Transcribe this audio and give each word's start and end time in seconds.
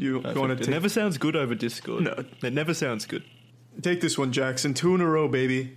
You, 0.00 0.14
you 0.16 0.40
want 0.40 0.48
to 0.48 0.52
It 0.52 0.58
take, 0.60 0.68
never 0.68 0.88
sounds 0.88 1.18
good 1.18 1.36
over 1.36 1.54
Discord. 1.54 2.04
No. 2.04 2.24
It 2.42 2.54
never 2.54 2.72
sounds 2.72 3.04
good. 3.04 3.22
take 3.82 4.00
this 4.00 4.16
one, 4.16 4.32
Jackson? 4.32 4.72
Two 4.72 4.94
in 4.94 5.02
a 5.02 5.06
row, 5.06 5.28
baby. 5.28 5.76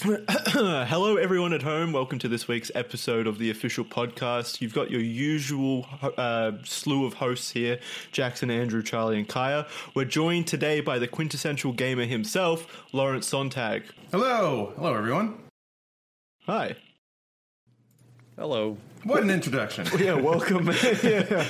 Hello, 0.02 1.16
everyone 1.16 1.52
at 1.52 1.62
home. 1.62 1.92
Welcome 1.92 2.18
to 2.18 2.26
this 2.26 2.48
week's 2.48 2.72
episode 2.74 3.28
of 3.28 3.38
the 3.38 3.48
official 3.48 3.84
podcast. 3.84 4.60
You've 4.60 4.74
got 4.74 4.90
your 4.90 5.00
usual 5.00 5.86
uh, 6.18 6.52
slew 6.64 7.06
of 7.06 7.14
hosts 7.14 7.52
here 7.52 7.78
Jackson, 8.10 8.50
Andrew, 8.50 8.82
Charlie, 8.82 9.18
and 9.18 9.28
Kaya. 9.28 9.68
We're 9.94 10.04
joined 10.04 10.48
today 10.48 10.80
by 10.80 10.98
the 10.98 11.06
quintessential 11.06 11.72
gamer 11.72 12.06
himself, 12.06 12.66
Lawrence 12.92 13.30
Sonntag. 13.30 13.84
Hello, 14.10 14.72
hello 14.74 14.94
everyone. 14.94 15.38
Hi. 16.46 16.74
Hello. 18.36 18.78
What 19.04 19.22
an 19.22 19.30
introduction. 19.30 19.86
Yeah, 19.98 20.14
welcome. 20.14 20.66
yeah. 21.02 21.46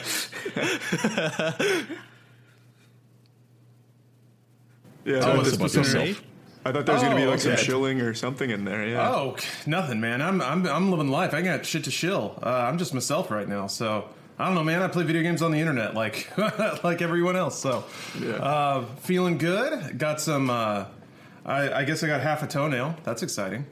Yeah, 5.05 5.21
Tell 5.21 5.33
I 5.33 5.37
us 5.43 5.51
thought 5.51 5.57
about 5.57 5.75
yourself. 5.75 6.23
I 6.65 6.73
thought 6.73 6.87
there 6.87 6.95
was 6.95 7.03
going 7.03 7.15
to 7.15 7.21
be 7.21 7.27
Oh, 7.27 7.31
like 7.31 7.41
some 7.41 7.57
shilling 7.57 8.01
or 8.01 8.15
something 8.15 8.49
in 8.49 8.65
there. 8.65 8.87
Yeah. 8.87 9.11
Oh, 9.11 9.37
nothing, 9.67 10.01
man. 10.01 10.23
I'm 10.23 10.41
I'm 10.41 10.67
I'm 10.67 10.91
living 10.91 11.09
life. 11.09 11.35
I 11.35 11.43
got 11.43 11.67
shit 11.67 11.85
to 11.85 11.91
shill. 11.91 12.39
Uh, 12.43 12.49
I'm 12.49 12.79
just 12.79 12.95
myself 12.95 13.31
right 13.31 13.47
now. 13.47 13.67
So 13.67 14.09
I 14.39 14.47
don't 14.47 14.55
know, 14.55 14.65
man. 14.65 14.81
I 14.81 14.89
play 14.89 15.05
video 15.05 15.23
games 15.23 15.43
on 15.43 15.51
the 15.51 15.61
internet 15.61 15.95
like 15.95 16.33
like 16.85 17.03
everyone 17.03 17.37
else. 17.37 17.59
So 17.59 17.85
Yeah. 18.19 18.33
uh, 18.37 18.85
feeling 19.01 19.37
good. 19.37 19.99
Got 19.99 20.21
some. 20.23 20.49
Uh, 20.49 20.87
I, 21.45 21.71
I 21.81 21.85
guess 21.85 22.03
I 22.03 22.07
got 22.07 22.23
half 22.23 22.43
a 22.43 22.47
toenail. 22.47 22.97
That's 23.05 23.23
exciting. 23.23 23.67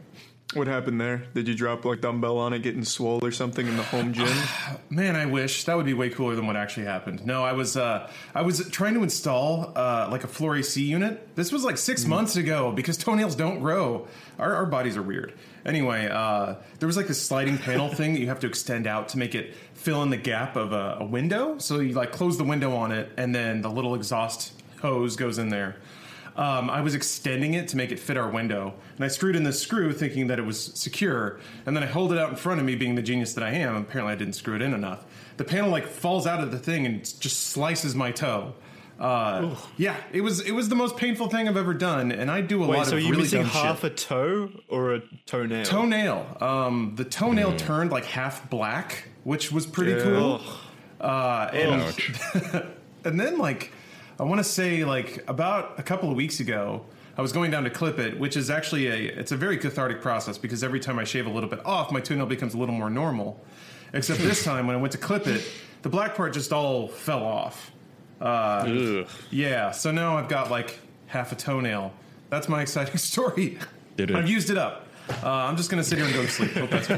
What 0.55 0.67
happened 0.67 1.01
there? 1.01 1.25
Did 1.35 1.49
you 1.49 1.55
drop 1.55 1.87
like 1.87 2.03
dumbbell 2.03 2.37
on 2.37 2.53
it, 2.53 2.63
getting 2.63 2.85
swole 2.85 3.25
or 3.25 3.31
something 3.31 3.67
in 3.67 3.79
the 3.79 3.83
home 3.83 4.13
gym? 4.13 4.29
Man, 4.91 5.17
I 5.17 5.25
wish 5.25 5.65
that 5.65 5.77
would 5.77 5.87
be 5.87 5.95
way 5.95 6.11
cooler 6.11 6.35
than 6.35 6.47
what 6.47 6.57
actually 6.57 6.85
happened. 6.85 7.25
No, 7.25 7.43
I 7.43 7.53
was 7.55 7.77
uh, 7.77 8.11
I 8.35 8.43
was 8.43 8.69
trying 8.69 8.93
to 8.95 9.03
install 9.03 9.73
uh, 9.75 10.09
like 10.11 10.25
a 10.25 10.29
floor 10.29 10.57
AC 10.57 10.83
unit. 10.83 11.35
This 11.37 11.53
was 11.53 11.65
like 11.65 11.79
six 11.79 12.05
months 12.05 12.37
ago 12.37 12.71
because 12.71 12.99
toenails 12.99 13.35
don't 13.35 13.61
grow. 13.61 14.07
Our, 14.39 14.55
our 14.55 14.67
bodies 14.67 14.99
are 14.99 15.03
weird. 15.03 15.33
Anyway, 15.65 16.09
uh, 16.09 16.57
there 16.79 16.87
was 16.87 16.99
like 16.99 17.07
this 17.07 17.23
sliding 17.23 17.57
panel 17.57 17.89
thing 17.95 18.13
that 18.13 18.21
you 18.21 18.27
have 18.27 18.41
to 18.41 18.47
extend 18.47 18.87
out 18.87 19.09
to 19.11 19.19
make 19.19 19.35
it 19.35 19.55
fill 19.73 20.03
in 20.03 20.11
the 20.11 20.19
gap 20.19 20.57
of 20.57 20.73
a, 20.73 20.99
a 21.01 21.05
window. 21.05 21.57
So 21.59 21.81
you 21.81 21.95
like 21.95 22.13
close 22.13 22.37
the 22.37 22.45
window 22.45 22.77
on 22.77 22.93
it, 22.93 23.11
and 23.17 23.35
then 23.35 23.63
the 23.63 23.71
little 23.71 23.95
exhaust 23.95 24.53
hose 24.83 25.17
goes 25.17 25.39
in 25.39 25.49
there. 25.49 25.77
Um, 26.37 26.71
I 26.71 26.81
was 26.81 26.95
extending 26.95 27.55
it 27.55 27.69
to 27.69 27.77
make 27.77 27.93
it 27.93 27.99
fit 27.99 28.17
our 28.17 28.31
window, 28.31 28.73
and 28.97 29.05
I 29.05 29.09
screwed 29.09 29.37
in 29.37 29.43
this 29.43 29.61
screw 29.61 29.93
thinking 29.93 30.29
that 30.29 30.39
it 30.39 30.47
was 30.47 30.73
secure, 30.75 31.39
and 31.67 31.77
then 31.77 31.83
I 31.83 31.87
hold 31.87 32.13
it 32.13 32.19
out 32.19 32.31
in 32.31 32.37
front 32.37 32.59
of 32.59 32.67
me, 32.67 32.75
being 32.75 32.95
the 32.95 33.03
genius 33.03 33.35
that 33.35 33.45
I 33.45 33.51
am. 33.51 33.77
Apparently, 33.77 34.13
I 34.15 34.17
didn't 34.17 34.35
screw 34.35 34.55
it 34.57 34.63
in 34.63 34.73
enough. 34.73 35.05
The 35.37 35.45
panel 35.45 35.71
like 35.71 35.87
falls 35.87 36.27
out 36.27 36.43
of 36.43 36.51
the 36.51 36.59
thing 36.59 36.87
and 36.87 37.03
just 37.21 37.49
slices 37.49 37.95
my 37.95 38.13
toe. 38.13 38.55
Uh, 38.99 39.57
yeah, 39.77 39.97
it 40.13 40.21
was 40.21 40.41
it 40.41 40.53
was 40.53 40.69
the 40.69 40.77
most 40.77 40.97
painful 40.97 41.29
thing 41.29 41.49
I've 41.49 41.57
ever 41.57 41.75
done, 41.75 42.13
and 42.13 42.31
I 42.31 42.41
do 42.41 42.63
a 42.63 42.67
Wait, 42.69 42.77
lot 42.79 42.87
so 42.87 42.97
of 42.97 43.03
really 43.03 43.17
missing 43.23 43.43
dumb 43.43 43.51
half 43.51 43.81
shit. 43.81 43.93
a 43.93 43.95
toe 43.95 44.51
or 44.69 44.95
a 44.95 45.03
toenail? 45.27 45.65
toenail. 45.65 46.37
Um, 46.41 46.93
the 46.95 47.05
toenail 47.05 47.57
turned 47.57 47.91
like 47.91 48.05
half 48.05 48.49
black, 48.49 49.09
which 49.25 49.51
was 49.51 49.67
pretty 49.67 50.01
cool. 50.01 50.41
Uh, 51.01 51.51
and 51.53 52.65
and 53.05 53.19
then 53.19 53.39
like 53.39 53.73
I 54.23 54.25
want 54.25 54.39
to 54.39 54.45
say 54.45 54.85
like 54.85 55.25
about 55.27 55.81
a 55.81 55.83
couple 55.83 56.09
of 56.09 56.15
weeks 56.15 56.39
ago, 56.39 56.87
I 57.19 57.23
was 57.23 57.33
going 57.33 57.51
down 57.51 57.65
to 57.65 57.71
clip 57.71 57.99
it, 57.99 58.17
which 58.21 58.37
is 58.37 58.51
actually 58.51 58.87
a 58.87 59.19
it's 59.19 59.33
a 59.33 59.37
very 59.37 59.59
cathartic 59.59 60.01
process 60.01 60.39
because 60.39 60.63
every 60.63 60.79
time 60.79 61.01
I 61.01 61.03
shave 61.03 61.27
a 61.27 61.29
little 61.29 61.49
bit 61.49 61.59
off, 61.67 61.91
my 61.91 61.99
toenail 61.99 62.27
becomes 62.27 62.55
a 62.55 62.57
little 62.57 62.75
more 62.75 62.89
normal. 62.89 63.45
Except 63.93 64.21
this 64.21 64.45
time 64.51 64.69
when 64.69 64.77
I 64.77 64.79
went 64.79 64.93
to 64.93 64.99
clip 64.99 65.27
it, 65.27 65.45
the 65.83 65.89
black 65.89 66.15
part 66.15 66.35
just 66.35 66.53
all 66.53 66.87
fell 66.87 67.25
off. 67.25 67.73
Uh, 68.21 69.05
yeah, 69.33 69.73
so 69.73 69.91
now 69.91 70.17
I've 70.17 70.29
got 70.29 70.53
like 70.53 70.79
half 71.09 71.33
a 71.33 71.35
toenail. 71.35 71.93
That's 72.31 72.49
my 72.49 72.63
exciting 72.63 72.97
story. 72.99 73.59
I've 74.15 74.31
used 74.31 74.51
it 74.51 74.57
up. 74.57 74.87
Uh, 75.09 75.29
I'm 75.29 75.57
just 75.57 75.71
gonna 75.71 75.85
sit 75.85 75.99
here 75.99 76.07
and 76.07 76.15
go 76.15 76.23
to 76.23 76.31
sleep. 76.31 76.53
Hope 76.53 76.71
that's 76.71 76.87
cool. 76.87 76.97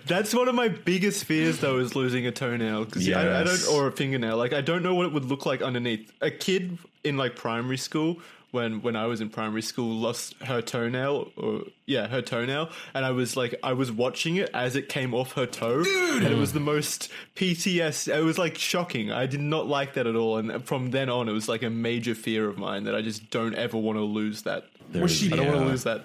That's 0.06 0.34
one 0.34 0.48
of 0.48 0.54
my 0.54 0.68
biggest 0.68 1.24
fears, 1.24 1.58
though, 1.58 1.78
is 1.78 1.96
losing 1.96 2.26
a 2.26 2.32
toenail. 2.32 2.84
Because 2.84 3.08
I, 3.10 3.40
I 3.40 3.44
don't, 3.44 3.68
or 3.68 3.86
a 3.88 3.92
fingernail. 3.92 4.36
Like 4.36 4.52
I 4.52 4.60
don't 4.60 4.82
know 4.82 4.94
what 4.94 5.06
it 5.06 5.12
would 5.12 5.24
look 5.24 5.46
like 5.46 5.62
underneath. 5.62 6.12
A 6.20 6.30
kid 6.30 6.78
in 7.02 7.16
like 7.16 7.34
primary 7.36 7.76
school, 7.76 8.18
when 8.50 8.80
when 8.82 8.96
I 8.96 9.06
was 9.06 9.20
in 9.20 9.28
primary 9.28 9.62
school, 9.62 9.94
lost 9.94 10.34
her 10.42 10.62
toenail, 10.62 11.32
or 11.36 11.62
yeah, 11.84 12.06
her 12.08 12.22
toenail, 12.22 12.70
and 12.94 13.04
I 13.04 13.10
was 13.10 13.36
like, 13.36 13.54
I 13.62 13.72
was 13.72 13.90
watching 13.92 14.36
it 14.36 14.50
as 14.54 14.76
it 14.76 14.88
came 14.88 15.14
off 15.14 15.32
her 15.32 15.46
toe, 15.46 15.84
and 15.86 16.24
it 16.24 16.36
was 16.36 16.52
the 16.52 16.60
most 16.60 17.10
PTS. 17.36 18.14
It 18.14 18.24
was 18.24 18.38
like 18.38 18.56
shocking. 18.56 19.10
I 19.12 19.26
did 19.26 19.40
not 19.40 19.66
like 19.66 19.94
that 19.94 20.06
at 20.06 20.16
all, 20.16 20.38
and 20.38 20.64
from 20.64 20.90
then 20.90 21.08
on, 21.08 21.28
it 21.28 21.32
was 21.32 21.48
like 21.48 21.62
a 21.62 21.70
major 21.70 22.14
fear 22.14 22.48
of 22.48 22.56
mine 22.56 22.84
that 22.84 22.94
I 22.94 23.02
just 23.02 23.30
don't 23.30 23.54
ever 23.54 23.76
want 23.76 23.98
to 23.98 24.02
lose 24.04 24.42
that. 24.42 24.64
Was 24.94 25.12
she? 25.12 25.32
I 25.32 25.36
don't 25.36 25.46
want 25.46 25.60
to 25.60 25.66
lose 25.66 25.84
that. 25.84 26.04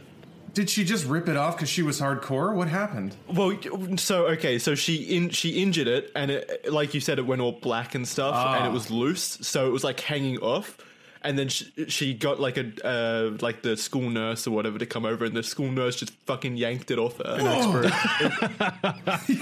Did 0.54 0.70
she 0.70 0.84
just 0.84 1.06
rip 1.06 1.30
it 1.30 1.38
off 1.38 1.56
because 1.56 1.70
she 1.70 1.82
was 1.82 2.02
hardcore? 2.02 2.54
What 2.54 2.68
happened? 2.68 3.16
Well, 3.28 3.58
so 3.96 4.28
okay, 4.28 4.60
so 4.60 4.76
she 4.76 4.96
in 5.04 5.30
she 5.30 5.62
injured 5.62 5.88
it, 5.88 6.12
and 6.16 6.30
it, 6.32 6.72
like 6.72 6.94
you 6.94 7.00
said, 7.00 7.20
it 7.20 7.26
went 7.26 7.42
all 7.42 7.54
black 7.54 7.96
and 7.96 8.06
stuff, 8.06 8.36
and 8.36 8.66
it 8.66 8.70
ah. 8.70 8.74
was 8.74 8.92
loose, 8.92 9.38
so 9.42 9.68
it 9.68 9.72
was 9.72 9.84
like 9.84 10.00
hanging 10.02 10.40
off. 10.40 10.78
And 11.24 11.38
then 11.38 11.50
she, 11.50 11.72
she 11.88 12.14
got 12.16 12.40
like 12.40 12.58
a 12.58 12.72
uh, 12.84 13.38
like 13.42 13.62
the 13.62 13.78
school 13.78 14.10
nurse 14.10 14.48
or 14.48 14.52
whatever 14.52 14.80
to 14.80 14.88
come 14.88 15.06
over, 15.06 15.24
and 15.24 15.36
the 15.36 15.44
school 15.44 15.72
nurse 15.72 15.96
just 15.96 16.14
fucking 16.26 16.58
yanked 16.58 16.90
it 16.90 16.98
off 16.98 17.18
her. 17.18 17.38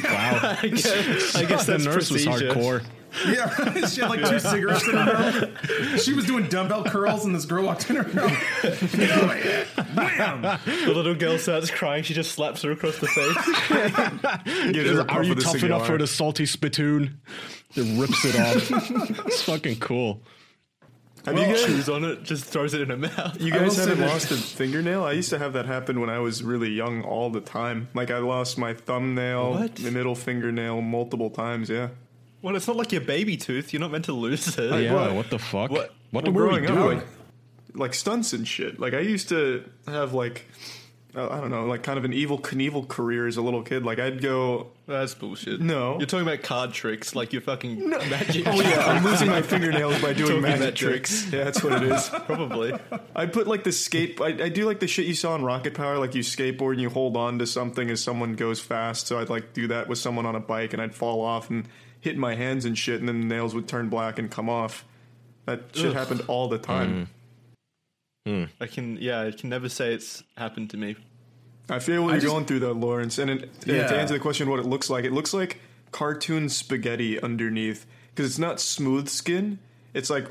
Wow. 0.04 0.58
I 0.62 0.70
guess, 0.72 1.36
I 1.36 1.46
guess 1.46 1.66
the 1.66 1.72
that's 1.74 1.86
nurse 1.86 2.12
was 2.12 2.26
hardcore. 2.26 2.84
Yeah, 3.26 3.86
she 3.88 4.02
had 4.02 4.10
like 4.10 4.24
two 4.30 4.40
cigarettes 4.40 4.88
in 4.88 4.96
her 4.96 5.06
mouth. 5.06 6.02
She 6.02 6.14
was 6.14 6.26
doing 6.26 6.48
dumbbell 6.48 6.84
curls, 6.84 7.26
and 7.26 7.34
this 7.34 7.46
girl 7.46 7.66
walked 7.66 7.90
in 7.90 7.96
her 7.96 8.04
room. 8.04 8.38
Get 8.62 9.12
over 9.18 9.36
here! 9.36 9.66
Wham! 9.96 10.42
The 10.66 10.94
little 10.94 11.16
girl 11.16 11.38
starts 11.40 11.72
crying. 11.72 12.04
She 12.04 12.14
just 12.14 12.34
slaps 12.34 12.62
her 12.62 12.72
across 12.72 13.00
the 13.00 13.08
face. 13.08 13.36
Get 14.74 14.86
her 14.86 15.10
Are 15.10 15.24
you 15.24 15.32
of 15.32 15.38
the 15.38 15.44
tough 15.44 15.54
cigar. 15.54 15.78
enough 15.78 15.88
for 15.88 15.98
the 15.98 16.08
salty 16.08 16.46
spittoon? 16.46 17.20
It 17.76 18.00
rips 18.00 18.26
it 18.26 18.36
off. 18.40 19.26
it's 19.26 19.42
fucking 19.44 19.80
cool. 19.80 20.22
Have 21.36 21.48
you 21.48 21.54
guys, 21.56 21.66
Shoes 21.66 21.90
on 21.90 22.04
it, 22.06 22.24
just 22.24 22.46
throws 22.46 22.74
it 22.74 22.82
in 22.82 22.90
her 22.90 22.98
mouth. 22.98 23.40
you 23.42 23.52
guys 23.52 23.78
haven't 23.78 24.00
lost 24.02 24.32
a 24.32 24.36
fingernail? 24.36 25.04
I 25.04 25.14
used 25.14 25.30
to 25.32 25.40
have 25.40 25.54
that 25.54 25.66
happen 25.66 26.00
when 26.00 26.10
I 26.10 26.20
was 26.20 26.44
really 26.44 26.70
young 26.70 27.04
all 27.04 27.30
the 27.30 27.42
time. 27.42 27.88
Like 27.94 28.12
I 28.12 28.18
lost 28.20 28.58
my 28.58 28.74
thumbnail, 28.74 29.52
What? 29.54 29.76
the 29.76 29.92
middle 29.92 30.16
fingernail 30.16 30.82
multiple 30.82 31.30
times. 31.30 31.70
Yeah. 31.70 31.90
Well, 32.42 32.56
it's 32.56 32.68
not 32.68 32.78
like 32.78 32.92
your 32.92 33.02
baby 33.02 33.36
tooth. 33.38 33.74
You're 33.74 33.82
not 33.82 33.92
meant 33.92 34.06
to 34.06 34.14
lose 34.14 34.58
it. 34.58 34.82
yeah, 34.84 34.94
what? 34.94 35.14
what? 35.14 35.30
the 35.30 35.40
fuck? 35.40 35.72
What? 35.72 35.94
What 36.12 36.24
Well, 36.24 36.34
were 36.34 36.44
we 36.44 36.50
growing 36.50 36.66
up, 36.68 36.74
doing? 36.76 36.98
like, 37.00 37.08
like 37.76 37.94
stunts 37.94 38.34
and 38.34 38.48
shit. 38.48 38.80
Like 38.80 38.94
I 38.94 39.00
used 39.02 39.30
to 39.30 39.64
have 39.88 40.14
like 40.14 40.46
Uh, 41.16 41.28
I 41.28 41.42
don't 41.42 41.50
know, 41.50 41.66
like 41.66 41.82
kind 41.82 41.98
of 41.98 42.06
an 42.06 42.12
Evel 42.12 42.40
Knievel 42.40 42.88
career 42.88 43.26
as 43.26 43.36
a 43.38 43.42
little 43.42 43.64
kid. 43.64 43.84
Like 43.84 43.98
I'd 43.98 44.22
go, 44.22 44.68
That's 44.86 45.16
bullshit. 45.16 45.60
No. 45.60 45.98
You're 45.98 46.06
talking 46.06 46.28
about 46.28 46.44
card 46.44 46.72
tricks, 46.72 47.16
like 47.16 47.34
you're 47.34 47.42
fucking 47.42 47.90
magic. 47.90 48.46
oh 48.48 48.62
yeah, 48.62 48.86
I'm 48.86 49.04
losing 49.04 49.28
my 49.28 49.42
fingernails 49.42 50.00
by 50.04 50.14
doing 50.14 50.30
Talking 50.42 50.42
magic 50.44 50.76
tricks. 50.76 51.22
tricks. 51.22 51.34
Yeah, 51.34 51.44
that's 51.46 51.64
what 51.64 51.82
it 51.82 51.92
is. 51.92 52.10
Probably. 52.28 52.74
I 53.16 53.26
put 53.26 53.48
like 53.48 53.64
the 53.64 53.72
skate. 53.72 54.22
I, 54.22 54.28
I 54.28 54.50
do 54.50 54.66
like 54.66 54.80
the 54.82 54.88
shit 54.88 55.08
you 55.08 55.16
saw 55.16 55.34
in 55.34 55.44
Rocket 55.44 55.74
Power. 55.74 55.98
Like 55.98 56.14
you 56.14 56.22
skateboard 56.22 56.74
and 56.74 56.82
you 56.82 56.90
hold 56.92 57.18
on 57.18 57.40
to 57.40 57.48
something 57.48 57.90
as 57.90 58.04
someone 58.04 58.36
goes 58.36 58.60
fast. 58.60 59.08
So 59.08 59.18
I'd 59.20 59.30
like 59.30 59.54
do 59.54 59.68
that 59.70 59.88
with 59.88 59.98
someone 59.98 60.28
on 60.28 60.36
a 60.36 60.40
bike, 60.40 60.74
and 60.74 60.82
I'd 60.82 60.94
fall 60.94 61.22
off 61.22 61.50
and 61.50 61.68
hit 62.02 62.18
my 62.20 62.36
hands 62.36 62.66
and 62.66 62.78
shit, 62.78 63.00
and 63.00 63.10
then 63.10 63.22
the 63.22 63.26
nails 63.36 63.56
would 63.56 63.68
turn 63.68 63.90
black 63.90 64.20
and 64.20 64.30
come 64.30 64.48
off. 64.48 64.86
That 65.48 65.62
shit 65.74 65.88
Ugh. 65.88 65.94
happened 65.94 66.22
all 66.28 66.48
the 66.50 66.60
time. 66.60 66.94
Mm. 66.94 67.08
I 68.62 68.68
can, 68.68 68.98
yeah, 68.98 69.22
I 69.22 69.32
can 69.32 69.50
never 69.50 69.70
say 69.70 69.94
it's 69.94 70.24
happened 70.38 70.70
to 70.72 70.78
me. 70.78 70.96
I 71.70 71.80
feel 71.80 72.02
what 72.04 72.10
I 72.10 72.14
you're 72.14 72.22
just- 72.22 72.34
going 72.34 72.46
through 72.46 72.60
though, 72.60 72.72
Lawrence. 72.72 73.18
And 73.20 73.30
it, 73.30 73.50
Yeah. 73.66 73.88
to 73.88 73.96
answer 74.00 74.14
the 74.16 74.20
question, 74.20 74.50
what 74.50 74.60
it 74.60 74.66
looks 74.66 74.90
like, 74.90 75.06
it 75.06 75.12
looks 75.12 75.34
like 75.34 75.60
cartoon 75.92 76.50
spaghetti 76.50 77.20
underneath 77.22 77.86
because 78.14 78.26
it's 78.30 78.40
not 78.40 78.60
smooth 78.60 79.08
skin. 79.10 79.60
It's 79.94 80.10
like 80.10 80.28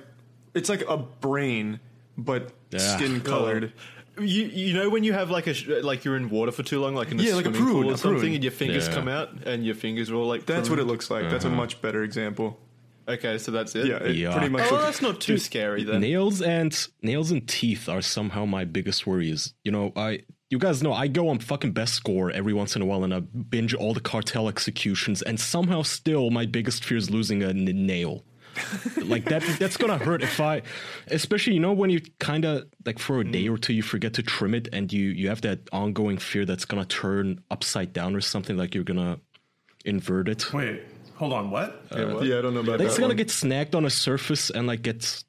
it's 0.54 0.68
like 0.68 0.82
a 0.88 0.96
brain, 0.96 1.78
but 2.16 2.52
Yeah. 2.70 2.78
skin 2.78 3.20
colored. 3.20 3.72
You 4.18 4.44
you 4.46 4.74
know 4.74 4.88
when 4.88 5.04
you 5.04 5.12
have 5.12 5.30
like 5.30 5.46
a 5.46 5.54
sh- 5.54 5.68
like 5.82 6.04
you're 6.04 6.16
in 6.16 6.28
water 6.28 6.50
for 6.50 6.64
too 6.64 6.80
long, 6.80 6.94
like 6.96 7.12
in 7.12 7.20
a 7.20 7.22
Yeah, 7.22 7.34
like 7.36 7.46
a 7.46 7.50
swimming 7.54 7.62
prune, 7.62 7.82
pool 7.84 7.92
or 7.92 7.96
something, 7.96 8.18
prune. 8.20 8.34
and 8.34 8.42
your 8.44 8.50
fingers 8.52 8.88
Yeah. 8.88 8.94
come 8.94 9.06
out 9.08 9.30
and 9.46 9.64
your 9.64 9.76
fingers 9.76 10.10
are 10.10 10.16
all 10.16 10.26
like 10.26 10.44
That's 10.46 10.68
what 10.68 10.80
it 10.80 10.84
looks 10.84 11.08
like. 11.10 11.30
That's 11.30 11.44
a 11.44 11.48
uh-huh. 11.48 11.56
much 11.56 11.80
better 11.80 12.02
example. 12.02 12.58
Okay, 13.08 13.38
so 13.38 13.50
that's 13.50 13.74
it. 13.74 13.86
Yeah, 13.86 14.02
it 14.02 14.16
Yeah. 14.16 14.32
pretty 14.32 14.50
much. 14.50 14.70
Oh, 14.70 14.76
that's 14.76 15.00
not 15.00 15.20
too 15.20 15.38
scary 15.38 15.82
then. 15.82 16.00
Nails 16.00 16.42
and 16.42 16.76
nails 17.02 17.30
and 17.30 17.46
teeth 17.48 17.88
are 17.88 18.02
somehow 18.02 18.44
my 18.44 18.64
biggest 18.64 19.06
worries. 19.06 19.54
You 19.64 19.72
know, 19.72 19.92
I 19.96 20.20
you 20.50 20.58
guys 20.58 20.82
know 20.82 20.92
I 20.92 21.08
go 21.08 21.28
on 21.28 21.38
fucking 21.38 21.72
Best 21.72 22.02
Gore 22.04 22.30
every 22.30 22.52
once 22.52 22.76
in 22.76 22.82
a 22.82 22.86
while 22.86 23.04
and 23.04 23.14
I 23.14 23.20
binge 23.20 23.74
all 23.74 23.94
the 23.94 24.00
cartel 24.00 24.48
executions 24.48 25.22
and 25.22 25.40
somehow 25.40 25.82
still 25.82 26.30
my 26.30 26.46
biggest 26.46 26.84
fear 26.84 26.98
is 26.98 27.10
losing 27.10 27.42
a 27.42 27.48
n- 27.48 27.64
nail. 27.64 28.24
like 29.04 29.24
that 29.26 29.42
that's 29.60 29.76
gonna 29.76 29.98
hurt 29.98 30.20
if 30.20 30.40
I 30.40 30.62
especially 31.08 31.54
you 31.54 31.60
know 31.60 31.72
when 31.72 31.90
you 31.90 32.00
kinda 32.18 32.66
like 32.84 32.98
for 32.98 33.20
a 33.20 33.24
mm. 33.24 33.30
day 33.30 33.48
or 33.48 33.56
two 33.56 33.72
you 33.72 33.82
forget 33.82 34.14
to 34.14 34.22
trim 34.22 34.52
it 34.52 34.68
and 34.72 34.92
you 34.92 35.10
you 35.10 35.28
have 35.28 35.42
that 35.42 35.60
ongoing 35.70 36.18
fear 36.18 36.44
that's 36.44 36.64
gonna 36.64 36.84
turn 36.84 37.40
upside 37.52 37.92
down 37.92 38.16
or 38.16 38.20
something 38.20 38.56
like 38.56 38.74
you're 38.74 38.82
gonna 38.84 39.20
invert 39.84 40.28
it. 40.28 40.52
Wait, 40.52 40.82
hold 41.18 41.32
on. 41.32 41.50
What? 41.50 41.82
yeah, 41.92 41.98
I 42.38 42.40
don't 42.42 42.54
know 42.54 42.60
about 42.60 42.80
It's 42.80 42.94
that. 42.94 43.00
gonna 43.00 43.08
one. 43.08 43.16
get 43.16 43.30
snagged 43.30 43.74
on 43.74 43.84
a 43.84 43.90
surface 43.90 44.50
and 44.50 44.66
like 44.66 44.82
gets 44.82 45.24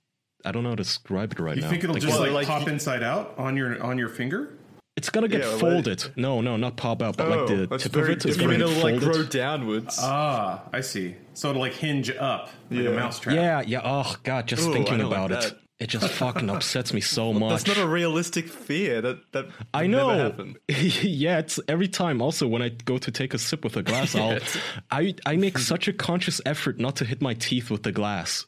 I 0.45 0.51
don't 0.53 0.63
know 0.63 0.69
how 0.69 0.75
to 0.75 0.83
describe 0.83 1.33
it 1.33 1.39
right 1.39 1.55
You 1.57 1.61
now. 1.63 1.67
You 1.67 1.71
think 1.71 1.83
it'll 1.83 1.93
Like, 1.95 2.01
just 2.03 2.13
well, 2.13 2.31
like, 2.31 2.47
like- 2.47 2.59
pop 2.59 2.67
inside 2.69 3.03
out 3.03 3.33
on 3.37 3.57
your 3.57 3.81
on 3.83 3.97
your 3.97 4.09
finger? 4.09 4.55
It's 4.95 5.09
gonna 5.09 5.27
get 5.29 5.41
Yeah, 5.41 5.47
well, 5.49 5.59
folded. 5.59 6.03
No, 6.17 6.41
no, 6.41 6.57
not 6.57 6.75
pop 6.75 7.01
out, 7.01 7.15
but 7.15 7.27
Oh, 7.27 7.45
like 7.45 7.69
the 7.69 7.77
tip 7.77 7.95
of 7.95 8.09
it 8.09 8.25
is 8.25 8.35
gonna 8.37 8.49
mean 8.49 8.59
get 8.59 8.69
it'll 8.69 8.83
like 8.83 8.99
grow 8.99 9.23
downwards? 9.23 9.97
Ah, 10.01 10.63
I 10.73 10.81
see. 10.81 11.15
So 11.33 11.49
it'll 11.51 11.61
like 11.61 11.73
hinge 11.73 12.09
up 12.11 12.49
like 12.69 12.81
Yeah. 12.81 12.89
a 12.89 12.95
mousetrap. 12.95 13.35
yeah, 13.35 13.61
yeah. 13.65 13.81
Oh 13.83 14.15
god, 14.23 14.47
just 14.47 14.67
Ooh, 14.67 14.73
thinking 14.73 14.97
don't 14.97 15.09
like 15.09 15.17
about 15.17 15.31
it, 15.31 15.41
that. 15.53 15.59
It 15.79 15.87
just 15.87 16.09
fucking 16.09 16.49
upsets 16.49 16.93
me 16.93 16.99
so 17.01 17.31
much. 17.33 17.63
That's 17.63 17.77
not 17.77 17.85
a 17.85 17.87
realistic 17.87 18.47
fear. 18.49 19.01
That 19.01 19.31
that 19.31 19.45
I 19.73 19.87
know. 19.87 20.09
Never 20.09 20.23
happen. 20.23 20.57
yeah, 20.67 21.39
it's 21.39 21.59
every 21.67 21.87
time. 21.87 22.21
Also, 22.21 22.47
when 22.47 22.61
I 22.61 22.69
go 22.69 22.97
to 22.97 23.11
take 23.11 23.33
a 23.33 23.37
sip 23.37 23.63
with 23.63 23.77
a 23.77 23.83
glass, 23.83 24.13
I'll, 24.15 24.33
Yes. 24.39 24.57
I 24.91 25.15
I 25.25 25.37
make 25.37 25.57
such 25.57 25.87
a 25.87 25.93
conscious 25.93 26.41
effort 26.45 26.79
not 26.79 26.97
to 26.97 27.05
hit 27.05 27.21
my 27.21 27.33
teeth 27.33 27.69
with 27.71 27.83
the 27.83 27.91
glass. 27.93 28.45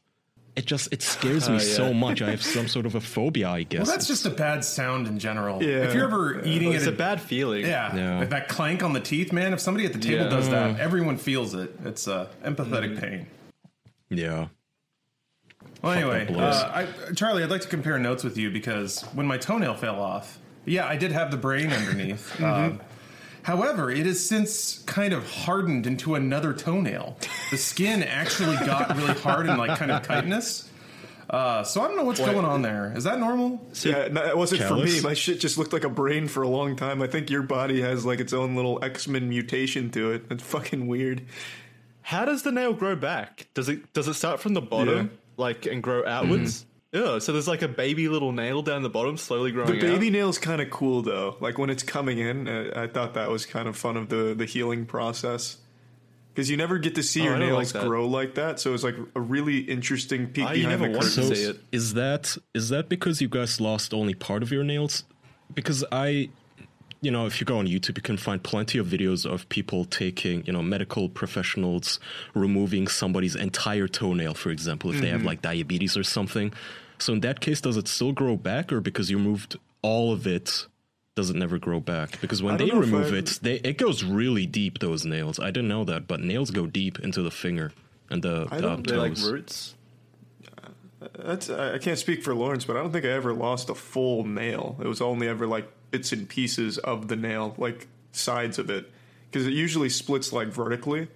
It 0.53 0.65
just 0.65 0.91
it 0.91 1.01
scares 1.01 1.47
me 1.47 1.55
Oh, 1.55 1.59
so 1.59 1.93
much. 1.93 2.21
I 2.21 2.31
have 2.31 2.43
some 2.43 2.67
sort 2.67 2.85
of 2.85 2.95
a 2.95 2.99
phobia, 2.99 3.47
I 3.49 3.63
guess. 3.63 3.87
Well, 3.87 3.95
that's 3.95 4.07
just 4.07 4.25
a 4.25 4.29
bad 4.29 4.65
sound 4.65 5.07
in 5.07 5.17
general. 5.17 5.63
Yeah. 5.63 5.83
If 5.87 5.93
you're 5.93 6.03
ever 6.03 6.43
eating 6.43 6.73
It's 6.73 6.85
it, 6.85 6.93
a 6.93 6.97
bad 6.97 7.21
feeling. 7.21 7.61
yeah, 7.65 7.95
Yeah. 7.95 8.19
With 8.19 8.31
that 8.31 8.49
clank 8.49 8.83
on 8.83 8.91
the 8.91 8.99
teeth, 8.99 9.31
man. 9.31 9.53
If 9.53 9.61
somebody 9.61 9.85
at 9.85 9.93
the 9.93 9.99
table 9.99 10.25
Yeah. 10.25 10.29
does 10.29 10.49
that, 10.49 10.77
everyone 10.81 11.15
feels 11.15 11.53
it. 11.53 11.73
It's 11.85 12.05
uh, 12.05 12.27
empathetic 12.43 12.99
pain. 12.99 13.27
yeah. 14.09 14.47
Well, 15.81 15.93
anyway, 15.93 16.27
uh, 16.33 16.85
I, 17.09 17.13
Charlie, 17.13 17.43
I'd 17.43 17.49
like 17.49 17.61
to 17.61 17.67
compare 17.67 17.97
notes 17.97 18.23
with 18.23 18.37
you 18.37 18.51
because 18.51 19.01
when 19.13 19.25
my 19.25 19.37
toenail 19.37 19.73
fell 19.75 19.99
off, 19.99 20.37
yeah, 20.65 20.85
I 20.87 20.95
did 20.95 21.11
have 21.11 21.31
the 21.31 21.37
brain 21.37 21.71
underneath. 21.73 22.39
Um, 22.43 22.81
however, 23.43 23.89
it 23.89 24.05
has 24.05 24.23
since 24.23 24.79
kind 24.83 25.13
of 25.13 25.27
hardened 25.31 25.87
into 25.87 26.13
another 26.13 26.53
toenail. 26.53 27.17
The 27.49 27.57
skin 27.57 28.03
actually 28.03 28.57
got 28.57 28.95
really 28.95 29.13
hard 29.19 29.47
and 29.49 29.57
like 29.57 29.79
kind 29.79 29.89
of 29.91 30.05
chitinous. 30.07 30.69
Uh, 31.27 31.63
so 31.63 31.81
I 31.81 31.87
don't 31.87 31.95
know 31.97 32.03
what's 32.03 32.19
going 32.19 32.43
on 32.45 32.61
there. 32.61 32.91
Is 32.95 33.05
that 33.05 33.17
normal? 33.19 33.65
Yeah, 33.83 34.09
no, 34.09 34.23
it 34.25 34.37
wasn't 34.37 34.63
for 34.63 34.75
me. 34.75 35.01
My 35.01 35.13
shit 35.15 35.39
just 35.39 35.57
looked 35.57 35.71
like 35.73 35.85
a 35.85 35.89
brain 35.89 36.27
for 36.27 36.43
a 36.43 36.47
long 36.47 36.75
time. 36.75 37.01
I 37.01 37.07
think 37.07 37.29
your 37.31 37.41
body 37.41 37.81
has 37.81 38.05
like 38.05 38.19
its 38.19 38.33
own 38.33 38.53
little 38.55 38.83
X 38.83 39.07
Men 39.07 39.29
mutation 39.29 39.89
to 39.91 40.11
it. 40.11 40.25
It's 40.29 40.43
fucking 40.43 40.85
weird. 40.87 41.21
How 42.01 42.25
does 42.25 42.43
the 42.43 42.51
nail 42.51 42.73
grow 42.73 42.95
back? 42.97 43.47
Does 43.53 43.69
it 43.69 43.93
does 43.93 44.07
it 44.09 44.15
start 44.15 44.41
from 44.41 44.53
the 44.55 44.61
bottom, 44.61 44.97
Yeah. 44.97 45.17
Like 45.41 45.65
and 45.65 45.83
grow 45.83 46.05
outwards? 46.05 46.65
Yeah. 46.93 47.19
So 47.19 47.33
there's 47.33 47.47
like 47.47 47.61
a 47.61 47.67
baby 47.67 48.07
little 48.07 48.31
nail 48.31 48.61
down 48.61 48.81
the 48.83 48.89
bottom, 48.89 49.17
slowly 49.17 49.51
growing 49.51 49.71
The 49.71 49.79
baby 49.79 50.07
out. 50.07 50.13
nail's 50.13 50.37
kind 50.37 50.61
of 50.61 50.69
cool 50.69 51.01
though. 51.01 51.35
Like 51.41 51.57
when 51.57 51.69
it's 51.69 51.83
coming 51.83 52.17
in, 52.19 52.47
uh, 52.47 52.71
I 52.75 52.87
thought 52.87 53.13
that 53.15 53.29
was 53.29 53.45
kind 53.45 53.67
of 53.67 53.75
fun 53.77 53.97
of 53.97 54.07
the 54.09 54.33
the 54.37 54.45
healing 54.45 54.85
process. 54.85 55.57
Because 56.33 56.49
you 56.49 56.55
never 56.55 56.77
get 56.77 56.95
to 56.95 57.03
see 57.03 57.21
Oh, 57.21 57.25
your 57.25 57.35
I 57.35 57.39
don't 57.39 57.49
like 57.53 57.73
nails 57.73 57.85
grow 57.85 58.07
like 58.07 58.35
that, 58.35 58.57
so 58.61 58.73
it's 58.73 58.83
like 58.85 58.95
a 59.15 59.19
really 59.19 59.57
interesting 59.59 60.27
peek 60.27 60.37
you 60.49 60.63
behind 60.63 60.69
never 60.69 60.87
the 60.87 60.93
to 60.93 60.99
curtain. 61.05 61.35
see 61.35 61.43
it. 61.43 61.59
Is 61.73 61.93
that 61.95 62.37
is 62.53 62.69
that 62.69 62.87
because 62.87 63.21
you 63.21 63.27
guys 63.27 63.59
lost 63.59 63.93
only 63.93 64.13
part 64.13 64.41
of 64.43 64.49
your 64.51 64.63
nails? 64.63 65.03
Because 65.53 65.83
I, 65.91 66.29
you 67.01 67.09
know, 67.09 67.25
if 67.25 67.41
you 67.41 67.45
go 67.45 67.57
on 67.57 67.67
YouTube, 67.67 67.97
you 67.97 68.03
can 68.03 68.17
find 68.17 68.43
plenty 68.43 68.77
of 68.77 68.85
videos 68.85 69.25
of 69.25 69.49
people 69.49 69.85
taking, 69.85 70.45
you 70.45 70.53
know, 70.53 70.61
medical 70.61 71.09
professionals 71.09 71.99
removing 72.35 72.87
somebody's 72.87 73.35
entire 73.35 73.87
toenail, 73.87 74.35
for 74.35 74.51
example, 74.51 74.91
if 74.91 75.01
they 75.01 75.07
have 75.07 75.19
mm-hmm. 75.19 75.27
like 75.27 75.41
diabetes 75.41 75.97
or 75.97 76.03
something. 76.03 76.53
So 76.99 77.13
in 77.13 77.21
that 77.21 77.39
case, 77.39 77.59
does 77.59 77.75
it 77.77 77.87
still 77.87 78.11
grow 78.11 78.37
back, 78.37 78.71
or 78.71 78.81
because 78.81 79.09
you 79.09 79.17
removed 79.17 79.57
all 79.81 80.13
of 80.13 80.27
it, 80.27 80.67
does 81.15 81.31
it 81.31 81.35
never 81.35 81.57
grow 81.57 81.79
back? 81.79 82.21
Because 82.21 82.43
when 82.43 82.57
they 82.57 82.69
remove 82.69 83.07
I've- 83.07 83.17
it, 83.17 83.39
they 83.41 83.55
it 83.55 83.79
goes 83.79 84.03
really 84.03 84.45
deep. 84.45 84.77
Those 84.77 85.03
nails, 85.03 85.39
I 85.39 85.47
didn't 85.47 85.69
know 85.69 85.83
that, 85.85 86.07
but 86.07 86.19
nails 86.19 86.51
go 86.51 86.67
deep 86.67 86.99
into 86.99 87.23
the 87.23 87.31
finger 87.31 87.71
and 88.11 88.21
the 88.21 88.47
I 88.51 88.61
don't- 88.61 88.85
They're 88.85 88.99
like 88.99 89.17
roots. 89.17 89.73
That's 91.17 91.49
I 91.49 91.73
I 91.73 91.77
can't 91.79 91.97
speak 91.97 92.23
for 92.23 92.35
Lawrence, 92.35 92.63
but 92.63 92.77
I 92.77 92.81
don't 92.83 92.91
think 92.91 93.05
I 93.05 93.09
ever 93.09 93.33
lost 93.33 93.71
a 93.71 93.75
full 93.75 94.23
nail. 94.23 94.77
It 94.79 94.85
was 94.85 95.01
only 95.01 95.27
ever 95.27 95.47
like 95.47 95.67
bits 95.91 96.11
and 96.11 96.27
pieces 96.27 96.77
of 96.79 97.07
the 97.07 97.15
nail, 97.15 97.53
like 97.57 97.87
sides 98.11 98.57
of 98.59 98.69
it, 98.69 98.89
because 99.29 99.45
it 99.47 99.53
usually 99.53 99.89
splits 99.89 100.33
like 100.33 100.47
vertically. 100.47 101.07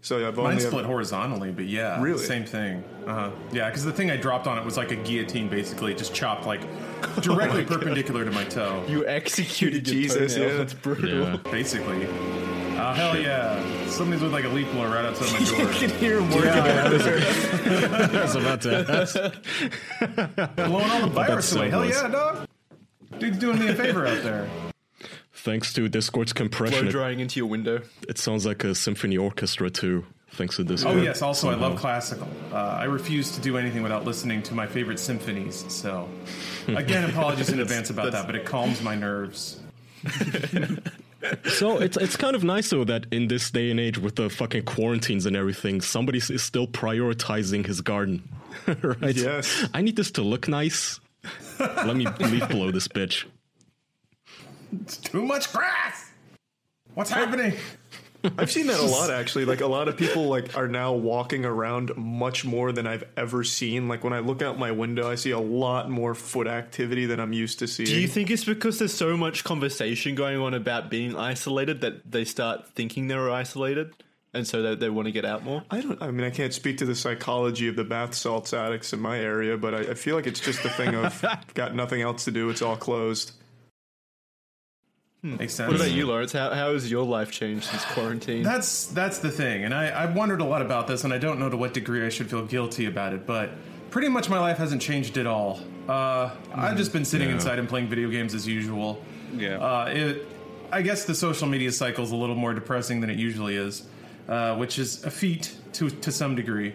So 0.00 0.26
I've 0.26 0.36
Mine 0.36 0.46
only 0.46 0.60
split 0.60 0.84
ever, 0.84 0.86
horizontally, 0.92 1.50
but 1.50 1.64
yeah, 1.66 2.00
Really? 2.00 2.22
same 2.24 2.44
thing. 2.44 2.84
Uh-huh. 3.04 3.30
Yeah, 3.50 3.68
because 3.68 3.84
the 3.84 3.92
thing 3.92 4.12
I 4.12 4.16
dropped 4.16 4.46
on 4.46 4.56
it 4.56 4.64
was 4.64 4.76
like 4.76 4.92
a 4.92 4.96
guillotine, 4.96 5.48
basically, 5.48 5.90
It 5.90 5.98
just 5.98 6.14
chopped 6.14 6.46
like 6.46 6.60
directly 7.20 7.64
perpendicular 7.64 8.24
to 8.24 8.30
my 8.30 8.44
toe. 8.44 8.84
You 8.88 9.04
executed 9.08 9.84
Jesus, 9.84 10.34
toenail. 10.34 10.50
yeah. 10.52 10.56
That's 10.58 10.74
brutal. 10.74 11.08
Yeah. 11.10 11.36
Basically. 11.50 12.06
Uh, 12.06 12.94
hell 12.94 13.18
yeah. 13.18 13.60
Somebody's 13.88 14.22
with 14.22 14.32
like 14.32 14.44
a 14.44 14.48
leaf 14.50 14.70
blower 14.70 14.88
right 14.88 15.04
outside 15.04 15.32
my 15.32 15.44
door. 15.58 15.68
I 15.68 15.74
can 15.74 15.90
hear 15.90 16.18
him 16.20 16.30
working 16.30 16.44
Yeah. 16.44 16.84
out 16.84 16.90
there. 17.00 18.18
I 18.18 18.22
was 18.22 18.36
about 18.36 18.60
to 18.62 18.86
ask. 18.88 20.54
Blowing 20.54 20.90
all 20.90 21.00
the 21.00 21.06
virus 21.08 21.48
so 21.48 21.56
away. 21.58 21.70
Hell 21.70 21.84
yeah, 21.86 22.08
dog. 22.08 22.46
Dude's 23.18 23.38
doing 23.38 23.58
me 23.58 23.68
a 23.68 23.74
favor 23.74 24.06
out 24.06 24.22
there. 24.22 24.48
Thanks 25.32 25.72
to 25.74 25.88
Discord's 25.88 26.32
Blow 26.32 26.44
compression, 26.44 26.88
it, 26.88 26.90
drying 26.90 27.20
into 27.20 27.38
your 27.40 27.48
window. 27.48 27.80
it 28.08 28.18
sounds 28.18 28.44
like 28.44 28.64
a 28.64 28.74
symphony 28.74 29.16
orchestra 29.16 29.70
too. 29.70 30.04
Thanks 30.32 30.56
to 30.56 30.64
Discord. 30.64 30.96
Oh, 30.96 31.02
yes. 31.02 31.22
Also, 31.22 31.48
I 31.48 31.54
love 31.54 31.78
classical. 31.78 32.28
Uh, 32.52 32.56
I 32.56 32.84
refuse 32.84 33.30
to 33.32 33.40
do 33.40 33.56
anything 33.56 33.82
without 33.82 34.04
listening 34.04 34.42
to 34.44 34.54
my 34.54 34.66
favorite 34.66 35.00
symphonies. 35.00 35.64
So, 35.68 36.08
again, 36.68 37.08
apologies 37.08 37.48
in 37.50 37.60
advance 37.60 37.90
about 37.90 38.12
that, 38.12 38.26
but 38.26 38.36
it 38.36 38.44
calms 38.44 38.82
my 38.82 38.94
nerves. 38.94 39.60
So 41.50 41.78
it's 41.78 41.96
it's 41.96 42.16
kind 42.16 42.36
of 42.36 42.44
nice 42.44 42.70
though 42.70 42.84
that 42.84 43.06
in 43.10 43.26
this 43.26 43.50
day 43.50 43.72
and 43.72 43.80
age 43.80 43.98
with 43.98 44.14
the 44.14 44.30
fucking 44.30 44.62
quarantines 44.64 45.26
and 45.26 45.34
everything, 45.34 45.80
somebody 45.80 46.18
is 46.18 46.42
still 46.42 46.68
prioritizing 46.68 47.66
his 47.66 47.80
garden. 47.80 48.22
right? 48.82 49.16
Yes. 49.16 49.66
I 49.74 49.82
need 49.82 49.96
this 49.96 50.12
to 50.12 50.22
look 50.22 50.46
nice. 50.46 51.00
Let 51.58 51.96
me 51.96 52.06
leaf 52.20 52.48
blow 52.48 52.70
this 52.70 52.88
bitch. 52.88 53.24
It's 54.82 54.96
too 54.96 55.22
much 55.22 55.52
grass. 55.52 56.10
What's 56.94 57.10
happening? 57.10 57.54
I've 58.36 58.50
seen 58.50 58.66
that 58.66 58.80
a 58.80 58.84
lot 58.84 59.10
actually. 59.20 59.44
Like 59.44 59.60
a 59.60 59.66
lot 59.66 59.88
of 59.88 59.96
people 59.96 60.28
like 60.28 60.56
are 60.56 60.68
now 60.68 60.92
walking 60.92 61.44
around 61.44 61.96
much 61.96 62.44
more 62.44 62.72
than 62.72 62.86
I've 62.86 63.04
ever 63.16 63.44
seen. 63.44 63.88
Like 63.88 64.02
when 64.04 64.12
I 64.12 64.18
look 64.18 64.42
out 64.42 64.58
my 64.58 64.72
window, 64.72 65.08
I 65.08 65.14
see 65.14 65.30
a 65.30 65.38
lot 65.38 65.88
more 65.90 66.14
foot 66.14 66.46
activity 66.46 67.06
than 67.06 67.20
I'm 67.20 67.32
used 67.32 67.60
to 67.60 67.68
seeing. 67.68 67.86
Do 67.86 67.98
you 67.98 68.08
think 68.08 68.30
it's 68.30 68.44
because 68.44 68.78
there's 68.78 68.92
so 68.92 69.16
much 69.16 69.44
conversation 69.44 70.14
going 70.14 70.38
on 70.38 70.54
about 70.54 70.90
being 70.90 71.16
isolated 71.16 71.80
that 71.82 72.10
they 72.10 72.24
start 72.24 72.68
thinking 72.74 73.08
they're 73.08 73.30
isolated, 73.30 73.94
and 74.38 74.46
so 74.46 74.62
they, 74.62 74.74
they 74.74 74.90
want 74.90 75.06
to 75.06 75.12
get 75.12 75.24
out 75.24 75.44
more? 75.44 75.62
I 75.70 75.80
don't. 75.80 76.00
I 76.00 76.10
mean, 76.10 76.26
I 76.26 76.30
can't 76.30 76.54
speak 76.54 76.78
to 76.78 76.86
the 76.86 76.94
psychology 76.94 77.68
of 77.68 77.76
the 77.76 77.84
bath 77.84 78.14
salts 78.14 78.54
addicts 78.54 78.92
in 78.92 79.00
my 79.00 79.18
area, 79.18 79.56
but 79.58 79.74
I, 79.74 79.78
I 79.90 79.94
feel 79.94 80.16
like 80.16 80.26
it's 80.26 80.40
just 80.40 80.64
a 80.64 80.70
thing 80.70 80.94
of 80.94 81.24
got 81.54 81.74
nothing 81.74 82.00
else 82.00 82.24
to 82.24 82.30
do. 82.30 82.48
It's 82.48 82.62
all 82.62 82.76
closed. 82.76 83.32
Makes 85.20 85.54
sense. 85.54 85.72
What 85.72 85.80
about 85.80 85.90
you, 85.90 86.06
Lawrence? 86.06 86.32
How, 86.32 86.50
how 86.54 86.72
has 86.72 86.88
your 86.88 87.04
life 87.04 87.32
changed 87.32 87.64
since 87.64 87.84
quarantine? 87.86 88.44
That's 88.44 88.86
that's 88.86 89.18
the 89.18 89.30
thing, 89.30 89.64
and 89.64 89.74
I, 89.74 90.04
I've 90.04 90.14
wondered 90.14 90.40
a 90.40 90.44
lot 90.44 90.62
about 90.62 90.86
this, 90.86 91.02
and 91.02 91.12
I 91.12 91.18
don't 91.18 91.40
know 91.40 91.50
to 91.50 91.56
what 91.56 91.74
degree 91.74 92.06
I 92.06 92.08
should 92.08 92.30
feel 92.30 92.46
guilty 92.46 92.86
about 92.86 93.12
it, 93.12 93.26
but 93.26 93.50
pretty 93.90 94.08
much 94.08 94.28
my 94.28 94.38
life 94.38 94.58
hasn't 94.58 94.80
changed 94.80 95.18
at 95.18 95.26
all. 95.26 95.58
Uh, 95.88 96.30
I've 96.54 96.76
just 96.76 96.92
been 96.92 97.04
sitting 97.04 97.30
inside 97.30 97.58
and 97.58 97.68
playing 97.68 97.88
video 97.88 98.10
games 98.10 98.34
as 98.34 98.46
usual. 98.46 99.02
Yeah. 99.34 99.56
Uh, 99.56 99.84
it, 99.86 100.26
I 100.70 100.82
guess 100.82 101.04
the 101.04 101.14
social 101.14 101.48
media 101.48 101.72
cycle 101.72 102.04
is 102.04 102.10
a 102.10 102.16
little 102.16 102.36
more 102.36 102.52
depressing 102.52 103.00
than 103.00 103.10
it 103.10 103.18
usually 103.18 103.56
is, 103.56 103.86
uh, 104.28 104.56
which 104.56 104.78
is 104.78 105.04
a 105.04 105.10
feat 105.10 105.54
to 105.74 105.90
to 105.90 106.12
some 106.12 106.34
degree. 106.34 106.74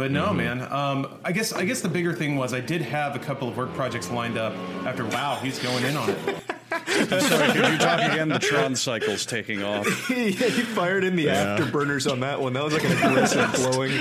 But 0.00 0.10
no, 0.10 0.32
man. 0.32 0.62
Um, 0.72 1.18
I 1.24 1.32
guess 1.32 1.52
I 1.52 1.66
guess 1.66 1.82
the 1.82 1.88
bigger 1.88 2.14
thing 2.14 2.36
was 2.36 2.54
I 2.54 2.60
did 2.60 2.80
have 2.80 3.16
a 3.16 3.18
couple 3.18 3.48
of 3.48 3.56
work 3.58 3.74
projects 3.74 4.10
lined 4.10 4.38
up. 4.38 4.54
After 4.86 5.04
wow, 5.04 5.38
he's 5.42 5.58
going 5.58 5.84
in 5.84 5.94
on 5.94 6.08
it. 6.08 6.16
Sorry, 6.70 7.52
could 7.52 7.72
you 7.72 7.78
talk 7.78 8.00
again? 8.00 8.28
The 8.28 8.38
Tron 8.38 8.74
cycle's 8.76 9.26
taking 9.26 9.62
off. 9.62 9.86
yeah, 10.10 10.30
he 10.30 10.62
fired 10.62 11.04
in 11.04 11.16
the 11.16 11.26
afterburners 11.26 12.10
on 12.10 12.20
that 12.20 12.40
one. 12.40 12.52
That 12.54 12.64
was 12.64 12.72
like 12.72 12.84
an 12.84 12.92
aggressive 12.92 13.52
blowing. 13.56 13.92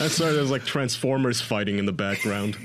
I 0.00 0.08
saw 0.08 0.30
there's 0.30 0.50
like 0.50 0.64
Transformers 0.64 1.40
fighting 1.40 1.78
in 1.78 1.86
the 1.86 1.92
background. 1.92 2.56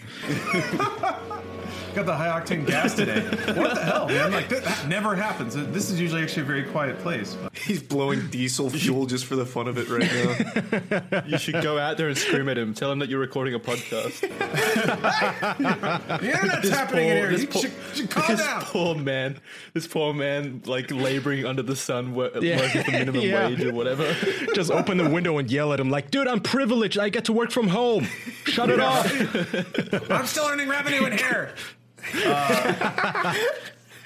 Got 1.93 2.05
the 2.05 2.15
high 2.15 2.39
octane 2.39 2.65
gas 2.65 2.95
today. 2.95 3.19
What 3.53 3.75
the 3.75 3.83
hell, 3.83 4.07
man? 4.07 4.31
Like 4.31 4.48
that, 4.50 4.63
that 4.63 4.88
never 4.88 5.13
happens. 5.13 5.55
This 5.55 5.89
is 5.89 6.00
usually 6.00 6.24
actually 6.24 6.43
a 6.43 6.45
very 6.45 6.63
quiet 6.63 6.98
place. 7.00 7.36
but- 7.36 7.55
He's 7.57 7.83
blowing 7.83 8.27
diesel 8.29 8.69
fuel 8.69 9.05
just 9.05 9.25
for 9.25 9.36
the 9.36 9.45
fun 9.45 9.67
of 9.67 9.77
it 9.77 9.89
right 9.89 11.12
now. 11.12 11.24
You 11.27 11.38
should 11.38 11.62
go 11.62 11.77
out 11.77 11.98
there 11.98 12.07
and 12.07 12.17
scream 12.17 12.48
at 12.50 12.57
him. 12.57 12.74
Tell 12.74 12.91
him 12.91 13.00
that 13.00 13.10
you're 13.10 13.19
recording 13.19 13.53
a 13.53 13.60
podcast. 13.60 14.21
The 16.21 16.31
internet's 16.31 16.69
happening 16.69 17.07
in 17.10 17.17
here. 17.17 17.29
this 17.29 17.41
You 17.41 17.48
poor- 17.48 17.62
should, 17.62 17.74
should 17.93 18.10
calm 18.10 18.36
this 18.36 18.45
down. 18.45 18.62
poor 18.62 18.95
man, 18.95 19.39
this 19.74 19.88
poor 19.88 20.13
man, 20.13 20.62
like 20.65 20.89
laboring 20.91 21.45
under 21.45 21.62
the 21.62 21.75
sun, 21.75 22.13
wor- 22.13 22.31
Yeah. 22.41 22.60
working 22.62 22.83
for 22.83 22.91
minimum 22.91 23.21
Yeah. 23.21 23.48
wage 23.48 23.63
or 23.63 23.74
whatever. 23.74 24.13
Just 24.55 24.71
open 24.71 24.98
the 24.98 25.10
window 25.10 25.38
and 25.38 25.50
yell 25.51 25.74
at 25.74 25.79
him 25.79 25.89
like, 25.89 26.12
dude, 26.12 26.27
I'm 26.27 26.39
privileged. 26.41 26.98
I 26.98 27.10
get 27.10 27.25
to 27.25 27.33
work 27.33 27.51
from 27.51 27.67
home. 27.67 28.07
Shut 28.45 28.69
it 28.69 28.79
off. 28.79 29.05
I'm 30.12 30.25
still 30.25 30.45
earning 30.48 30.69
revenue 30.69 31.05
in 31.05 31.17
here. 31.17 31.53
Uh, 32.25 33.36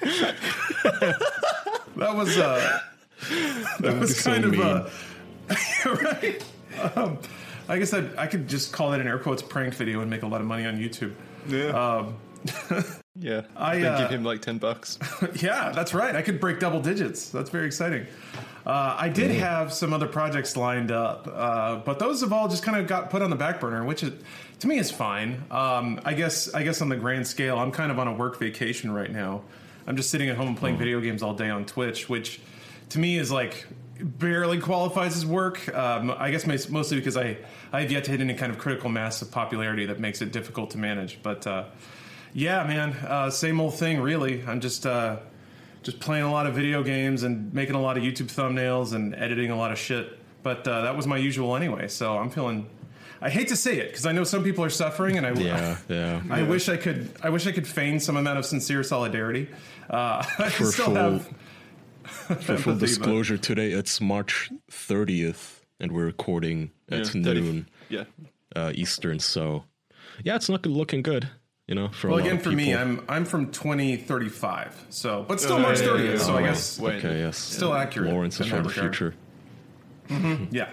that 1.96 2.14
was 2.14 2.36
uh, 2.36 2.80
that 3.80 3.98
was 3.98 4.16
so 4.18 4.30
kind 4.30 4.44
of 4.44 4.52
mean. 4.52 4.62
uh, 4.62 4.90
right. 6.02 6.44
Um, 6.94 7.18
I 7.68 7.78
guess 7.78 7.92
I, 7.94 8.08
I 8.16 8.26
could 8.26 8.48
just 8.48 8.72
call 8.72 8.90
that 8.90 9.00
an 9.00 9.08
air 9.08 9.18
quotes 9.18 9.42
prank 9.42 9.74
video 9.74 10.00
and 10.00 10.10
make 10.10 10.22
a 10.22 10.26
lot 10.26 10.40
of 10.40 10.46
money 10.46 10.66
on 10.66 10.78
YouTube. 10.78 11.14
Yeah. 11.48 12.10
Yeah, 13.18 13.42
I, 13.56 13.78
then 13.78 13.94
uh, 13.94 13.98
give 13.98 14.10
him 14.10 14.24
like 14.24 14.42
ten 14.42 14.58
bucks. 14.58 14.98
Yeah, 15.36 15.72
that's 15.74 15.94
right. 15.94 16.14
I 16.14 16.20
could 16.20 16.38
break 16.38 16.60
double 16.60 16.80
digits. 16.80 17.30
That's 17.30 17.48
very 17.48 17.64
exciting. 17.66 18.06
Uh, 18.66 18.94
I 18.98 19.08
did 19.08 19.30
have 19.30 19.72
some 19.72 19.94
other 19.94 20.06
projects 20.06 20.54
lined 20.54 20.90
up, 20.90 21.26
uh, 21.32 21.76
but 21.76 21.98
those 21.98 22.20
have 22.20 22.32
all 22.32 22.46
just 22.46 22.62
kind 22.62 22.78
of 22.78 22.86
got 22.86 23.08
put 23.08 23.22
on 23.22 23.30
the 23.30 23.36
back 23.36 23.58
burner, 23.58 23.84
which 23.84 24.02
is, 24.02 24.12
to 24.60 24.68
me 24.68 24.78
it's 24.78 24.90
fine. 24.90 25.44
Um, 25.50 26.00
I 26.04 26.14
guess 26.14 26.52
I 26.54 26.62
guess 26.62 26.80
on 26.80 26.88
the 26.88 26.96
grand 26.96 27.26
scale, 27.26 27.58
I'm 27.58 27.72
kind 27.72 27.90
of 27.90 27.98
on 27.98 28.08
a 28.08 28.12
work 28.12 28.38
vacation 28.38 28.90
right 28.90 29.10
now. 29.10 29.42
I'm 29.86 29.96
just 29.96 30.10
sitting 30.10 30.28
at 30.28 30.36
home 30.36 30.48
and 30.48 30.56
playing 30.56 30.78
video 30.78 31.00
games 31.00 31.22
all 31.22 31.34
day 31.34 31.50
on 31.50 31.64
Twitch, 31.64 32.08
which 32.08 32.40
to 32.90 32.98
me 32.98 33.18
is 33.18 33.30
like 33.30 33.66
barely 34.00 34.58
qualifies 34.58 35.16
as 35.16 35.24
work. 35.24 35.74
Um, 35.74 36.10
I 36.16 36.30
guess 36.30 36.46
mostly 36.68 36.98
because 36.98 37.16
I 37.16 37.38
I 37.72 37.82
have 37.82 37.92
yet 37.92 38.04
to 38.04 38.10
hit 38.10 38.20
any 38.20 38.34
kind 38.34 38.50
of 38.52 38.58
critical 38.58 38.90
mass 38.90 39.22
of 39.22 39.30
popularity 39.30 39.86
that 39.86 40.00
makes 40.00 40.22
it 40.22 40.32
difficult 40.32 40.70
to 40.70 40.78
manage. 40.78 41.22
But 41.22 41.46
uh, 41.46 41.64
yeah, 42.32 42.64
man, 42.64 42.92
uh, 43.06 43.30
same 43.30 43.60
old 43.60 43.74
thing. 43.78 44.00
Really, 44.00 44.42
I'm 44.46 44.60
just 44.60 44.86
uh, 44.86 45.18
just 45.82 46.00
playing 46.00 46.24
a 46.24 46.32
lot 46.32 46.46
of 46.46 46.54
video 46.54 46.82
games 46.82 47.22
and 47.22 47.52
making 47.52 47.74
a 47.74 47.80
lot 47.80 47.96
of 47.96 48.02
YouTube 48.02 48.32
thumbnails 48.32 48.94
and 48.94 49.14
editing 49.14 49.50
a 49.50 49.56
lot 49.56 49.70
of 49.70 49.78
shit. 49.78 50.18
But 50.42 50.66
uh, 50.66 50.82
that 50.82 50.96
was 50.96 51.06
my 51.06 51.16
usual 51.16 51.56
anyway, 51.56 51.88
so 51.88 52.16
I'm 52.16 52.30
feeling. 52.30 52.68
I 53.20 53.30
hate 53.30 53.48
to 53.48 53.56
say 53.56 53.78
it 53.78 53.88
because 53.88 54.04
I 54.06 54.12
know 54.12 54.24
some 54.24 54.44
people 54.44 54.62
are 54.64 54.70
suffering, 54.70 55.16
and 55.16 55.26
I 55.26 55.32
Yeah, 55.32 55.76
yeah. 55.88 56.22
I 56.30 56.42
wish 56.42 56.68
I 56.68 56.76
could. 56.76 57.08
I 57.22 57.30
wish 57.30 57.46
I 57.46 57.52
could 57.52 57.66
feign 57.66 57.98
some 58.00 58.16
amount 58.16 58.38
of 58.38 58.44
sincere 58.46 58.82
solidarity. 58.82 59.48
Uh, 59.88 60.22
I 60.38 60.48
For 60.50 60.64
still 60.66 60.86
full- 60.86 60.94
have. 60.94 61.34
For 62.42 62.56
full 62.58 62.76
disclosure, 62.76 63.36
today 63.38 63.72
it's 63.72 64.00
March 64.00 64.50
30th, 64.70 65.60
and 65.80 65.92
we're 65.92 66.04
recording 66.06 66.70
at 66.90 66.98
Yeah, 67.14 67.22
30 67.22 67.40
noon 67.40 67.68
Yeah, 67.88 68.04
uh, 68.54 68.72
Eastern. 68.74 69.18
So, 69.18 69.64
yeah, 70.22 70.36
it's 70.36 70.48
not 70.48 70.64
looking 70.66 71.02
good. 71.02 71.28
You 71.66 71.74
know, 71.74 71.88
for 71.88 72.08
Well, 72.08 72.18
a 72.18 72.20
lot 72.20 72.26
again, 72.26 72.36
of 72.36 72.42
for 72.44 72.50
me. 72.52 72.74
I'm 72.76 73.04
I'm 73.08 73.24
from 73.24 73.50
2035, 73.50 74.86
so 74.90 75.24
but 75.26 75.40
still 75.40 75.56
Oh, 75.56 75.58
March 75.60 75.78
30th. 75.78 76.04
yeah, 76.04 76.10
yeah. 76.12 76.18
So 76.18 76.36
I 76.36 76.40
Oh, 76.42 76.44
guess 76.44 76.78
wait. 76.78 77.04
okay. 77.04 77.18
Yes, 77.18 77.38
still 77.38 77.74
accurate. 77.74 78.12
Lawrence 78.12 78.34
is 78.38 78.46
in 78.46 78.50
from 78.50 78.62
that 78.62 78.68
the 78.74 78.80
regard. 78.82 78.96
future. 78.96 80.48
Yeah. 80.52 80.68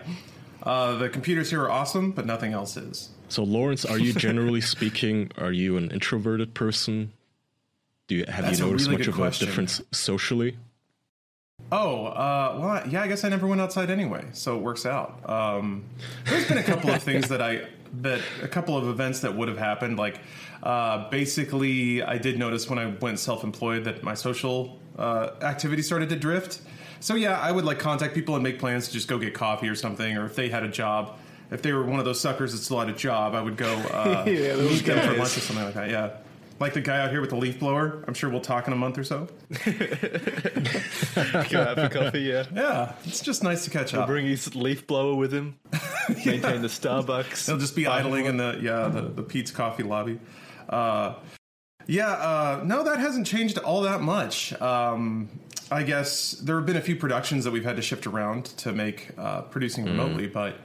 Uh, 0.64 0.96
the 0.96 1.10
computers 1.10 1.50
here 1.50 1.62
are 1.62 1.72
awesome, 1.72 2.12
but 2.12 2.26
nothing 2.26 2.54
else 2.54 2.78
is. 2.78 3.10
So, 3.28 3.44
Lawrence, 3.44 3.84
are 3.86 4.00
you 4.00 4.14
generally 4.28 4.62
speaking? 4.62 5.30
Are 5.38 5.52
you 5.52 5.78
an 5.78 5.92
introverted 5.92 6.54
person? 6.54 7.12
Do 8.08 8.16
you 8.16 8.26
have 8.28 8.46
That's 8.46 8.60
you 8.60 8.66
noticed 8.66 8.88
really 8.88 9.00
much 9.00 9.08
of 9.08 9.16
question. 9.16 9.48
a 9.48 9.52
difference 9.52 9.82
socially? 9.92 10.58
Oh, 11.72 12.06
uh, 12.06 12.58
well, 12.60 12.88
yeah, 12.88 13.02
I 13.02 13.08
guess 13.08 13.24
I 13.24 13.30
never 13.30 13.48
went 13.48 13.62
outside 13.62 13.90
anyway, 13.90 14.26
so 14.34 14.58
it 14.58 14.62
works 14.62 14.86
out. 14.86 15.28
Um, 15.30 15.84
there's 16.26 16.48
been 16.48 16.58
a 16.58 16.64
couple 16.64 16.90
of 16.90 17.02
things 17.02 17.30
that 17.30 17.42
I 17.42 17.68
that 18.02 18.22
a 18.42 18.48
couple 18.48 18.76
of 18.76 18.88
events 18.88 19.20
that 19.22 19.36
would 19.36 19.48
have 19.48 19.58
happened. 19.58 19.98
Like, 19.98 20.20
uh, 20.64 21.10
basically, 21.10 22.02
I 22.02 22.18
did 22.18 22.40
notice 22.40 22.70
when 22.70 22.80
I 22.80 22.88
went 22.88 23.20
self-employed 23.20 23.84
that 23.86 24.04
my 24.04 24.14
social 24.14 24.80
uh, 24.98 25.32
activity 25.42 25.82
started 25.82 26.10
to 26.10 26.16
drift. 26.16 26.62
So 27.04 27.16
yeah, 27.16 27.38
I 27.38 27.52
would 27.52 27.66
like 27.66 27.80
contact 27.80 28.14
people 28.16 28.36
and 28.36 28.44
make 28.44 28.60
plans 28.60 28.88
to 28.88 28.94
just 28.94 29.10
go 29.10 29.18
get 29.18 29.34
coffee 29.34 29.68
or 29.68 29.76
something, 29.76 30.18
or 30.18 30.26
if 30.26 30.36
they 30.38 30.48
had 30.48 30.64
a 30.64 30.70
job. 30.70 31.18
If 31.52 31.62
they 31.62 31.74
were 31.74 31.84
one 31.84 32.00
of 32.00 32.06
those 32.06 32.20
suckers 32.22 32.54
that 32.54 32.60
still 32.60 32.80
had 32.80 32.88
a 32.90 32.94
job, 32.94 33.36
I 33.36 33.42
would 33.42 33.58
go 33.58 33.74
uh, 33.92 34.24
Yeah, 34.26 34.56
those 34.56 34.72
meet 34.72 34.86
them 34.86 35.00
for 35.00 35.08
guys. 35.10 35.18
lunch 35.20 35.38
or 35.38 35.42
something 35.42 35.66
like 35.66 35.74
that. 35.74 35.90
Yeah, 35.90 36.12
like 36.62 36.74
the 36.74 36.80
guy 36.82 37.00
out 37.04 37.12
here 37.12 37.20
with 37.20 37.30
the 37.32 37.36
leaf 37.36 37.60
blower. 37.60 38.04
I'm 38.08 38.14
sure 38.14 38.30
we'll 38.30 38.40
talk 38.42 38.68
in 38.68 38.74
a 38.74 38.78
month 38.78 38.98
or 38.98 39.04
so. 39.04 39.28
go 41.50 41.62
out 41.62 41.76
for 41.78 41.90
coffee. 41.92 42.22
Yeah, 42.22 42.46
Yeah, 42.54 42.94
it's 43.04 43.20
just 43.22 43.44
nice 43.44 43.66
to 43.66 43.70
catch 43.70 43.94
up. 43.94 44.08
bring 44.08 44.26
his 44.26 44.56
leaf 44.56 44.88
blower 44.88 45.14
with 45.16 45.34
him. 45.34 45.58
Maintain 46.26 46.62
the 46.62 46.70
Starbucks. 46.70 47.46
He'll 47.48 47.58
just 47.58 47.76
be 47.76 47.86
idling 47.86 48.26
in 48.26 48.38
the 48.38 48.58
yeah 48.62 48.88
the, 48.88 49.02
the 49.02 49.24
Peet's 49.24 49.52
Coffee 49.52 49.84
lobby. 49.84 50.20
Uh, 50.70 51.16
yeah, 51.86 52.12
uh, 52.12 52.62
no, 52.64 52.84
that 52.86 53.00
hasn't 53.00 53.28
changed 53.28 53.58
all 53.58 53.82
that 53.82 54.00
much. 54.02 54.54
Um, 54.62 55.28
I 55.74 55.84
guess 55.84 56.32
there 56.32 56.56
have 56.56 56.66
been 56.66 56.78
a 56.78 56.82
few 56.82 56.96
productions 56.96 57.44
that 57.46 57.52
we've 57.52 57.64
had 57.64 57.76
to 57.78 57.82
shift 57.82 58.06
around 58.08 58.46
to 58.58 58.72
make 58.72 59.10
uh, 59.18 59.42
producing 59.42 59.86
remotely, 59.86 60.28
but 60.28 60.56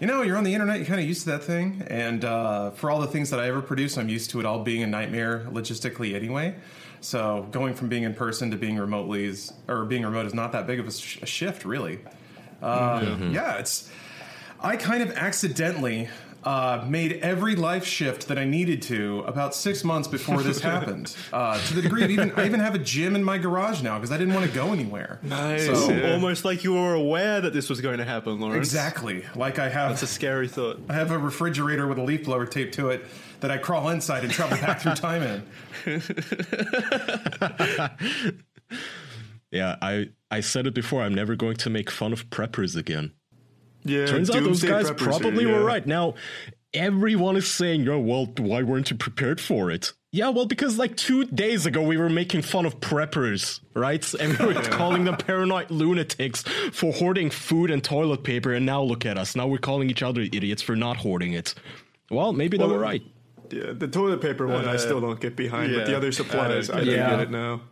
you 0.00 0.06
know, 0.06 0.22
you're 0.22 0.36
on 0.36 0.44
the 0.44 0.52
internet, 0.52 0.78
you're 0.78 0.86
kind 0.86 1.00
of 1.00 1.06
used 1.06 1.24
to 1.24 1.30
that 1.30 1.44
thing. 1.44 1.84
And 1.86 2.24
uh, 2.24 2.70
for 2.72 2.90
all 2.90 3.00
the 3.00 3.06
things 3.06 3.30
that 3.30 3.38
I 3.38 3.46
ever 3.48 3.62
produce, 3.62 3.96
I'm 3.96 4.08
used 4.08 4.30
to 4.30 4.40
it 4.40 4.46
all 4.46 4.62
being 4.62 4.82
a 4.82 4.86
nightmare 4.86 5.46
logistically 5.50 6.14
anyway. 6.14 6.56
So 7.00 7.46
going 7.50 7.74
from 7.74 7.88
being 7.88 8.02
in 8.02 8.14
person 8.14 8.50
to 8.50 8.56
being 8.56 8.78
remotely 8.78 9.24
is, 9.24 9.52
or 9.68 9.84
being 9.84 10.02
remote 10.02 10.26
is 10.26 10.34
not 10.34 10.52
that 10.52 10.66
big 10.66 10.80
of 10.80 10.88
a, 10.88 10.92
sh- 10.92 11.18
a 11.22 11.26
shift, 11.26 11.64
really. 11.64 12.00
Uh, 12.60 13.16
yeah, 13.30 13.58
it's. 13.58 13.90
I 14.60 14.76
kind 14.76 15.02
of 15.02 15.10
accidentally 15.12 16.08
uh, 16.44 16.84
made 16.88 17.12
every 17.22 17.56
life 17.56 17.84
shift 17.84 18.28
that 18.28 18.38
I 18.38 18.44
needed 18.44 18.82
to 18.82 19.20
about 19.26 19.54
six 19.54 19.84
months 19.84 20.08
before 20.08 20.42
this 20.42 20.60
happened. 20.60 21.14
Uh, 21.32 21.58
to 21.68 21.74
the 21.74 21.82
degree 21.82 22.04
of 22.04 22.10
even 22.10 22.32
I 22.32 22.46
even 22.46 22.60
have 22.60 22.74
a 22.74 22.78
gym 22.78 23.14
in 23.14 23.22
my 23.24 23.38
garage 23.38 23.82
now 23.82 23.98
because 23.98 24.10
I 24.12 24.18
didn't 24.18 24.34
want 24.34 24.46
to 24.46 24.52
go 24.54 24.72
anywhere. 24.72 25.18
Nice. 25.22 25.66
So- 25.66 25.90
yeah. 25.90 26.12
Almost 26.12 26.44
like 26.44 26.64
you 26.64 26.74
were 26.74 26.94
aware 26.94 27.40
that 27.40 27.52
this 27.52 27.68
was 27.70 27.80
going 27.80 27.98
to 27.98 28.04
happen, 28.04 28.40
Lawrence. 28.40 28.66
Exactly. 28.66 29.24
Like 29.36 29.58
I 29.58 29.68
have 29.68 29.92
It's 29.92 30.02
a 30.02 30.06
scary 30.06 30.48
thought. 30.48 30.80
I 30.88 30.94
have 30.94 31.10
a 31.10 31.18
refrigerator 31.18 31.86
with 31.86 31.98
a 31.98 32.02
leaf 32.02 32.24
blower 32.24 32.46
taped 32.46 32.74
to 32.74 32.90
it 32.90 33.04
that 33.40 33.50
I 33.50 33.58
crawl 33.58 33.88
inside 33.90 34.24
and 34.24 34.32
travel 34.32 34.56
back 34.58 34.80
through 34.80 34.94
time 34.94 35.22
in. 35.22 35.42
Yeah, 39.50 39.76
I 39.82 40.08
I 40.30 40.40
said 40.40 40.66
it 40.66 40.72
before. 40.74 41.02
I'm 41.02 41.14
never 41.14 41.36
going 41.36 41.56
to 41.56 41.68
make 41.68 41.90
fun 41.90 42.14
of 42.14 42.30
preppers 42.30 42.74
again. 42.74 43.12
Yeah, 43.84 44.06
Turns 44.06 44.30
out 44.30 44.42
those 44.42 44.62
guys 44.62 44.90
preppers 44.90 44.98
here, 45.00 45.08
probably 45.08 45.44
yeah. 45.46 45.52
were 45.52 45.64
right. 45.64 45.86
Now, 45.86 46.14
everyone 46.74 47.36
is 47.36 47.48
saying, 47.50 47.88
"Oh, 47.88 47.98
well, 47.98 48.26
why 48.38 48.62
weren't 48.62 48.90
you 48.90 48.96
prepared 48.96 49.40
for 49.40 49.70
it?" 49.70 49.92
Yeah, 50.14 50.28
well, 50.28 50.44
because 50.44 50.76
like 50.78 50.96
two 50.96 51.24
days 51.24 51.64
ago 51.64 51.80
we 51.82 51.96
were 51.96 52.10
making 52.10 52.42
fun 52.42 52.66
of 52.66 52.80
preppers, 52.80 53.60
right? 53.74 54.12
And 54.14 54.36
we 54.38 54.46
were 54.46 54.54
calling 54.62 55.04
them 55.04 55.16
paranoid 55.16 55.70
lunatics 55.70 56.42
for 56.70 56.92
hoarding 56.92 57.30
food 57.30 57.70
and 57.70 57.82
toilet 57.82 58.22
paper, 58.22 58.52
and 58.52 58.66
now 58.66 58.82
look 58.82 59.06
at 59.06 59.16
us. 59.16 59.34
Now 59.34 59.46
we're 59.46 59.56
calling 59.58 59.88
each 59.88 60.02
other 60.02 60.20
idiots 60.20 60.60
for 60.60 60.76
not 60.76 60.98
hoarding 60.98 61.32
it. 61.32 61.54
Well, 62.10 62.32
maybe 62.34 62.58
they 62.58 62.66
were 62.66 62.78
right. 62.78 63.02
Yeah, 63.50 63.72
the 63.72 63.88
toilet 63.88 64.20
paper 64.20 64.46
one 64.46 64.66
I 64.66 64.74
Uh, 64.74 64.78
still 64.78 65.00
don't 65.00 65.18
get 65.20 65.34
behind, 65.36 65.74
but 65.74 65.86
the 65.86 65.96
other 65.96 66.12
supplies 66.12 66.68
I 66.70 66.74
I 66.74 66.76
don't 66.78 66.84
do 66.86 66.94
get 66.96 67.10
get 67.10 67.20
it. 67.20 67.22
it 67.24 67.30
now. 67.30 67.62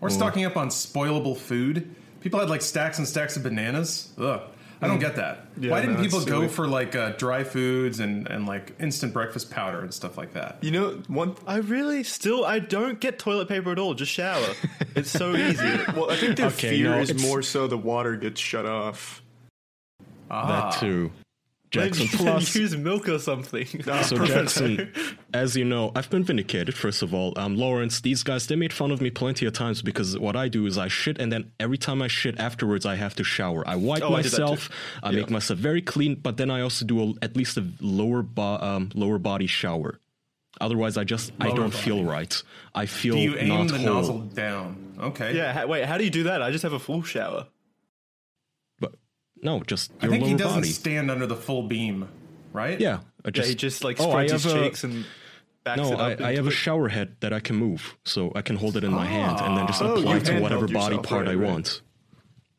Or 0.00 0.08
stocking 0.10 0.44
up 0.44 0.56
on 0.56 0.68
spoilable 0.70 1.36
food. 1.36 1.94
People 2.20 2.40
had 2.40 2.48
like 2.50 2.62
stacks 2.62 2.98
and 2.98 3.06
stacks 3.06 3.36
of 3.36 3.42
bananas. 3.44 4.12
Ugh. 4.18 4.40
I 4.82 4.86
don't 4.86 4.98
get 4.98 5.16
that. 5.16 5.46
Yeah, 5.58 5.72
Why 5.72 5.80
didn't 5.82 5.96
no, 5.96 6.02
people 6.02 6.20
go 6.20 6.24
silly. 6.24 6.48
for 6.48 6.66
like 6.66 6.96
uh, 6.96 7.10
dry 7.10 7.44
foods 7.44 8.00
and, 8.00 8.26
and 8.28 8.46
like 8.46 8.74
instant 8.80 9.12
breakfast 9.12 9.50
powder 9.50 9.80
and 9.80 9.92
stuff 9.92 10.16
like 10.16 10.32
that? 10.32 10.58
You 10.62 10.70
know, 10.70 11.02
one. 11.08 11.36
I 11.46 11.56
really 11.58 12.02
still 12.02 12.44
I 12.46 12.60
don't 12.60 12.98
get 12.98 13.18
toilet 13.18 13.48
paper 13.48 13.72
at 13.72 13.78
all. 13.78 13.94
Just 13.94 14.12
shower. 14.12 14.46
It's 14.96 15.10
so 15.10 15.36
easy. 15.36 15.62
Well, 15.94 16.10
I 16.10 16.16
think 16.16 16.36
their 16.36 16.46
Okay, 16.46 16.70
fear 16.70 16.90
no, 16.90 16.98
is 16.98 17.22
more 17.22 17.42
so 17.42 17.68
the 17.68 17.78
water 17.78 18.16
gets 18.16 18.40
shut 18.40 18.66
off. 18.66 19.22
Ah. 20.30 20.70
That 20.70 20.80
too. 20.80 21.12
Jackson 21.70 22.06
Maybe 22.06 22.16
Plus. 22.16 22.54
use 22.56 22.76
milk 22.76 23.08
or 23.08 23.18
something. 23.20 23.66
So 24.02 24.24
Jackson, 24.26 24.92
as 25.32 25.56
you 25.56 25.64
know, 25.64 25.92
I've 25.94 26.10
been 26.10 26.24
vindicated. 26.24 26.74
First 26.74 27.02
of 27.02 27.14
all, 27.14 27.32
um, 27.38 27.56
Lawrence, 27.56 28.00
these 28.00 28.22
guys 28.24 28.46
they 28.48 28.56
made 28.56 28.72
fun 28.72 28.90
of 28.90 29.00
me 29.00 29.10
plenty 29.10 29.46
of 29.46 29.52
times 29.52 29.80
because 29.82 30.18
what 30.18 30.34
I 30.34 30.48
do 30.48 30.66
is 30.66 30.76
I 30.78 30.88
shit, 30.88 31.20
and 31.20 31.30
then 31.30 31.52
every 31.60 31.78
time 31.78 32.02
I 32.02 32.08
shit 32.08 32.40
afterwards, 32.40 32.84
I 32.86 32.96
have 32.96 33.14
to 33.16 33.24
shower. 33.24 33.62
I 33.68 33.76
wipe 33.76 34.02
Oh, 34.02 34.14
I 34.14 34.22
did 34.22 34.32
that 34.32 34.40
myself, 34.40 34.68
too. 34.68 34.74
I, 35.04 35.10
make 35.12 35.30
myself 35.30 35.58
very 35.60 35.80
clean, 35.82 36.16
but 36.16 36.36
then 36.38 36.50
I 36.50 36.60
also 36.62 36.84
do 36.84 37.02
a, 37.02 37.14
at 37.22 37.36
least 37.36 37.56
a 37.56 37.64
lower 37.80 38.22
bo- 38.22 38.58
um, 38.60 38.90
lower 38.94 39.18
body 39.18 39.46
shower. 39.46 40.00
Otherwise, 40.60 40.96
I 40.96 41.04
just 41.04 41.32
I 41.40 41.46
don't 41.48 41.70
body. 41.70 41.76
feel 41.76 42.04
right. 42.04 42.42
I 42.74 42.86
feel 42.86 43.14
Do 43.14 43.20
you 43.20 43.36
aim 43.38 43.48
not 43.48 43.68
the 43.68 43.78
whole. 43.78 43.94
nozzle 43.94 44.18
down? 44.34 44.94
Okay. 45.00 45.36
Yeah. 45.36 45.52
ha- 45.52 45.66
Wait. 45.66 45.84
How 45.86 45.96
do 45.96 46.04
you 46.04 46.10
do 46.10 46.24
that? 46.24 46.42
I 46.42 46.50
just 46.50 46.62
have 46.64 46.72
a 46.74 46.78
full 46.80 47.02
shower. 47.02 47.46
But 49.40 49.44
no, 49.44 49.60
just 49.66 49.90
your 50.02 50.10
I 50.10 50.14
think 50.14 50.22
lower 50.22 50.30
he 50.30 50.36
doesn't 50.36 50.60
body. 50.60 50.68
stand 50.72 51.10
under 51.10 51.26
the 51.26 51.36
full 51.36 51.62
beam, 51.64 52.08
right? 52.52 52.80
yeah, 52.80 52.98
I 53.24 53.28
Yeah, 53.28 53.30
just 53.32 53.48
he 53.48 53.54
just 53.54 53.84
like 53.84 54.00
oh, 54.00 54.10
spreads 54.10 54.32
his 54.32 54.44
have 54.44 54.54
a- 54.56 54.64
cheeks 54.64 54.84
and 54.84 55.04
backs 55.64 55.78
No, 55.78 55.88
it 55.92 55.94
up. 55.94 56.00
I, 56.00 56.04
I 56.04 56.10
into 56.10 56.24
have 56.36 56.46
a 56.46 56.48
it. 56.48 56.52
shower 56.52 56.88
head 56.88 57.16
that 57.20 57.32
I 57.32 57.40
can 57.40 57.56
move, 57.56 57.96
so 58.04 58.32
I 58.34 58.42
can 58.42 58.56
hold 58.56 58.76
it 58.76 58.84
in 58.84 58.92
my 58.92 59.06
hand 59.06 59.40
and 59.40 59.56
then 59.56 59.66
just 59.66 59.82
Oh, 59.82 59.94
apply 59.96 60.14
you 60.16 60.20
to 60.20 60.40
whatever 60.40 60.66
body 60.66 60.96
yourself, 60.96 61.06
part 61.06 61.26
right, 61.26 61.32
I 61.32 61.34
right. 61.36 61.50
want. 61.50 61.82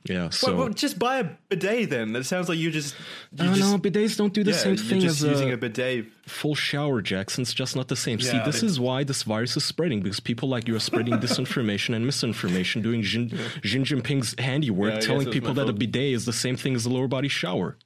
Yeah, 0.04 0.30
so 0.30 0.48
well, 0.48 0.58
well, 0.66 0.70
just 0.70 0.98
buy 0.98 1.20
a 1.20 1.26
bidet 1.50 1.92
then. 1.92 2.14
That 2.14 2.26
sounds 2.26 2.50
like 2.50 2.58
you 2.58 2.72
just. 2.72 2.96
You 3.38 3.50
Oh, 3.50 3.54
just 3.54 3.72
no, 3.72 3.78
bidets 3.78 4.18
don't 4.18 4.34
do 4.34 4.44
the 4.44 4.50
yeah, 4.50 4.58
same 4.58 4.74
you're 4.76 4.84
thing 4.84 5.00
just 5.02 5.22
as 5.22 5.30
using 5.30 5.52
a 5.52 5.54
a 5.54 5.58
bidet. 5.58 6.08
full 6.26 6.56
shower, 6.56 7.02
Jackson. 7.04 7.44
It's 7.44 7.54
just 7.54 7.76
not 7.76 7.88
the 7.88 7.96
same. 7.96 8.20
See, 8.20 8.40
this 8.44 8.64
is 8.64 8.80
why 8.80 9.04
this 9.04 9.22
virus 9.22 9.56
is 9.58 9.64
spreading 9.64 10.02
because 10.02 10.20
people 10.20 10.50
like 10.50 10.68
you 10.68 10.76
are 10.76 10.80
spreading 10.80 11.14
disinformation 11.20 11.96
and 11.96 12.04
misinformation, 12.06 12.82
doing 12.82 13.04
Xi, 13.04 13.30
Xi 13.64 13.80
Jinping's 13.80 14.34
handiwork, 14.40 14.96
Yeah, 14.96 15.00
telling 15.02 15.30
people 15.30 15.54
that 15.54 15.70
a 15.70 15.74
bidet 15.74 16.14
is 16.14 16.26
the 16.26 16.34
same 16.34 16.56
thing 16.58 16.74
as 16.74 16.88
a 16.88 16.90
lower 16.90 17.08
body 17.08 17.28
shower. 17.28 17.78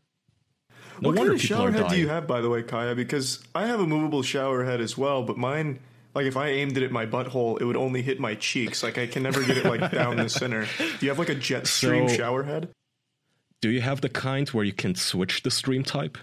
No 1.01 1.09
what 1.09 1.17
kind 1.17 1.29
of 1.33 1.41
shower 1.41 1.71
head 1.71 1.89
do 1.89 1.97
you 1.97 2.07
have, 2.07 2.25
by 2.27 2.39
the 2.39 2.49
way, 2.49 2.63
Kaya? 2.63 2.95
Because 2.95 3.43
I 3.53 3.67
have 3.67 3.81
a 3.81 3.85
movable 3.87 4.23
shower 4.23 4.63
head 4.63 4.79
as 4.79 4.97
well, 4.97 5.23
but 5.23 5.37
mine, 5.37 5.79
like 6.15 6.25
if 6.25 6.37
I 6.37 6.47
aimed 6.49 6.77
it 6.77 6.83
at 6.83 6.91
my 6.91 7.05
butthole, 7.05 7.59
it 7.61 7.65
would 7.65 7.75
only 7.75 8.01
hit 8.01 8.19
my 8.19 8.35
cheeks. 8.35 8.81
Like 8.83 8.97
I 8.97 9.05
can 9.05 9.21
never 9.23 9.43
get 9.43 9.57
it 9.57 9.65
like 9.65 9.91
down 9.91 10.15
the 10.17 10.29
center. 10.29 10.65
Do 10.77 11.05
you 11.05 11.09
have 11.09 11.19
like 11.19 11.29
a 11.29 11.35
jet 11.35 11.67
stream 11.67 12.07
So- 12.09 12.15
shower 12.15 12.43
head? 12.43 12.69
Do 13.61 13.69
you 13.69 13.81
have 13.81 14.01
the 14.01 14.09
kind 14.09 14.47
where 14.49 14.63
you 14.63 14.73
can 14.73 14.95
switch 14.95 15.41
the 15.43 15.49
stream 15.51 15.83
type? 15.83 16.17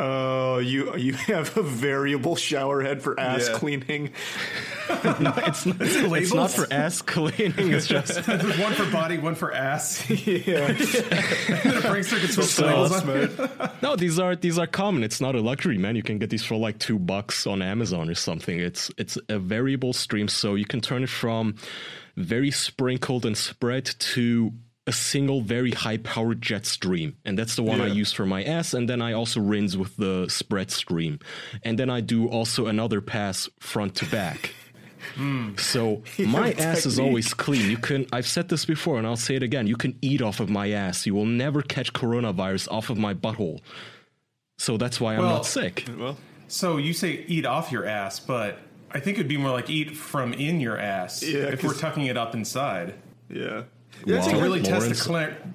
Oh, 0.00 0.58
you 0.58 0.96
you 0.96 1.12
have 1.14 1.56
a 1.56 1.62
variable 1.62 2.34
shower 2.34 2.82
head 2.82 3.00
for 3.00 3.18
ass 3.18 3.48
Yeah. 3.48 3.58
cleaning. 3.58 4.10
it's, 4.90 5.20
not, 5.66 5.76
it's 5.80 6.34
not 6.34 6.50
for 6.50 6.66
ass 6.72 7.00
cleaning. 7.00 7.72
It's 7.72 7.86
just 7.86 8.24
There's 8.26 8.58
one 8.58 8.72
for 8.74 8.90
body, 8.90 9.18
one 9.18 9.36
for 9.36 9.52
ass. 9.54 10.08
yeah. 10.26 10.66
and 10.66 10.78
then 10.78 11.76
a 11.76 11.80
prankster 11.80 12.18
can 12.18 12.28
switch 12.28 12.56
the 12.56 12.66
labels 12.66 13.38
on. 13.48 13.70
no. 13.82 13.94
These 13.94 14.18
are 14.18 14.34
these 14.34 14.58
are 14.58 14.66
common. 14.66 15.04
It's 15.04 15.20
not 15.20 15.36
a 15.36 15.40
luxury, 15.40 15.78
man. 15.78 15.94
You 15.94 16.02
can 16.02 16.18
get 16.18 16.28
these 16.28 16.44
for 16.44 16.56
like 16.56 16.78
two 16.80 16.98
bucks 16.98 17.46
on 17.46 17.62
Amazon 17.62 18.10
or 18.10 18.14
something. 18.14 18.58
It's 18.58 18.90
it's 18.98 19.16
a 19.28 19.38
variable 19.38 19.92
stream, 19.92 20.26
so 20.26 20.56
you 20.56 20.66
can 20.66 20.80
turn 20.80 21.04
it 21.04 21.08
from 21.08 21.54
very 22.16 22.50
sprinkled 22.50 23.26
and 23.26 23.36
spread 23.36 23.84
to 23.98 24.52
a 24.86 24.92
single 24.92 25.40
very 25.40 25.70
high 25.70 25.96
powered 25.96 26.42
jet 26.42 26.66
stream. 26.66 27.16
And 27.24 27.38
that's 27.38 27.56
the 27.56 27.62
one 27.62 27.80
i 27.80 27.86
use 27.86 28.12
for 28.12 28.26
my 28.26 28.44
ass 28.44 28.74
and 28.74 28.88
then 28.88 29.00
i 29.00 29.12
also 29.12 29.40
rinse 29.40 29.76
with 29.76 29.96
the 29.96 30.28
spread 30.28 30.70
stream. 30.70 31.18
And 31.62 31.78
then 31.78 31.88
i 31.90 32.00
do 32.00 32.28
also 32.28 32.66
another 32.66 33.00
pass 33.00 33.48
front 33.60 33.94
to 33.96 34.06
back. 34.06 34.52
Hmm. 35.16 35.54
So 35.58 36.02
my 36.18 36.48
have 36.48 36.58
ass 36.58 36.86
is 36.86 36.98
always 36.98 37.34
clean. 37.34 37.70
You 37.70 37.76
can 37.76 38.06
i've 38.10 38.26
said 38.26 38.48
this 38.48 38.64
before 38.64 38.96
and 38.96 39.06
i'll 39.06 39.16
say 39.18 39.36
it 39.36 39.42
again. 39.42 39.66
You 39.66 39.76
can 39.76 39.98
eat 40.00 40.22
off 40.22 40.40
of 40.40 40.48
my 40.48 40.70
ass. 40.70 41.04
You 41.04 41.14
will 41.14 41.26
never 41.26 41.60
catch 41.60 41.92
coronavirus 41.92 42.68
off 42.72 42.88
of 42.88 42.96
my 42.96 43.12
butthole. 43.12 43.60
So 44.56 44.76
that's 44.78 45.00
why 45.00 45.14
i'm 45.14 45.20
Well- 45.20 45.28
not 45.36 45.46
sick. 45.46 45.84
Well, 45.98 46.16
So 46.48 46.78
you 46.78 46.94
say 46.94 47.24
eat 47.28 47.44
off 47.44 47.70
your 47.70 47.84
ass, 47.84 48.18
but 48.18 48.58
I 48.92 48.98
think 49.00 49.18
it'd 49.18 49.28
be 49.28 49.36
more 49.36 49.50
like 49.50 49.68
eat 49.68 49.94
from 49.94 50.32
in 50.32 50.58
your 50.60 50.78
ass 50.78 51.22
Yeah, 51.22 51.48
if 51.52 51.62
we're 51.62 51.74
tucking 51.74 52.06
it 52.06 52.16
up 52.16 52.34
inside. 52.34 52.94
Yeah. 53.28 53.64
Wow. 54.06 54.26
To 54.28 54.36
really 54.36 54.60
test 54.62 54.80
Lawrence, 54.80 54.98
the, 54.98 55.04
cle- 55.04 55.52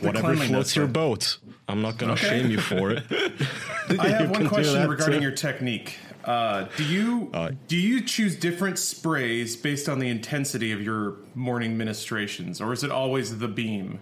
the 0.00 0.06
whatever 0.06 0.36
floats 0.36 0.76
your 0.76 0.86
boat 0.86 1.38
i'm 1.68 1.80
not 1.82 1.96
gonna 1.98 2.12
Okay. 2.12 2.28
shame 2.28 2.50
you 2.50 2.58
for 2.60 2.90
it 2.90 3.02
I 3.98 4.08
have 4.08 4.30
one 4.30 4.48
question 4.48 4.88
regarding 4.88 5.20
too. 5.20 5.22
your 5.26 5.32
technique. 5.34 5.96
Uh, 6.24 6.66
do 6.76 6.84
you 6.84 7.30
do 7.68 7.76
you 7.76 8.02
choose 8.02 8.34
different 8.36 8.78
sprays 8.80 9.54
based 9.56 9.88
on 9.88 10.00
the 10.00 10.08
intensity 10.08 10.72
of 10.72 10.82
your 10.82 11.16
morning 11.36 11.78
ministrations, 11.78 12.60
or 12.60 12.72
is 12.72 12.82
it 12.82 12.90
always 12.90 13.38
the 13.38 13.46
beam? 13.46 14.00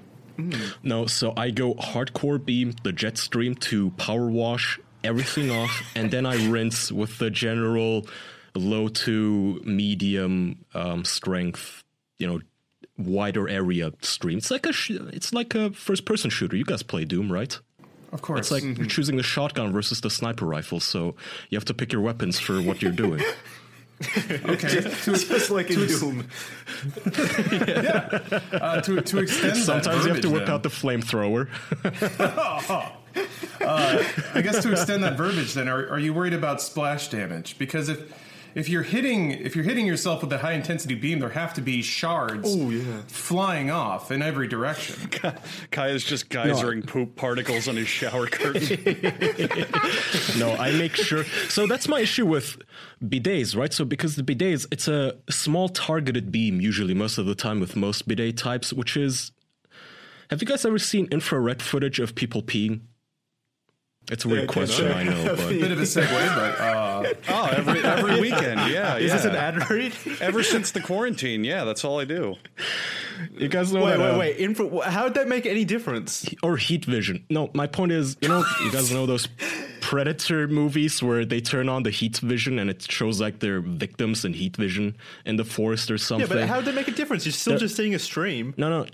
No, 0.83 1.05
so 1.07 1.35
I 1.37 1.51
go 1.51 1.75
hardcore 1.75 2.43
beam, 2.45 2.75
the 2.83 2.93
jet 2.93 3.19
stream 3.19 3.55
to 3.57 3.91
power 3.93 4.31
wash 4.31 4.81
everything 5.05 5.51
off, 5.51 5.83
and 5.95 6.11
then 6.11 6.25
I 6.25 6.49
rinse 6.49 6.91
with 6.91 7.19
the 7.19 7.29
general 7.31 8.07
low 8.57 8.89
to 8.89 9.61
medium 9.65 10.65
um, 10.73 11.05
strength, 11.05 11.85
you 12.19 12.27
know, 12.27 12.41
wider 12.99 13.49
area 13.49 13.93
stream. 14.03 14.39
It's 14.39 14.51
like 14.51 14.67
a 14.67 14.73
sh- 14.73 14.91
it's 15.13 15.33
like 15.33 15.55
a 15.55 15.71
first 15.71 16.05
person 16.05 16.31
shooter. 16.31 16.57
You 16.57 16.65
guys 16.65 16.83
play 16.83 17.05
Doom, 17.05 17.33
right? 17.33 17.59
Of 18.13 18.23
course. 18.23 18.41
It's 18.41 18.51
like 18.51 18.63
you're 18.79 18.87
choosing 18.87 19.17
the 19.17 19.23
shotgun 19.25 19.73
versus 19.73 20.01
the 20.01 20.11
sniper 20.11 20.47
rifle, 20.47 20.79
so 20.81 21.17
you 21.51 21.57
have 21.57 21.65
to 21.67 21.75
pick 21.75 21.93
your 21.93 22.01
weapons 22.03 22.39
for 22.39 22.63
what 22.63 22.81
you're 22.81 22.93
doing. 22.93 23.21
okay. 24.45 24.81
to, 24.81 24.91
Just 25.15 25.51
like 25.51 25.71
in 25.71 25.87
Doom. 25.87 26.29
uh, 27.07 28.81
to, 28.81 29.01
to 29.01 29.19
extend 29.19 29.57
that 29.57 29.57
Sometimes 29.57 30.05
you 30.05 30.13
have 30.13 30.21
to 30.23 30.31
whip 30.31 30.47
then- 30.47 30.55
out 30.55 30.63
the 30.63 30.69
flamethrower. 30.69 31.49
I 33.61 34.41
guess 34.43 34.63
to 34.63 34.73
extend 34.73 35.03
that 35.05 35.17
verbiage, 35.17 35.55
then, 35.55 35.69
are, 35.69 35.89
are 35.89 35.99
you 35.99 36.13
worried 36.15 36.35
about 36.35 36.61
splash 36.61 37.09
damage? 37.09 37.57
Because 37.59 37.89
if 37.89 38.13
if 38.55 38.69
you're 38.69 38.83
hitting 38.83 39.31
if 39.33 39.55
you're 39.57 39.65
hitting 39.65 39.87
yourself 39.87 40.23
with 40.23 40.33
a 40.33 40.39
high 40.39 40.53
intensity 40.53 40.95
beam, 40.95 41.19
there 41.19 41.29
have 41.31 41.55
to 41.55 41.61
be 41.61 41.83
shards 41.83 42.49
Oh, 42.57 42.71
yeah. 42.71 43.03
flying 43.07 43.71
off 43.71 44.11
in 44.11 44.23
every 44.23 44.47
direction. 44.49 45.09
Kaya's 45.71 46.05
just 46.05 46.29
geysering 46.29 46.87
poop 46.87 47.17
particles 47.17 47.69
on 47.69 47.77
his 47.77 47.89
shower 47.89 48.27
curtain. 48.27 48.63
no, 50.39 50.53
I 50.55 50.73
make 50.77 50.95
sure. 50.97 51.25
So 51.49 51.67
that's 51.67 51.89
my 51.89 52.01
issue 52.01 52.27
with 52.27 52.59
bidets, 53.03 53.57
right? 53.57 53.73
So 53.73 53.85
because 53.85 54.17
the 54.17 54.23
bidets, 54.23 54.67
it's 54.71 54.89
a 54.89 55.17
small 55.31 55.69
targeted 55.69 56.31
beam 56.33 56.61
usually 56.61 56.95
most 56.95 57.19
of 57.19 57.27
the 57.27 57.35
time 57.35 57.61
with 57.61 57.77
most 57.77 58.07
bidet 58.09 58.37
types, 58.37 58.73
which 58.73 58.97
is. 58.97 59.33
Have 60.31 60.41
you 60.41 60.49
guys 60.49 60.65
ever 60.65 60.79
seen 60.79 61.07
infrared 61.13 61.61
footage 61.61 62.01
of 62.01 62.15
people 62.15 62.43
peeing? 62.43 62.81
It's 64.11 64.25
a 64.25 64.29
weird 64.29 64.43
Yeah, 64.43 64.47
question. 64.47 64.93
I 64.93 65.03
know, 65.05 65.25
but 65.37 65.49
Bit 65.49 65.71
of 65.73 65.79
a 65.79 65.83
segue, 65.83 66.35
but 66.37 66.61
uh, 66.61 67.15
oh, 67.31 67.47
every 67.47 67.81
every 67.83 68.21
weekend, 68.21 68.71
yeah, 68.71 68.97
is 68.99 69.09
yeah. 69.09 69.17
this 69.17 69.25
an 69.25 69.35
ad 69.35 69.71
read? 69.71 69.95
Ever 70.21 70.43
since 70.43 70.73
the 70.73 70.81
quarantine, 70.81 71.43
yeah, 71.45 71.65
that's 71.65 71.85
all 71.85 71.99
I 72.01 72.05
do. 72.05 72.35
you 73.33 73.49
guys 73.49 73.73
know 73.73 73.83
wait, 73.85 73.93
that. 73.97 74.01
wait, 74.01 74.11
uh, 74.11 74.19
wait. 74.19 74.37
Infra- 74.37 74.91
how 74.91 75.05
would 75.05 75.15
that 75.15 75.27
make 75.29 75.47
any 75.47 75.65
difference? 75.65 76.29
Or 76.43 76.57
heat 76.59 76.85
vision. 76.85 77.25
No, 77.31 77.51
my 77.55 77.67
point 77.67 77.93
is, 77.93 78.17
you 78.21 78.29
know, 78.29 78.45
you 78.63 78.71
guys 78.71 78.93
know 78.93 79.07
those 79.07 79.27
Predator 79.81 80.49
movies 80.49 81.03
where 81.03 81.25
they 81.25 81.41
turn 81.41 81.69
on 81.69 81.83
the 81.83 81.91
heat 81.91 82.19
vision 82.19 82.59
and 82.59 82.69
it 82.69 82.83
shows 82.83 83.21
like 83.21 83.39
their 83.41 83.61
victims 83.61 84.25
in 84.25 84.33
heat 84.35 84.57
vision 84.57 84.97
in 85.25 85.37
the 85.37 85.45
forest 85.45 85.91
or 85.91 85.97
something. 85.99 86.29
Yeah, 86.29 86.43
but 86.43 86.49
how 86.49 86.57
would 86.57 86.65
that 86.67 86.75
make 86.75 86.89
a 86.89 86.93
difference? 86.93 87.25
You're 87.25 87.33
still 87.33 87.53
There- 87.53 87.61
just 87.61 87.77
seeing 87.77 87.95
a 87.95 87.99
stream. 87.99 88.53
No, 88.59 88.69
no, 88.69 88.87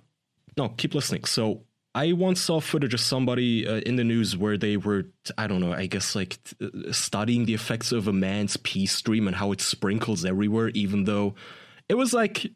no. 0.56 0.68
Keep 0.70 0.94
listening. 0.94 1.24
So 1.24 1.62
I 1.94 2.12
once 2.12 2.40
saw 2.40 2.60
footage 2.60 2.94
of 2.94 3.00
somebody 3.00 3.66
uh, 3.66 3.80
in 3.80 3.96
the 3.96 4.04
news 4.04 4.36
where 4.36 4.56
they 4.56 4.76
were, 4.76 5.06
I 5.36 5.46
don't 5.48 5.60
know, 5.60 5.72
I 5.72 5.86
guess 5.86 6.14
like 6.14 6.38
t- 6.44 6.56
uh, 6.88 6.92
studying 6.92 7.46
the 7.46 7.54
effects 7.54 7.90
of 7.90 8.06
a 8.06 8.12
man's 8.12 8.56
pee 8.58 8.86
stream 8.86 9.26
and 9.26 9.34
how 9.36 9.50
it 9.50 9.60
sprinkles 9.60 10.24
everywhere, 10.24 10.68
even 10.70 11.04
though 11.04 11.34
it 11.88 11.94
was 11.94 12.12
like. 12.12 12.46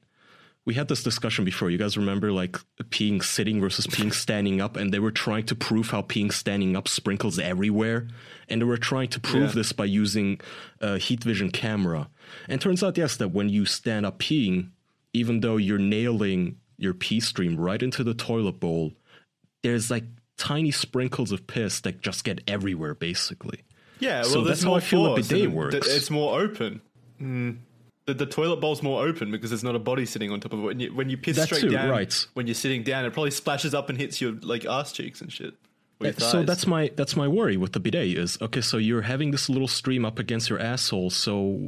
We 0.66 0.73
had 0.73 0.88
this 0.88 1.03
discussion 1.03 1.44
before. 1.44 1.68
You 1.68 1.77
guys 1.77 1.99
remember 1.99 2.33
like 2.33 2.53
peeing 2.85 3.23
sitting 3.23 3.61
versus 3.61 3.87
peeing 3.87 4.14
standing 4.14 4.62
up, 4.62 4.79
and 4.79 4.94
they 4.94 4.99
were 4.99 5.11
trying 5.11 5.44
to 5.44 5.55
prove 5.55 5.90
how 5.90 6.01
peeing 6.01 6.33
standing 6.33 6.75
up 6.75 6.88
sprinkles 6.88 7.38
everywhere, 7.38 8.09
and 8.49 8.62
they 8.62 8.64
were 8.64 8.79
trying 8.79 9.09
to 9.09 9.20
prove 9.20 9.49
Yeah. 9.51 9.57
this 9.57 9.73
by 9.73 9.85
using 9.85 10.40
a 10.81 10.97
heat 10.97 11.23
vision 11.23 11.51
camera. 11.51 12.09
And 12.49 12.62
turns 12.62 12.83
out, 12.83 12.97
yes, 12.97 13.14
that 13.18 13.29
when 13.29 13.51
you 13.51 13.66
stand 13.66 14.07
up 14.07 14.18
peeing, 14.20 14.70
even 15.12 15.40
though 15.40 15.59
you're 15.59 15.77
nailing 15.77 16.57
your 16.79 16.94
pee 16.94 17.20
stream 17.20 17.57
right 17.57 17.83
into 17.83 18.03
the 18.03 18.14
toilet 18.14 18.59
bowl, 18.59 18.94
there's 19.64 19.90
like 19.90 20.05
tiny 20.37 20.70
sprinkles 20.70 21.33
of 21.33 21.46
piss 21.46 21.81
that 21.81 22.00
just 22.03 22.22
get 22.22 22.42
everywhere, 22.46 22.94
basically. 22.94 23.61
Yeah, 23.98 24.20
well, 24.20 24.31
So 24.31 24.40
that's 24.42 24.62
how 24.62 24.68
more 24.68 24.77
I 24.77 24.81
feel 24.81 25.07
force 25.07 25.29
bidet 25.29 25.50
works. 25.50 25.88
It's 25.88 26.11
more 26.11 26.38
open. 26.38 26.83
Mm. 27.20 27.59
The, 28.07 28.12
the 28.12 28.27
toilet 28.27 28.57
bowl's 28.61 28.83
more 28.83 29.07
open 29.07 29.31
because 29.31 29.48
there's 29.50 29.64
not 29.64 29.74
a 29.74 29.79
body 29.79 30.05
sitting 30.05 30.31
on 30.31 30.40
top 30.40 30.53
of 30.53 30.59
it. 30.59 30.62
When 30.62 30.81
you, 30.81 30.94
when 30.94 31.09
you 31.09 31.16
piss 31.16 31.37
That 31.37 31.46
straight 31.46 31.62
too, 31.62 31.70
down, 31.70 31.88
right. 31.88 32.27
when 32.35 32.46
you're 32.46 32.55
sitting 32.55 32.83
down, 32.83 33.07
it 33.07 33.14
probably 33.14 33.31
splashes 33.31 33.72
up 33.72 33.88
and 33.88 33.98
hits 33.98 34.20
your 34.20 34.33
like 34.42 34.66
ass 34.66 34.92
cheeks 34.92 35.22
and 35.22 35.33
shit. 35.33 35.55
So 36.12 36.43
that's 36.43 36.67
my 36.67 36.90
that's 36.97 37.17
my 37.17 37.29
worry 37.29 37.57
with 37.57 37.73
the 37.73 37.81
bidet 37.81 38.19
is 38.19 38.38
okay. 38.40 38.61
So 38.61 38.77
you're 38.77 39.03
having 39.03 39.31
this 39.31 39.49
little 39.49 39.69
stream 39.69 40.05
up 40.05 40.19
against 40.19 40.51
your 40.51 40.59
asshole, 40.59 41.11
so 41.11 41.59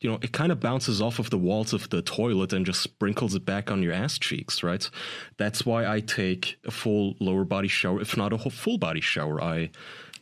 you 0.00 0.10
know 0.10 0.18
it 0.22 0.32
kind 0.32 0.52
of 0.52 0.60
bounces 0.60 1.00
off 1.00 1.18
of 1.18 1.30
the 1.30 1.38
walls 1.38 1.72
of 1.72 1.90
the 1.90 2.02
toilet 2.02 2.52
and 2.52 2.66
just 2.66 2.80
sprinkles 2.80 3.34
it 3.34 3.44
back 3.44 3.70
on 3.70 3.82
your 3.82 3.92
ass 3.92 4.18
cheeks, 4.18 4.62
right? 4.62 4.88
That's 5.36 5.64
why 5.64 5.86
I 5.86 6.00
take 6.00 6.56
a 6.64 6.70
full 6.70 7.14
lower 7.20 7.44
body 7.44 7.68
shower, 7.68 8.00
if 8.00 8.16
not 8.16 8.32
a 8.32 8.36
whole 8.36 8.50
full 8.50 8.78
body 8.78 9.00
shower. 9.00 9.42
I 9.42 9.70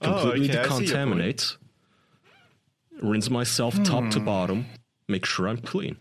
oh, 0.00 0.04
completely 0.04 0.50
okay, 0.50 0.58
I 0.58 0.62
your 0.62 0.70
point. 0.70 0.88
decontaminate, 0.88 1.56
rinse 3.02 3.30
myself 3.30 3.82
top 3.82 4.10
to 4.10 4.18
hmm. 4.18 4.24
bottom, 4.24 4.66
make 5.08 5.24
sure 5.24 5.48
I'm 5.48 5.58
clean. 5.58 5.96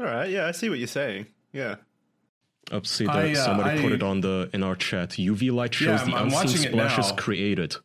all 0.00 0.06
right. 0.06 0.30
Yeah, 0.30 0.46
I 0.46 0.52
see 0.52 0.68
what 0.68 0.78
you're 0.78 0.88
saying. 0.88 1.26
Yeah. 1.52 1.76
Up, 2.72 2.84
see 2.86 3.06
that 3.06 3.14
I, 3.14 3.32
uh, 3.32 3.34
somebody 3.36 3.80
put 3.80 3.92
it 3.92 4.02
on 4.02 4.20
the 4.20 4.50
in 4.52 4.62
our 4.64 4.74
chat. 4.74 5.10
UV 5.10 5.52
light 5.52 5.72
shows 5.74 5.86
Yeah, 6.00 6.04
the 6.04 6.10
I'm- 6.12 6.14
I'm 6.14 6.24
unseen 6.26 6.34
watching 6.34 6.62
it 6.64 6.72
splashes 6.72 7.12
created. 7.16 7.76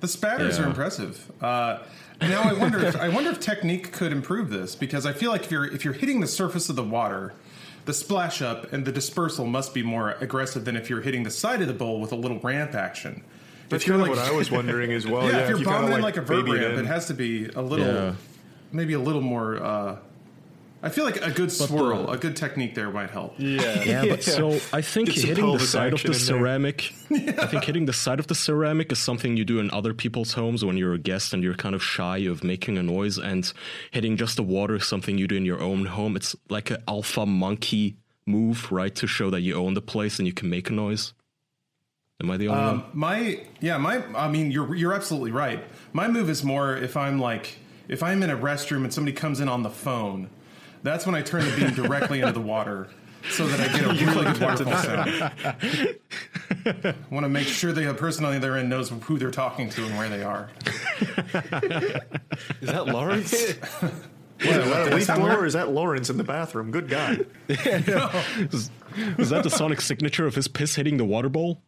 The 0.00 0.08
spatters 0.08 0.58
are 0.58 0.64
impressive. 0.66 1.30
Uh, 1.42 1.78
now 2.20 2.42
I 2.42 2.52
wonder 2.54 2.78
if 2.84 2.96
I 2.96 3.08
wonder 3.08 3.30
if 3.30 3.40
technique 3.40 3.92
could 3.92 4.12
improve 4.12 4.48
this 4.50 4.74
because 4.74 5.04
I 5.04 5.12
feel 5.12 5.30
like 5.30 5.44
if 5.44 5.50
you're 5.50 5.66
if 5.66 5.84
you're 5.84 5.94
hitting 5.94 6.20
the 6.20 6.26
surface 6.26 6.68
of 6.70 6.76
the 6.76 6.82
water, 6.82 7.34
the 7.84 7.92
splash 7.92 8.40
up 8.40 8.72
and 8.72 8.84
the 8.84 8.92
dispersal 8.92 9.46
must 9.46 9.74
be 9.74 9.82
more 9.82 10.12
aggressive 10.20 10.64
than 10.64 10.76
if 10.76 10.88
you're 10.88 11.00
hitting 11.02 11.22
the 11.22 11.30
side 11.30 11.60
of 11.60 11.68
the 11.68 11.74
bowl 11.74 12.00
with 12.00 12.12
a 12.12 12.16
little 12.16 12.38
ramp 12.40 12.74
action. 12.74 13.22
That's 13.68 13.82
if 13.82 13.88
you're 13.88 13.98
kind 13.98 14.10
of 14.10 14.16
like, 14.16 14.24
what 14.26 14.32
I 14.34 14.36
was 14.36 14.50
wondering 14.50 14.92
as 14.92 15.06
well. 15.12 15.24
yeah, 15.24 15.32
Yeah, 15.32 15.38
if 15.44 15.48
you're 15.50 15.58
you 15.58 15.64
bombing 15.66 15.92
in 15.92 16.00
like 16.00 16.16
a 16.16 16.22
vert 16.22 16.44
baby 16.46 16.58
it 16.58 16.62
ramp, 16.62 16.74
in. 16.78 16.84
it 16.84 16.86
has 16.88 17.06
to 17.08 17.14
be 17.14 17.46
a 17.54 17.60
little, 17.62 17.86
Yeah. 17.86 18.14
maybe 18.72 18.92
a 18.94 19.00
little 19.00 19.20
more. 19.22 19.62
Uh, 19.62 19.96
I 20.86 20.88
feel 20.88 21.04
like 21.04 21.20
a 21.20 21.32
good 21.32 21.50
swirl, 21.50 22.08
a 22.10 22.16
good 22.16 22.36
technique 22.36 22.76
there 22.76 22.90
might 22.92 23.10
help. 23.10 23.34
Yeah. 23.38 23.82
Yeah, 23.82 24.04
but 24.06 24.22
so 24.22 24.60
I 24.72 24.82
think 24.82 25.12
Get 25.12 25.24
hitting 25.24 25.52
the 25.52 25.58
side 25.58 25.92
of 25.92 26.00
the 26.00 26.06
in 26.06 26.12
there. 26.12 26.20
ceramic, 26.20 26.92
I 27.10 27.46
think 27.46 27.64
hitting 27.64 27.86
the 27.86 27.92
side 27.92 28.20
of 28.20 28.28
the 28.28 28.36
ceramic 28.36 28.92
is 28.92 29.00
something 29.00 29.36
you 29.36 29.44
do 29.44 29.58
in 29.58 29.68
other 29.72 29.92
people's 29.92 30.34
homes 30.34 30.64
when 30.64 30.76
you're 30.76 30.94
a 30.94 30.98
guest 30.98 31.34
and 31.34 31.42
you're 31.42 31.54
kind 31.54 31.74
of 31.74 31.82
shy 31.82 32.18
of 32.18 32.44
making 32.44 32.78
a 32.78 32.84
noise, 32.84 33.18
and 33.18 33.52
hitting 33.90 34.16
just 34.16 34.36
the 34.36 34.44
water 34.44 34.76
is 34.76 34.86
something 34.86 35.18
you 35.18 35.26
do 35.26 35.34
in 35.34 35.44
your 35.44 35.60
own 35.60 35.86
home. 35.86 36.14
It's 36.14 36.36
like 36.48 36.70
an 36.70 36.84
alpha 36.86 37.26
monkey 37.26 37.96
move, 38.24 38.70
right, 38.70 38.94
to 38.94 39.08
show 39.08 39.28
that 39.30 39.40
you 39.40 39.56
own 39.56 39.74
the 39.74 39.82
place 39.82 40.20
and 40.20 40.26
you 40.28 40.32
can 40.32 40.48
make 40.48 40.70
a 40.70 40.72
noise. 40.72 41.14
Am 42.22 42.30
I 42.30 42.36
the 42.36 42.46
only 42.46 42.60
one? 42.62 42.74
Um, 42.74 42.84
my 42.94 43.40
yeah, 43.60 43.76
my 43.76 44.04
I 44.14 44.28
mean 44.28 44.52
you're 44.52 44.72
you're 44.74 44.94
absolutely 44.94 45.32
right. 45.32 45.64
My 45.92 46.06
move 46.06 46.30
is 46.30 46.44
more 46.44 46.76
if 46.76 46.96
I'm 46.96 47.18
like 47.18 47.58
if 47.88 48.04
I'm 48.04 48.22
in 48.22 48.30
a 48.30 48.36
restroom 48.36 48.84
and 48.84 48.94
somebody 48.94 49.16
comes 49.16 49.40
in 49.40 49.48
on 49.48 49.64
the 49.64 49.70
phone, 49.70 50.30
that's 50.86 51.06
when 51.06 51.14
I 51.14 51.22
turn 51.22 51.44
the 51.44 51.56
beam 51.56 51.74
directly 51.74 52.20
into 52.20 52.32
the 52.32 52.40
water 52.40 52.88
so 53.30 53.46
that 53.46 53.60
I 53.60 53.72
get 53.72 53.84
a 53.84 53.88
really 54.06 54.32
good 54.32 54.40
waterfall 54.40 54.76
sound. 54.78 55.32
I 56.84 56.94
want 57.10 57.24
to 57.24 57.28
make 57.28 57.46
sure 57.46 57.72
the 57.72 57.92
person 57.94 58.24
on 58.24 58.32
the 58.32 58.36
other 58.38 58.56
end 58.56 58.70
knows 58.70 58.88
who 58.90 59.18
they're 59.18 59.30
talking 59.30 59.68
to 59.70 59.84
and 59.84 59.96
where 59.98 60.08
they 60.08 60.22
are. 60.22 60.48
Is 62.60 62.68
that 62.68 62.86
Lawrence? 62.86 63.32
Is 64.38 65.06
that 65.06 65.18
a 65.18 65.36
or 65.38 65.46
is 65.46 65.54
that 65.54 65.70
Lawrence 65.70 66.10
in 66.10 66.18
the 66.18 66.24
bathroom? 66.24 66.70
Good 66.70 66.90
guy. 66.90 67.20
Is, 67.48 68.70
is 69.18 69.30
that 69.30 69.42
the 69.42 69.50
sonic 69.50 69.80
signature 69.80 70.26
of 70.26 70.34
his 70.34 70.46
piss 70.46 70.74
hitting 70.74 70.98
the 70.98 71.04
water 71.06 71.30
bowl? 71.30 71.62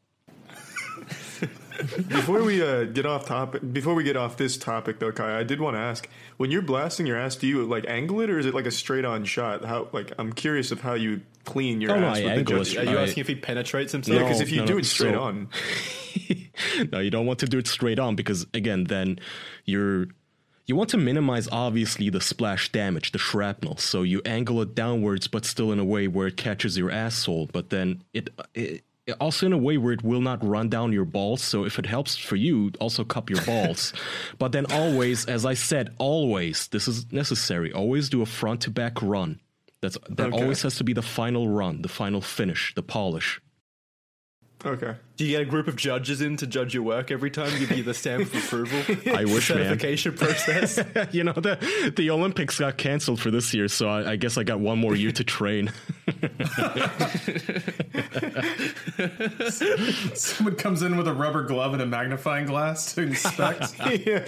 Before 1.78 2.42
we 2.42 2.60
uh, 2.62 2.84
get 2.84 3.06
off 3.06 3.26
topic, 3.26 3.62
before 3.72 3.94
we 3.94 4.02
get 4.02 4.16
off 4.16 4.36
this 4.36 4.56
topic 4.56 4.98
though, 4.98 5.12
Kai, 5.12 5.38
I 5.38 5.42
did 5.44 5.60
want 5.60 5.76
to 5.76 5.80
ask: 5.80 6.08
when 6.36 6.50
you're 6.50 6.62
blasting 6.62 7.06
your 7.06 7.16
ass, 7.16 7.36
do 7.36 7.46
you 7.46 7.64
like 7.64 7.84
angle 7.88 8.20
it 8.20 8.30
or 8.30 8.38
is 8.38 8.46
it 8.46 8.54
like 8.54 8.66
a 8.66 8.70
straight 8.70 9.04
on 9.04 9.24
shot? 9.24 9.64
How 9.64 9.88
like 9.92 10.12
I'm 10.18 10.32
curious 10.32 10.72
of 10.72 10.80
how 10.80 10.94
you 10.94 11.20
clean 11.44 11.80
your 11.80 11.92
Oh, 11.92 11.98
ass 11.98 12.18
I 12.18 12.24
with 12.24 12.32
angle 12.32 12.54
the 12.56 12.60
it. 12.62 12.64
judge. 12.64 12.86
Are 12.86 12.90
you 12.90 12.98
asking 12.98 13.20
if 13.20 13.28
he 13.28 13.34
penetrates 13.36 13.92
himself? 13.92 14.16
Yeah, 14.16 14.24
because 14.24 14.38
No, 14.40 14.42
if 14.42 14.50
you 14.52 14.60
no, 14.60 14.66
do 14.66 14.72
no, 14.74 14.78
it 14.80 14.84
straight 14.86 15.14
so- 15.14 15.20
on, 15.22 15.48
no, 16.92 16.98
you 17.00 17.10
don't 17.10 17.26
want 17.26 17.38
to 17.40 17.46
do 17.46 17.58
it 17.58 17.66
straight 17.66 17.98
on 17.98 18.16
because 18.16 18.46
again, 18.54 18.84
then 18.84 19.18
you're 19.64 20.06
you 20.66 20.76
want 20.76 20.90
to 20.90 20.98
minimize 20.98 21.48
obviously 21.50 22.10
the 22.10 22.20
splash 22.20 22.70
damage, 22.72 23.12
the 23.12 23.18
shrapnel. 23.18 23.78
So 23.78 24.02
you 24.02 24.20
angle 24.26 24.60
it 24.60 24.74
downwards, 24.74 25.26
but 25.26 25.46
still 25.46 25.72
in 25.72 25.78
a 25.78 25.84
way 25.84 26.08
where 26.08 26.26
it 26.26 26.36
catches 26.36 26.76
your 26.76 26.90
asshole. 26.90 27.48
But 27.52 27.70
then 27.70 28.02
it, 28.12 28.28
it 28.54 28.84
also 29.20 29.46
in 29.46 29.52
a 29.52 29.58
way 29.58 29.78
where 29.78 29.92
it 29.92 30.02
will 30.02 30.20
not 30.20 30.44
run 30.44 30.68
down 30.68 30.92
your 30.92 31.04
balls. 31.04 31.42
So 31.42 31.64
if 31.64 31.78
it 31.78 31.86
helps 31.86 32.16
for 32.16 32.36
you, 32.36 32.72
also 32.80 33.04
cup 33.04 33.30
your 33.30 33.42
balls. 33.42 33.92
but 34.38 34.52
then 34.52 34.66
always, 34.72 35.24
as 35.26 35.44
I 35.46 35.54
said, 35.54 35.94
always 35.98 36.68
this 36.68 36.88
is 36.88 37.10
necessary. 37.12 37.72
Always 37.72 38.08
do 38.08 38.22
a 38.22 38.26
front 38.26 38.60
to 38.62 38.70
back 38.70 39.00
run. 39.02 39.40
That's 39.80 39.96
that 40.10 40.28
Okay. 40.28 40.42
always 40.42 40.62
has 40.62 40.76
to 40.76 40.84
be 40.84 40.92
the 40.92 41.02
final 41.02 41.48
run, 41.48 41.82
the 41.82 41.88
final 41.88 42.20
finish, 42.20 42.74
the 42.74 42.82
polish. 42.82 43.40
Okay. 44.64 44.94
Do 45.16 45.24
you 45.24 45.32
get 45.32 45.42
a 45.42 45.44
group 45.44 45.68
of 45.68 45.76
judges 45.76 46.20
in 46.20 46.36
to 46.38 46.46
judge 46.46 46.74
your 46.74 46.82
work 46.82 47.10
every 47.10 47.30
time? 47.30 47.50
Give 47.58 47.70
you 47.72 47.82
the 47.82 47.94
stamp 47.94 48.22
of 48.22 48.34
approval? 48.34 48.96
I 49.14 49.24
wish, 49.24 49.50
man. 49.50 49.58
Certification 49.58 50.14
process? 50.14 50.78
you 51.12 51.24
know 51.24 51.32
the 51.32 51.92
the 51.96 52.10
Olympics 52.10 52.58
got 52.58 52.76
canceled 52.76 53.20
for 53.20 53.30
this 53.30 53.52
year, 53.54 53.68
so 53.68 53.88
I, 53.88 54.12
I 54.12 54.16
guess 54.16 54.38
I 54.38 54.44
got 54.44 54.60
one 54.60 54.78
more 54.78 54.94
year 54.94 55.12
to 55.12 55.24
train. 55.24 55.72
Someone 60.14 60.56
comes 60.56 60.82
in 60.82 60.96
with 60.96 61.08
a 61.08 61.14
rubber 61.14 61.42
glove 61.44 61.72
and 61.72 61.82
a 61.82 61.86
magnifying 61.86 62.46
glass 62.46 62.94
to 62.94 63.02
inspect. 63.02 63.74
yeah. 63.78 64.24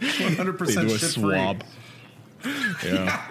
100% 0.00 0.66
They 0.66 0.74
do 0.74 0.94
a 0.94 0.98
shit 0.98 1.10
swab. 1.10 1.64
Yeah, 2.84 3.26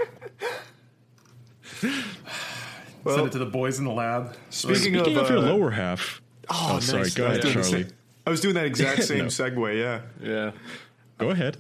Well, 3.03 3.15
Send 3.15 3.27
it 3.27 3.31
to 3.31 3.39
the 3.39 3.45
boys 3.45 3.79
in 3.79 3.85
the 3.85 3.91
lab. 3.91 4.35
speaking, 4.49 4.81
speaking 4.81 4.95
of, 5.17 5.29
uh, 5.29 5.33
your 5.33 5.39
lower 5.39 5.71
half. 5.71 6.21
oh, 6.49 6.79
sorry, 6.79 7.03
nice. 7.03 7.13
go 7.13 7.25
I 7.25 7.29
was 7.29 7.37
ahead, 7.39 7.41
doing 7.53 7.53
Charlie. 7.65 7.83
same- 7.83 7.93
I 8.25 8.29
was 8.29 8.39
doing 8.41 8.55
that 8.55 8.65
exact 8.65 9.03
same 9.11 9.17
No. 9.19 9.25
segue. 9.25 9.77
Yeah. 9.79 10.01
yeah. 10.25 10.51
Go 11.17 11.29
ahead. 11.31 11.57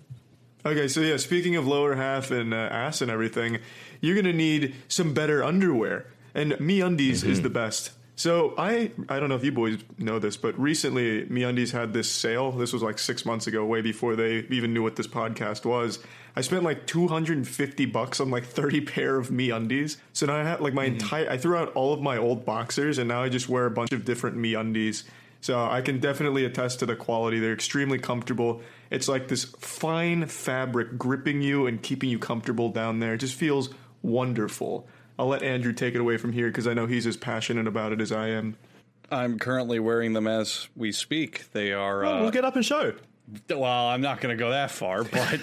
Okay, 0.65 0.87
so 0.87 1.01
yeah, 1.01 1.17
speaking 1.17 1.57
of 1.57 1.67
lower 1.67 1.95
half 1.95 2.31
and 2.31 2.53
uh, 2.53 2.57
ass 2.57 3.01
and 3.01 3.11
everything, 3.11 3.59
you're 3.99 4.15
gonna 4.15 4.31
need 4.31 4.73
some 4.87 5.13
better 5.13 5.43
underwear, 5.43 6.05
and 6.33 6.57
Me 6.61 6.79
Undies 6.81 7.23
is 7.23 7.41
the 7.41 7.49
best. 7.49 7.91
So 8.15 8.53
I 8.57 8.91
I 9.09 9.19
don't 9.19 9.27
know 9.27 9.35
if 9.35 9.43
you 9.43 9.51
boys 9.51 9.79
know 9.97 10.19
this, 10.19 10.37
but 10.37 10.57
recently 10.57 11.25
Me 11.25 11.43
Undies 11.43 11.71
had 11.73 11.91
this 11.91 12.09
sale. 12.09 12.51
This 12.53 12.71
was 12.71 12.81
like 12.81 12.97
six 12.97 13.25
months 13.25 13.45
ago, 13.47 13.65
way 13.65 13.81
before 13.81 14.15
they 14.15 14.45
even 14.49 14.73
knew 14.73 14.83
what 14.83 14.95
this 14.95 15.07
podcast 15.07 15.65
was. 15.65 15.99
I 16.35 16.41
spent 16.41 16.63
like 16.63 16.87
250 16.87 17.85
bucks 17.87 18.19
on 18.19 18.31
like 18.31 18.45
30 18.45 18.81
pair 18.81 19.17
of 19.17 19.29
Me 19.31 19.51
Undies. 19.51 19.97
So 20.13 20.25
now 20.25 20.35
I 20.35 20.43
have 20.43 20.61
like 20.61 20.73
my 20.73 20.85
entire 20.85 21.29
I 21.29 21.37
threw 21.37 21.55
out 21.57 21.71
all 21.73 21.93
of 21.93 22.01
my 22.01 22.17
old 22.17 22.43
boxers, 22.45 22.97
and 22.97 23.07
now 23.07 23.21
I 23.23 23.29
just 23.29 23.47
wear 23.49 23.65
a 23.65 23.71
bunch 23.71 23.91
of 23.91 24.03
different 24.05 24.35
Me 24.37 24.55
Undies. 24.55 25.03
So 25.41 25.59
I 25.63 25.81
can 25.81 25.99
definitely 25.99 26.45
attest 26.45 26.79
to 26.79 26.85
the 26.85 26.95
quality. 26.95 27.39
They're 27.39 27.53
extremely 27.53 27.99
comfortable. 27.99 28.61
It's 28.89 29.07
like 29.09 29.27
this 29.27 29.43
fine 29.59 30.25
fabric 30.27 30.97
gripping 30.97 31.41
you 31.41 31.67
and 31.67 31.81
keeping 31.83 32.09
you 32.09 32.17
comfortable 32.17 32.69
down 32.69 32.99
there. 32.99 33.15
It 33.15 33.17
just 33.19 33.35
feels 33.35 33.69
wonderful. 34.01 34.87
I'll 35.19 35.27
let 35.27 35.43
Andrew 35.43 35.73
take 35.73 35.95
it 35.95 36.01
away 36.01 36.17
from 36.17 36.31
here 36.33 36.47
because 36.47 36.65
I 36.67 36.73
know 36.73 36.85
he's 36.87 37.05
as 37.05 37.17
passionate 37.17 37.67
about 37.67 37.91
it 37.91 37.99
as 38.01 38.11
I 38.11 38.29
am. 38.29 38.55
I'm 39.11 39.37
currently 39.37 39.79
wearing 39.79 40.13
them 40.13 40.27
as 40.27 40.69
we 40.75 40.91
speak. 40.91 41.51
They 41.51 41.71
are. 41.73 42.05
Oh, 42.05 42.15
Uh, 42.17 42.21
we'll 42.21 42.31
get 42.31 42.45
up 42.45 42.55
and 42.55 42.65
show. 42.65 42.93
Well, 43.49 43.87
I'm 43.87 44.01
not 44.01 44.21
going 44.21 44.35
to 44.35 44.41
go 44.41 44.51
that 44.51 44.71
far, 44.71 45.03
but 45.03 45.39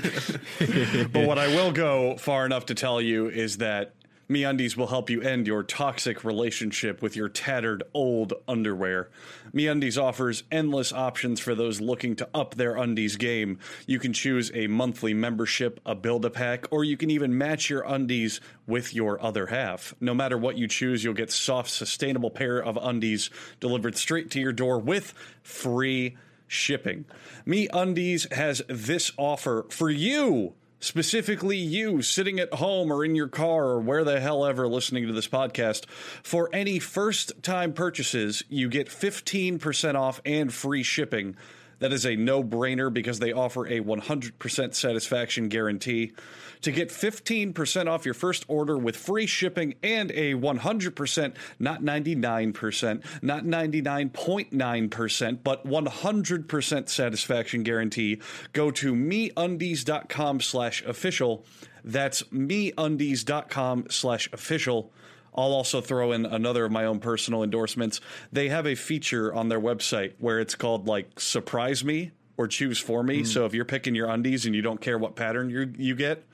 but 1.12 1.26
what 1.26 1.38
I 1.38 1.48
will 1.48 1.72
go 1.72 2.16
far 2.16 2.46
enough 2.46 2.66
to 2.66 2.74
tell 2.74 3.00
you 3.00 3.28
is 3.28 3.58
that 3.58 3.94
MeUndies 4.30 4.76
will 4.76 4.86
help 4.86 5.10
you 5.10 5.20
end 5.22 5.48
your 5.48 5.64
toxic 5.64 6.22
relationship 6.22 7.02
with 7.02 7.16
your 7.16 7.28
tattered 7.28 7.82
old 7.92 8.32
underwear. 8.46 9.10
MeUndies 9.52 10.00
offers 10.00 10.44
endless 10.52 10.92
options 10.92 11.40
for 11.40 11.56
those 11.56 11.80
looking 11.80 12.14
to 12.14 12.28
up 12.32 12.54
their 12.54 12.76
undies 12.76 13.16
game. 13.16 13.58
You 13.88 13.98
can 13.98 14.12
choose 14.12 14.52
a 14.54 14.68
monthly 14.68 15.14
membership, 15.14 15.80
a 15.84 15.96
build-a-pack, 15.96 16.66
or 16.70 16.84
you 16.84 16.96
can 16.96 17.10
even 17.10 17.36
match 17.36 17.68
your 17.68 17.82
undies 17.82 18.40
with 18.68 18.94
your 18.94 19.20
other 19.20 19.46
half. 19.46 19.96
No 20.00 20.14
matter 20.14 20.38
what 20.38 20.56
you 20.56 20.68
choose, 20.68 21.02
you'll 21.02 21.12
get 21.14 21.32
soft, 21.32 21.70
sustainable 21.70 22.30
pair 22.30 22.62
of 22.62 22.78
undies 22.80 23.30
delivered 23.58 23.96
straight 23.96 24.30
to 24.30 24.40
your 24.40 24.52
door 24.52 24.78
with 24.78 25.12
free 25.42 26.16
shipping. 26.50 27.04
Me 27.46 27.68
Undies 27.72 28.26
has 28.32 28.60
this 28.68 29.12
offer 29.16 29.66
for 29.70 29.88
you. 29.88 30.54
Specifically, 30.80 31.58
you 31.58 32.00
sitting 32.00 32.40
at 32.40 32.54
home 32.54 32.90
or 32.90 33.04
in 33.04 33.14
your 33.14 33.28
car 33.28 33.66
or 33.66 33.80
where 33.80 34.02
the 34.02 34.18
hell 34.18 34.46
ever 34.46 34.66
listening 34.66 35.06
to 35.06 35.12
this 35.12 35.28
podcast. 35.28 35.86
For 36.22 36.48
any 36.52 36.78
first 36.78 37.42
time 37.42 37.74
purchases, 37.74 38.42
you 38.48 38.68
get 38.68 38.88
15% 38.88 39.94
off 39.94 40.20
and 40.24 40.52
free 40.52 40.82
shipping. 40.82 41.36
That 41.80 41.92
is 41.92 42.04
a 42.04 42.16
no 42.16 42.42
brainer 42.42 42.92
because 42.92 43.18
they 43.18 43.32
offer 43.32 43.66
a 43.66 43.80
100% 43.80 44.74
satisfaction 44.74 45.48
guarantee. 45.48 46.12
To 46.62 46.72
get 46.72 46.90
15% 46.90 47.88
off 47.88 48.04
your 48.04 48.14
first 48.14 48.44
order 48.48 48.76
with 48.76 48.96
free 48.96 49.26
shipping 49.26 49.74
and 49.82 50.10
a 50.10 50.34
100%, 50.34 51.34
not 51.58 51.82
99%, 51.82 53.04
not 53.22 53.44
99.9%, 53.44 55.38
but 55.42 55.66
100% 55.66 56.88
satisfaction 56.88 57.62
guarantee, 57.62 58.20
go 58.52 58.70
to 58.70 58.94
meundies.com 58.94 60.40
slash 60.40 60.84
official. 60.84 61.44
That's 61.82 62.22
meundies.com 62.24 63.86
slash 63.90 64.28
official. 64.32 64.92
I'll 65.34 65.52
also 65.52 65.80
throw 65.80 66.12
in 66.12 66.26
another 66.26 66.64
of 66.64 66.72
my 66.72 66.84
own 66.84 67.00
personal 67.00 67.42
endorsements. 67.42 68.00
They 68.32 68.48
have 68.48 68.66
a 68.66 68.74
feature 68.74 69.32
on 69.32 69.48
their 69.48 69.60
website 69.60 70.14
where 70.18 70.40
it's 70.40 70.54
called 70.54 70.88
like 70.88 71.20
surprise 71.20 71.84
me 71.84 72.10
or 72.36 72.48
choose 72.48 72.78
for 72.78 73.02
me. 73.02 73.18
Hmm. 73.18 73.24
So 73.24 73.46
if 73.46 73.54
you're 73.54 73.64
picking 73.64 73.94
your 73.94 74.08
undies 74.08 74.46
and 74.46 74.54
you 74.54 74.62
don't 74.62 74.80
care 74.80 74.98
what 74.98 75.14
pattern 75.14 75.50
you 75.50 75.72
you 75.76 75.94
get, 75.94 76.26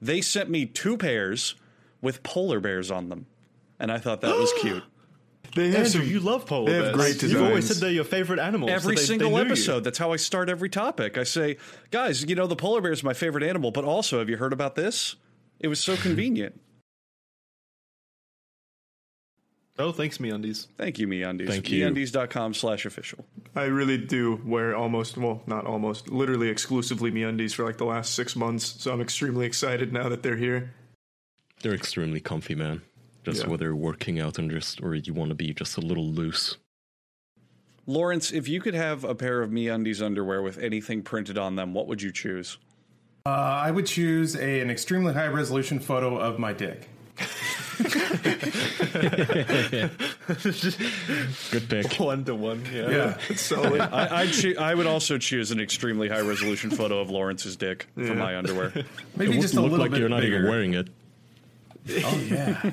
they 0.00 0.20
sent 0.20 0.48
me 0.50 0.66
two 0.66 0.96
pairs 0.96 1.54
with 2.00 2.22
polar 2.22 2.60
bears 2.60 2.90
on 2.90 3.08
them. 3.08 3.26
And 3.80 3.90
I 3.92 3.98
thought 3.98 4.20
that 4.22 4.36
was 4.36 4.52
cute. 4.60 4.82
They 5.54 5.68
have 5.70 5.86
Andrew, 5.86 6.02
some, 6.02 6.10
you 6.10 6.20
love 6.20 6.44
polar 6.46 6.66
they 6.70 6.76
have 6.76 6.94
bears. 6.96 7.18
great 7.18 7.22
You've 7.30 7.42
always 7.42 7.66
said 7.66 7.78
they're 7.78 7.90
your 7.90 8.04
favorite 8.04 8.38
animals. 8.38 8.70
Every 8.70 8.96
so 8.96 9.00
they- 9.00 9.18
they 9.18 9.24
single 9.24 9.30
you. 9.30 9.38
episode. 9.38 9.82
That's 9.84 9.98
how 9.98 10.12
I 10.12 10.16
start 10.16 10.48
every 10.50 10.68
topic. 10.68 11.16
I 11.16 11.24
say, 11.24 11.56
guys, 11.90 12.22
you 12.28 12.34
know, 12.34 12.46
the 12.46 12.56
polar 12.56 12.80
bear 12.80 12.92
is 12.92 13.02
my 13.02 13.14
favorite 13.14 13.42
animal, 13.44 13.70
but 13.70 13.84
also, 13.84 14.18
have 14.18 14.28
you 14.28 14.36
heard 14.36 14.52
about 14.52 14.74
this? 14.74 15.16
It 15.58 15.68
was 15.68 15.80
so 15.80 15.96
convenient. 16.02 16.60
Oh, 19.80 19.92
thanks, 19.92 20.18
me 20.18 20.30
undies. 20.30 20.66
Thank 20.76 20.98
you, 20.98 21.06
MeUndies. 21.06 21.46
Thank 21.46 21.70
you. 21.70 21.84
MeUndies.com 21.86 22.54
slash 22.54 22.84
official. 22.84 23.24
I 23.54 23.64
really 23.64 23.96
do 23.96 24.40
wear 24.44 24.74
almost, 24.76 25.16
well, 25.16 25.40
not 25.46 25.66
almost, 25.66 26.08
literally 26.08 26.48
exclusively 26.48 27.12
Me 27.12 27.22
Undies 27.22 27.54
for 27.54 27.64
like 27.64 27.76
the 27.78 27.84
last 27.84 28.14
six 28.14 28.34
months. 28.34 28.64
So 28.82 28.92
I'm 28.92 29.00
extremely 29.00 29.46
excited 29.46 29.92
now 29.92 30.08
that 30.08 30.24
they're 30.24 30.36
here. 30.36 30.74
They're 31.62 31.74
extremely 31.74 32.20
comfy, 32.20 32.56
man. 32.56 32.82
Just 33.24 33.42
Yeah. 33.44 33.48
whether 33.50 33.66
you're 33.66 33.76
working 33.76 34.18
out 34.18 34.38
and 34.38 34.50
just 34.50 34.82
or 34.82 34.94
you 34.96 35.14
want 35.14 35.28
to 35.28 35.34
be 35.36 35.54
just 35.54 35.76
a 35.76 35.80
little 35.80 36.08
loose. 36.08 36.56
Lawrence, 37.86 38.32
if 38.32 38.48
you 38.48 38.60
could 38.60 38.74
have 38.74 39.04
a 39.04 39.14
pair 39.14 39.42
of 39.42 39.50
MeUndies 39.50 40.04
underwear 40.04 40.42
with 40.42 40.58
anything 40.58 41.02
printed 41.02 41.38
on 41.38 41.54
them, 41.56 41.72
what 41.72 41.86
would 41.86 42.02
you 42.02 42.10
choose? 42.12 42.58
Uh, 43.24 43.30
I 43.30 43.70
would 43.70 43.86
choose 43.86 44.34
a, 44.34 44.60
an 44.60 44.70
extremely 44.70 45.12
high 45.14 45.26
resolution 45.28 45.78
photo 45.78 46.16
of 46.18 46.38
my 46.38 46.52
dick. 46.52 46.88
Good 51.50 51.68
pick. 51.68 51.92
One 52.00 52.24
to 52.24 52.34
one. 52.34 52.64
Yeah. 52.72 52.90
Yeah. 52.90 53.18
Solid. 53.36 53.80
I, 53.92 54.20
I'd 54.22 54.32
choo- 54.32 54.56
I 54.58 54.74
would 54.74 54.86
also 54.86 55.18
choose 55.18 55.50
an 55.50 55.60
extremely 55.60 56.08
high 56.08 56.20
resolution 56.20 56.70
photo 56.70 57.00
of 57.00 57.10
Lawrence's 57.10 57.56
dick 57.56 57.86
for 57.94 58.14
my 58.14 58.36
underwear. 58.36 58.72
Maybe 59.16 59.38
It 59.38 59.42
just 59.42 59.54
would 59.54 59.60
a 59.60 59.62
look 59.62 59.70
little 59.72 59.84
like 59.86 59.90
bit 59.92 60.00
you're 60.00 60.08
not 60.08 60.20
bigger. 60.22 60.36
even 60.38 60.48
wearing 60.50 60.74
it. 60.74 60.88
Oh 62.04 62.18
yeah, 62.28 62.70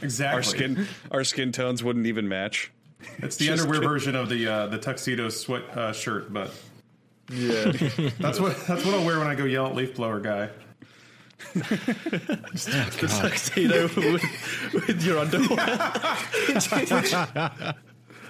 exactly. 0.00 0.36
Our 0.36 0.42
skin, 0.42 0.86
our 1.10 1.24
skin 1.24 1.52
tones 1.52 1.84
wouldn't 1.84 2.06
even 2.06 2.26
match. 2.28 2.72
It's 3.18 3.36
the 3.36 3.46
just 3.46 3.60
underwear 3.62 3.80
kidding. 3.80 3.88
version 3.90 4.16
of 4.16 4.28
the 4.30 4.46
uh, 4.48 4.66
the 4.68 4.78
tuxedo 4.78 5.28
sweat 5.28 5.62
uh, 5.76 5.92
shirt, 5.92 6.32
but 6.32 6.50
Yeah. 7.30 7.70
that's 8.18 8.40
what 8.40 8.56
that's 8.66 8.84
what 8.84 8.94
I'll 8.94 9.04
wear 9.04 9.18
when 9.18 9.28
I 9.28 9.34
go 9.34 9.44
yell 9.44 9.66
at 9.66 9.74
leaf 9.74 9.96
blower 9.96 10.20
guy. 10.20 10.48
The 11.54 13.18
tuxedo 13.20 13.82
with, 13.96 14.22
with 14.72 15.02
your 15.02 15.18
underwear. 15.18 15.56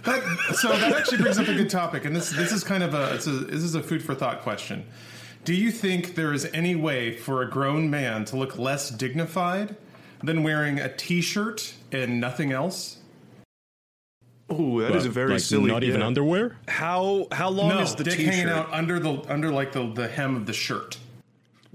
That, 0.07 0.23
so 0.55 0.69
that 0.69 0.93
actually 0.97 1.19
brings 1.19 1.39
up 1.39 1.49
a 1.49 1.55
good 1.55 1.71
topic, 1.71 2.05
and 2.05 2.15
this 2.15 2.31
this 2.31 2.53
is 2.53 2.65
kind 2.65 2.83
of 2.83 2.95
a, 2.95 3.15
it's 3.15 3.27
a 3.27 3.31
this 3.31 3.63
is 3.63 3.75
a 3.75 3.83
food 3.83 4.03
for 4.03 4.15
thought 4.15 4.43
question. 4.43 4.85
Do 5.45 5.55
you 5.55 5.71
think 5.71 6.15
there 6.17 6.33
is 6.33 6.45
any 6.47 6.75
way 6.75 7.17
for 7.17 7.43
a 7.43 7.51
grown 7.51 7.89
man 7.89 8.25
to 8.27 8.37
look 8.37 8.59
less 8.59 8.91
dignified 8.91 9.77
than 10.23 10.43
wearing 10.43 10.81
a 10.81 10.95
T-shirt 10.95 11.75
and 11.93 12.21
nothing 12.21 12.51
else? 12.51 12.99
Ooh, 14.53 14.81
that 14.81 14.95
is 14.95 15.07
a 15.07 15.09
very 15.09 15.33
like, 15.33 15.41
silly. 15.41 15.71
Not 15.71 15.83
even 15.83 16.03
underwear. 16.03 16.57
How 16.69 17.27
how 17.33 17.49
long 17.51 17.71
no, 17.71 17.81
is 17.81 17.95
the 17.97 18.05
dick 18.05 18.17
t-shirt? 18.17 18.35
hanging 18.35 18.49
out 18.49 18.73
under 18.73 19.01
the 19.01 19.21
under 19.29 19.51
like 19.51 19.73
the 19.73 19.93
the 19.93 20.07
hem 20.07 20.37
of 20.37 20.47
the 20.47 20.53
shirt. 20.53 20.99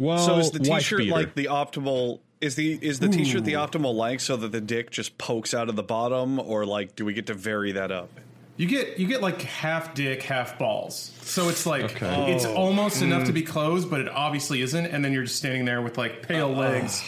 Well, 0.01 0.17
So 0.17 0.37
is 0.39 0.49
the 0.51 0.59
t-shirt 0.59 0.99
beater. 0.99 1.11
like 1.11 1.35
the 1.35 1.45
optimal? 1.45 2.19
Is 2.41 2.55
the 2.55 2.73
is 2.81 2.99
the 2.99 3.07
t-shirt 3.07 3.45
the 3.45 3.53
optimal 3.53 3.93
length 3.93 4.23
so 4.23 4.35
that 4.35 4.51
the 4.51 4.59
dick 4.61 4.89
just 4.89 5.15
pokes 5.19 5.53
out 5.53 5.69
of 5.69 5.75
the 5.75 5.83
bottom, 5.83 6.39
or 6.39 6.65
like 6.65 6.95
do 6.95 7.05
we 7.05 7.13
get 7.13 7.27
to 7.27 7.35
vary 7.35 7.73
that 7.73 7.91
up? 7.91 8.09
You 8.57 8.65
get 8.67 8.99
you 8.99 9.07
get 9.07 9.21
like 9.21 9.43
half 9.43 9.93
dick, 9.93 10.23
half 10.23 10.57
balls. 10.57 11.11
So 11.21 11.49
it's 11.49 11.67
like 11.67 11.83
Okay. 11.83 12.33
it's 12.33 12.45
oh. 12.45 12.55
almost 12.55 13.03
enough 13.03 13.25
to 13.25 13.31
mm. 13.31 13.35
be 13.35 13.41
closed, 13.43 13.89
but 13.91 13.99
it 14.01 14.09
obviously 14.09 14.61
isn't. 14.63 14.85
And 14.87 15.05
then 15.05 15.13
you're 15.13 15.23
just 15.23 15.35
standing 15.37 15.65
there 15.65 15.81
with 15.83 15.99
like 15.99 16.27
pale 16.27 16.51
legs, 16.51 17.03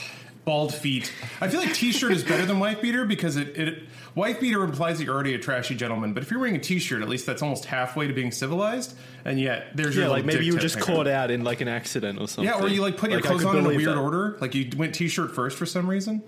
bald 0.45 0.73
feet. 0.73 1.11
I 1.41 1.47
feel 1.47 1.59
like 1.59 1.73
t-shirt 1.73 2.11
is 2.11 2.23
better 2.23 2.45
than 2.45 2.59
wife 2.59 2.81
beater 2.81 3.05
because 3.05 3.37
it, 3.37 3.57
it 3.57 3.83
wife 4.15 4.39
beater 4.39 4.63
implies 4.63 4.97
that 4.97 5.05
you're 5.05 5.13
already 5.13 5.33
a 5.33 5.39
trashy 5.39 5.75
gentleman. 5.75 6.13
But 6.13 6.23
if 6.23 6.31
you're 6.31 6.39
wearing 6.39 6.55
a 6.55 6.59
t-shirt, 6.59 7.01
at 7.01 7.09
least 7.09 7.25
that's 7.25 7.41
almost 7.41 7.65
halfway 7.65 8.07
to 8.07 8.13
being 8.13 8.31
civilized. 8.31 8.95
And 9.25 9.39
yet 9.39 9.67
there's 9.75 9.95
Yeah, 9.95 10.03
your 10.03 10.11
like 10.11 10.25
maybe 10.25 10.45
you 10.45 10.53
were 10.53 10.59
just 10.59 10.75
tip 10.75 10.83
caught 10.83 11.07
out 11.07 11.31
in 11.31 11.43
like 11.43 11.61
an 11.61 11.67
accident 11.67 12.19
or 12.19 12.27
something. 12.27 12.45
Yeah, 12.53 12.61
or 12.61 12.67
you 12.67 12.81
like 12.81 12.97
put 12.97 13.09
your 13.11 13.21
Like, 13.21 13.29
I 13.31 13.33
clothes 13.33 13.45
on 13.45 13.57
in 13.57 13.65
a 13.65 13.69
weird 13.69 13.85
that. 13.89 13.97
order. 13.97 14.37
Like 14.41 14.53
you 14.55 14.69
went 14.75 14.93
t-shirt 14.95 15.33
first 15.33 15.57
for 15.57 15.65
some 15.65 15.89
reason. 15.89 16.23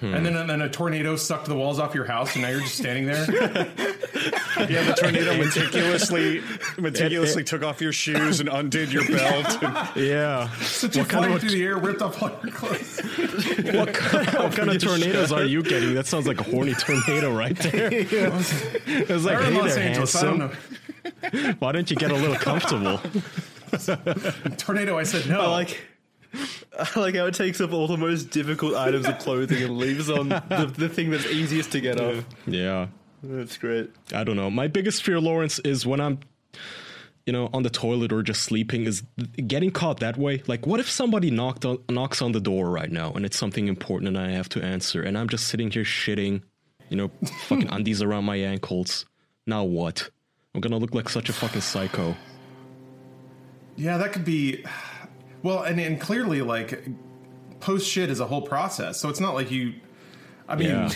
Hmm. 0.00 0.14
And 0.14 0.24
then, 0.24 0.36
and 0.36 0.48
then 0.48 0.62
a 0.62 0.68
tornado 0.68 1.16
sucked 1.16 1.46
the 1.46 1.56
walls 1.56 1.80
off 1.80 1.92
your 1.94 2.04
house, 2.04 2.34
and 2.34 2.42
now 2.42 2.50
you're 2.50 2.60
just 2.60 2.76
standing 2.76 3.06
there. 3.06 3.68
Yeah, 4.58 4.82
the 4.82 4.92
tornado 4.94 5.36
meticulously 5.36 6.42
meticulously 6.78 7.44
took 7.44 7.62
off 7.62 7.80
your 7.80 7.92
shoes 7.92 8.40
and 8.40 8.48
undid 8.48 8.92
your 8.92 9.06
belt. 9.06 9.62
and- 9.62 9.88
yeah. 9.96 10.50
So 10.62 10.88
you 10.88 11.00
What 11.02 11.08
kind 11.08 11.24
flying 11.24 11.34
of- 11.34 11.40
through 11.40 11.50
the 11.50 11.62
air, 11.62 11.76
ripped 11.78 12.02
off 12.02 12.20
all 12.20 12.30
your 12.42 12.52
clothes. 12.52 12.98
what 13.72 13.94
kind, 13.94 14.26
what 14.36 14.52
kind 14.56 14.70
of 14.70 14.82
tornadoes 14.82 15.30
are 15.30 15.44
you 15.44 15.62
getting? 15.62 15.94
That 15.94 16.06
sounds 16.06 16.26
like 16.26 16.40
a 16.40 16.42
horny 16.42 16.74
tornado 16.74 17.32
right 17.32 17.56
there. 17.56 17.88
It's 17.92 19.24
like, 19.24 19.38
Or 19.38 19.42
in 19.44 19.52
hey 19.52 19.60
Los 19.60 19.74
there, 19.76 19.84
Angeles, 19.84 20.16
I 20.16 20.22
don't 20.24 20.40
handsome. 20.40 21.42
know. 21.44 21.52
Why 21.60 21.70
don't 21.70 21.88
you 21.88 21.96
get 21.96 22.10
a 22.10 22.16
little 22.16 22.34
comfortable? 22.36 23.00
Tornado, 24.56 24.98
I 24.98 25.04
said 25.04 25.28
no. 25.28 25.40
I 25.40 25.46
like. 25.46 25.78
I 26.34 26.88
like 27.00 27.14
how 27.14 27.26
it 27.26 27.34
takes 27.34 27.60
up 27.60 27.72
all 27.72 27.86
the 27.86 27.96
most 27.96 28.30
difficult 28.30 28.74
items 28.74 29.06
of 29.06 29.18
clothing 29.18 29.62
and 29.62 29.78
leaves 29.78 30.10
on 30.10 30.28
the, 30.28 30.72
the 30.76 30.88
thing 30.88 31.10
that's 31.10 31.26
easiest 31.26 31.72
to 31.72 31.80
get 31.80 32.00
off. 32.00 32.24
Yeah. 32.46 32.88
That's 33.22 33.56
great. 33.56 33.90
I 34.14 34.22
don't 34.24 34.36
know. 34.36 34.50
My 34.50 34.68
biggest 34.68 35.02
fear, 35.02 35.18
Lawrence, 35.20 35.58
is 35.60 35.84
when 35.84 36.00
I'm, 36.00 36.20
you 37.26 37.32
know, 37.32 37.50
on 37.52 37.62
the 37.64 37.70
toilet 37.70 38.12
or 38.12 38.22
just 38.22 38.42
sleeping, 38.42 38.84
is 38.84 39.02
getting 39.46 39.70
caught 39.72 40.00
that 40.00 40.16
way. 40.16 40.42
Like, 40.46 40.66
what 40.66 40.78
if 40.78 40.88
somebody 40.88 41.30
knocked 41.30 41.64
on, 41.64 41.78
knocks 41.88 42.22
on 42.22 42.32
the 42.32 42.40
door 42.40 42.70
right 42.70 42.90
now 42.90 43.12
and 43.12 43.24
it's 43.26 43.36
something 43.36 43.66
important 43.66 44.08
and 44.08 44.18
I 44.18 44.30
have 44.30 44.48
to 44.50 44.62
answer, 44.62 45.02
and 45.02 45.18
I'm 45.18 45.28
just 45.28 45.48
sitting 45.48 45.70
here 45.70 45.82
shitting, 45.82 46.42
you 46.90 46.96
know, 46.96 47.10
fucking 47.48 47.68
undies 47.70 48.02
around 48.02 48.24
my 48.24 48.36
ankles. 48.36 49.04
Now 49.46 49.64
what? 49.64 50.10
I'm 50.54 50.60
gonna 50.60 50.78
look 50.78 50.94
like 50.94 51.08
such 51.08 51.28
a 51.28 51.32
fucking 51.32 51.60
psycho. 51.60 52.14
yeah, 53.76 53.98
that 53.98 54.12
could 54.12 54.24
be. 54.24 54.64
Well, 55.42 55.62
and, 55.62 55.78
and 55.80 56.00
clearly, 56.00 56.42
like, 56.42 56.86
post 57.60 57.88
shit 57.88 58.10
is 58.10 58.20
a 58.20 58.26
whole 58.26 58.42
process. 58.42 59.00
So 59.00 59.08
it's 59.08 59.20
not 59.20 59.34
like 59.34 59.50
you. 59.50 59.74
I 60.48 60.56
mean, 60.56 60.68
Yeah. 60.68 60.90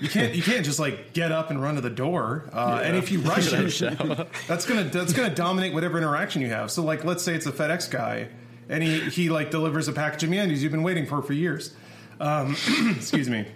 you 0.00 0.08
can't 0.08 0.34
you 0.34 0.42
can't 0.42 0.64
just 0.64 0.78
like 0.78 1.12
get 1.12 1.32
up 1.32 1.50
and 1.50 1.60
run 1.60 1.74
to 1.74 1.80
the 1.80 1.90
door. 1.90 2.48
Uh, 2.52 2.80
And 2.84 2.96
if 2.96 3.10
you 3.10 3.20
rush 3.20 3.52
it, 3.52 4.28
that's 4.46 4.64
gonna 4.66 4.84
that's 4.84 5.12
gonna 5.12 5.34
dominate 5.34 5.74
whatever 5.74 5.98
interaction 5.98 6.42
you 6.42 6.48
have. 6.50 6.70
So 6.70 6.82
like, 6.84 7.04
let's 7.04 7.22
say 7.24 7.34
it's 7.34 7.46
a 7.46 7.52
FedEx 7.52 7.90
guy, 7.90 8.28
and 8.68 8.82
he 8.82 9.00
he 9.10 9.28
like 9.30 9.50
delivers 9.50 9.88
a 9.88 9.92
package 9.92 10.22
of 10.24 10.30
MeUndies 10.30 10.58
you've 10.58 10.70
been 10.72 10.82
waiting 10.84 11.06
for 11.06 11.22
for 11.22 11.32
years. 11.32 11.74
Um, 12.20 12.54
excuse 12.96 13.28
me. 13.28 13.46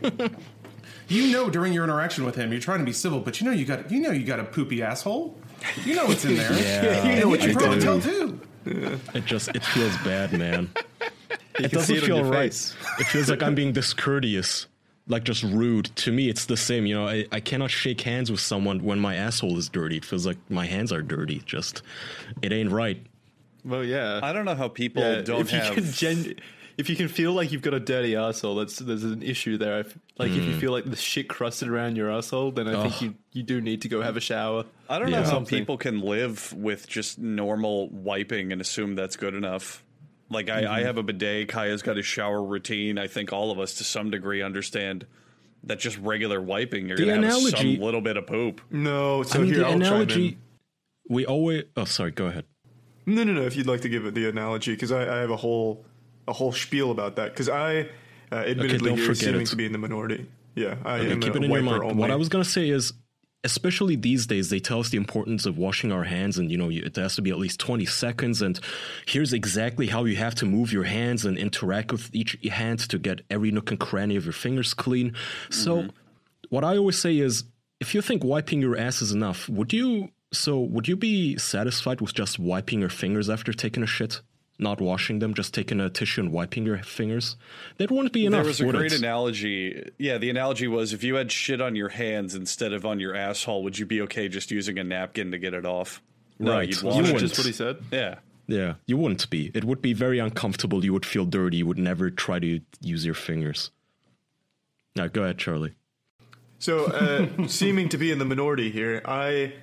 You 1.07 1.31
know, 1.33 1.51
during 1.51 1.75
your 1.75 1.85
interaction 1.85 2.25
with 2.25 2.35
him, 2.35 2.51
you're 2.51 2.61
trying 2.63 2.79
to 2.79 2.85
be 2.87 2.93
civil, 2.93 3.21
but 3.21 3.39
you 3.41 3.47
know 3.47 3.53
you 3.53 3.67
got 3.67 3.91
you 3.91 4.01
know 4.01 4.11
you 4.11 4.25
got 4.25 4.41
a 4.41 4.45
poopy 4.45 4.83
asshole. 4.83 5.37
You 5.85 5.95
know 5.97 6.07
what's 6.07 6.25
in 6.25 6.35
there. 6.37 6.51
Yeah, 7.05 7.15
you 7.15 7.21
know 7.21 7.29
what 7.29 7.43
I 7.43 7.47
you 7.47 7.53
probably 7.55 7.79
do. 7.79 7.85
tell 7.85 8.01
too. 8.01 8.41
It 8.67 9.25
just 9.27 9.49
it 9.55 9.65
feels 9.65 9.97
bad, 9.99 10.33
man. 10.33 10.71
You 11.59 11.67
it 11.67 11.73
doesn't 11.73 11.97
it 11.97 12.03
feel 12.03 12.25
right. 12.25 12.53
face. 12.53 12.75
It 12.99 13.05
feels 13.05 13.31
like 13.31 13.43
I'm 13.43 13.55
being 13.55 13.73
discourteous, 13.73 14.67
like 15.07 15.25
just 15.25 15.43
rude. 15.43 15.87
To 15.97 16.13
me, 16.13 16.29
it's 16.29 16.47
the 16.47 16.57
same. 16.57 16.87
You 16.87 16.97
know, 16.97 17.07
I, 17.07 17.27
I 17.31 17.41
cannot 17.41 17.71
shake 17.71 18.01
hands 18.01 18.31
with 18.31 18.41
someone 18.41 18.83
when 18.83 18.99
my 18.99 19.15
asshole 19.15 19.57
is 19.59 19.69
dirty. 19.69 19.99
It 19.99 20.05
feels 20.05 20.27
like 20.27 20.39
my 20.49 20.67
hands 20.67 20.93
are 20.93 21.03
dirty. 21.03 21.43
Just, 21.47 21.83
it 22.43 22.53
ain't 22.53 22.71
right. 22.73 23.01
Well, 23.65 23.85
yeah. 23.85 24.21
I 24.23 24.33
don't 24.33 24.45
know 24.45 24.55
how 24.55 24.69
people 24.69 25.03
yeah, 25.03 25.23
don't 25.23 25.41
if 25.41 25.53
you 25.53 25.59
have. 25.59 25.75
can 25.75 25.85
gen- 25.85 26.35
if 26.77 26.89
you 26.91 26.97
can 26.97 27.09
feel 27.09 27.33
like 27.33 27.53
you've 27.53 27.63
got 27.63 27.75
a 27.75 27.81
dirty 27.81 28.17
asshole, 28.17 28.57
that's 28.57 28.79
there's 28.79 29.05
an 29.05 29.23
issue 29.23 29.57
there. 29.59 29.81
If, 29.81 29.97
like 30.19 30.31
if 30.33 30.43
Hmm. 30.43 30.51
you 30.51 30.57
feel 30.59 30.73
like 30.73 30.85
the 30.89 30.97
shit 30.97 31.29
crusted 31.29 31.69
around 31.69 31.97
your 31.97 32.11
asshole, 32.11 32.53
then 32.53 32.69
I 32.69 32.83
think 32.89 33.01
you 33.03 33.15
you 33.33 33.43
do 33.43 33.61
need 33.61 33.83
to 33.83 33.89
go 33.89 34.03
have 34.03 34.17
a 34.17 34.21
shower. 34.21 34.65
I 34.89 34.99
don't 34.99 35.11
know 35.11 35.23
how 35.23 35.31
Something. 35.31 35.59
people 35.61 35.77
can 35.79 36.01
live 36.01 36.53
with 36.53 36.89
just 36.89 37.19
normal 37.19 37.89
wiping 37.91 38.53
and 38.53 38.61
assume 38.61 38.95
that's 38.95 39.17
good 39.17 39.35
enough. 39.35 39.83
Like 40.31 40.49
I, 40.49 40.63
Mm-hmm. 40.63 40.73
I 40.73 40.81
have 40.83 40.99
a 40.99 41.03
bidet. 41.03 41.49
Kaya's 41.49 41.83
got 41.83 41.99
a 41.99 42.03
shower 42.03 42.43
routine. 42.43 42.99
I 42.99 43.07
think 43.09 43.33
all 43.33 43.51
of 43.51 43.59
us, 43.59 43.75
to 43.75 43.85
some 43.85 44.11
degree, 44.11 44.43
understand 44.43 45.07
that 45.65 45.79
just 45.79 45.97
regular 45.99 46.41
wiping, 46.41 46.89
you're 46.89 46.97
The 46.97 47.05
gonna 47.07 47.27
have 47.27 47.37
analogy- 47.37 47.77
some 47.77 47.85
little 47.85 48.01
bit 48.01 48.17
of 48.17 48.27
poop. 48.27 48.61
No, 48.71 49.23
so 49.23 49.39
I 49.39 49.43
mean, 49.43 49.53
here 49.53 49.59
the 49.61 49.67
I'll 49.67 49.73
chime 49.73 49.81
in. 49.83 49.87
analogy. 49.87 50.39
We 51.09 51.27
always. 51.27 51.65
Oh, 51.77 51.85
sorry. 51.85 52.11
Go 52.11 52.27
ahead. 52.27 52.45
No, 53.07 53.23
no, 53.25 53.33
no. 53.33 53.43
If 53.43 53.55
you'd 53.57 53.67
like 53.67 53.83
to 53.83 53.89
give 53.91 54.07
it 54.07 54.15
the 54.15 54.29
analogy, 54.29 54.73
because 54.73 54.91
I, 54.93 55.03
I 55.03 55.21
have 55.21 55.31
a 55.31 55.37
whole 55.37 55.85
a 56.29 56.33
whole 56.33 56.53
spiel 56.53 56.91
about 56.91 57.17
that. 57.17 57.33
Because 57.33 57.49
I, 57.49 57.89
uh, 58.33 58.37
admittedly, 58.37 58.91
don't 58.91 58.99
you're 58.99 59.07
forget 59.07 59.25
seeming 59.25 59.41
it. 59.43 59.47
to 59.49 59.57
be 59.57 59.67
in 59.67 59.73
the 59.73 59.79
minority. 59.79 60.27
Yeah, 60.55 60.77
I 60.85 61.01
Okay, 61.01 61.13
am 61.13 61.21
keep 61.21 61.35
a 61.35 61.39
it 61.39 61.45
in 61.45 61.51
your 61.51 61.63
mind. 61.63 61.83
only. 61.83 61.95
What 61.95 62.11
I 62.11 62.17
was 62.17 62.29
gonna 62.29 62.45
say 62.45 62.69
is, 62.69 62.93
especially 63.43 63.97
these 63.97 64.27
days, 64.27 64.49
they 64.51 64.61
tell 64.61 64.81
us 64.81 64.89
the 64.91 64.97
importance 64.97 65.45
of 65.47 65.59
washing 65.59 65.93
our 65.93 66.05
hands, 66.05 66.39
and 66.39 66.51
you 66.51 66.57
know, 66.57 66.71
it 66.71 66.97
has 66.97 67.17
to 67.17 67.23
be 67.23 67.31
at 67.31 67.39
least 67.39 67.59
twenty 67.61 67.85
seconds. 67.87 68.41
And 68.41 68.59
here's 69.07 69.33
exactly 69.33 69.87
how 69.89 70.05
you 70.05 70.17
have 70.17 70.35
to 70.37 70.47
move 70.47 70.73
your 70.73 70.85
hands 70.85 71.25
and 71.25 71.37
interact 71.37 71.93
with 71.93 72.09
each 72.15 72.39
hand 72.51 72.79
to 72.91 72.99
get 72.99 73.23
every 73.31 73.51
nook 73.51 73.71
and 73.71 73.81
cranny 73.81 74.17
of 74.17 74.25
your 74.25 74.33
fingers 74.33 74.75
clean. 74.75 75.15
So, 75.51 75.89
what 76.51 76.65
I 76.65 76.77
always 76.77 76.99
say 76.99 77.19
is, 77.19 77.45
if 77.81 77.95
you 77.95 78.01
think 78.01 78.23
wiping 78.25 78.61
your 78.61 78.77
ass 78.79 79.03
is 79.03 79.13
enough, 79.13 79.49
would 79.49 79.73
you? 79.73 80.11
So, 80.33 80.61
would 80.61 80.89
you 80.89 80.97
be 80.97 81.37
satisfied 81.37 82.01
with 82.01 82.15
just 82.15 82.39
wiping 82.39 82.81
your 82.81 82.89
fingers 82.89 83.29
after 83.29 83.53
taking 83.53 83.83
a 83.83 83.87
shit? 83.87 84.21
Not 84.59 84.81
washing 84.81 85.19
them, 85.19 85.35
just 85.35 85.53
taking 85.53 85.81
a 85.81 85.91
tissue 85.91 86.21
and 86.21 86.33
wiping 86.33 86.65
your 86.65 86.79
fingers. 86.79 87.37
That 87.79 87.91
wouldn't 87.91 88.13
be 88.13 88.25
enough. 88.25 88.43
There 88.43 88.47
was 88.47 88.61
a 88.61 88.67
great 88.71 88.93
it? 88.93 88.99
analogy. 89.01 89.91
Yeah, 89.99 90.19
the 90.19 90.31
analogy 90.31 90.69
was 90.69 90.93
if 90.93 91.03
you 91.03 91.17
had 91.17 91.33
shit 91.33 91.61
on 91.61 91.75
your 91.75 91.89
hands 91.89 92.37
instead 92.37 92.73
of 92.73 92.87
on 92.87 93.01
your 93.01 93.17
asshole, 93.17 93.65
would 93.65 93.79
you 93.79 93.85
be 93.87 94.01
okay 94.03 94.29
just 94.29 94.53
using 94.53 94.79
a 94.79 94.85
napkin 94.85 95.33
to 95.33 95.39
get 95.39 95.55
it 95.55 95.67
off? 95.67 96.01
No, 96.39 96.53
Right. 96.53 96.69
you'd 96.69 96.81
You 96.83 96.87
wash 96.89 96.97
Which 96.99 97.07
it. 97.09 97.13
wouldn't. 97.15 97.33
is 97.33 97.39
what 97.39 97.47
he 97.49 97.53
said. 97.53 97.77
Yeah. 97.91 98.15
Yeah, 98.47 98.75
you 98.87 98.97
wouldn't 98.99 99.29
be. 99.31 99.51
It 99.55 99.65
would 99.65 99.81
be 99.83 99.93
very 99.95 100.19
uncomfortable. 100.19 100.85
You 100.85 100.93
would 100.93 101.07
feel 101.07 101.25
dirty. 101.25 101.57
You 101.57 101.67
would 101.67 101.79
never 101.79 102.11
try 102.11 102.39
to 102.39 102.61
use 102.81 103.05
your 103.05 103.15
fingers. 103.15 103.71
Now, 104.95 105.07
go 105.09 105.23
ahead, 105.25 105.39
Charlie. 105.39 105.73
So, 106.59 106.85
uh, 106.87 107.47
seeming 107.49 107.89
to 107.89 107.99
be 107.99 108.11
in 108.13 108.19
the 108.19 108.25
minority 108.25 108.71
here, 108.71 109.03
I 109.05 109.55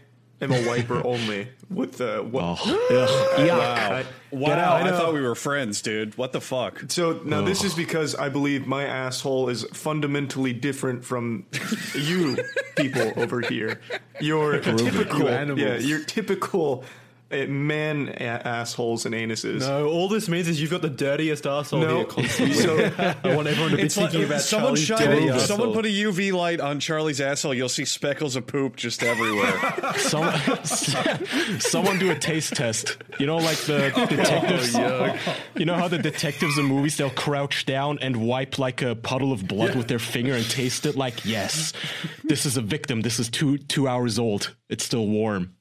am 0.42 0.52
a 0.52 0.68
wiper 0.68 1.06
only. 1.06 1.50
With 1.70 1.98
the 1.98 2.18
what? 2.30 2.60
Oh, 2.62 2.88
ugh. 3.40 3.48
Wow. 3.48 4.04
wow. 4.32 4.74
I, 4.74 4.88
I 4.88 4.92
thought 4.92 5.14
we 5.14 5.22
were 5.22 5.36
friends, 5.36 5.82
dude. 5.82 6.18
What 6.18 6.32
the 6.32 6.42
fuck? 6.42 6.84
So 6.90 7.22
now 7.24 7.42
this 7.42 7.64
is 7.64 7.74
because 7.74 8.16
I 8.16 8.30
believe 8.30 8.68
my 8.68 8.84
asshole 8.84 9.50
is 9.50 9.66
fundamentally 9.74 10.54
different 10.54 11.06
from 11.06 11.46
you 11.94 12.38
people 12.76 13.14
over 13.16 13.42
here. 13.42 13.80
Your 14.20 14.60
typical, 14.60 15.20
You 15.20 15.56
yeah, 15.56 15.78
your 15.78 16.04
typical 16.04 16.84
uh, 17.32 17.48
man 17.48 18.10
a- 18.10 18.24
assholes 18.48 19.06
and 19.06 19.16
anuses. 19.16 19.60
No, 19.62 19.88
all 19.88 20.08
this 20.08 20.28
means 20.30 20.48
is 20.48 20.62
you've 20.62 20.72
got 20.72 20.82
the 20.82 20.90
dirtiest 20.90 21.46
asshole 21.48 21.82
No. 21.82 21.96
here 21.98 22.06
constantly. 22.06 22.56
So- 22.56 22.78
I 23.24 23.36
want 23.36 23.48
everyone 23.48 23.72
to 23.72 23.78
be 23.78 23.84
It's 23.84 23.98
like, 23.98 24.12
thinking 24.12 24.28
about 24.28 24.42
someone 24.42 24.76
Charlie's 24.76 24.86
shine 24.86 25.08
dirty 25.08 25.26
it, 25.28 25.30
asshole. 25.32 25.48
someone 25.58 25.74
put 25.74 25.86
a 25.86 25.90
UV 25.90 26.34
light 26.34 26.60
on 26.60 26.80
Charlie's 26.80 27.22
asshole. 27.22 27.54
You'll 27.54 27.70
see 27.70 27.86
speckles 27.86 28.36
of 28.36 28.48
poop 28.48 28.76
just 28.76 29.04
everywhere. 29.04 29.54
Some, 29.98 30.34
someone 31.60 32.00
do 32.00 32.12
a 32.12 32.16
taste 32.16 32.54
test. 32.56 32.98
You 33.20 33.26
know, 33.28 33.38
like 33.38 33.58
the 33.60 33.92
detectives. 34.10 34.74
you 35.56 35.66
know 35.66 35.76
how 35.76 35.88
the 35.88 35.98
detectives 35.98 36.58
in 36.58 36.66
movies 36.66 36.98
they'll 36.98 37.10
crouch 37.10 37.66
down 37.66 38.00
and 38.02 38.18
wipe 38.28 38.58
like 38.60 38.82
a 38.82 38.96
puddle 38.96 39.32
of 39.32 39.48
blood 39.48 39.76
with 39.76 39.88
their 39.88 40.00
finger 40.00 40.34
and 40.34 40.50
taste 40.50 40.86
it. 40.86 40.96
Like, 40.96 41.26
yes, 41.26 41.74
this 42.24 42.46
is 42.46 42.58
a 42.58 42.62
victim. 42.62 43.02
This 43.02 43.20
is 43.20 43.30
two 43.30 43.58
two 43.58 43.88
hours 43.88 44.18
old. 44.20 44.56
It's 44.70 44.84
still 44.86 45.08
warm. 45.08 45.54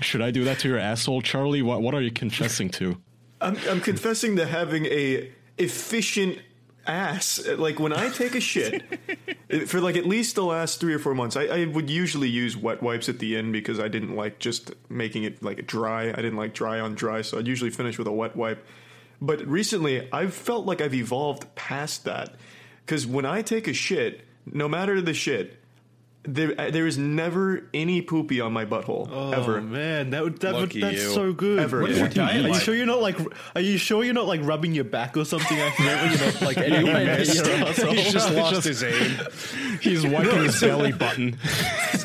Should 0.00 0.22
I 0.22 0.30
do 0.30 0.44
that 0.44 0.58
to 0.60 0.68
your 0.68 0.78
asshole, 0.78 1.22
Charlie? 1.22 1.62
What 1.62 1.82
what 1.82 1.94
are 1.94 2.00
you 2.00 2.10
confessing 2.10 2.70
to? 2.70 3.00
I'm, 3.40 3.56
I'm 3.68 3.80
confessing 3.80 4.36
to 4.36 4.46
having 4.46 4.86
a 4.86 5.32
efficient 5.58 6.38
ass. 6.86 7.46
Like 7.46 7.78
when 7.78 7.92
I 7.92 8.08
take 8.10 8.34
a 8.34 8.40
shit, 8.40 8.82
for 9.66 9.80
like 9.80 9.96
at 9.96 10.06
least 10.06 10.34
the 10.34 10.44
last 10.44 10.80
three 10.80 10.94
or 10.94 10.98
four 10.98 11.14
months, 11.14 11.36
I, 11.36 11.44
I 11.44 11.64
would 11.66 11.90
usually 11.90 12.28
use 12.28 12.56
wet 12.56 12.82
wipes 12.82 13.08
at 13.08 13.18
the 13.18 13.36
end 13.36 13.52
because 13.52 13.80
I 13.80 13.88
didn't 13.88 14.16
like 14.16 14.38
just 14.38 14.72
making 14.88 15.24
it 15.24 15.42
like 15.42 15.66
dry. 15.66 16.10
I 16.10 16.16
didn't 16.16 16.36
like 16.36 16.54
dry 16.54 16.80
on 16.80 16.94
dry, 16.94 17.22
so 17.22 17.38
I'd 17.38 17.46
usually 17.46 17.70
finish 17.70 17.98
with 17.98 18.06
a 18.06 18.12
wet 18.12 18.36
wipe. 18.36 18.64
But 19.20 19.46
recently, 19.46 20.10
I've 20.12 20.34
felt 20.34 20.66
like 20.66 20.80
I've 20.80 20.94
evolved 20.94 21.54
past 21.54 22.04
that 22.04 22.34
because 22.84 23.06
when 23.06 23.24
I 23.24 23.42
take 23.42 23.68
a 23.68 23.72
shit, 23.72 24.26
no 24.46 24.68
matter 24.68 25.00
the 25.00 25.14
shit. 25.14 25.58
There, 26.24 26.54
uh, 26.56 26.70
there 26.70 26.86
is 26.86 26.96
never 26.98 27.68
any 27.74 28.00
poopy 28.00 28.40
on 28.40 28.52
my 28.52 28.64
butthole 28.64 29.08
Oh 29.10 29.32
ever. 29.32 29.60
man, 29.60 30.10
that 30.10 30.22
would 30.22 30.38
that 30.42 30.54
would, 30.54 30.70
that's 30.70 31.02
you. 31.02 31.10
so 31.10 31.32
good. 31.32 31.58
Ever. 31.58 31.80
What 31.80 31.90
is 31.90 31.98
your 31.98 32.08
diet 32.10 32.44
Are 32.44 32.48
you 32.48 32.54
sure 32.54 32.76
you're 32.76 32.86
not 32.86 33.00
like? 33.02 33.18
Are 33.56 33.60
you 33.60 33.76
sure 33.76 34.04
you're 34.04 34.14
not 34.14 34.28
like 34.28 34.40
rubbing 34.44 34.72
your 34.72 34.84
back 34.84 35.16
or 35.16 35.24
something 35.24 35.58
accidentally? 35.58 36.16
You're 36.16 36.32
not 36.32 36.42
like 36.42 36.58
anywhere 36.58 37.04
near 37.04 37.22
your 37.22 37.44
asshole. 37.66 37.92
He's 37.94 38.12
just 38.12 38.32
lost 38.34 38.62
his 38.64 38.84
aim. 38.84 39.18
He's 39.80 40.06
wiping 40.06 40.44
his 40.44 40.60
belly 40.60 40.92
button. 40.92 41.38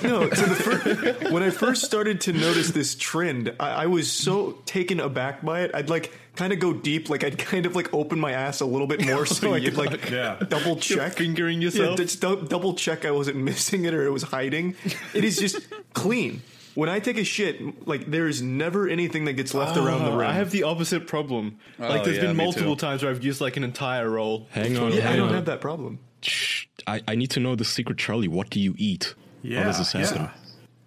No, 0.02 0.30
so 0.32 0.46
the 0.46 0.56
fir- 0.56 1.30
when 1.32 1.44
I 1.44 1.52
first 1.52 1.84
started 1.84 2.22
to 2.22 2.34
notice 2.34 2.72
this 2.72 2.96
trend, 2.96 3.54
I, 3.60 3.84
I 3.84 3.86
was 3.86 4.12
so 4.12 4.54
taken 4.66 5.00
aback 5.00 5.44
by 5.46 5.62
it. 5.62 5.72
I'd 5.76 5.90
like 5.92 6.12
kind 6.38 6.54
of 6.54 6.60
go 6.60 6.72
deep, 6.74 7.10
like 7.10 7.24
I'd 7.24 7.38
kind 7.38 7.66
of 7.66 7.76
like 7.76 7.94
open 7.94 8.20
my 8.20 8.32
ass 8.32 8.62
a 8.62 8.66
little 8.66 8.88
bit 8.88 9.06
more, 9.06 9.26
so 9.26 9.48
oh 9.48 9.52
my 9.52 9.58
you'd 9.58 9.76
like 9.76 10.10
Yeah. 10.10 10.38
double 10.48 10.78
check, 10.78 11.14
fingering 11.14 11.60
yeah, 11.62 11.66
yourself? 11.66 11.98
just 11.98 12.22
dou- 12.22 12.42
double 12.48 12.74
check 12.76 13.04
I 13.06 13.12
wasn't 13.12 13.38
missing 13.50 13.86
it 13.86 13.94
or 13.94 14.06
it 14.06 14.12
was 14.12 14.24
hiding. 14.24 14.76
It 15.14 15.24
is 15.24 15.38
just 15.38 15.60
clean. 15.94 16.42
When 16.76 16.90
I 16.90 17.00
take 17.00 17.18
a 17.18 17.24
shit, 17.24 17.88
like 17.88 18.06
there 18.12 18.28
is 18.28 18.42
never 18.44 18.88
anything 18.88 19.26
that 19.26 19.34
gets 19.34 19.54
left 19.56 19.78
around 19.78 20.04
the 20.06 20.12
Oh, 20.12 20.18
rim. 20.18 20.28
I 20.30 20.34
have 20.34 20.52
the 20.52 20.62
opposite 20.64 21.08
problem. 21.08 21.58
Oh, 21.80 21.88
like, 21.90 22.04
there's 22.04 22.18
yeah, 22.18 22.28
been 22.28 22.38
multiple 22.38 22.76
times 22.76 23.02
where 23.02 23.12
I've 23.12 23.24
used 23.24 23.42
like 23.42 23.58
an 23.58 23.64
entire 23.64 24.08
roll. 24.10 24.46
Hang 24.52 24.78
on, 24.78 24.94
yeah, 24.94 25.10
I 25.10 25.16
don't 25.16 25.30
on. 25.30 25.34
have 25.34 25.46
that 25.46 25.60
problem. 25.60 25.98
Shh, 26.22 26.66
I, 26.86 27.02
I 27.08 27.16
need 27.16 27.32
to 27.32 27.40
know 27.40 27.56
the 27.56 27.66
secret, 27.66 27.98
Charlie. 27.98 28.28
What 28.28 28.52
do 28.52 28.60
you 28.60 28.76
eat? 28.78 29.16
Yeah, 29.42 29.62
How 29.62 29.70
does 29.70 29.80
this 29.80 29.92
happen? 29.94 30.22
yeah. 30.24 30.32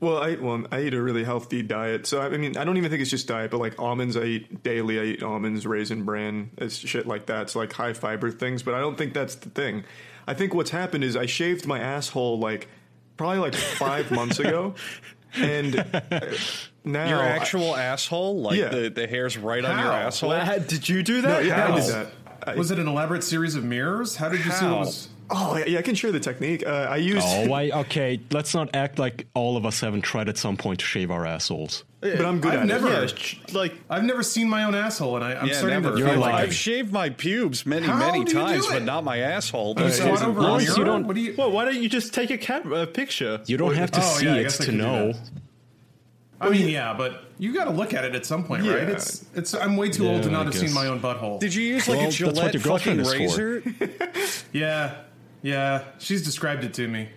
Well, 0.01 0.17
I 0.17 0.35
well, 0.37 0.65
I 0.73 0.81
eat 0.85 0.95
a 0.95 1.03
really 1.03 1.25
healthy 1.25 1.63
diet. 1.63 2.07
So 2.07 2.21
I 2.23 2.31
mean, 2.31 2.57
I 2.57 2.65
don't 2.65 2.79
even 2.79 2.91
think 2.91 3.03
it's 3.03 3.11
just 3.11 3.29
diet, 3.29 3.51
but 3.51 3.59
like 3.59 3.79
almonds, 3.79 4.17
I 4.17 4.25
eat 4.25 4.63
daily. 4.63 4.99
I 4.99 5.05
eat 5.05 5.23
almonds, 5.23 5.67
raisin 5.67 6.05
bran, 6.05 6.51
it's 6.57 6.77
shit 6.77 7.07
like 7.07 7.27
that. 7.27 7.43
It's 7.43 7.55
like 7.57 7.73
high 7.75 7.93
fiber 7.93 8.31
things. 8.31 8.63
But 8.63 8.73
I 8.75 8.81
don't 8.81 8.97
think 8.97 9.13
that's 9.13 9.35
the 9.35 9.51
thing. 9.51 9.85
I 10.27 10.33
think 10.33 10.55
what's 10.55 10.71
happened 10.71 11.05
is 11.05 11.17
I 11.17 11.27
shaved 11.27 11.67
my 11.67 11.79
asshole 11.81 12.39
like 12.39 12.69
probably 13.19 13.39
like 13.41 13.55
five 13.55 14.11
months 14.11 14.39
ago, 14.39 14.75
and 15.35 15.77
uh, 15.79 16.01
now 16.83 17.07
Your 17.07 17.19
I- 17.19 17.29
actual 17.29 17.77
asshole, 17.77 18.41
like 18.41 18.57
Yeah. 18.59 18.69
the, 18.71 18.89
the 18.89 19.07
hair's 19.07 19.37
right 19.37 19.63
on 19.63 19.79
your 19.79 19.93
asshole. 19.93 20.31
How- 20.31 20.57
did 20.59 20.89
you 20.89 21.03
do 21.03 21.21
that? 21.23 21.45
yeah, 21.45 21.73
I 21.75 21.79
did 21.79 21.91
that. 21.93 22.13
I- 22.47 22.55
Was 22.57 22.71
it 22.71 22.79
an 22.79 22.89
elaborate 22.89 23.23
series 23.23 23.55
of 23.55 23.65
mirrors? 23.65 24.17
How 24.17 24.31
did 24.31 24.43
you 24.47 24.51
see 24.51 24.65
How? 24.65 24.77
what 24.79 24.87
was? 24.87 25.10
Oh 25.31 25.57
yeah, 25.67 25.79
I 25.79 25.83
can 25.83 25.95
share 25.95 26.13
the 26.13 26.21
technique. 26.21 26.67
Uh, 26.67 26.87
I 26.91 26.97
used, 26.97 27.27
Oh, 27.29 27.47
why? 27.49 27.71
Okay, 27.75 28.21
let's 28.31 28.55
not 28.55 28.75
act 28.75 28.99
like 28.99 29.27
all 29.35 29.57
of 29.57 29.65
us 29.67 29.81
haven't 29.81 30.03
tried 30.03 30.29
at 30.29 30.37
some 30.37 30.57
point 30.57 30.81
to 30.81 30.85
shave 30.87 31.11
our 31.11 31.25
assholes. 31.27 31.85
Yeah, 32.03 32.17
but 32.17 32.25
I'm 32.27 32.41
good 32.41 32.55
I've 32.55 32.61
at 32.61 32.67
never- 32.67 33.05
it. 33.05 33.35
Yeah, 33.35 33.39
like 33.59 33.75
I've 33.91 34.05
never 34.05 34.23
seen 34.23 34.49
my 34.49 34.65
own 34.65 34.75
asshole, 34.75 35.17
and 35.17 35.25
I, 35.25 35.35
I'm 35.35 35.47
yeah, 35.49 35.53
starting 35.55 35.83
never. 35.83 35.95
to 35.95 35.99
You're 35.99 36.09
feel 36.11 36.19
like 36.21 36.33
lying. 36.33 36.47
I've 36.49 36.55
shaved 36.55 36.93
my 36.93 37.11
pubes 37.11 37.67
many, 37.67 37.87
How 37.87 37.97
many 37.99 38.25
do 38.25 38.33
you 38.33 38.39
do 38.39 38.45
times, 38.47 38.67
but 38.67 38.83
not 38.85 39.05
my 39.05 39.19
asshole. 39.19 39.75
you 39.77 39.85
That's 39.85 39.97
squat 39.97 40.15
it's- 40.15 40.27
over 40.29 40.41
a 40.41 40.63
you 40.63 40.85
don't- 40.85 41.07
what 41.07 41.15
do 41.17 41.21
you? 41.21 41.35
well, 41.37 41.51
why 41.51 41.65
don't 41.67 41.77
you 41.83 41.89
just 41.89 42.15
take 42.15 42.31
a 42.31 42.39
camera 42.39 42.83
a 42.83 42.87
picture? 42.87 43.41
You 43.47 43.57
don't 43.59 43.75
have 43.75 43.91
to 43.93 44.01
Oh, 44.01 44.05
see 44.19 44.27
yeah, 44.27 44.35
it 44.37 44.43
guess 44.45 44.59
to 44.59 44.73
know. 44.73 45.13
I 46.43 46.49
mean, 46.49 46.71
yeah, 46.71 46.95
but 46.97 47.25
you 47.39 47.53
got 47.53 47.65
to 47.65 47.71
look 47.71 47.93
at 47.93 48.03
it 48.05 48.15
at 48.15 48.25
some 48.25 48.45
point, 48.45 48.63
right? 48.63 48.89
It's 48.89 49.27
it's. 49.35 49.53
I'm 49.53 49.77
way 49.77 49.91
too 49.91 50.09
old 50.09 50.23
to 50.23 50.31
not 50.31 50.47
have 50.47 50.55
seen 50.57 50.73
my 50.73 50.87
own 50.87 50.99
butthole. 50.99 51.39
Did 51.39 51.55
you 51.55 51.63
use 51.63 51.87
like 51.87 51.99
Well, 51.99 52.09
a 52.09 52.13
Gillette 52.13 52.61
fucking 52.63 53.03
razor? 53.03 53.63
Yeah, 54.53 54.95
yeah. 55.43 55.85
She's 55.99 56.25
described 56.25 56.65
it 56.65 56.75
to 56.75 56.89
me. 56.89 57.09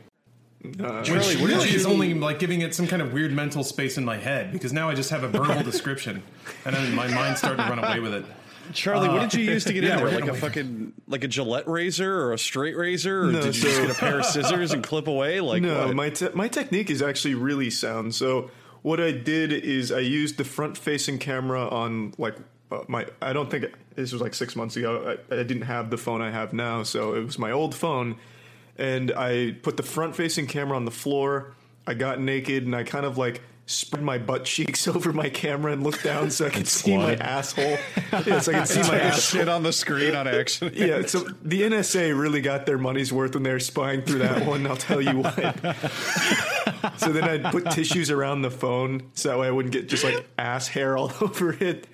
Uh, 0.66 1.04
Charlie, 1.04 1.36
Which 1.36 1.40
really 1.40 1.70
you 1.70 1.76
is 1.76 1.86
only 1.86 2.14
like 2.14 2.40
giving 2.40 2.62
it 2.62 2.74
some 2.74 2.88
kind 2.88 3.02
of 3.02 3.12
weird 3.12 3.34
mental 3.34 3.66
space 3.66 3.98
in 3.98 4.06
my 4.06 4.16
head 4.16 4.54
because 4.54 4.72
now 4.72 4.90
I 4.90 4.96
just 4.96 5.10
have 5.10 5.24
a 5.24 5.28
verbal 5.28 5.62
description, 5.72 6.24
and 6.66 6.74
then 6.74 6.96
my 6.96 7.08
mind 7.08 7.38
starting 7.38 7.66
to 7.66 7.70
run 7.70 7.80
away 7.84 8.00
with 8.00 8.14
it. 8.14 8.26
Charlie, 8.72 9.10
what 9.10 9.30
did 9.30 9.34
you 9.42 9.52
use 9.52 9.66
to 9.66 9.74
get 9.74 9.84
yeah, 9.84 9.98
in 9.98 10.06
there? 10.06 10.14
Like 10.14 10.24
a 10.24 10.28
gonna- 10.28 10.38
fucking 10.40 10.94
like 11.06 11.26
a 11.26 11.28
Gillette 11.28 11.68
razor 11.68 12.22
or 12.22 12.32
a 12.32 12.40
straight 12.40 12.78
razor, 12.78 13.24
or 13.24 13.32
No, 13.34 13.42
did 13.42 13.58
you 13.58 13.62
just 13.62 13.82
get 13.82 13.92
a 13.92 13.94
pair 13.94 14.20
of 14.20 14.26
scissors 14.26 14.72
and 14.72 14.82
clip 14.82 15.08
away? 15.08 15.42
Like 15.42 15.62
No, 15.64 15.88
what? 15.88 15.96
my 15.96 16.10
te- 16.10 16.30
my 16.34 16.48
technique 16.48 16.90
is 16.90 17.02
actually 17.02 17.36
really 17.36 17.70
sound. 17.70 18.16
So 18.16 18.50
what 18.84 19.02
I 19.02 19.12
did 19.12 19.52
is 19.52 19.92
I 19.92 20.00
used 20.00 20.38
the 20.38 20.46
front 20.46 20.78
facing 20.78 21.18
camera 21.20 21.68
on 21.68 22.14
like 22.18 22.38
uh, 22.38 22.42
Uh, 22.74 22.84
my. 22.88 23.06
I 23.22 23.34
don't 23.34 23.50
think 23.50 23.66
this 23.96 24.12
was 24.12 24.22
like 24.22 24.34
six 24.34 24.56
months 24.56 24.76
ago. 24.76 25.18
I, 25.32 25.34
I 25.34 25.44
didn't 25.44 25.64
have 25.64 25.90
the 25.90 25.98
phone 25.98 26.22
I 26.22 26.32
have 26.32 26.54
now, 26.54 26.84
so 26.84 27.16
it 27.16 27.24
was 27.24 27.38
my 27.38 27.52
old 27.52 27.76
phone, 27.76 28.18
and 28.78 29.12
I 29.12 29.52
put 29.62 29.78
the 29.78 29.84
front 29.84 30.16
facing 30.16 30.48
camera 30.48 30.76
on 30.76 30.86
the 30.86 30.92
floor. 30.92 31.54
I 31.86 31.94
got 31.94 32.20
naked 32.20 32.66
and 32.66 32.76
I 32.76 32.84
kind 32.84 33.06
of 33.06 33.18
like 33.18 33.42
spread 33.66 34.04
my 34.04 34.18
butt 34.18 34.44
cheeks 34.46 34.88
over 34.90 35.14
my 35.14 35.30
camera 35.30 35.72
and 35.72 35.84
looked 35.84 36.04
down 36.04 36.30
so 36.32 36.46
I 36.46 36.50
could 36.50 36.68
see 36.68 36.98
my 36.98 37.16
asshole. 37.16 37.78
Yeah, 38.26 38.40
so 38.40 38.52
I 38.52 38.60
could 38.60 38.68
see 38.68 38.82
my 38.82 39.00
asshole. 39.00 39.40
shit 39.40 39.50
on 39.50 39.64
the 39.64 39.74
screen 39.74 40.16
on 40.16 40.28
accident. 40.28 40.76
Yeah, 40.84 41.06
so 41.06 41.20
the 41.42 41.62
NSA 41.62 42.20
really 42.20 42.42
got 42.42 42.66
their 42.66 42.78
money's 42.78 43.14
worth 43.14 43.36
when 43.36 43.44
they 43.44 43.52
were 43.52 43.60
spying 43.60 44.02
through 44.02 44.20
that 44.20 44.46
one. 44.46 44.68
I'll 44.68 44.76
tell 44.76 45.02
you 45.02 45.20
what. 45.20 45.36
so 46.98 47.12
then 47.12 47.24
I'd 47.24 47.46
put 47.46 47.72
tissues 47.72 48.12
around 48.12 48.42
the 48.42 48.52
phone 48.52 49.10
so 49.14 49.30
that 49.30 49.40
way 49.40 49.48
I 49.48 49.52
wouldn't 49.52 49.74
get 49.74 49.88
just 49.88 50.04
like 50.04 50.26
ass 50.38 50.68
hair 50.68 50.98
all 50.98 51.12
over 51.22 51.54
it. 51.54 51.88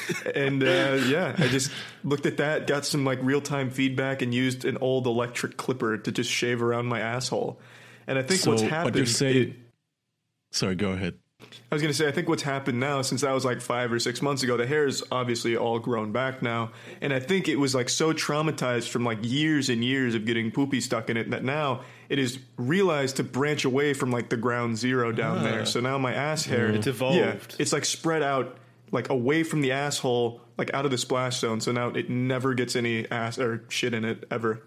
And 0.34 0.62
uh, 0.62 0.98
yeah, 1.06 1.34
I 1.38 1.48
just 1.48 1.70
looked 2.04 2.26
at 2.26 2.36
that, 2.38 2.66
got 2.66 2.84
some 2.84 3.04
like 3.04 3.18
real 3.22 3.40
time 3.40 3.70
feedback, 3.70 4.22
and 4.22 4.34
used 4.34 4.64
an 4.64 4.76
old 4.78 5.06
electric 5.06 5.56
clipper 5.56 5.96
to 5.98 6.12
just 6.12 6.30
shave 6.30 6.62
around 6.62 6.86
my 6.86 7.00
asshole. 7.00 7.58
And 8.06 8.18
I 8.18 8.22
think 8.22 8.40
So 8.40 8.50
what's 8.50 8.62
what 8.62 8.70
happened. 8.70 8.96
you're 8.96 9.06
saying? 9.06 9.36
it- 9.50 9.56
Sorry, 10.52 10.74
go 10.74 10.92
ahead. 10.92 11.14
I 11.70 11.74
was 11.74 11.82
going 11.82 11.92
to 11.92 11.96
say, 11.96 12.08
I 12.08 12.12
think 12.12 12.28
what's 12.28 12.42
happened 12.42 12.80
now, 12.80 13.02
since 13.02 13.20
that 13.20 13.32
was 13.32 13.44
like 13.44 13.60
five 13.60 13.92
or 13.92 13.98
six 13.98 14.22
months 14.22 14.42
ago, 14.42 14.56
the 14.56 14.66
hair 14.66 14.86
is 14.86 15.04
obviously 15.12 15.54
all 15.56 15.78
grown 15.78 16.10
back 16.12 16.40
now. 16.42 16.70
And 17.02 17.12
I 17.12 17.20
think 17.20 17.46
it 17.48 17.56
was 17.56 17.74
like 17.74 17.88
so 17.88 18.12
traumatized 18.12 18.88
from 18.88 19.04
like 19.04 19.18
years 19.22 19.68
and 19.68 19.84
years 19.84 20.14
of 20.14 20.24
getting 20.24 20.50
poopy 20.50 20.80
stuck 20.80 21.10
in 21.10 21.16
it 21.16 21.30
that 21.30 21.44
now 21.44 21.82
it 22.08 22.18
is 22.18 22.38
realized 22.56 23.16
to 23.16 23.24
branch 23.24 23.64
away 23.64 23.92
from 23.92 24.10
like 24.10 24.28
the 24.30 24.36
ground 24.36 24.78
zero 24.78 25.12
down 25.12 25.42
there. 25.42 25.66
So 25.66 25.80
now 25.80 25.98
my 25.98 26.14
ass 26.14 26.44
hair, 26.46 26.68
It's 26.70 26.86
evolved. 26.86 27.16
Yeah, 27.18 27.36
it's 27.58 27.72
like 27.72 27.84
spread 27.84 28.22
out 28.22 28.56
like 28.96 29.10
away 29.10 29.44
from 29.44 29.60
the 29.60 29.70
asshole, 29.70 30.40
like 30.58 30.74
out 30.74 30.84
of 30.84 30.90
the 30.90 30.98
splash 30.98 31.38
zone. 31.38 31.60
So 31.60 31.70
now 31.70 31.88
it 31.90 32.10
never 32.10 32.54
gets 32.54 32.74
any 32.74 33.08
ass 33.10 33.38
or 33.38 33.64
shit 33.68 33.94
in 33.94 34.04
it 34.04 34.24
ever. 34.30 34.62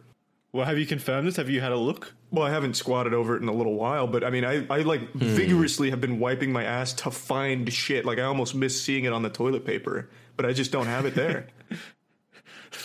Well, 0.53 0.65
have 0.65 0.79
you 0.79 0.85
confirmed 0.85 1.27
this? 1.27 1.35
Have 1.35 1.49
you 1.49 1.59
had 1.59 1.71
a 1.71 1.77
look? 1.77 2.13
Well, 2.31 2.45
I 2.45 2.51
haven't 2.51 2.75
squatted 2.75 3.13
over 3.13 3.35
it 3.35 3.41
in 3.41 3.49
a 3.49 3.53
little 3.53 3.75
while, 3.75 4.07
but 4.07 4.23
I 4.23 4.29
mean, 4.29 4.45
I, 4.45 4.65
I 4.69 4.81
like 4.81 5.09
hmm. 5.11 5.19
vigorously 5.19 5.89
have 5.89 5.99
been 5.99 6.19
wiping 6.19 6.51
my 6.51 6.63
ass 6.63 6.93
to 6.93 7.11
find 7.11 7.71
shit. 7.71 8.05
Like 8.05 8.19
I 8.19 8.23
almost 8.23 8.55
miss 8.55 8.81
seeing 8.81 9.03
it 9.03 9.13
on 9.13 9.23
the 9.23 9.29
toilet 9.29 9.65
paper, 9.65 10.09
but 10.37 10.45
I 10.45 10.53
just 10.53 10.71
don't 10.71 10.85
have 10.85 11.05
it 11.05 11.15
there. 11.15 11.47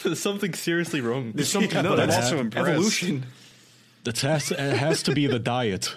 There's 0.03 0.21
something 0.29 0.55
seriously 0.55 1.01
wrong. 1.01 1.33
There's 1.35 1.51
something. 1.51 1.71
no, 1.83 1.91
but 1.91 2.01
I'm 2.01 2.09
that's 2.09 2.25
also 2.25 2.39
impressed. 2.39 2.69
evolution. 2.69 3.27
That 4.05 4.21
has 4.21 4.51
it 4.51 4.59
has 4.59 5.03
to 5.05 5.15
be 5.15 5.27
the 5.27 5.39
diet. 5.39 5.97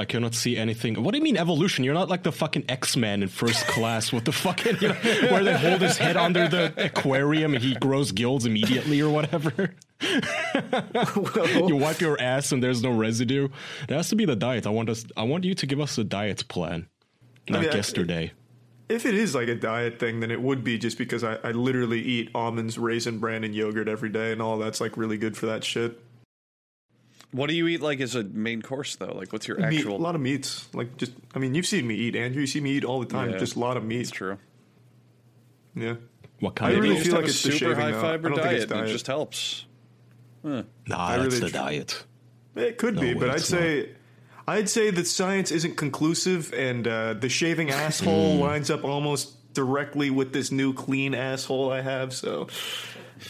I 0.00 0.06
cannot 0.06 0.34
see 0.34 0.56
anything. 0.56 1.02
What 1.02 1.12
do 1.12 1.18
you 1.18 1.22
mean 1.22 1.36
evolution? 1.36 1.84
You're 1.84 1.92
not 1.92 2.08
like 2.08 2.22
the 2.22 2.32
fucking 2.32 2.64
X 2.70 2.96
Men 2.96 3.22
in 3.22 3.28
first 3.28 3.66
class 3.66 4.10
with 4.12 4.24
the 4.24 4.32
fucking 4.32 4.78
you 4.80 4.88
know, 4.88 4.94
where 5.30 5.44
they 5.44 5.52
hold 5.52 5.82
his 5.82 5.98
head 5.98 6.16
under 6.16 6.48
the 6.48 6.72
aquarium 6.78 7.52
and 7.52 7.62
he 7.62 7.74
grows 7.74 8.10
gills 8.10 8.46
immediately 8.46 9.02
or 9.02 9.10
whatever. 9.10 9.74
you 10.00 11.76
wipe 11.76 12.00
your 12.00 12.18
ass 12.18 12.50
and 12.50 12.62
there's 12.62 12.82
no 12.82 12.92
residue. 12.92 13.48
It 13.90 13.94
has 13.94 14.08
to 14.08 14.16
be 14.16 14.24
the 14.24 14.36
diet. 14.36 14.66
I 14.66 14.70
want 14.70 14.88
us. 14.88 15.04
I 15.18 15.24
want 15.24 15.44
you 15.44 15.54
to 15.54 15.66
give 15.66 15.80
us 15.80 15.98
a 15.98 16.04
diet 16.04 16.48
plan. 16.48 16.88
Not 17.50 17.60
mean, 17.60 17.70
I- 17.70 17.76
yesterday. 17.76 18.32
If 18.88 19.04
it 19.04 19.14
is 19.14 19.34
like 19.34 19.48
a 19.48 19.54
diet 19.54 20.00
thing, 20.00 20.20
then 20.20 20.30
it 20.30 20.40
would 20.40 20.64
be 20.64 20.78
just 20.78 20.96
because 20.96 21.22
I, 21.22 21.34
I 21.44 21.52
literally 21.52 22.00
eat 22.00 22.30
almonds, 22.34 22.76
raisin 22.76 23.18
bran, 23.18 23.44
and 23.44 23.54
yogurt 23.54 23.86
every 23.86 24.08
day, 24.08 24.32
and 24.32 24.40
all 24.40 24.58
that's 24.58 24.80
like 24.80 24.96
really 24.96 25.18
good 25.18 25.36
for 25.36 25.46
that 25.46 25.62
shit. 25.62 26.00
What 27.32 27.48
do 27.48 27.54
you 27.54 27.68
eat 27.68 27.80
like 27.80 28.00
as 28.00 28.14
a 28.16 28.24
main 28.24 28.60
course 28.62 28.96
though? 28.96 29.12
Like, 29.14 29.32
what's 29.32 29.46
your 29.46 29.58
Meat, 29.58 29.78
actual? 29.78 29.96
a 29.96 29.98
lot 30.02 30.14
of 30.16 30.20
meats. 30.20 30.68
Like 30.74 30.96
just, 30.96 31.12
I 31.34 31.38
mean, 31.38 31.54
you've 31.54 31.66
seen 31.66 31.86
me 31.86 31.94
eat, 31.94 32.16
Andrew. 32.16 32.40
You 32.40 32.46
see 32.46 32.60
me 32.60 32.72
eat 32.72 32.84
all 32.84 32.98
the 33.00 33.06
time. 33.06 33.30
Yeah. 33.30 33.38
Just 33.38 33.54
a 33.56 33.60
lot 33.60 33.76
of 33.76 33.84
meat. 33.84 34.00
It's 34.00 34.10
true. 34.10 34.36
Yeah. 35.76 35.94
What 36.40 36.52
I 36.52 36.54
kind 36.54 36.72
of 36.76 36.82
really 36.82 36.88
you 36.88 36.94
meat? 36.94 36.98
just 37.04 37.06
feel 37.10 37.14
like 37.16 37.24
a 37.24 37.28
it's 37.28 37.42
the 37.42 37.52
super 37.52 37.58
shaving, 37.74 37.76
high 37.76 37.90
though. 37.92 37.98
I 37.98 38.02
fiber 38.02 38.28
don't 38.30 38.38
think 38.38 38.48
diet. 38.50 38.62
it's 38.64 38.72
and 38.72 38.88
It 38.88 38.92
just 38.92 39.06
helps. 39.06 39.66
Nah, 40.42 40.62
really 41.14 41.22
that's 41.28 41.40
the 41.40 41.48
tr- 41.48 41.52
diet. 41.54 42.04
It 42.56 42.78
could 42.78 42.98
be, 42.98 43.14
but 43.14 43.30
I'd 43.30 43.36
it's 43.36 43.44
say 43.46 43.90
I'd 44.48 44.68
say 44.68 44.90
that 44.90 45.06
science 45.06 45.52
isn't 45.52 45.76
conclusive, 45.76 46.52
and 46.54 46.88
uh, 46.88 47.14
the 47.14 47.28
shaving 47.28 47.70
asshole 47.70 48.34
Hmm. 48.36 48.40
lines 48.40 48.70
up 48.70 48.82
almost 48.84 49.52
directly 49.54 50.10
with 50.10 50.32
this 50.32 50.50
new 50.50 50.72
clean 50.72 51.14
asshole 51.14 51.70
I 51.70 51.82
have. 51.82 52.12
So 52.12 52.48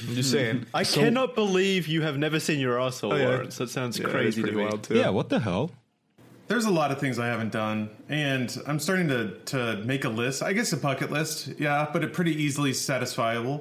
I'm 0.09 0.15
just 0.15 0.31
saying. 0.31 0.67
I 0.75 0.85
cannot 0.85 1.35
believe 1.35 1.87
you 1.89 2.03
have 2.03 2.17
never 2.19 2.39
seen 2.41 2.61
your 2.61 2.81
asshole, 2.81 3.13
Oh, 3.13 3.17
yeah. 3.17 3.29
Lawrence. 3.29 3.57
That 3.59 3.71
sounds 3.71 3.99
Yeah, 3.99 4.09
crazy 4.09 4.43
to 4.43 4.53
me. 4.53 4.63
wild 4.65 4.83
too. 4.85 4.97
Yeah, 4.97 5.09
what 5.11 5.29
the 5.29 5.41
hell? 5.41 5.73
There's 6.49 6.65
a 6.65 6.71
lot 6.71 6.91
of 6.91 6.99
things 6.99 7.19
I 7.19 7.27
haven't 7.29 7.53
done, 7.53 7.91
and 8.09 8.57
I'm 8.67 8.81
starting 8.81 9.07
to 9.09 9.35
to 9.47 9.77
make 9.85 10.05
a 10.05 10.09
list. 10.09 10.43
I 10.43 10.53
guess 10.53 10.73
a 10.73 10.77
bucket 10.77 11.11
list, 11.13 11.49
yeah, 11.59 11.89
but 11.93 12.03
it 12.03 12.13
pretty 12.13 12.35
easily 12.43 12.73
satisfiable. 12.73 13.61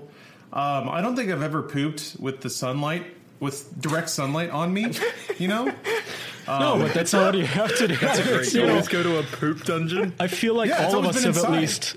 Um, 0.52 0.90
I 0.90 1.00
don't 1.02 1.16
think 1.16 1.32
I've 1.32 1.44
ever 1.44 1.62
pooped 1.62 2.16
with 2.20 2.42
the 2.42 2.50
sunlight, 2.50 3.06
with 3.40 3.80
direct 3.80 4.10
sunlight 4.10 4.50
on 4.50 4.74
me. 4.74 4.92
You 5.38 5.48
know, 5.50 5.66
no, 6.48 6.78
but 6.80 6.94
that's 6.96 7.14
not 7.14 7.28
what 7.28 7.38
you 7.38 7.46
have 7.46 7.76
to 7.78 7.88
do. 7.88 7.94
You 7.94 8.62
You 8.62 8.66
know, 8.66 8.70
always 8.72 8.88
go 8.88 9.04
to 9.04 9.20
a 9.20 9.24
poop 9.24 9.66
dungeon. 9.66 10.16
I 10.20 10.26
feel 10.26 10.56
like 10.56 10.70
Yeah, 10.70 10.88
all 10.88 10.98
of 10.98 11.06
us 11.06 11.24
been 11.24 11.32
have 11.32 11.44
at 11.46 11.52
least. 11.52 11.96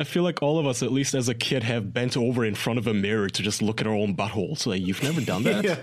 I 0.00 0.04
feel 0.04 0.24
like 0.24 0.42
all 0.42 0.58
of 0.58 0.66
us, 0.66 0.82
at 0.82 0.90
least 0.90 1.14
as 1.14 1.28
a 1.28 1.34
kid, 1.34 1.62
have 1.62 1.92
bent 1.92 2.16
over 2.16 2.44
in 2.44 2.54
front 2.56 2.78
of 2.80 2.86
a 2.88 2.94
mirror 2.94 3.28
to 3.28 3.42
just 3.42 3.62
look 3.62 3.80
at 3.80 3.86
our 3.86 3.94
own 3.94 4.16
buttholes. 4.16 4.66
Like 4.66 4.84
you've 4.84 5.02
never 5.02 5.20
done 5.20 5.44
that. 5.44 5.64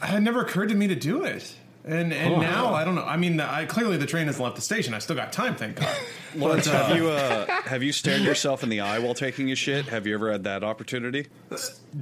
Yeah. 0.00 0.16
it 0.16 0.20
never 0.20 0.40
occurred 0.40 0.70
to 0.70 0.74
me 0.74 0.86
to 0.88 0.94
do 0.94 1.24
it, 1.24 1.54
and 1.84 2.12
and 2.12 2.34
Oh. 2.34 2.40
now 2.40 2.74
I 2.74 2.84
don't 2.84 2.94
know. 2.94 3.04
I 3.04 3.16
mean, 3.16 3.40
I 3.40 3.64
clearly 3.64 3.96
the 3.96 4.06
train 4.06 4.26
hasn't 4.26 4.42
left 4.44 4.56
the 4.56 4.62
station. 4.62 4.92
I 4.94 4.98
still 4.98 5.16
got 5.16 5.32
time, 5.32 5.54
thank 5.56 5.76
God. 5.76 5.96
Lawrence, 6.36 6.66
have 6.66 6.96
you 6.96 7.08
uh, 7.08 7.46
have 7.64 7.82
you 7.82 7.92
stared 7.92 8.22
yourself 8.22 8.62
in 8.62 8.68
the 8.68 8.80
eye 8.80 8.98
while 8.98 9.14
taking 9.14 9.50
a 9.50 9.54
shit? 9.54 9.86
Have 9.86 10.06
you 10.06 10.14
ever 10.14 10.30
had 10.30 10.44
that 10.44 10.62
opportunity? 10.62 11.26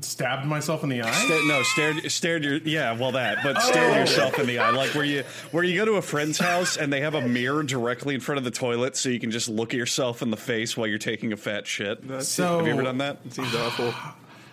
Stabbed 0.01 0.45
myself 0.47 0.83
in 0.83 0.91
the 0.91 1.03
eye. 1.03 1.11
Sta- 1.11 1.43
no, 1.49 1.63
stared 1.63 2.11
stared 2.13 2.45
your 2.45 2.57
yeah, 2.59 2.93
well 2.93 3.13
that, 3.13 3.39
but 3.43 3.57
Oh. 3.57 3.61
stared 3.61 3.95
yourself 3.97 4.39
in 4.39 4.47
the 4.47 4.59
eye, 4.59 4.71
like 4.71 4.95
where 4.95 5.05
you 5.05 5.23
where 5.53 5.65
you 5.65 5.77
go 5.79 5.85
to 5.85 5.93
a 5.95 6.03
friend's 6.03 6.39
house 6.39 6.77
and 6.77 6.93
they 6.93 7.01
have 7.01 7.15
a 7.15 7.27
mirror 7.27 7.63
directly 7.63 8.15
in 8.15 8.21
front 8.21 8.39
of 8.39 8.45
the 8.45 8.51
toilet, 8.51 8.97
so 8.97 9.09
you 9.09 9.21
can 9.21 9.31
just 9.31 9.49
look 9.49 9.73
at 9.73 9.79
yourself 9.79 10.21
in 10.23 10.31
the 10.31 10.37
face 10.37 10.77
while 10.77 10.87
you're 10.87 10.99
taking 10.99 11.33
a 11.33 11.37
fat 11.37 11.67
shit. 11.67 12.03
So 12.23 12.59
have 12.59 12.67
you 12.67 12.73
ever 12.75 12.83
done 12.83 12.99
that? 12.99 13.19
Seems 13.31 13.55
awful. 13.55 13.95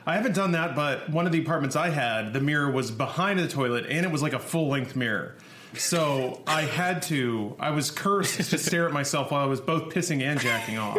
I 0.06 0.16
haven't 0.16 0.36
done 0.36 0.52
that, 0.52 0.76
but 0.76 1.10
one 1.10 1.26
of 1.26 1.32
the 1.32 1.42
apartments 1.42 1.76
I 1.76 1.90
had, 1.90 2.34
the 2.34 2.40
mirror 2.40 2.70
was 2.70 2.92
behind 2.92 3.40
the 3.40 3.48
toilet, 3.48 3.86
and 3.90 4.06
it 4.06 4.12
was 4.12 4.22
like 4.22 4.34
a 4.34 4.40
full 4.40 4.68
length 4.68 4.96
mirror. 4.96 5.36
So 5.78 6.42
I 6.48 6.62
had 6.62 7.02
to. 7.04 7.56
I 7.60 7.72
was 7.72 7.92
cursed 7.92 8.50
to 8.52 8.58
stare 8.58 8.88
at 8.88 8.94
myself 8.94 9.32
while 9.32 9.44
I 9.44 9.48
was 9.48 9.60
both 9.60 9.94
pissing 9.94 10.22
and 10.22 10.40
jacking 10.40 10.78
off. 10.78 10.98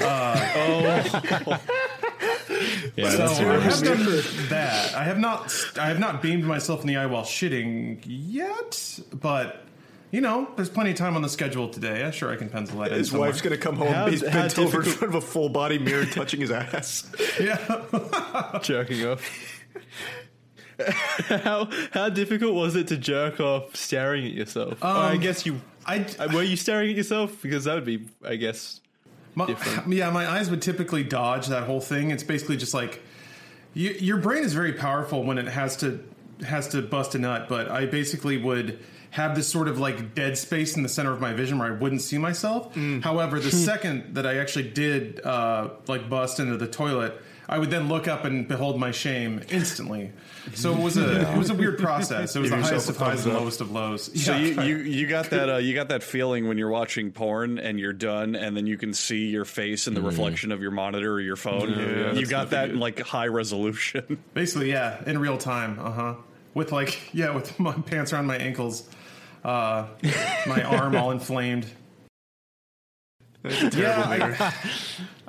Uh, 0.00 0.52
oh. 0.56 1.60
Yeah, 2.96 3.10
So 3.10 3.16
that's 3.16 3.40
I 3.40 3.58
have 3.58 3.82
done 3.82 4.48
that. 4.50 4.94
I 4.94 5.04
have 5.04 5.18
not. 5.18 5.52
I 5.80 5.88
have 5.88 5.98
not 5.98 6.22
beamed 6.22 6.44
myself 6.44 6.82
in 6.82 6.86
the 6.86 6.96
eye 6.96 7.06
while 7.06 7.24
shitting 7.24 8.00
yet, 8.06 9.00
but. 9.12 9.64
You 10.14 10.20
know, 10.20 10.48
there's 10.54 10.70
plenty 10.70 10.92
of 10.92 10.96
time 10.96 11.16
on 11.16 11.22
the 11.22 11.28
schedule 11.28 11.68
today. 11.68 12.04
I'm 12.04 12.12
sure 12.12 12.32
I 12.32 12.36
can 12.36 12.48
pencil 12.48 12.78
that 12.78 12.92
in. 12.92 12.98
His 12.98 13.12
wife's 13.12 13.40
gonna 13.40 13.56
come 13.56 13.74
home. 13.74 13.92
How- 13.92 14.06
he's 14.06 14.24
how 14.24 14.42
bent 14.42 14.56
over 14.60 14.78
in 14.78 14.84
front 14.84 15.12
of 15.12 15.20
a 15.20 15.26
full 15.26 15.48
body 15.48 15.76
mirror, 15.76 16.04
touching 16.06 16.40
his 16.40 16.52
ass. 16.52 17.10
Yeah. 17.40 18.60
jerking 18.62 19.04
off. 19.06 19.28
how 21.26 21.68
how 21.90 22.10
difficult 22.10 22.54
was 22.54 22.76
it 22.76 22.86
to 22.88 22.96
jerk 22.96 23.40
off 23.40 23.74
staring 23.74 24.24
at 24.24 24.30
yourself? 24.30 24.80
Or 24.84 24.86
I 24.86 25.16
guess 25.16 25.44
you 25.46 25.60
I, 25.84 26.06
uh, 26.20 26.28
were 26.32 26.44
you 26.44 26.54
staring 26.56 26.90
at 26.90 26.96
yourself 26.96 27.42
because 27.42 27.64
that 27.64 27.74
would 27.74 27.84
be, 27.84 28.06
I 28.24 28.36
guess. 28.36 28.80
My, 29.34 29.46
different. 29.46 29.92
yeah, 29.92 30.10
my 30.10 30.30
eyes 30.30 30.48
would 30.48 30.62
typically 30.62 31.02
dodge 31.02 31.48
that 31.48 31.64
whole 31.64 31.80
thing. 31.80 32.12
It's 32.12 32.22
basically 32.22 32.56
just 32.56 32.72
like 32.72 33.02
you, 33.74 33.90
your 33.90 34.18
brain 34.18 34.44
is 34.44 34.54
very 34.54 34.74
powerful 34.74 35.24
when 35.24 35.38
it 35.38 35.48
has 35.48 35.76
to 35.78 36.04
has 36.46 36.68
to 36.68 36.82
bust 36.82 37.16
a 37.16 37.18
nut. 37.18 37.48
But 37.48 37.68
I 37.68 37.86
basically 37.86 38.36
would 38.36 38.78
have 39.14 39.36
this 39.36 39.46
sort 39.46 39.68
of 39.68 39.78
like 39.78 40.12
dead 40.16 40.36
space 40.36 40.76
in 40.76 40.82
the 40.82 40.88
center 40.88 41.12
of 41.12 41.20
my 41.20 41.32
vision 41.32 41.56
where 41.58 41.68
I 41.68 41.70
wouldn't 41.70 42.02
see 42.02 42.18
myself. 42.18 42.74
However, 43.02 43.38
the 43.38 43.50
second 43.70 44.16
that 44.16 44.26
I 44.26 44.38
actually 44.38 44.70
did 44.70 45.20
uh, 45.24 45.70
like 45.86 46.08
bust 46.10 46.40
into 46.40 46.56
the 46.56 46.66
toilet. 46.66 47.14
I 47.46 47.58
would 47.58 47.70
then 47.70 47.88
look 47.88 48.08
up 48.08 48.24
and 48.24 48.48
behold 48.48 48.80
my 48.80 48.90
shame 48.90 49.42
instantly. 49.50 50.10
So 50.54 50.72
it 50.74 50.80
was 50.80 50.96
a 50.96 51.30
it 51.32 51.38
was 51.38 51.50
a 51.50 51.54
weird 51.54 51.78
process. 51.78 52.34
It 52.34 52.40
was 52.40 52.50
Give 52.50 52.58
the 52.58 52.66
highest 52.66 52.88
of 52.88 52.96
highs 52.96 53.24
and 53.26 53.34
lowest 53.34 53.60
of 53.60 53.70
lows. 53.70 54.10
So 54.24 54.34
Yeah. 54.34 54.62
you, 54.62 54.62
you 54.62 54.76
you 54.78 55.06
got 55.06 55.28
that 55.30 55.48
uh, 55.48 55.56
you 55.58 55.74
got 55.74 55.88
that 55.90 56.02
feeling 56.02 56.48
when 56.48 56.56
you're 56.58 56.70
watching 56.70 57.12
porn 57.12 57.58
and 57.58 57.78
you're 57.78 57.92
done 57.92 58.34
and 58.34 58.56
then 58.56 58.66
you 58.66 58.78
can 58.78 58.94
see 58.94 59.26
your 59.26 59.44
face 59.44 59.86
in 59.86 59.92
the 59.94 60.00
reflection 60.02 60.52
of 60.52 60.60
your 60.62 60.70
monitor 60.72 61.12
or 61.12 61.20
your 61.20 61.36
phone. 61.36 61.68
yeah, 61.70 62.12
you 62.14 62.26
got 62.26 62.50
that 62.50 62.70
in 62.70 62.80
like 62.80 62.98
high 63.00 63.26
resolution. 63.28 64.18
Basically, 64.32 64.70
yeah, 64.70 65.02
in 65.06 65.18
real 65.18 65.36
time. 65.38 65.78
Uh 65.78 65.90
huh. 65.92 66.14
With 66.54 66.72
like, 66.72 67.14
yeah, 67.14 67.30
with 67.30 67.60
my 67.60 67.72
pants 67.90 68.12
around 68.12 68.26
my 68.26 68.36
ankles, 68.38 68.88
uh, 69.44 69.86
my 70.46 70.62
arm 70.62 70.96
all 70.96 71.10
inflamed. 71.10 71.66
Yeah, 73.44 74.02
I, 74.40 74.54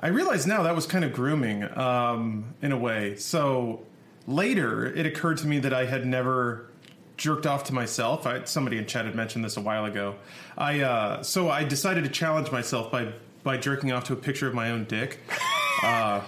I 0.00 0.08
realize 0.08 0.46
now 0.46 0.62
that 0.62 0.74
was 0.74 0.86
kind 0.86 1.04
of 1.04 1.12
grooming 1.12 1.64
um, 1.76 2.54
in 2.62 2.72
a 2.72 2.78
way. 2.78 3.16
So 3.16 3.82
later, 4.26 4.86
it 4.86 5.04
occurred 5.04 5.36
to 5.38 5.46
me 5.46 5.58
that 5.60 5.74
I 5.74 5.84
had 5.84 6.06
never 6.06 6.70
jerked 7.18 7.46
off 7.46 7.64
to 7.64 7.74
myself. 7.74 8.26
I, 8.26 8.44
somebody 8.44 8.78
in 8.78 8.86
chat 8.86 9.04
had 9.04 9.14
mentioned 9.14 9.44
this 9.44 9.56
a 9.58 9.60
while 9.60 9.84
ago. 9.84 10.14
I 10.56 10.80
uh, 10.80 11.22
so 11.22 11.50
I 11.50 11.64
decided 11.64 12.04
to 12.04 12.10
challenge 12.10 12.50
myself 12.50 12.90
by 12.90 13.12
by 13.42 13.58
jerking 13.58 13.92
off 13.92 14.04
to 14.04 14.12
a 14.14 14.16
picture 14.16 14.48
of 14.48 14.54
my 14.54 14.70
own 14.70 14.84
dick. 14.84 15.20
Oh, 15.82 16.24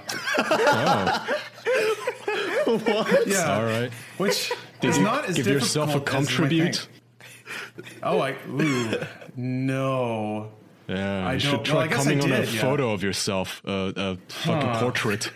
Yeah, 3.27 3.57
all 3.57 3.65
right. 3.65 3.91
which 4.19 4.53
Did 4.81 4.91
is 4.91 4.99
you 4.99 5.05
not 5.05 5.25
as 5.25 5.37
give 5.37 5.47
yourself 5.47 5.91
a 5.91 5.93
difficult 5.95 6.21
as 6.21 6.27
contribute? 6.29 6.89
Think. 7.77 7.99
Oh, 8.03 8.21
I 8.21 8.35
ooh, 8.49 9.01
no. 9.37 10.51
Yeah, 10.89 11.27
I 11.29 11.35
you 11.35 11.41
don't- 11.41 11.51
should 11.51 11.65
try 11.65 11.81
I 11.83 11.87
guess 11.89 12.05
coming 12.05 12.21
I 12.21 12.25
on 12.25 12.33
a 12.33 12.41
yeah. 12.41 12.61
photo 12.61 12.93
of 12.93 13.03
yourself, 13.03 13.61
uh, 13.67 13.93
a 13.95 14.17
fucking 14.29 14.69
Huh. 14.69 14.81
portrait. 14.81 15.31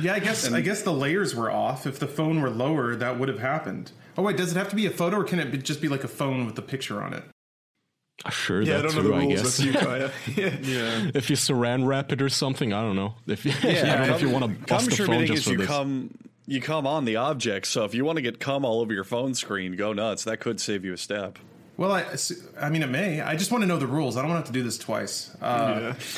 Yeah, 0.00 0.14
I 0.14 0.18
guess 0.20 0.50
I 0.50 0.60
guess 0.60 0.82
the 0.82 0.92
layers 0.92 1.34
were 1.34 1.50
off. 1.50 1.86
If 1.86 1.98
the 1.98 2.06
phone 2.06 2.40
were 2.40 2.50
lower, 2.50 2.94
that 2.96 3.18
would 3.18 3.28
have 3.28 3.40
happened. 3.40 3.90
Oh 4.16 4.22
wait, 4.22 4.36
does 4.36 4.52
it 4.52 4.56
have 4.58 4.68
to 4.70 4.76
be 4.76 4.86
a 4.86 4.90
photo, 4.90 5.18
or 5.18 5.24
can 5.24 5.38
it 5.40 5.50
be, 5.50 5.58
just 5.58 5.80
be 5.80 5.88
like 5.88 6.04
a 6.04 6.08
phone 6.08 6.46
with 6.46 6.58
a 6.58 6.62
picture 6.62 7.02
on 7.02 7.12
it? 7.14 7.24
Sure, 8.30 8.60
Yeah, 8.60 8.74
I 8.74 8.76
that 8.76 8.82
don't 8.82 8.96
know 8.96 9.02
too, 9.02 9.08
the 9.08 9.14
I 9.14 9.18
rules. 9.20 9.32
guess. 9.32 9.42
That's 9.42 9.60
you, 9.64 9.72
Kaya. 9.72 10.10
yeah. 10.36 10.56
Yeah. 10.62 11.10
if 11.14 11.30
you 11.30 11.36
saran 11.36 11.86
wrap 11.86 12.12
it 12.12 12.20
or 12.20 12.28
something, 12.28 12.72
I 12.74 12.82
don't 12.82 12.96
know. 12.96 13.14
If 13.26 13.46
you, 13.46 13.52
I 13.62 13.72
don't 13.96 14.08
know 14.08 14.14
if 14.14 14.20
you 14.22 14.28
want 14.28 14.44
to 14.44 14.66
bust 14.66 14.90
the 14.90 14.96
phone 15.06 15.24
just 15.26 15.38
is 15.38 15.44
for 15.44 15.50
you 15.52 15.56
this. 15.58 15.66
come 15.66 16.10
you 16.50 16.60
come 16.60 16.84
on 16.84 17.04
the 17.04 17.14
object. 17.14 17.68
So 17.68 17.84
if 17.84 17.94
you 17.94 18.04
want 18.04 18.16
to 18.16 18.22
get 18.22 18.40
cum 18.40 18.64
all 18.64 18.80
over 18.80 18.92
your 18.92 19.04
phone 19.04 19.34
screen, 19.34 19.76
go 19.76 19.92
nuts. 19.92 20.24
That 20.24 20.40
could 20.40 20.60
save 20.60 20.84
you 20.84 20.92
a 20.92 20.98
step. 20.98 21.38
Well, 21.76 21.92
I, 21.92 22.04
I 22.60 22.70
mean, 22.70 22.82
it 22.82 22.88
may. 22.88 23.20
I 23.20 23.36
just 23.36 23.52
want 23.52 23.62
to 23.62 23.68
know 23.68 23.78
the 23.78 23.86
rules. 23.86 24.16
I 24.16 24.22
don't 24.22 24.30
want 24.30 24.44
to 24.44 24.48
have 24.48 24.52
to 24.52 24.58
do 24.58 24.64
this 24.64 24.76
twice. 24.76 25.32
Uh, 25.40 25.94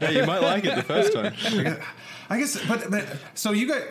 Hey, 0.00 0.16
you 0.16 0.26
might 0.26 0.42
like 0.42 0.64
it 0.64 0.76
the 0.76 0.82
first 0.82 1.12
time. 1.12 1.34
I 2.30 2.38
guess, 2.38 2.64
but, 2.66 2.88
but 2.88 3.04
so 3.34 3.50
you 3.50 3.68
guys, 3.68 3.82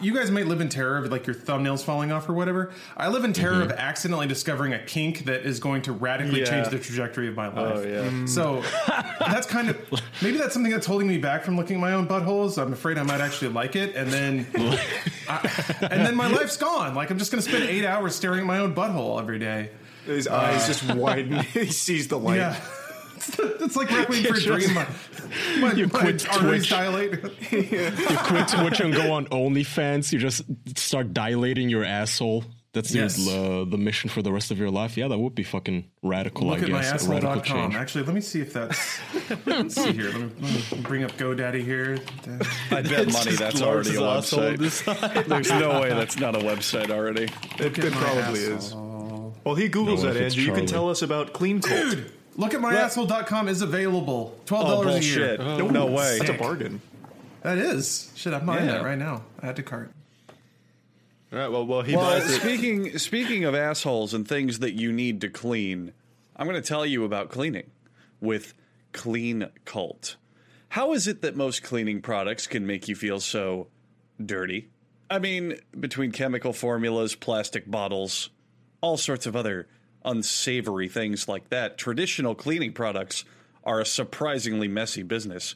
you 0.00 0.14
guys 0.14 0.30
might 0.30 0.46
live 0.46 0.60
in 0.60 0.68
terror 0.68 0.96
of 0.98 1.10
like 1.10 1.26
your 1.26 1.34
thumbnails 1.34 1.82
falling 1.82 2.12
off 2.12 2.28
or 2.28 2.32
whatever. 2.34 2.72
I 2.96 3.08
live 3.08 3.24
in 3.24 3.32
terror 3.32 3.54
Mm-hmm. 3.54 3.70
of 3.70 3.72
accidentally 3.72 4.26
discovering 4.26 4.72
a 4.74 4.78
kink 4.84 5.24
that 5.24 5.42
is 5.46 5.58
going 5.60 5.82
to 5.82 5.92
radically 5.92 6.40
Yeah. 6.40 6.46
change 6.46 6.68
the 6.68 6.78
trajectory 6.78 7.28
of 7.28 7.34
my 7.36 7.48
life. 7.48 7.76
Oh 7.78 7.82
yeah. 7.82 8.26
So 8.26 8.62
that's 9.20 9.46
kind 9.46 9.68
of 9.70 9.78
maybe 10.22 10.36
that's 10.38 10.52
something 10.54 10.70
that's 10.72 10.86
holding 10.86 11.08
me 11.08 11.18
back 11.18 11.42
from 11.44 11.56
looking 11.56 11.76
at 11.76 11.80
my 11.80 11.92
own 11.94 12.06
buttholes. 12.06 12.60
I'm 12.60 12.72
afraid 12.72 12.98
I 12.98 13.02
might 13.02 13.20
actually 13.20 13.52
like 13.52 13.74
it, 13.76 13.94
and 13.96 14.10
then 14.10 14.46
I, 15.28 15.78
and 15.90 16.06
then 16.06 16.14
my 16.14 16.28
life's 16.28 16.56
gone. 16.56 16.94
Like 16.94 17.10
I'm 17.10 17.18
just 17.18 17.32
going 17.32 17.42
to 17.42 17.48
spend 17.48 17.64
eight 17.64 17.84
hours 17.84 18.14
staring 18.14 18.40
at 18.40 18.46
my 18.46 18.58
own 18.58 18.74
butthole 18.74 19.20
every 19.20 19.38
day. 19.38 19.70
His 20.06 20.26
eyes 20.28 20.66
just 20.66 20.94
widen. 20.94 21.38
he 21.52 21.66
sees 21.66 22.08
the 22.08 22.18
light. 22.18 22.36
Yeah. 22.36 22.56
It's 23.38 23.76
like 23.76 23.90
Requiem 23.90 24.24
for 24.24 24.34
a 24.34 24.40
Dream. 24.40 24.74
My, 24.74 24.86
my, 25.60 25.72
You 25.72 25.86
my 25.86 25.98
quit 26.00 26.28
arteries 26.28 26.66
Twitch. 26.66 26.70
dilate. 26.70 27.12
you 27.50 28.18
quit 28.18 28.48
Twitch 28.48 28.80
and 28.80 28.94
go 28.94 29.12
on 29.12 29.26
OnlyFans. 29.26 30.12
You 30.12 30.18
just 30.18 30.42
start 30.76 31.12
dilating 31.12 31.68
your 31.68 31.84
asshole. 31.84 32.44
That's 32.74 32.92
the 32.92 33.02
uh, 33.64 33.68
the 33.68 33.78
mission 33.78 34.10
for 34.10 34.20
the 34.22 34.30
rest 34.30 34.50
of 34.50 34.58
your 34.58 34.70
life. 34.70 34.96
Yeah, 34.96 35.08
that 35.08 35.18
would 35.18 35.34
be 35.34 35.42
fucking 35.42 35.90
radical. 36.02 36.46
Look 36.48 36.58
I 36.58 36.62
at 36.62 36.68
guess 36.68 37.06
a 37.06 37.10
radical 37.10 37.36
myasshole.com. 37.36 37.42
change. 37.44 37.74
Actually, 37.74 38.04
let 38.04 38.14
me 38.14 38.20
see 38.20 38.40
if 38.40 38.52
that's. 38.52 38.98
Let's 39.46 39.74
see 39.74 39.92
here. 39.92 40.10
Let 40.10 40.20
me, 40.20 40.30
let 40.40 40.72
me 40.72 40.80
bring 40.82 41.02
up 41.02 41.12
GoDaddy 41.12 41.64
here. 41.64 41.98
I 42.70 42.82
bet 42.82 43.10
money 43.10 43.32
that's 43.32 43.62
already 43.62 43.96
a 43.96 44.00
website. 44.00 44.58
There's 45.28 45.50
no 45.50 45.80
way 45.80 45.88
that's 45.88 46.18
not 46.18 46.36
a 46.36 46.40
website 46.40 46.90
already. 46.90 47.24
It, 47.58 47.78
it 47.78 47.92
my 47.94 48.00
probably 48.00 48.40
is. 48.40 48.74
Well, 49.44 49.54
he 49.54 49.68
Googles 49.70 50.02
No, 50.02 50.12
that, 50.12 50.22
Andrew. 50.22 50.42
You 50.42 50.52
can 50.52 50.66
tell 50.66 50.90
us 50.90 51.00
about 51.00 51.32
Clean 51.32 51.60
Cult. 51.60 51.90
Dude, 51.90 52.12
look 52.38 52.54
at 52.54 52.60
my 52.62 52.72
myasshole.com 52.74 53.48
is 53.48 53.60
available. 53.60 54.38
$12 54.46 54.52
Oh 54.62 54.82
a 54.88 54.98
year. 55.00 55.36
bullshit! 55.36 55.72
no 55.72 55.86
way. 55.86 56.18
That's 56.18 56.30
a 56.30 56.34
bargain. 56.34 56.80
That 57.42 57.58
is. 57.58 58.10
Shit, 58.16 58.32
I'm 58.32 58.46
buying 58.46 58.64
Yeah. 58.66 58.72
that 58.78 58.84
right 58.84 58.98
now. 58.98 59.24
Add 59.42 59.56
to 59.56 59.62
cart. 59.62 59.90
All 61.32 61.38
right. 61.38 61.48
Well, 61.48 61.66
well, 61.66 61.82
he 61.82 61.94
Well, 61.94 62.10
buys 62.10 62.30
it. 62.30 62.40
speaking 62.40 62.96
speaking 62.98 63.44
of 63.44 63.54
assholes 63.54 64.14
and 64.14 64.26
things 64.26 64.60
that 64.60 64.72
you 64.72 64.92
need 64.92 65.20
to 65.20 65.28
clean, 65.28 65.92
I'm 66.36 66.46
going 66.48 66.60
to 66.60 66.66
tell 66.66 66.86
you 66.86 67.04
about 67.04 67.28
cleaning 67.28 67.70
with 68.20 68.54
Clean 68.92 69.48
Cult. 69.66 70.16
How 70.70 70.92
is 70.94 71.06
it 71.06 71.20
that 71.22 71.36
most 71.36 71.62
cleaning 71.62 72.00
products 72.00 72.46
can 72.46 72.66
make 72.66 72.88
you 72.88 72.94
feel 72.96 73.20
so 73.20 73.68
dirty? 74.24 74.70
I 75.10 75.18
mean, 75.18 75.58
between 75.78 76.12
chemical 76.12 76.52
formulas, 76.52 77.14
plastic 77.14 77.70
bottles, 77.70 78.30
all 78.80 78.96
sorts 78.96 79.26
of 79.26 79.34
other 79.36 79.66
unsavory 80.08 80.88
things 80.88 81.28
like 81.28 81.50
that, 81.50 81.76
traditional 81.78 82.34
cleaning 82.34 82.72
products 82.72 83.24
are 83.64 83.80
a 83.80 83.86
surprisingly 83.86 84.68
messy 84.68 85.02
business. 85.02 85.54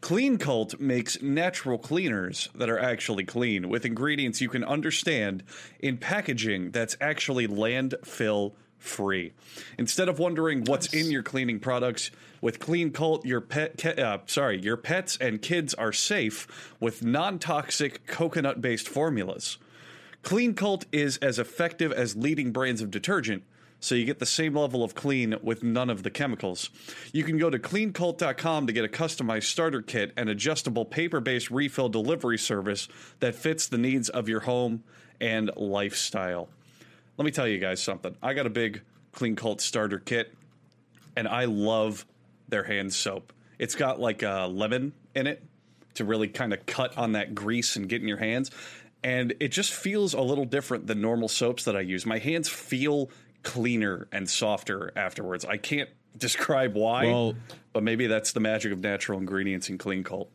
Clean 0.00 0.36
Cult 0.36 0.78
makes 0.78 1.22
natural 1.22 1.78
cleaners 1.78 2.50
that 2.54 2.68
are 2.68 2.78
actually 2.78 3.24
clean 3.24 3.68
with 3.68 3.86
ingredients 3.86 4.40
you 4.40 4.48
can 4.48 4.62
understand 4.62 5.42
in 5.80 5.96
packaging 5.96 6.70
that's 6.70 6.96
actually 7.00 7.48
landfill 7.48 8.52
free. 8.78 9.32
Instead 9.78 10.08
of 10.08 10.18
wondering 10.18 10.64
what's 10.64 10.92
in 10.92 11.10
your 11.10 11.22
cleaning 11.22 11.58
products, 11.58 12.10
with 12.40 12.60
Clean 12.60 12.90
Cult, 12.90 13.24
your 13.24 13.40
pet, 13.40 13.78
ke- 13.78 13.98
uh, 13.98 14.18
sorry, 14.26 14.60
your 14.60 14.76
pets 14.76 15.16
and 15.20 15.40
kids 15.40 15.74
are 15.74 15.92
safe 15.92 16.46
with 16.78 17.02
non-toxic 17.02 18.06
coconut-based 18.06 18.88
formulas. 18.88 19.58
Clean 20.22 20.54
Cult 20.54 20.84
is 20.92 21.16
as 21.18 21.38
effective 21.38 21.90
as 21.92 22.14
leading 22.14 22.52
brands 22.52 22.82
of 22.82 22.90
detergent, 22.90 23.42
so 23.80 23.94
you 23.94 24.04
get 24.04 24.18
the 24.18 24.26
same 24.26 24.54
level 24.54 24.82
of 24.82 24.94
clean 24.94 25.36
with 25.42 25.62
none 25.62 25.90
of 25.90 26.02
the 26.02 26.10
chemicals. 26.10 26.70
You 27.12 27.24
can 27.24 27.38
go 27.38 27.50
to 27.50 27.58
cleancult.com 27.58 28.66
to 28.66 28.72
get 28.72 28.84
a 28.84 28.88
customized 28.88 29.44
starter 29.44 29.82
kit 29.82 30.12
and 30.16 30.28
adjustable 30.28 30.84
paper 30.84 31.20
based 31.20 31.50
refill 31.50 31.88
delivery 31.88 32.38
service 32.38 32.88
that 33.20 33.34
fits 33.34 33.66
the 33.68 33.78
needs 33.78 34.08
of 34.08 34.28
your 34.28 34.40
home 34.40 34.82
and 35.20 35.50
lifestyle. 35.56 36.48
Let 37.16 37.24
me 37.24 37.30
tell 37.30 37.48
you 37.48 37.58
guys 37.58 37.82
something. 37.82 38.16
I 38.22 38.34
got 38.34 38.46
a 38.46 38.50
big 38.50 38.82
Clean 39.12 39.36
Cult 39.36 39.60
starter 39.60 39.98
kit, 39.98 40.34
and 41.16 41.26
I 41.26 41.46
love 41.46 42.04
their 42.48 42.64
hand 42.64 42.92
soap. 42.92 43.32
It's 43.58 43.74
got 43.74 43.98
like 43.98 44.22
a 44.22 44.46
lemon 44.50 44.92
in 45.14 45.26
it 45.26 45.42
to 45.94 46.04
really 46.04 46.28
kind 46.28 46.52
of 46.52 46.66
cut 46.66 46.96
on 46.98 47.12
that 47.12 47.34
grease 47.34 47.76
and 47.76 47.88
get 47.88 48.02
in 48.02 48.08
your 48.08 48.18
hands. 48.18 48.50
And 49.02 49.34
it 49.40 49.48
just 49.48 49.72
feels 49.72 50.14
a 50.14 50.20
little 50.20 50.44
different 50.44 50.86
than 50.86 51.00
normal 51.00 51.28
soaps 51.28 51.64
that 51.64 51.76
I 51.76 51.80
use. 51.80 52.04
My 52.04 52.18
hands 52.18 52.48
feel 52.48 53.10
cleaner 53.46 54.08
and 54.12 54.28
softer 54.28 54.92
afterwards. 54.96 55.44
I 55.46 55.56
can't 55.56 55.88
describe 56.18 56.74
why, 56.74 57.06
Well- 57.06 57.34
but 57.72 57.82
maybe 57.82 58.06
that's 58.06 58.32
the 58.32 58.40
magic 58.40 58.72
of 58.72 58.80
natural 58.80 59.18
ingredients 59.18 59.70
in 59.70 59.78
Clean 59.78 60.02
Cult. 60.04 60.30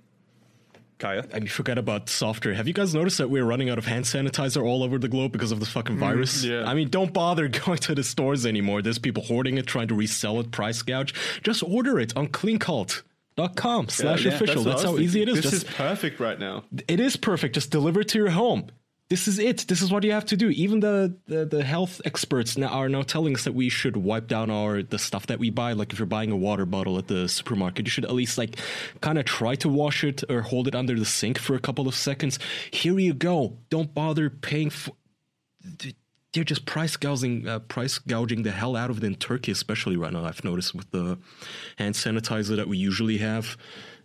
Kaya? 0.97 1.25
And 1.31 1.43
you 1.43 1.49
forget 1.49 1.79
about 1.79 2.09
software. 2.09 2.53
Have 2.53 2.67
you 2.67 2.73
guys 2.75 2.93
noticed 2.93 3.17
that 3.17 3.27
we're 3.29 3.43
running 3.43 3.71
out 3.71 3.79
of 3.79 3.87
hand 3.87 4.05
sanitizer 4.05 4.63
all 4.63 4.83
over 4.83 4.99
the 4.99 5.07
globe 5.07 5.31
because 5.31 5.51
of 5.51 5.59
this 5.59 5.69
fucking 5.69 5.95
mm, 5.97 5.99
virus? 5.99 6.43
yeah. 6.43 6.63
I 6.69 6.75
mean, 6.75 6.89
don't 6.89 7.11
bother 7.11 7.47
going 7.65 7.79
to 7.79 7.95
the 7.95 8.03
stores 8.03 8.45
anymore. 8.45 8.83
There's 8.83 8.99
people 8.99 9.23
hoarding 9.23 9.57
it, 9.57 9.65
trying 9.65 9.87
to 9.87 9.95
resell 9.95 10.39
it, 10.39 10.51
price 10.51 10.83
gouge. 10.83 11.13
Just 11.43 11.63
order 11.63 11.99
it 11.99 12.15
on 12.15 12.27
cleancult.com 12.27 13.89
slash 13.89 14.25
yeah, 14.25 14.33
official. 14.33 14.63
what 14.63 14.69
That's, 14.69 14.83
I 14.83 14.87
how 14.87 14.93
was 14.93 15.01
easy 15.01 15.23
it 15.23 15.29
is. 15.29 15.41
This 15.41 15.51
Just 15.51 15.67
is 15.67 15.73
perfect 15.73 16.19
right 16.19 16.39
now. 16.39 16.63
it 16.87 16.99
is 16.99 17.17
perfect. 17.17 17.55
Just 17.55 17.71
deliver 17.71 18.01
it 18.01 18.09
to 18.09 18.19
your 18.19 18.29
home. 18.29 18.67
This 19.11 19.27
is 19.27 19.39
it. 19.39 19.67
This 19.67 19.81
is 19.81 19.91
what 19.91 20.05
you 20.05 20.13
have 20.13 20.23
to 20.27 20.37
do. 20.37 20.51
Even 20.51 20.79
the, 20.79 21.13
the, 21.27 21.43
the 21.43 21.65
health 21.65 21.99
experts 22.05 22.57
now 22.57 22.69
are 22.69 22.87
now 22.87 23.01
telling 23.01 23.35
us 23.35 23.43
that 23.43 23.53
we 23.53 23.67
should 23.67 23.97
wipe 23.97 24.29
down 24.29 24.49
our 24.49 24.83
the 24.83 24.97
stuff 24.97 25.27
that 25.27 25.37
we 25.37 25.49
buy. 25.49 25.73
Like 25.73 25.91
if 25.91 25.99
you're 25.99 26.05
buying 26.05 26.31
a 26.31 26.37
water 26.37 26.65
bottle 26.65 26.97
at 26.97 27.09
the 27.09 27.27
supermarket, 27.27 27.85
you 27.85 27.89
should 27.89 28.05
at 28.05 28.13
least 28.13 28.37
like 28.37 28.55
kind 29.01 29.19
of 29.19 29.25
try 29.25 29.55
to 29.55 29.67
wash 29.67 30.05
it 30.05 30.23
or 30.29 30.39
hold 30.39 30.69
it 30.69 30.75
under 30.75 30.97
the 30.97 31.03
sink 31.03 31.39
for 31.39 31.55
a 31.55 31.59
couple 31.59 31.89
of 31.89 31.93
seconds. 31.93 32.39
Here 32.71 32.97
you 32.97 33.13
go. 33.13 33.57
Don't 33.69 33.93
bother 33.93 34.29
paying 34.29 34.69
for. 34.69 34.93
They're 36.31 36.45
just 36.45 36.65
price 36.65 36.95
gouging, 36.95 37.45
uh, 37.49 37.59
price 37.59 37.99
gouging 37.99 38.43
the 38.43 38.51
hell 38.51 38.77
out 38.77 38.89
of 38.89 38.99
it 38.99 39.03
in 39.03 39.15
Turkey, 39.15 39.51
especially 39.51 39.97
right 39.97 40.13
now. 40.13 40.23
I've 40.23 40.45
noticed 40.45 40.73
with 40.73 40.89
the 40.91 41.19
hand 41.77 41.95
sanitizer 41.95 42.55
that 42.55 42.69
we 42.69 42.77
usually 42.77 43.17
have 43.17 43.57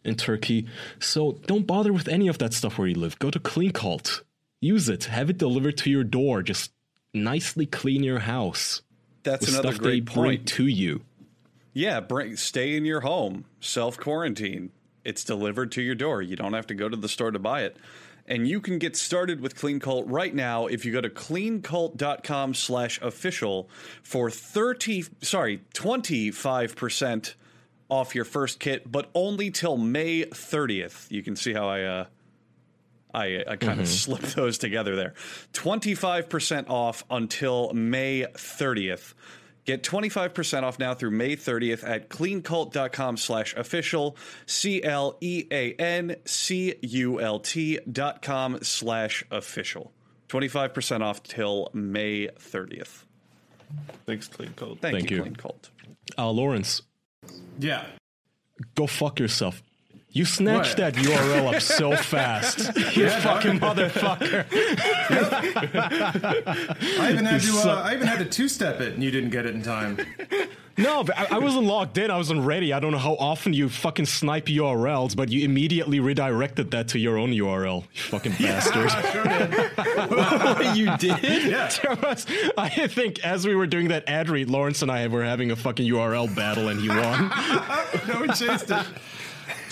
in 0.04 0.16
Turkey. 0.16 0.66
So 0.98 1.38
don't 1.46 1.64
bother 1.64 1.92
with 1.92 2.08
any 2.08 2.26
of 2.26 2.38
that 2.38 2.54
stuff 2.54 2.76
where 2.76 2.88
you 2.88 2.96
live. 2.96 3.20
Go 3.20 3.30
to 3.30 3.38
Clean 3.38 3.70
Cult, 3.70 4.22
use 4.60 4.88
it, 4.88 5.04
have 5.04 5.30
it 5.30 5.38
delivered 5.38 5.76
to 5.78 5.90
your 5.90 6.04
door. 6.04 6.42
Just 6.42 6.72
nicely 7.12 7.66
clean 7.66 8.02
your 8.02 8.20
house. 8.20 8.82
That's 9.22 9.48
another 9.48 9.72
stuff 9.72 9.82
they 9.82 10.00
great 10.00 10.04
bring 10.04 10.38
point. 10.38 10.48
to 10.48 10.66
you. 10.66 11.02
Yeah, 11.72 12.00
bring 12.00 12.36
stay 12.36 12.76
in 12.76 12.84
your 12.84 13.00
home, 13.00 13.44
self 13.60 13.98
quarantine. 13.98 14.70
It's 15.04 15.24
delivered 15.24 15.72
to 15.72 15.82
your 15.82 15.94
door. 15.94 16.22
You 16.22 16.36
don't 16.36 16.54
have 16.54 16.66
to 16.68 16.74
go 16.74 16.88
to 16.88 16.96
the 16.96 17.08
store 17.08 17.30
to 17.30 17.38
buy 17.38 17.62
it. 17.62 17.76
And 18.28 18.48
you 18.48 18.60
can 18.60 18.78
get 18.78 18.96
started 18.96 19.40
with 19.40 19.54
Clean 19.54 19.78
Cult 19.78 20.06
right 20.08 20.34
now 20.34 20.66
if 20.66 20.84
you 20.84 20.92
go 20.92 21.00
to 21.00 21.08
cleancult.com 21.08 22.54
slash 22.54 23.00
official 23.00 23.68
for 24.02 24.30
30 24.30 25.04
sorry, 25.22 25.60
25% 25.74 27.34
off 27.88 28.14
your 28.16 28.24
first 28.24 28.58
kit, 28.58 28.90
but 28.90 29.10
only 29.14 29.50
till 29.50 29.76
May 29.76 30.24
30th. 30.24 31.08
You 31.10 31.22
can 31.22 31.36
see 31.36 31.52
how 31.52 31.68
I 31.68 31.82
uh 31.82 32.04
I, 33.16 33.42
I 33.48 33.56
kind 33.56 33.80
of 33.80 33.88
slipped 33.88 34.36
those 34.36 34.58
together 34.58 34.94
there. 34.94 35.14
25% 35.54 36.68
off 36.68 37.02
until 37.10 37.72
May 37.72 38.26
30th. 38.34 39.14
Get 39.64 39.82
25% 39.82 40.62
off 40.62 40.78
now 40.78 40.94
through 40.94 41.10
May 41.10 41.34
30th 41.34 41.82
at 41.88 42.08
cleancult.com 42.08 43.16
slash 43.16 43.56
official, 43.56 44.16
C 44.46 44.80
L 44.84 45.16
E 45.20 45.44
A 45.50 45.72
N 45.74 46.14
C 46.24 46.74
U 46.82 47.20
L 47.20 47.40
T 47.40 47.80
dot 47.90 48.22
com 48.22 48.58
slash 48.62 49.24
official. 49.32 49.92
25% 50.28 51.00
off 51.02 51.22
till 51.24 51.68
May 51.72 52.28
30th. 52.28 53.04
Thanks, 54.06 54.28
Clean 54.28 54.52
Cult. 54.54 54.78
Thank, 54.80 54.98
Thank 54.98 55.10
you, 55.10 55.16
you. 55.16 55.22
Clean 55.22 55.34
Cult. 55.36 55.70
Uh, 56.16 56.30
Lawrence, 56.30 56.82
Yeah. 57.58 57.86
go 58.76 58.86
fuck 58.86 59.18
yourself. 59.18 59.62
You 60.16 60.24
snatched 60.24 60.78
What? 60.78 60.80
that 60.94 60.94
URL 60.94 61.54
up 61.54 61.60
so 61.60 61.94
fast. 61.94 62.58
you 62.96 63.10
fucking 63.10 63.60
motherfucker. 63.60 64.46
I 67.00 67.12
even 67.12 67.26
had 67.26 67.42
to. 67.42 67.52
Uh, 67.58 67.82
I 67.84 67.92
even 67.94 68.06
had 68.06 68.20
to 68.20 68.24
two-step 68.24 68.80
it, 68.80 68.94
and 68.94 69.02
you 69.02 69.10
didn't 69.10 69.28
get 69.28 69.44
it 69.44 69.54
in 69.54 69.60
time. 69.62 69.98
No, 70.78 71.02
but 71.04 71.18
I, 71.18 71.36
I 71.36 71.38
wasn't 71.38 71.64
logged 71.64 71.96
in. 71.96 72.10
I 72.10 72.18
wasn't 72.18 72.42
ready. 72.42 72.74
I 72.74 72.80
don't 72.80 72.92
know 72.92 72.98
how 72.98 73.14
often 73.14 73.54
you 73.54 73.70
fucking 73.70 74.04
snipe 74.04 74.44
URLs, 74.44 75.16
but 75.16 75.30
you 75.30 75.42
immediately 75.42 76.00
redirected 76.00 76.70
that 76.72 76.88
to 76.88 76.98
your 76.98 77.16
own 77.16 77.30
URL. 77.30 77.84
You 77.94 78.02
fucking 78.02 78.32
bastard. 78.32 78.90
you 80.76 80.94
did? 80.98 81.22
Yeah. 81.50 81.70
There 81.82 81.96
was- 82.02 82.26
I 82.58 82.68
think 82.88 83.24
as 83.24 83.46
we 83.46 83.54
were 83.54 83.66
doing 83.66 83.88
that 83.88 84.06
ad 84.06 84.28
read, 84.28 84.50
Lawrence 84.50 84.82
and 84.82 84.90
I 84.90 85.06
were 85.08 85.24
having 85.24 85.50
a 85.50 85.56
fucking 85.56 85.90
URL 85.90 86.34
battle, 86.36 86.68
and 86.68 86.78
he 86.78 86.90
won. 86.90 87.32
no, 88.06 88.20
we 88.20 88.28
chased 88.34 88.70
it. 88.70 88.86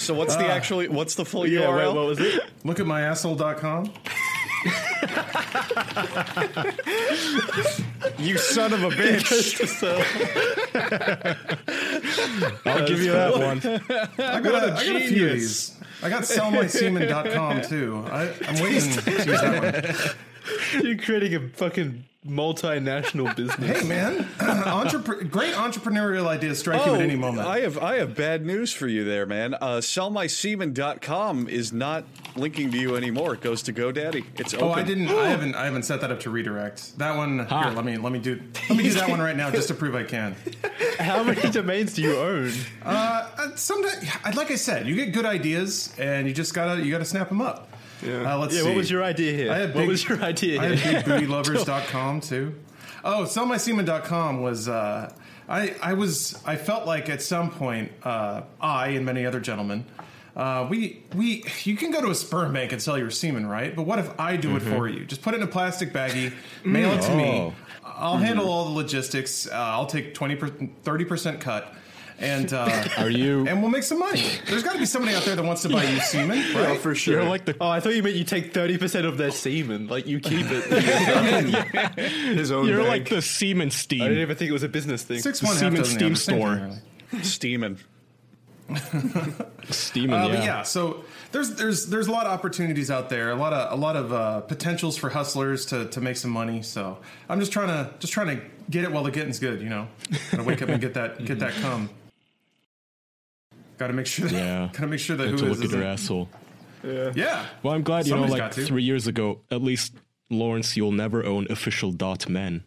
So 0.05 0.13
what's 0.13 0.37
the 0.37 0.47
ah. 0.47 0.53
actually 0.53 0.89
what's 0.89 1.15
the 1.15 1.25
full 1.25 1.47
Yeah, 1.47 1.63
URL? 1.63 1.95
what 1.95 2.07
was 2.07 2.21
it? 2.21 2.43
Look 2.65 2.79
at 2.79 2.85
myasshole.com. 2.85 3.91
you 8.19 8.37
son 8.37 8.75
of 8.75 8.83
a 8.85 8.91
bitch. 8.91 9.73
I'll 12.67 12.87
give 12.87 13.01
you 13.01 13.13
that 13.13 13.33
one. 13.33 13.59
I 14.19 14.41
got, 14.41 14.55
a, 14.55 14.73
I 14.75 14.87
got 14.87 14.97
a 14.97 15.09
few 15.09 15.27
of 15.27 15.33
these. 15.33 15.75
I 16.03 16.11
got 16.11 16.25
sellmysemen.com 16.25 17.63
too. 17.63 18.05
I, 18.11 18.31
I'm 18.47 18.63
waiting 18.63 18.91
to 18.93 19.11
use 19.11 19.25
that 19.27 20.15
one. 20.75 20.85
You're 20.85 20.99
creating 20.99 21.35
a 21.35 21.49
fucking 21.49 22.05
multinational 22.27 23.35
business. 23.37 23.81
Hey 23.83 23.87
man, 23.89 24.25
Entrepre- 24.39 25.31
great 25.31 25.55
entrepreneurial 25.55 26.27
ideas 26.27 26.59
strike 26.59 26.85
you 26.87 26.95
at 26.95 27.01
any 27.01 27.17
moment. 27.17 27.47
Oh, 27.47 27.51
I 27.51 27.61
have 27.61 27.79
I 27.79 27.97
have 27.97 28.15
bad 28.15 28.45
news 28.47 28.73
for 28.73 28.87
you 28.89 29.05
there, 29.05 29.27
man. 29.27 29.55
Uh, 29.55 29.79
sellmysemen.com 29.81 31.49
is 31.49 31.73
not 31.73 32.05
linking 32.37 32.71
to 32.73 32.79
you 32.79 32.97
anymore. 32.97 33.35
It 33.35 33.41
goes 33.41 33.63
to 33.65 33.73
GoDaddy. 33.73 34.25
It's 34.39 34.55
open. 34.55 34.69
Oh, 34.69 34.73
I 34.73 34.83
didn't. 34.83 35.09
I 35.09 35.29
haven't. 35.29 35.55
I 35.55 35.65
haven't 35.67 35.85
set 35.85 36.01
that 36.01 36.11
up 36.11 36.21
to 36.21 36.31
redirect. 36.31 36.99
That 36.99 37.17
one. 37.17 37.41
Ha. 37.41 37.65
Here, 37.65 37.73
let 37.73 37.85
me 37.85 37.97
let 37.97 38.13
me 38.13 38.19
do. 38.19 38.41
Let 38.69 38.77
me 38.79 38.85
do 38.85 38.91
that 38.95 39.09
one 39.09 39.21
right 39.21 39.37
now, 39.37 39.51
just 39.51 39.69
to 39.69 39.75
prove 39.75 39.95
I 39.95 40.05
can. 40.05 40.35
How 40.99 41.23
many 41.23 41.51
domains 41.51 41.95
do 41.95 42.03
you 42.03 42.17
own? 42.17 42.53
Uh, 42.83 43.55
sometimes, 43.57 44.03
like 44.37 44.51
I 44.51 44.57
said, 44.57 44.87
you 44.87 44.95
get 44.95 45.13
good 45.13 45.27
ideas, 45.27 45.95
and 45.99 46.27
you 46.27 46.33
just 46.35 46.55
gotta 46.55 46.83
you 46.83 46.91
gotta 46.91 47.05
snap 47.05 47.29
them 47.29 47.41
up. 47.41 47.69
Yeah. 48.05 48.35
Uh, 48.35 48.39
let's 48.39 48.55
Yeah, 48.55 48.63
see. 48.63 48.69
what 48.69 48.77
was 48.77 48.91
your 48.91 49.03
idea 49.03 49.33
here? 49.33 49.53
I 49.53 49.57
had 49.59 49.75
what 49.75 49.83
big- 49.83 49.89
was 49.89 50.09
your 50.09 50.23
idea 50.23 50.61
Here? 50.61 50.73
I 50.73 50.75
here? 50.77 50.93
had 51.03 51.05
bigbootylovers.com 51.07 52.21
too. 52.31 52.55
Oh, 53.05 53.25
sellmysemen.com 53.25 54.41
was. 54.43 54.69
Uh, 54.69 55.13
I 55.49 55.75
I 55.83 55.93
was. 55.95 56.41
I 56.47 56.57
felt 56.57 56.87
like 56.87 57.09
at 57.11 57.21
some 57.23 57.51
point, 57.51 57.93
uh, 58.03 58.43
I 58.61 58.89
and 58.89 59.05
many 59.05 59.27
other 59.27 59.41
gentlemen. 59.41 59.85
Uh, 60.37 60.67
we 60.69 61.03
we 61.15 61.45
you 61.65 61.77
can 61.77 61.91
go 61.91 62.01
to 62.01 62.11
a 62.11 62.15
sperm 62.15 62.53
bank 62.55 62.73
and 62.73 62.81
sell 62.83 62.99
your 62.99 63.11
semen, 63.11 63.47
right? 63.47 63.77
But 63.77 63.83
what 63.85 63.99
if 63.99 64.11
I 64.19 64.37
do 64.37 64.57
it 64.57 64.61
for 64.63 64.89
you? 64.89 65.05
Just 65.05 65.23
put 65.23 65.35
it 65.35 65.37
in 65.39 65.43
a 65.43 65.47
plastic 65.47 65.93
baggie, 65.93 66.33
mail 66.65 66.93
it 66.93 67.03
to 67.03 67.15
me. 67.15 67.25
Oh. 67.25 67.55
I'll 67.85 68.17
handle 68.17 68.49
all 68.49 68.65
the 68.65 68.73
logistics. 68.73 69.47
Uh, 69.47 69.53
I'll 69.53 69.87
take 69.87 70.15
20 70.15 70.71
30 70.83 71.05
percent 71.05 71.41
cut, 71.41 71.73
and 72.19 72.53
uh, 72.53 72.85
Are 72.99 73.11
you? 73.11 73.47
and 73.49 73.61
we'll 73.61 73.71
make 73.71 73.83
some 73.83 73.99
money. 73.99 74.25
There's 74.47 74.63
got 74.63 74.73
to 74.75 74.79
be 74.79 74.87
somebody 74.87 75.15
out 75.17 75.25
there 75.25 75.37
that 75.37 75.45
wants 75.45 75.63
to 75.63 75.69
buy 75.69 75.85
you 75.85 76.01
semen, 76.01 76.39
right? 76.55 76.71
Oh, 76.71 76.75
for 76.77 76.95
sure. 76.95 77.15
You're 77.21 77.29
like 77.29 77.45
the 77.45 77.57
Oh, 77.61 77.69
I 77.69 77.81
thought 77.81 77.95
you 77.95 78.03
meant 78.03 78.17
you 78.17 78.25
take 78.25 78.53
thirty 78.55 78.79
percent 78.79 79.07
of 79.07 79.19
their 79.19 79.31
semen, 79.31 79.89
like 79.89 80.07
you 80.07 80.21
keep 80.21 80.47
it. 80.49 80.65
his 82.37 82.51
own. 82.53 82.67
you're 82.67 82.79
bank. 82.79 82.89
like 82.89 83.09
the 83.09 83.23
semen 83.23 83.71
steam. 83.71 84.03
I 84.03 84.09
didn't 84.09 84.23
even 84.23 84.37
think 84.37 84.49
it 84.51 84.53
was 84.53 84.63
a 84.63 84.69
business 84.69 85.03
thing. 85.03 85.19
Six 85.21 85.43
one 85.43 85.53
half 85.53 85.59
Siemens 85.61 85.95
dozen, 85.95 85.97
Steam 85.97 86.09
yeah, 86.11 86.15
same 86.15 86.37
thing, 86.37 86.41
store. 86.41 86.81
really. 87.13 87.25
Steaming. 87.25 87.79
Steaming, 89.71 90.15
Uh, 90.19 90.29
yeah. 90.29 90.45
Yeah, 90.45 90.63
so 90.63 91.05
there's 91.33 91.55
there's 91.57 91.87
there's 91.87 92.07
a 92.07 92.11
lot 92.13 92.27
of 92.27 92.33
opportunities 92.33 92.91
out 92.91 93.11
there, 93.11 93.31
a 93.31 93.35
lot 93.35 93.53
of 93.53 93.73
a 93.73 93.81
lot 93.81 93.95
of 93.97 94.13
uh, 94.13 94.41
potentials 94.41 94.97
for 94.97 95.11
hustlers 95.11 95.67
to, 95.67 95.87
to 95.91 96.01
make 96.01 96.17
some 96.17 96.31
money. 96.31 96.63
So 96.63 96.99
I'm 97.29 97.41
just 97.41 97.53
trying 97.53 97.69
to 97.69 97.91
just 97.99 98.13
trying 98.13 98.37
to 98.39 98.43
get 98.71 98.85
it 98.85 98.91
while 98.93 99.03
the 99.05 99.11
getting's 99.11 99.39
good. 99.39 99.61
You 99.61 99.69
know, 99.69 99.89
gotta 100.31 100.45
wake 100.45 100.63
up 100.63 100.71
and 100.71 100.81
get 100.81 100.95
that 100.95 101.25
get 101.25 101.41
that 101.41 101.53
cum. 101.55 101.91
Got 103.79 103.89
to 103.89 103.93
make 103.93 104.07
sure. 104.07 104.29
That, 104.29 104.35
Yeah. 104.37 104.69
Gotta 104.73 104.87
make 104.87 105.01
sure 105.01 105.17
that 105.17 105.29
And 105.29 105.39
who 105.41 105.47
to 105.47 105.53
is 105.53 105.59
look 105.61 105.73
at 105.73 105.77
your 105.79 105.87
asshole. 105.87 106.29
Yeah. 106.83 107.13
yeah. 107.15 107.47
Well, 107.63 107.75
I'm 107.75 107.83
glad 107.83 108.07
you 108.07 108.15
know, 108.15 108.23
like 108.25 108.53
three 108.53 108.83
years 108.83 109.07
ago, 109.07 109.41
at 109.51 109.63
least 109.63 109.95
Lawrence, 110.31 110.77
you'll 110.77 110.93
never 110.93 111.25
own 111.25 111.47
official 111.51 111.91
dot 111.93 112.29
men. 112.29 112.63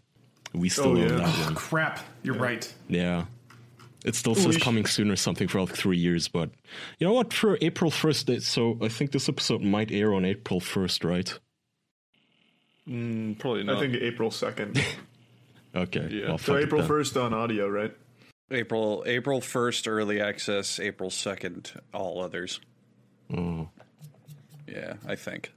We 0.53 0.69
still 0.69 0.87
Oh, 0.87 0.91
own 0.91 0.97
yeah. 0.97 1.07
that 1.17 1.25
Oh, 1.27 1.43
one. 1.45 1.55
crap. 1.55 1.99
You're 2.23 2.35
right. 2.35 2.73
Yeah. 2.89 3.25
It 4.05 4.15
still 4.15 4.35
says 4.35 4.57
coming 4.57 4.85
soon 4.85 5.11
or 5.11 5.15
something 5.17 5.47
for 5.47 5.59
like 5.61 5.75
three 5.75 5.97
years, 5.97 6.27
but 6.29 6.49
you 6.99 7.05
know 7.07 7.13
what? 7.13 7.33
For 7.33 7.57
April 7.61 7.91
1st, 7.91 8.41
so 8.41 8.77
I 8.81 8.87
think 8.87 9.11
this 9.11 9.27
episode 9.27 9.61
might 9.61 9.91
air 9.91 10.13
on 10.13 10.23
April 10.23 10.61
1st, 10.61 11.03
right? 11.03 11.39
Mm, 12.87 13.37
probably 13.37 13.63
not. 13.63 13.77
I 13.77 13.79
think 13.81 13.95
April 13.95 14.31
second. 14.31 14.83
Okay. 15.75 16.07
Yeah. 16.09 16.29
Well, 16.29 16.37
so 16.39 16.57
April 16.57 16.81
first 16.81 17.15
on 17.17 17.35
audio, 17.35 17.67
right? 17.67 17.93
April 18.51 19.03
April 19.05 19.41
first 19.41 19.87
early 19.87 20.21
access. 20.21 20.79
April 20.79 21.09
second 21.09 21.73
all 21.93 22.21
others. 22.21 22.59
Oh, 23.35 23.69
Yeah, 24.67 24.93
I 25.05 25.15
think. 25.15 25.51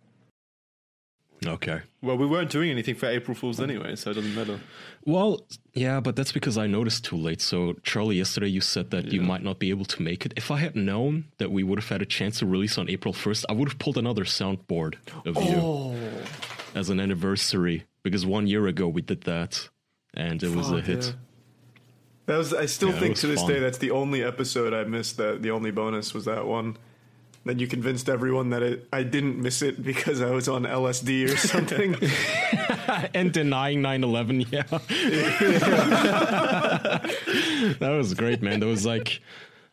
okay. 1.46 1.80
well, 2.02 2.16
we 2.18 2.26
weren't 2.26 2.50
doing 2.50 2.68
anything 2.70 2.96
for 2.96 3.06
April 3.06 3.34
Fools 3.34 3.60
anyway, 3.60 3.94
so 3.94 4.10
it 4.10 4.14
doesn't 4.14 4.34
matter. 4.34 4.60
Well, 5.04 5.46
yeah, 5.72 6.00
but 6.00 6.16
that's 6.16 6.32
because 6.32 6.58
I 6.58 6.66
noticed 6.66 7.04
too 7.04 7.16
late. 7.16 7.40
So, 7.40 7.74
Charlie, 7.84 8.16
yesterday 8.16 8.48
you 8.48 8.60
said 8.60 8.90
that 8.90 9.12
you 9.12 9.22
might 9.22 9.42
not 9.42 9.58
be 9.60 9.70
able 9.70 9.84
to 9.86 10.02
make 10.02 10.26
it. 10.26 10.34
If 10.36 10.50
I 10.50 10.58
had 10.58 10.74
known 10.74 11.26
that 11.38 11.50
we 11.52 11.62
would 11.62 11.78
have 11.78 11.88
had 11.88 12.02
a 12.02 12.06
chance 12.06 12.40
to 12.40 12.46
release 12.46 12.76
on 12.76 12.90
April 12.90 13.14
1st, 13.14 13.44
I 13.48 13.52
would 13.52 13.68
have 13.68 13.78
pulled 13.78 13.98
another 13.98 14.24
soundboard 14.24 14.96
of 15.24 15.36
you 15.36 15.56
oh. 15.56 15.96
as 16.74 16.90
an 16.90 16.98
anniversary 16.98 17.84
because 18.02 18.26
one 18.26 18.46
year 18.48 18.66
ago 18.66 18.88
we 18.88 19.00
did 19.00 19.22
that 19.22 19.68
and 20.14 20.42
it 20.42 20.50
was 20.54 20.70
a 20.70 20.80
hit. 20.80 21.06
yeah. 21.06 21.12
That 22.30 22.38
was. 22.38 22.54
I 22.54 22.66
still 22.66 22.90
Yeah, 22.90 23.00
think 23.00 23.16
to 23.18 23.26
this 23.26 23.40
fun. 23.40 23.50
day 23.50 23.58
that's 23.60 23.78
the 23.78 23.90
only 23.90 24.22
episode 24.22 24.72
I 24.72 24.84
missed. 24.84 25.16
That 25.18 25.42
the 25.42 25.50
only 25.50 25.70
bonus 25.70 26.14
was 26.14 26.24
that 26.24 26.46
one. 26.46 26.76
Then 27.44 27.58
you 27.58 27.66
convinced 27.66 28.08
everyone 28.10 28.50
that 28.50 28.62
it, 28.62 28.86
I 28.92 29.02
didn't 29.02 29.40
miss 29.40 29.62
it 29.62 29.82
because 29.82 30.20
I 30.20 30.30
was 30.30 30.46
on 30.46 30.64
LSD 30.64 31.32
or 31.32 31.36
something. 31.38 31.96
and 33.14 33.32
denying 33.32 33.80
9-11 33.82 34.52
yeah 34.52 34.62
that 37.78 37.88
was 37.90 38.14
great 38.14 38.42
man 38.42 38.60
that 38.60 38.66
was 38.66 38.84
like 38.84 39.20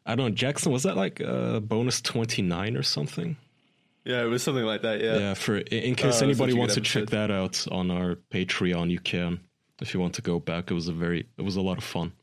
i 0.06 0.16
don't 0.16 0.30
know 0.30 0.36
jackson 0.36 0.72
was 0.72 0.84
that 0.84 0.96
like 0.96 1.20
uh, 1.22 1.60
bonus 1.60 2.02
29 2.02 2.78
or 2.78 2.84
something 2.84 3.36
Yeah, 4.06 4.22
it 4.24 4.28
was 4.30 4.42
something 4.44 4.64
like 4.66 4.82
that. 4.84 5.02
Yeah. 5.02 5.18
yeah 5.18 5.34
for 5.34 5.58
in 5.58 5.84
in 5.90 5.96
case 5.96 6.06
that's 6.14 6.22
anybody 6.22 6.54
wants 6.54 6.76
to 6.76 6.82
check 6.82 7.10
that 7.10 7.30
out 7.32 7.66
on 7.72 7.92
our 7.92 8.16
patreon 8.32 8.90
you 8.90 9.00
can 9.00 9.40
if 9.82 9.94
you 9.94 10.00
want 10.00 10.14
to 10.16 10.22
go 10.22 10.40
back 10.40 10.72
it 10.72 10.74
was 10.74 10.88
a 10.88 10.94
very 10.94 11.28
it 11.38 11.42
was 11.44 11.56
a 11.58 11.62
lot 11.62 11.78
of 11.78 11.84
fun 11.84 12.14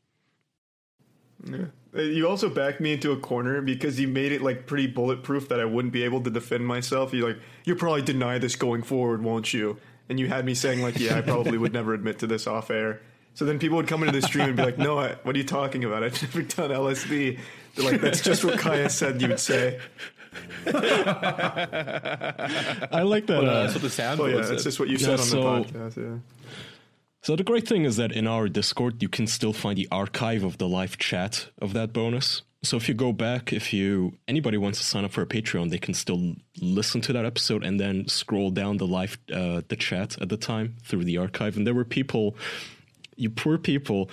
Yeah. 1.47 1.57
Uh, 1.97 2.01
You 2.03 2.29
also 2.29 2.49
backed 2.49 2.81
me 2.81 2.93
into 2.93 3.13
a 3.13 3.17
corner 3.17 3.61
because 3.63 3.99
you 4.01 4.09
made 4.09 4.33
it 4.33 4.43
like 4.43 4.67
pretty 4.67 4.87
bulletproof 4.89 5.49
that 5.51 5.61
I 5.61 5.65
wouldn't 5.65 5.93
be 5.93 6.03
able 6.05 6.21
to 6.23 6.31
defend 6.31 6.67
myself. 6.67 7.13
You're 7.13 7.29
like 7.29 7.39
you'll 7.65 7.77
probably 7.79 8.03
deny 8.03 8.39
this 8.39 8.57
going 8.57 8.83
forward, 8.83 9.23
won't 9.23 9.53
you? 9.55 9.79
And 10.09 10.19
you 10.21 10.27
had 10.29 10.45
me 10.45 10.55
saying 10.55 10.83
like, 10.83 10.99
yeah, 10.99 11.17
I 11.17 11.21
probably 11.23 11.57
would 11.59 11.73
never 11.73 11.95
admit 11.95 12.19
to 12.21 12.27
this 12.27 12.47
off 12.47 12.71
air. 12.71 13.01
So 13.35 13.45
then 13.45 13.59
people 13.59 13.77
would 13.79 13.89
come 13.89 14.03
into 14.05 14.19
the 14.21 14.27
stream 14.27 14.49
and 14.49 14.57
be 14.57 14.63
like, 14.63 14.79
no, 14.79 14.99
I, 14.99 15.15
what 15.25 15.35
are 15.35 15.39
you 15.39 15.45
talking 15.45 15.83
about? 15.85 16.05
I've 16.05 16.21
never 16.23 16.43
done 16.43 16.71
LSD. 16.71 17.39
They're 17.75 17.91
like, 17.91 18.01
that's 18.01 18.21
just 18.21 18.45
what 18.45 18.59
Kaya 18.61 18.89
said 18.91 19.21
you 19.21 19.29
would 19.29 19.41
say. 19.41 19.81
i 20.67 20.71
like 23.05 23.27
that 23.27 23.45
Uh, 23.45 23.47
uh, 23.47 23.63
that's 23.63 23.75
what 23.75 23.83
the 23.83 23.91
sound 23.91 24.21
Oh 24.21 24.27
yeah, 24.27 24.37
was. 24.37 24.49
that's 24.51 24.65
just 24.65 24.79
what 24.81 24.89
you 24.89 24.97
Yeah, 24.99 25.07
said 25.07 25.21
on 25.21 25.27
so- 25.27 25.43
the 25.43 25.49
podcast. 25.79 25.97
Yeah. 25.97 26.19
So 27.25 27.37
the 27.37 27.43
great 27.43 27.66
thing 27.66 27.87
is 27.87 27.97
that 27.97 28.12
in 28.12 28.27
our 28.27 28.51
Discord, 28.51 29.01
you 29.01 29.09
can 29.09 29.27
still 29.27 29.55
find 29.55 29.79
the 29.79 29.89
archive 29.91 30.45
of 30.45 30.59
the 30.59 30.68
live 30.68 30.99
chat 30.99 31.49
of 31.59 31.72
that 31.72 31.91
bonus. 31.91 32.43
So 32.62 32.77
if 32.77 32.87
you 32.87 32.93
go 32.93 33.14
back, 33.14 33.51
if 33.51 33.72
you 33.72 34.18
anybody 34.29 34.59
wants 34.59 34.79
to 34.81 34.85
sign 34.85 35.07
up 35.07 35.12
for 35.12 35.22
a 35.22 35.27
Patreon, 35.27 35.70
they 35.70 35.79
can 35.79 35.95
still 35.95 36.35
listen 36.61 37.01
to 37.01 37.14
that 37.14 37.25
episode 37.25 37.64
and 37.64 37.81
then 37.81 38.09
scroll 38.09 38.51
down 38.51 38.77
the 38.77 38.87
live 38.87 39.16
uh, 39.33 39.62
the 39.68 39.77
chat 39.77 40.20
at 40.20 40.29
the 40.29 40.37
time 40.37 40.77
through 40.83 41.05
the 41.05 41.16
archive. 41.16 41.57
And 41.57 41.66
there 41.66 41.72
were 41.72 41.87
people, 41.87 42.37
you 43.16 43.31
poor 43.31 43.57
people, 43.57 44.11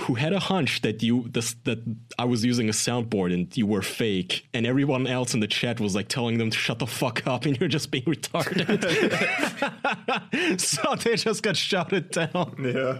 who 0.00 0.14
had 0.14 0.32
a 0.32 0.40
hunch 0.40 0.82
that 0.82 1.02
you 1.02 1.28
this, 1.28 1.54
that 1.64 1.78
I 2.18 2.24
was 2.24 2.44
using 2.44 2.68
a 2.68 2.72
soundboard 2.72 3.32
and 3.32 3.56
you 3.56 3.66
were 3.66 3.82
fake, 3.82 4.48
and 4.52 4.66
everyone 4.66 5.06
else 5.06 5.34
in 5.34 5.40
the 5.40 5.46
chat 5.46 5.80
was 5.80 5.94
like 5.94 6.08
telling 6.08 6.38
them 6.38 6.50
to 6.50 6.58
shut 6.58 6.78
the 6.78 6.86
fuck 6.86 7.26
up 7.26 7.44
and 7.44 7.58
you're 7.58 7.68
just 7.68 7.90
being 7.90 8.04
retarded. 8.04 8.80
so 10.60 10.94
they 10.96 11.16
just 11.16 11.42
got 11.42 11.56
shouted 11.56 12.10
down. 12.10 12.56
Yeah. 12.58 12.98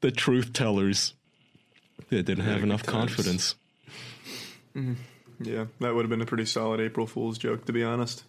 The 0.00 0.10
truth 0.10 0.52
tellers. 0.52 1.14
They 2.08 2.22
didn't 2.22 2.44
have 2.44 2.62
enough 2.62 2.82
good 2.82 2.92
times. 2.92 3.14
confidence. 3.14 3.54
Mm-hmm. 4.74 4.94
Yeah, 5.42 5.66
that 5.80 5.94
would 5.94 6.02
have 6.02 6.10
been 6.10 6.20
a 6.20 6.26
pretty 6.26 6.44
solid 6.44 6.80
April 6.80 7.06
Fool's 7.06 7.38
joke, 7.38 7.64
to 7.66 7.72
be 7.72 7.82
honest. 7.82 8.24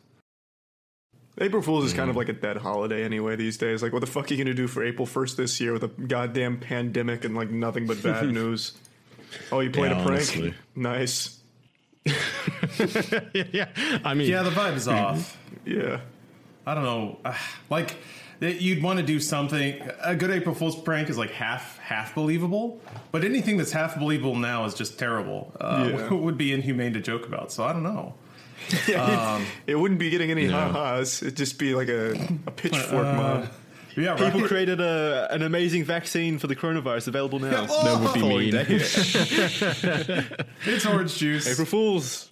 April 1.40 1.62
Fool's 1.62 1.86
is 1.86 1.94
kind 1.94 2.10
of 2.10 2.16
like 2.16 2.30
a 2.30 2.34
dead 2.34 2.58
holiday 2.58 3.04
anyway 3.04 3.36
these 3.36 3.58
days. 3.58 3.82
Like, 3.82 3.94
what 3.94 4.00
the 4.02 4.08
fuck 4.08 4.30
are 4.30 4.34
you 4.34 4.44
gonna 4.44 4.54
do 4.54 4.68
for 4.68 4.84
April 4.84 5.08
1st 5.08 5.36
this 5.38 5.62
year 5.62 5.74
with 5.74 5.84
a 5.84 5.88
goddamn 5.88 6.60
pandemic 6.60 7.24
and 7.24 7.36
like 7.36 7.50
nothing 7.50 7.88
but 7.88 8.02
bad 8.04 8.28
news? 8.34 8.74
Oh, 9.52 9.62
you 9.62 9.70
played 9.72 9.92
Yeah, 9.92 10.02
a 10.02 10.06
prank? 10.06 10.18
honestly. 10.20 10.54
Nice. 10.76 11.40
yeah, 13.34 13.70
I 14.04 14.14
mean, 14.14 14.30
Yeah, 14.30 14.44
the 14.44 14.50
vibe 14.50 14.76
is 14.76 14.88
off. 14.88 15.38
Yeah. 15.66 16.00
I 16.66 16.74
don't 16.74 16.84
know. 16.84 17.20
Uh, 17.24 17.36
like 17.70 17.96
you'd 18.40 18.82
want 18.82 18.98
to 19.00 19.06
do 19.06 19.20
something. 19.20 19.80
A 20.04 20.16
good 20.16 20.32
April 20.32 20.56
Fool's 20.56 20.76
prank 20.76 21.08
is 21.10 21.18
like 21.20 21.30
half 21.32 21.78
half 21.78 22.16
believable, 22.16 22.82
but 23.12 23.24
anything 23.24 23.58
that's 23.58 23.72
half 23.72 23.98
believable 24.00 24.36
now 24.36 24.66
is 24.66 24.74
just 24.74 24.98
terrible. 24.98 25.54
Uh, 25.62 25.90
Yeah. 25.92 26.14
Would 26.14 26.38
be 26.38 26.52
inhumane 26.52 26.94
to 26.94 27.00
joke 27.02 27.28
about. 27.28 27.52
So 27.52 27.64
I 27.64 27.74
don't 27.74 27.84
know. 27.84 28.16
Yeah, 28.88 29.40
it, 29.40 29.48
it 29.68 29.76
wouldn't 29.76 30.00
be 30.00 30.10
getting 30.10 30.32
any 30.32 30.46
Yeah. 30.46 30.72
ha-has. 30.72 31.22
It'd 31.22 31.36
just 31.38 31.60
be 31.60 31.76
like 31.76 31.90
a, 31.90 32.14
a 32.48 32.52
pitchfork 32.52 33.06
Uh, 33.06 33.14
mob. 33.14 33.50
Yeah, 33.98 34.16
People 34.16 34.48
created 34.48 34.80
a, 34.80 35.28
an 35.32 35.42
amazing 35.42 35.84
vaccine 35.84 36.40
for 36.40 36.48
the 36.48 36.56
coronavirus 36.56 37.10
available 37.10 37.40
now. 37.40 37.68
oh, 37.70 37.84
that 37.84 38.00
would 38.02 38.14
be 38.14 38.22
mean. 38.22 38.56
it's 40.66 40.86
orange 40.86 41.18
juice. 41.18 41.46
April 41.48 41.66
Fools. 41.66 42.30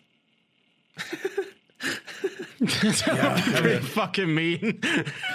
pretty 2.59 3.79
fucking 3.85 4.33
mean. 4.33 4.79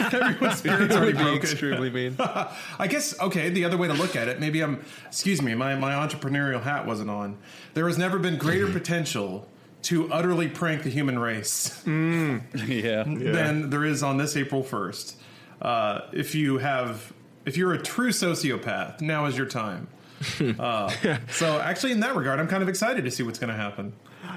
Everyone's 0.00 0.58
spirit's 0.58 0.94
already 0.94 1.12
Would 1.14 1.22
broken. 1.22 1.36
extremely 1.36 1.90
mean. 1.90 2.16
I 2.18 2.86
guess 2.88 3.18
okay. 3.20 3.48
The 3.50 3.64
other 3.64 3.76
way 3.76 3.88
to 3.88 3.94
look 3.94 4.16
at 4.16 4.28
it, 4.28 4.40
maybe 4.40 4.62
I'm. 4.62 4.84
Excuse 5.06 5.42
me, 5.42 5.54
my 5.54 5.74
my 5.74 5.92
entrepreneurial 5.92 6.62
hat 6.62 6.86
wasn't 6.86 7.10
on. 7.10 7.38
There 7.74 7.86
has 7.86 7.98
never 7.98 8.18
been 8.18 8.36
greater 8.36 8.70
potential 8.70 9.48
to 9.84 10.12
utterly 10.12 10.48
prank 10.48 10.82
the 10.82 10.90
human 10.90 11.18
race 11.18 11.80
Yeah. 11.86 13.04
than 13.04 13.70
there 13.70 13.84
is 13.84 14.02
on 14.02 14.16
this 14.18 14.36
April 14.36 14.62
first. 14.62 15.16
Uh, 15.62 16.00
if 16.12 16.34
you 16.34 16.58
have, 16.58 17.12
if 17.46 17.56
you're 17.56 17.72
a 17.72 17.78
true 17.82 18.10
sociopath, 18.10 19.00
now 19.00 19.26
is 19.26 19.36
your 19.36 19.46
time. 19.46 19.88
Uh, 20.58 20.90
so 21.28 21.60
actually, 21.60 21.92
in 21.92 22.00
that 22.00 22.14
regard, 22.16 22.40
I'm 22.40 22.48
kind 22.48 22.62
of 22.62 22.68
excited 22.68 23.04
to 23.04 23.10
see 23.10 23.22
what's 23.22 23.38
going 23.38 23.50
to 23.50 23.56
happen. 23.56 23.92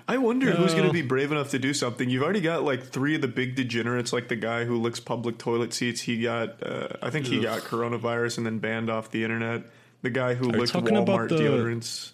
I 0.06 0.18
wonder 0.18 0.52
who's 0.52 0.74
going 0.74 0.86
to 0.88 0.92
be 0.92 1.02
brave 1.02 1.32
enough 1.32 1.52
to 1.52 1.60
do 1.60 1.74
something. 1.74 2.10
You've 2.10 2.24
already 2.24 2.42
got 2.42 2.64
like 2.64 2.84
three 2.88 3.16
of 3.16 3.22
the 3.22 3.30
big 3.30 3.56
degenerates, 3.56 4.12
like 4.12 4.28
the 4.28 4.36
guy 4.36 4.66
who 4.66 4.76
licks 4.82 5.00
public 5.00 5.38
toilet 5.38 5.74
seats. 5.74 6.02
He 6.02 6.22
got, 6.22 6.62
uh, 6.62 6.90
I 7.02 7.10
think 7.10 7.28
he 7.28 7.40
got 7.40 7.62
coronavirus 7.62 8.38
and 8.38 8.46
then 8.46 8.60
banned 8.60 8.90
off 8.90 9.12
the 9.12 9.24
internet. 9.24 9.64
The 10.02 10.10
guy 10.10 10.34
who 10.34 10.48
you 10.48 10.60
licked 10.60 10.74
talking 10.74 10.98
about 10.98 11.08
Walmart 11.08 11.30
the- 11.30 11.36
deodorants. 11.38 12.12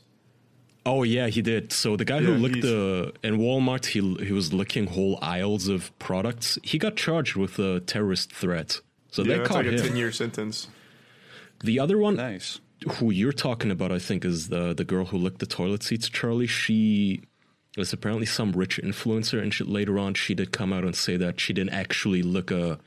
Oh 0.86 1.04
yeah, 1.04 1.28
he 1.28 1.42
did. 1.42 1.72
So 1.72 1.96
the 1.96 2.04
guy 2.06 2.20
who 2.20 2.34
Yeah, 2.34 2.38
licked 2.40 2.56
he's- 2.56 2.66
the 2.68 3.14
in 3.24 3.38
Walmart, 3.38 3.86
he 3.86 4.00
he 4.26 4.34
was 4.34 4.52
licking 4.54 4.88
whole 4.88 5.18
aisles 5.22 5.68
of 5.68 5.98
products. 6.00 6.58
He 6.64 6.78
got 6.78 6.96
charged 6.98 7.36
with 7.36 7.58
a 7.60 7.80
terrorist 7.82 8.32
threat. 8.34 8.82
So 9.12 9.22
Yeah, 9.22 9.28
they 9.30 9.38
that's 9.38 9.48
caught 9.50 9.66
like 9.66 9.76
a 9.76 9.82
ten 9.82 9.96
year 9.96 10.12
sentence. 10.12 10.68
The 11.64 11.80
other 11.80 11.98
one, 11.98 12.16
Nice. 12.18 12.60
who 12.96 13.12
you're 13.12 13.32
talking 13.32 13.72
about, 13.72 13.92
I 13.94 14.00
think, 14.00 14.26
is 14.26 14.50
the 14.50 14.74
the 14.74 14.84
girl 14.84 15.06
who 15.06 15.18
licked 15.18 15.40
the 15.40 15.46
toilet 15.46 15.84
seats. 15.84 16.10
Charlie, 16.10 16.48
she 16.48 17.22
was 17.78 17.94
apparently 17.94 18.26
some 18.26 18.52
rich 18.52 18.80
influencer, 18.84 19.42
and 19.42 19.54
she, 19.54 19.64
later 19.64 19.98
on, 19.98 20.14
she 20.16 20.36
did 20.36 20.52
come 20.52 20.74
out 20.74 20.84
and 20.84 20.96
say 20.96 21.16
that 21.18 21.40
she 21.40 21.54
didn't 21.54 21.74
actually 21.74 22.22
lick 22.22 22.52
a 22.52 22.78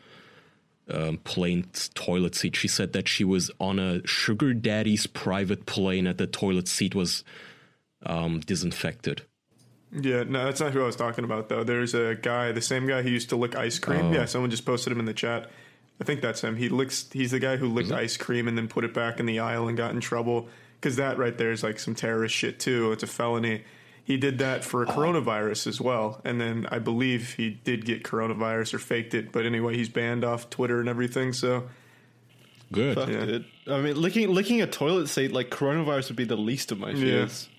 um, 0.88 1.16
plane 1.24 1.66
toilet 1.94 2.34
seat. 2.34 2.54
She 2.54 2.68
said 2.68 2.92
that 2.92 3.08
she 3.08 3.24
was 3.24 3.50
on 3.58 3.78
a 3.80 4.06
sugar 4.06 4.52
daddy's 4.54 5.06
private 5.06 5.64
plane, 5.66 6.06
and 6.06 6.18
the 6.18 6.26
toilet 6.26 6.68
seat 6.68 6.94
was 6.94 7.24
um, 8.04 8.40
disinfected. 8.40 9.22
Yeah, 9.92 10.24
no, 10.24 10.44
that's 10.44 10.60
not 10.60 10.72
who 10.72 10.82
I 10.82 10.86
was 10.86 10.96
talking 10.96 11.24
about 11.24 11.48
though. 11.48 11.64
There's 11.64 11.94
a 11.94 12.16
guy, 12.16 12.52
the 12.52 12.60
same 12.60 12.86
guy 12.86 13.02
who 13.02 13.08
used 13.08 13.28
to 13.30 13.36
lick 13.36 13.54
ice 13.56 13.78
cream. 13.78 14.12
Yeah, 14.12 14.24
someone 14.26 14.50
just 14.50 14.66
posted 14.66 14.92
him 14.92 14.98
in 15.00 15.06
the 15.06 15.14
chat. 15.14 15.48
I 16.00 16.04
think 16.04 16.20
that's 16.20 16.42
him. 16.42 16.56
He 16.56 16.68
licks. 16.68 17.08
He's 17.12 17.30
the 17.30 17.38
guy 17.38 17.56
who 17.56 17.68
licked 17.68 17.92
ice 17.92 18.16
cream 18.16 18.48
and 18.48 18.58
then 18.58 18.68
put 18.68 18.84
it 18.84 18.92
back 18.92 19.20
in 19.20 19.26
the 19.26 19.38
aisle 19.38 19.68
and 19.68 19.76
got 19.76 19.92
in 19.92 20.00
trouble 20.00 20.48
because 20.78 20.96
that 20.96 21.16
right 21.18 21.38
there 21.38 21.52
is 21.52 21.62
like 21.62 21.78
some 21.78 21.94
terrorist 21.94 22.34
shit 22.34 22.58
too. 22.60 22.92
It's 22.92 23.02
a 23.02 23.06
felony. 23.06 23.64
He 24.04 24.16
did 24.16 24.38
that 24.38 24.62
for 24.64 24.82
a 24.82 24.86
coronavirus 24.86 25.66
as 25.66 25.80
well, 25.80 26.20
and 26.24 26.40
then 26.40 26.66
I 26.70 26.78
believe 26.78 27.34
he 27.34 27.50
did 27.50 27.84
get 27.84 28.02
coronavirus 28.04 28.74
or 28.74 28.78
faked 28.78 29.14
it. 29.14 29.32
But 29.32 29.46
anyway, 29.46 29.76
he's 29.76 29.88
banned 29.88 30.24
off 30.24 30.50
Twitter 30.50 30.80
and 30.80 30.88
everything. 30.88 31.32
So 31.32 31.68
Good. 32.72 32.96
Fuck, 32.96 33.08
Yeah. 33.08 33.24
dude. 33.24 33.44
I 33.68 33.80
mean, 33.80 33.96
licking 34.00 34.28
licking 34.32 34.60
a 34.60 34.66
toilet 34.66 35.08
seat 35.08 35.32
like 35.32 35.50
coronavirus 35.50 36.08
would 36.08 36.16
be 36.16 36.24
the 36.24 36.36
least 36.36 36.72
of 36.72 36.78
my 36.78 36.92
fears. 36.94 37.48
Yeah, 37.50 37.55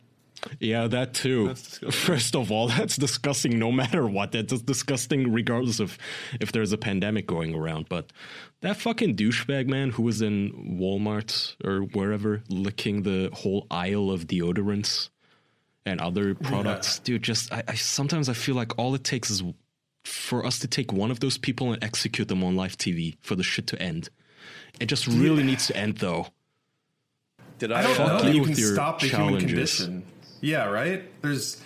that 0.88 1.14
too. 1.14 1.56
First 1.56 2.36
of 2.36 2.52
all, 2.52 2.68
that's 2.78 2.96
disgusting 2.96 3.60
no 3.60 3.72
matter 3.72 4.08
what. 4.08 4.32
That's 4.32 4.62
disgusting 4.62 5.32
regardless 5.32 5.80
of 5.80 5.98
if 6.40 6.52
there's 6.52 6.72
a 6.72 6.78
pandemic 6.78 7.28
going 7.28 7.56
around. 7.56 7.90
But 7.90 8.12
that 8.62 8.78
fucking 8.78 9.16
douchebag 9.16 9.68
man 9.68 9.92
who 9.92 10.04
was 10.04 10.22
in 10.22 10.78
Walmart 10.80 11.56
or 11.64 11.82
wherever 11.82 12.44
licking 12.50 13.04
the 13.04 13.30
whole 13.34 13.68
aisle 13.70 14.12
of 14.12 14.28
deodorants 14.28 15.10
and 15.86 16.02
other 16.02 16.36
products, 16.36 17.00
dude, 17.00 17.24
just 17.24 17.52
I, 17.52 17.64
I 17.68 17.76
sometimes 17.76 18.30
I 18.30 18.34
feel 18.34 18.56
like 18.56 18.78
all 18.78 18.94
it 18.96 19.04
takes 19.04 19.30
is 19.30 19.44
for 20.06 20.46
us 20.46 20.60
to 20.60 20.68
take 20.68 20.94
one 20.94 21.12
of 21.12 21.20
those 21.20 21.38
people 21.38 21.74
and 21.74 21.84
execute 21.84 22.28
them 22.28 22.44
on 22.44 22.56
live 22.56 22.78
TV 22.78 23.18
for 23.22 23.36
the 23.36 23.44
shit 23.44 23.68
to 23.68 23.82
end. 23.82 24.10
It 24.80 24.86
just 24.86 25.08
really 25.08 25.44
needs 25.44 25.68
to 25.68 25.76
end 25.76 25.98
though. 25.98 26.28
Did 27.60 27.72
I? 27.72 27.80
I 27.80 27.84
don't 27.84 27.92
uh, 27.92 27.96
Fuck 27.96 28.24
know 28.24 28.30
you 28.30 28.36
you 28.36 28.42
can 28.42 28.50
with 28.52 28.60
your 28.60 28.74
stop 28.74 29.00
the 29.00 29.10
challenges. 29.10 29.80
human 29.80 30.02
condition. 30.02 30.17
Yeah, 30.42 30.66
right. 30.70 31.04
There's 31.22 31.62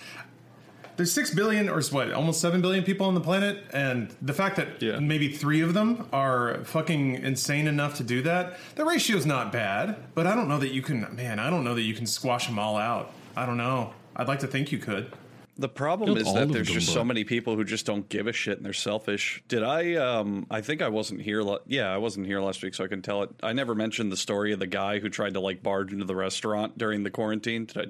there's 0.96 1.10
six 1.12 1.32
billion 1.32 1.68
or 1.70 1.80
what, 1.84 2.12
almost 2.12 2.40
seven 2.40 2.60
billion 2.60 2.84
people 2.84 3.06
on 3.06 3.14
the 3.14 3.20
planet, 3.20 3.64
and 3.72 4.14
the 4.20 4.34
fact 4.34 4.56
that 4.56 4.80
Yeah. 4.82 4.98
maybe 5.00 5.28
three 5.32 5.62
of 5.62 5.72
them 5.74 6.06
are 6.12 6.62
fucking 6.64 7.14
insane 7.16 7.66
enough 7.66 7.96
to 7.96 8.04
do 8.04 8.20
that, 8.22 8.58
the 8.76 8.84
ratio's 8.84 9.24
not 9.24 9.52
bad. 9.52 9.96
But 10.14 10.26
I 10.26 10.34
don't 10.34 10.48
know 10.48 10.58
that 10.58 10.72
you 10.72 10.82
can. 10.82 11.06
Man, 11.16 11.38
I 11.38 11.48
don't 11.50 11.64
know 11.64 11.74
that 11.74 11.82
you 11.82 11.94
can 11.94 12.06
squash 12.06 12.46
them 12.46 12.58
all 12.58 12.76
out. 12.76 13.12
I 13.36 13.46
don't 13.46 13.56
know. 13.56 13.94
I'd 14.14 14.28
like 14.28 14.40
to 14.40 14.46
think 14.46 14.70
you 14.70 14.78
could. 14.78 15.10
The 15.58 15.68
problem 15.68 16.08
Killed 16.08 16.18
is 16.18 16.32
that 16.34 16.48
there's 16.52 16.66
them, 16.68 16.74
just 16.76 16.88
but- 16.88 16.94
so 16.94 17.04
many 17.04 17.24
people 17.24 17.56
who 17.56 17.64
just 17.64 17.84
don't 17.86 18.06
give 18.08 18.26
a 18.26 18.32
shit 18.32 18.56
and 18.58 18.64
they're 18.66 18.72
selfish. 18.72 19.42
Did 19.48 19.62
I? 19.62 19.94
Um, 19.94 20.46
I 20.50 20.60
think 20.62 20.82
I 20.82 20.88
wasn't 20.88 21.20
here. 21.22 21.42
La- 21.42 21.58
yeah, 21.66 21.92
I 21.92 21.98
wasn't 21.98 22.26
here 22.26 22.40
last 22.40 22.62
week, 22.62 22.74
so 22.74 22.84
I 22.84 22.88
can 22.88 23.00
tell 23.02 23.22
it. 23.22 23.30
I 23.42 23.52
never 23.52 23.74
mentioned 23.74 24.10
the 24.12 24.16
story 24.16 24.52
of 24.52 24.58
the 24.60 24.66
guy 24.66 24.98
who 24.98 25.08
tried 25.08 25.34
to 25.34 25.40
like 25.40 25.62
barge 25.62 25.92
into 25.92 26.04
the 26.06 26.16
restaurant 26.16 26.76
during 26.78 27.02
the 27.02 27.10
quarantine. 27.10 27.66
Did 27.66 27.78
I? 27.78 27.84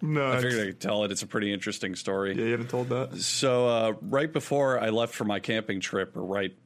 No, 0.00 0.32
I 0.32 0.40
figured 0.40 0.60
I 0.60 0.66
could 0.66 0.80
tell 0.80 1.04
it. 1.04 1.10
It's 1.10 1.22
a 1.22 1.26
pretty 1.26 1.52
interesting 1.52 1.94
story. 1.94 2.34
yeah, 2.34 2.44
you 2.44 2.50
haven't 2.52 2.70
told 2.70 2.88
that. 2.90 3.16
So 3.16 3.68
uh, 3.68 3.92
right 4.02 4.32
before 4.32 4.80
I 4.80 4.90
left 4.90 5.14
for 5.14 5.24
my 5.24 5.40
camping 5.40 5.80
trip, 5.80 6.16
or 6.16 6.24
right 6.24 6.56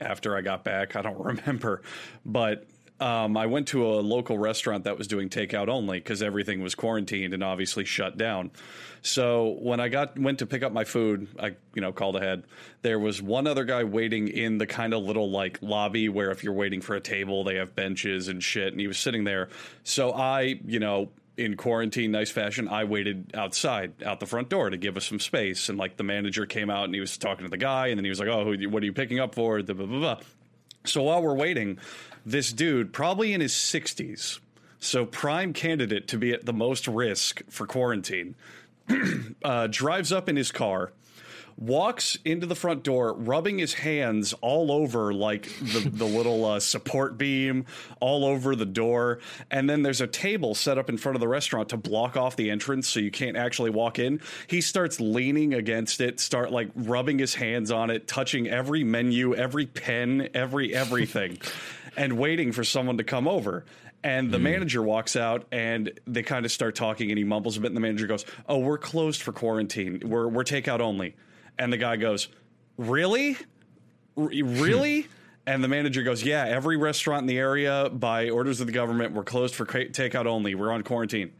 after 0.00 0.36
I 0.36 0.40
got 0.40 0.64
back, 0.64 0.96
I 0.96 1.02
don't 1.02 1.18
remember, 1.24 1.82
but 2.24 2.66
um, 3.00 3.36
I 3.36 3.46
went 3.46 3.68
to 3.68 3.86
a 3.86 3.98
local 4.00 4.38
restaurant 4.38 4.84
that 4.84 4.96
was 4.96 5.08
doing 5.08 5.28
takeout 5.28 5.68
only 5.68 5.98
because 5.98 6.22
everything 6.22 6.62
was 6.62 6.76
quarantined 6.76 7.34
and 7.34 7.42
obviously 7.42 7.84
shut 7.84 8.16
down. 8.16 8.52
So 9.02 9.58
when 9.60 9.80
I 9.80 9.88
got 9.88 10.18
went 10.18 10.38
to 10.38 10.46
pick 10.46 10.62
up 10.62 10.72
my 10.72 10.84
food, 10.84 11.28
I 11.38 11.56
you 11.74 11.82
know 11.82 11.92
called 11.92 12.16
ahead. 12.16 12.44
There 12.82 12.98
was 12.98 13.20
one 13.20 13.46
other 13.46 13.64
guy 13.64 13.82
waiting 13.84 14.28
in 14.28 14.58
the 14.58 14.66
kind 14.66 14.94
of 14.94 15.02
little 15.02 15.30
like 15.30 15.58
lobby 15.60 16.08
where 16.08 16.30
if 16.30 16.44
you're 16.44 16.54
waiting 16.54 16.80
for 16.80 16.94
a 16.94 17.00
table, 17.00 17.42
they 17.42 17.56
have 17.56 17.74
benches 17.74 18.28
and 18.28 18.42
shit, 18.42 18.72
and 18.72 18.80
he 18.80 18.86
was 18.86 18.98
sitting 18.98 19.24
there. 19.24 19.48
So 19.82 20.12
I 20.12 20.60
you 20.64 20.78
know 20.78 21.10
in 21.36 21.56
quarantine 21.56 22.12
nice 22.12 22.30
fashion 22.30 22.68
i 22.68 22.84
waited 22.84 23.32
outside 23.34 23.92
out 24.04 24.20
the 24.20 24.26
front 24.26 24.48
door 24.48 24.70
to 24.70 24.76
give 24.76 24.96
us 24.96 25.04
some 25.04 25.18
space. 25.18 25.68
And 25.68 25.78
like 25.78 25.96
the 25.96 26.04
manager 26.04 26.46
came 26.46 26.70
out 26.70 26.84
and 26.84 26.94
he 26.94 27.00
was 27.00 27.16
talking 27.16 27.44
to 27.44 27.50
the 27.50 27.56
guy 27.56 27.88
and 27.88 27.98
then 27.98 28.04
he 28.04 28.08
was 28.08 28.18
like 28.18 28.28
oh 28.28 28.44
who, 28.44 28.68
what 28.68 28.82
are 28.82 28.86
you 28.86 28.92
picking 28.92 29.20
up 29.20 29.34
for? 29.34 29.62
Blah, 29.62 29.74
blah, 29.74 29.86
blah, 29.86 30.20
so 30.84 31.02
while 31.02 31.22
we're 31.22 31.34
waiting 31.34 31.78
this 32.24 32.52
dude 32.52 32.92
probably 32.92 33.32
in 33.32 33.40
his 33.40 33.52
60s 33.52 34.38
so 34.78 35.06
prime 35.06 35.52
candidate 35.52 36.08
to 36.08 36.18
be 36.18 36.32
at 36.32 36.44
the 36.44 36.52
most 36.52 36.86
risk 36.86 37.42
for 37.48 37.66
quarantine 37.66 38.34
uh, 39.44 39.66
drives 39.66 40.12
up 40.12 40.28
in 40.28 40.36
his 40.36 40.52
car 40.52 40.92
walks 41.56 42.18
into 42.24 42.46
the 42.46 42.54
front 42.54 42.82
door, 42.82 43.12
rubbing 43.14 43.58
his 43.58 43.74
hands 43.74 44.32
all 44.40 44.72
over 44.72 45.12
like 45.12 45.48
the, 45.60 45.88
the 45.88 46.04
little 46.04 46.44
uh, 46.44 46.60
support 46.60 47.16
beam, 47.16 47.66
all 48.00 48.24
over 48.24 48.56
the 48.56 48.66
door. 48.66 49.20
And 49.50 49.68
then 49.68 49.82
there's 49.82 50.00
a 50.00 50.06
table 50.06 50.54
set 50.54 50.78
up 50.78 50.88
in 50.88 50.96
front 50.96 51.16
of 51.16 51.20
the 51.20 51.28
restaurant 51.28 51.70
to 51.70 51.76
block 51.76 52.16
off 52.16 52.36
the 52.36 52.50
entrance 52.50 52.88
so 52.88 53.00
you 53.00 53.10
can't 53.10 53.36
actually 53.36 53.70
walk 53.70 53.98
in. 53.98 54.20
He 54.46 54.60
starts 54.60 55.00
leaning 55.00 55.54
against 55.54 56.00
it, 56.00 56.20
start 56.20 56.50
like 56.50 56.70
rubbing 56.74 57.18
his 57.18 57.34
hands 57.34 57.70
on 57.70 57.90
it, 57.90 58.08
touching 58.08 58.48
every 58.48 58.84
menu, 58.84 59.34
every 59.34 59.66
pen, 59.66 60.28
every 60.34 60.74
everything, 60.74 61.38
and 61.96 62.18
waiting 62.18 62.52
for 62.52 62.64
someone 62.64 62.98
to 62.98 63.04
come 63.04 63.28
over. 63.28 63.64
And 64.02 64.30
the 64.30 64.38
manager 64.38 64.82
walks 64.82 65.16
out 65.16 65.46
and 65.50 65.98
they 66.06 66.22
kind 66.22 66.44
of 66.44 66.52
start 66.52 66.74
talking 66.74 67.10
and 67.10 67.16
he 67.16 67.24
mumbles 67.24 67.56
a 67.56 67.60
bit 67.60 67.68
and 67.68 67.76
the 67.76 67.80
manager 67.80 68.06
goes, 68.06 68.26
Oh, 68.46 68.58
we're 68.58 68.76
closed 68.76 69.22
for 69.22 69.32
quarantine. 69.32 70.02
We're 70.04 70.28
we're 70.28 70.44
takeout 70.44 70.80
only. 70.80 71.16
And 71.58 71.72
the 71.72 71.76
guy 71.76 71.96
goes, 71.96 72.28
Really? 72.76 73.36
R- 74.16 74.28
really? 74.28 75.02
Hmm. 75.02 75.08
and 75.46 75.64
the 75.64 75.68
manager 75.68 76.02
goes, 76.02 76.22
Yeah, 76.22 76.44
every 76.46 76.76
restaurant 76.76 77.22
in 77.22 77.26
the 77.26 77.38
area, 77.38 77.90
by 77.90 78.30
orders 78.30 78.60
of 78.60 78.66
the 78.66 78.72
government, 78.72 79.12
we're 79.14 79.24
closed 79.24 79.54
for 79.54 79.64
ca- 79.66 79.88
takeout 79.88 80.26
only. 80.26 80.54
We're 80.54 80.72
on 80.72 80.82
quarantine. 80.82 81.32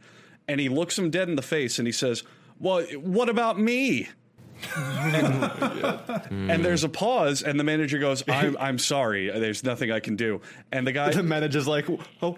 And 0.47 0.59
he 0.59 0.69
looks 0.69 0.97
him 0.97 1.09
dead 1.09 1.27
in 1.29 1.35
the 1.35 1.41
face 1.41 1.79
and 1.79 1.87
he 1.87 1.91
says, 1.91 2.23
Well, 2.59 2.83
what 2.99 3.29
about 3.29 3.59
me? 3.59 4.09
and 4.75 6.63
there's 6.65 6.83
a 6.83 6.89
pause, 6.89 7.41
and 7.41 7.59
the 7.59 7.63
manager 7.63 7.99
goes, 7.99 8.23
I'm, 8.27 8.57
I'm 8.59 8.79
sorry. 8.79 9.29
There's 9.29 9.63
nothing 9.63 9.91
I 9.91 9.99
can 9.99 10.15
do. 10.15 10.41
And 10.71 10.85
the 10.85 10.91
guy. 10.91 11.11
The 11.11 11.23
manager's 11.23 11.67
like, 11.67 11.85
"Oh, 12.21 12.35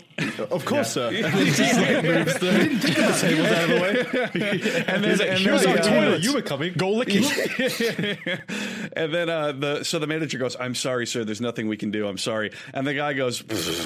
of 0.51 0.65
course, 0.65 0.91
sir." 0.91 1.09
And 1.27 1.33
then 1.33 1.45
just 1.47 1.79
like 1.79 2.03
moves 2.03 2.33
the, 2.35 2.47
the 2.79 3.17
tables 3.19 3.47
out 3.47 3.63
of 3.63 3.69
the 3.69 3.81
way. 3.81 4.83
and 4.87 5.03
then, 5.03 5.17
like, 5.17 5.29
and 5.29 5.39
"Here's 5.39 5.65
our 5.65 5.77
the, 5.77 5.81
toilet. 5.81 6.23
You 6.23 6.33
were 6.33 6.41
coming. 6.41 6.73
Go 6.73 6.91
lick 6.91 7.09
it." 7.11 8.91
and 8.95 9.13
then 9.13 9.29
uh, 9.29 9.51
the 9.51 9.83
so 9.83 9.99
the 9.99 10.07
manager 10.07 10.37
goes, 10.37 10.55
"I'm 10.59 10.75
sorry, 10.75 11.07
sir. 11.07 11.23
There's 11.23 11.41
nothing 11.41 11.67
we 11.67 11.77
can 11.77 11.91
do. 11.91 12.07
I'm 12.07 12.17
sorry." 12.17 12.51
And 12.73 12.85
the 12.85 12.93
guy 12.93 13.13
goes, 13.13 13.43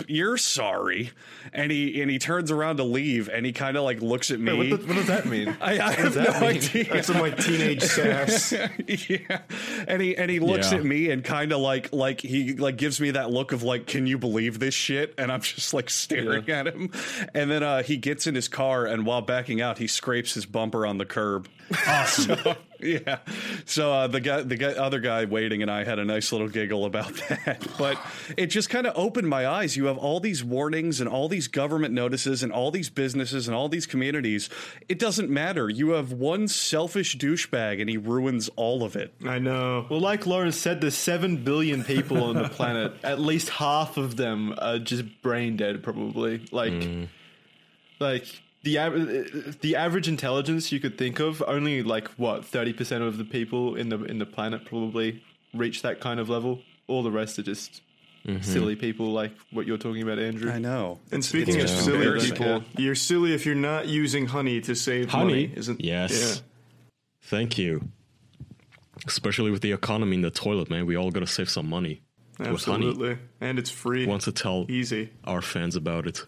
"You're 0.08 0.38
sorry," 0.38 1.12
and 1.54 1.72
he 1.72 2.02
and 2.02 2.12
he 2.12 2.20
turns 2.20 2.52
around 2.52 2.78
to 2.78 2.84
leave, 2.84 3.30
and 3.30 3.46
he 3.46 3.54
kind 3.54 3.78
of 3.78 3.84
like 3.84 4.02
looks 4.02 4.32
at 4.32 4.40
me. 4.40 4.58
Wait, 4.58 4.72
what, 4.72 4.82
the, 4.82 4.88
what 4.88 4.96
does 4.96 5.08
that 5.08 5.26
mean? 5.26 5.56
I, 5.62 5.80
I 5.80 5.92
have 5.94 6.16
no 6.16 6.48
idea. 6.48 6.86
That's 6.86 7.08
some 7.08 7.20
like 7.20 7.38
teenage 7.38 7.82
sass. 7.84 8.31
yeah, 8.88 9.42
and 9.88 10.02
he 10.02 10.16
and 10.18 10.30
he 10.32 10.40
looks 10.40 10.72
Yeah. 10.72 10.78
at 10.80 10.84
me 10.86 11.10
and 11.12 11.24
kind 11.24 11.52
of 11.52 11.60
like 11.60 11.92
like 11.94 12.22
he 12.22 12.54
like 12.54 12.78
gives 12.78 13.00
me 13.02 13.12
that 13.12 13.32
look 13.32 13.52
of 13.52 13.64
like, 13.64 13.88
"Can 13.88 14.08
you 14.08 14.18
believe 14.18 14.60
this 14.60 14.74
shit?" 14.74 15.14
And 15.18 15.32
I'm 15.32 15.42
just 15.42 15.74
like 15.74 15.90
staring 15.90 16.50
at 16.50 16.68
him. 16.68 16.92
And 17.34 17.50
then 17.52 17.64
uh, 17.64 17.84
he 17.84 17.98
gets 17.98 18.28
in 18.28 18.36
his 18.36 18.48
car, 18.48 18.86
and 18.86 19.06
while 19.06 19.22
backing 19.22 19.62
out, 19.62 19.78
he 19.78 19.88
scrapes 19.88 20.34
his 20.34 20.46
bumper 20.46 20.86
on 20.86 20.98
the 20.98 21.06
curb. 21.06 21.48
Awesome. 21.88 22.40
yeah. 23.06 23.20
So 23.66 23.94
uh, 23.94 24.08
the 24.08 24.20
guy, 24.20 24.42
the 24.42 24.56
guy, 24.58 24.74
other 24.74 25.00
guy 25.00 25.26
waiting, 25.26 25.62
and 25.62 25.70
I 25.70 25.84
had 25.84 26.00
a 26.00 26.06
nice 26.06 26.32
little 26.32 26.48
giggle 26.48 26.86
about 26.86 27.14
that. 27.30 27.68
But 27.78 28.00
it 28.38 28.48
just 28.48 28.70
kind 28.70 28.88
of 28.88 28.94
opened 28.98 29.28
my 29.28 29.48
eyes. 29.48 29.78
You 29.78 29.86
have 29.86 29.98
all 29.98 30.20
these 30.20 30.44
warnings 30.44 31.00
and 31.00 31.10
all 31.10 31.28
these 31.28 31.48
government 31.48 31.94
notices 31.94 32.44
and 32.44 32.52
all 32.52 32.72
these 32.72 32.90
businesses 32.90 33.48
and 33.48 33.56
all 33.56 33.70
these 33.70 33.86
communities. 33.86 34.50
It 34.90 35.00
doesn't 35.00 35.30
matter. 35.30 35.70
You 35.70 35.92
have 35.92 36.12
one 36.12 36.48
selfish 36.48 37.18
douchebag, 37.18 37.80
and 37.80 37.90
he 37.90 37.98
ruins 37.98 38.50
all 38.56 38.84
of 38.84 38.96
it. 38.96 39.14
I 39.26 39.40
know. 39.40 39.86
Well, 39.90 40.00
like 40.00 40.26
Lawrence 40.26 40.58
said, 40.58 40.82
there's 40.82 40.96
seven 40.96 41.44
billion 41.44 41.84
people 41.84 42.24
on 42.24 42.36
the 42.36 42.50
planet. 42.50 42.94
At 43.04 43.20
least 43.20 43.50
half 43.50 43.98
of 43.98 44.18
them 44.18 44.54
are 44.58 44.80
just 44.80 45.22
brain 45.22 45.58
dead, 45.58 45.84
probably. 45.84 46.46
Like, 46.52 46.74
like 48.00 48.26
the 48.64 48.80
av- 48.80 49.60
the 49.62 49.76
average 49.76 50.08
intelligence 50.08 50.72
you 50.72 50.80
could 50.80 50.98
think 50.98 51.20
of, 51.20 51.44
only 51.48 51.84
like 51.84 52.08
what 52.10 52.46
thirty 52.46 52.74
percent 52.74 53.04
of 53.04 53.18
the 53.18 53.26
people 53.26 53.76
in 53.76 53.90
the 53.90 54.04
in 54.04 54.20
the 54.20 54.26
planet 54.26 54.66
probably 54.66 55.24
reach 55.54 55.82
that 55.82 56.00
kind 56.00 56.20
of 56.20 56.30
level. 56.30 56.60
All 56.88 57.04
the 57.04 57.12
rest 57.12 57.40
are 57.40 57.44
just 57.44 57.82
mm-hmm. 58.26 58.42
silly 58.42 58.76
people, 58.76 59.08
like 59.12 59.32
what 59.52 59.66
you're 59.66 59.78
talking 59.78 60.02
about, 60.02 60.20
Andrew. 60.20 60.52
I 60.52 60.60
know. 60.60 61.00
And 61.12 61.24
speaking 61.24 61.56
of 61.56 61.62
it's 61.62 61.72
just 61.72 61.86
silly 61.86 61.98
embarrassing. 62.00 62.36
people, 62.36 62.64
you're 62.78 62.96
silly 62.96 63.34
if 63.34 63.46
you're 63.46 63.56
not 63.56 63.88
using 63.88 64.28
honey 64.28 64.62
to 64.62 64.76
save 64.76 65.10
Honey? 65.10 65.26
money, 65.26 65.54
isn't? 65.56 65.82
Yes. 65.82 66.42
Thank 67.24 67.58
you. 67.58 67.88
Especially 69.08 69.52
with 69.52 69.62
the 69.62 69.72
economy 69.72 70.16
in 70.16 70.22
the 70.22 70.32
toilet, 70.32 70.70
man. 70.70 70.86
We 70.86 70.96
all 70.96 71.12
gotta 71.12 71.28
save 71.28 71.50
some 71.50 71.70
money. 71.70 72.02
Yeah, 72.40 72.52
With 72.52 72.66
honey. 72.66 72.88
absolutely. 72.88 73.18
And 73.40 73.60
it's 73.60 73.70
free. 73.70 74.06
Want 74.06 74.24
to 74.24 74.32
tell 74.32 74.66
Easy. 74.70 75.12
our 75.24 75.42
fans 75.42 75.76
about 75.76 76.08
it. 76.08 76.26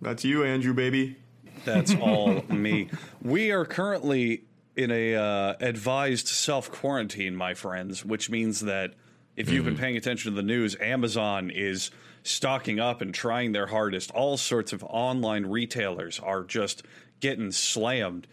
That's 0.00 0.24
you, 0.24 0.44
Andrew, 0.44 0.72
baby. 0.74 1.16
That's 1.64 1.94
all 1.94 2.42
me. 2.48 2.90
We 3.22 3.50
are 3.52 3.64
currently 3.64 4.44
in 4.76 4.90
a 4.90 5.14
uh, 5.16 5.54
advised 5.60 6.28
self 6.28 6.70
quarantine, 6.70 7.34
my 7.34 7.54
friends, 7.54 8.04
which 8.04 8.30
means 8.30 8.60
that 8.60 8.94
If 9.36 9.50
you've 9.50 9.64
been 9.64 9.76
paying 9.76 9.96
attention 9.96 10.32
to 10.32 10.36
the 10.36 10.42
news, 10.42 10.76
Amazon 10.80 11.50
is 11.50 11.92
stocking 12.24 12.80
up 12.80 13.00
and 13.00 13.14
trying 13.14 13.52
their 13.52 13.68
hardest. 13.68 14.10
All 14.10 14.36
sorts 14.36 14.72
of 14.72 14.82
online 14.82 15.46
retailers 15.46 16.18
are 16.18 16.42
just 16.42 16.82
getting 17.20 17.52
slammed. 17.52 18.26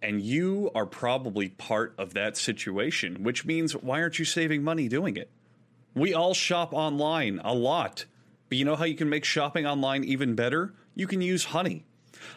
And 0.00 0.22
you 0.22 0.70
are 0.74 0.86
probably 0.86 1.50
part 1.50 1.94
of 1.98 2.14
that 2.14 2.38
situation, 2.38 3.22
which 3.22 3.44
means 3.44 3.74
why 3.74 4.00
aren't 4.00 4.18
you 4.18 4.24
saving 4.24 4.62
money 4.62 4.88
doing 4.88 5.16
it? 5.16 5.30
We 5.94 6.14
all 6.14 6.32
shop 6.32 6.72
online 6.72 7.38
a 7.44 7.52
lot. 7.54 8.06
But 8.48 8.56
you 8.56 8.64
know 8.64 8.76
how 8.76 8.84
you 8.84 8.94
can 8.94 9.10
make 9.10 9.24
shopping 9.26 9.66
online 9.66 10.04
even 10.04 10.34
better? 10.34 10.72
You 10.94 11.06
can 11.06 11.20
use 11.20 11.44
Honey. 11.44 11.84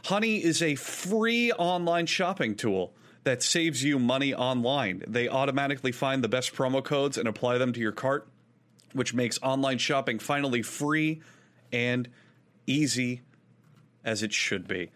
Honey 0.06 0.44
is 0.44 0.62
a 0.62 0.76
free 0.76 1.52
online 1.54 2.06
shopping 2.06 2.56
tool 2.56 2.94
that 3.24 3.44
saves 3.44 3.84
you 3.84 4.00
money 4.00 4.34
online. 4.34 5.04
They 5.08 5.28
automatically 5.28 5.92
find 5.92 6.24
the 6.24 6.30
best 6.30 6.56
promo 6.56 6.84
codes 6.84 7.18
and 7.18 7.28
apply 7.28 7.58
them 7.58 7.74
to 7.74 7.80
your 7.80 7.92
cart, 7.92 8.28
which 8.94 9.14
makes 9.14 9.40
online 9.42 9.78
shopping 9.78 10.20
finally 10.20 10.62
free 10.62 11.22
and 11.72 12.08
easy 12.66 13.22
as 14.04 14.24
it 14.24 14.34
should 14.34 14.68
be. 14.68 14.92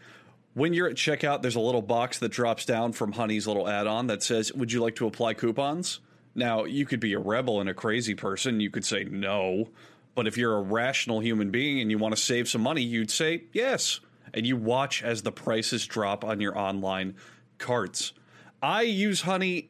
When 0.54 0.74
you're 0.74 0.88
at 0.88 0.96
checkout, 0.96 1.42
there's 1.42 1.56
a 1.56 1.60
little 1.60 1.82
box 1.82 2.20
that 2.20 2.30
drops 2.30 2.66
down 2.66 2.94
from 2.94 3.14
Honey's 3.14 3.48
little 3.48 3.68
add 3.68 3.88
on 3.88 4.08
that 4.08 4.22
says, 4.22 4.54
Would 4.54 4.72
you 4.72 4.82
like 4.82 4.96
to 4.96 5.08
apply 5.08 5.34
coupons? 5.34 6.00
Now, 6.36 6.64
you 6.66 6.86
could 6.86 7.00
be 7.00 7.14
a 7.14 7.20
rebel 7.20 7.60
and 7.60 7.70
a 7.70 7.74
crazy 7.74 8.16
person. 8.16 8.60
You 8.60 8.70
could 8.70 8.86
say 8.86 9.04
no. 9.04 9.70
But 10.16 10.28
if 10.28 10.38
you're 10.38 10.56
a 10.56 10.62
rational 10.62 11.20
human 11.20 11.50
being 11.50 11.80
and 11.80 11.90
you 11.90 11.98
want 11.98 12.16
to 12.16 12.22
save 12.22 12.48
some 12.48 12.62
money, 12.62 12.84
you'd 12.84 13.12
say 13.12 13.44
yes. 13.52 14.00
And 14.34 14.46
you 14.46 14.58
watch 14.58 15.04
as 15.04 15.22
the 15.22 15.32
prices 15.32 15.86
drop 15.86 16.24
on 16.24 16.42
your 16.42 16.58
online 16.58 17.16
carts. 17.58 18.14
I 18.62 18.84
use 18.84 19.22
Honey 19.22 19.70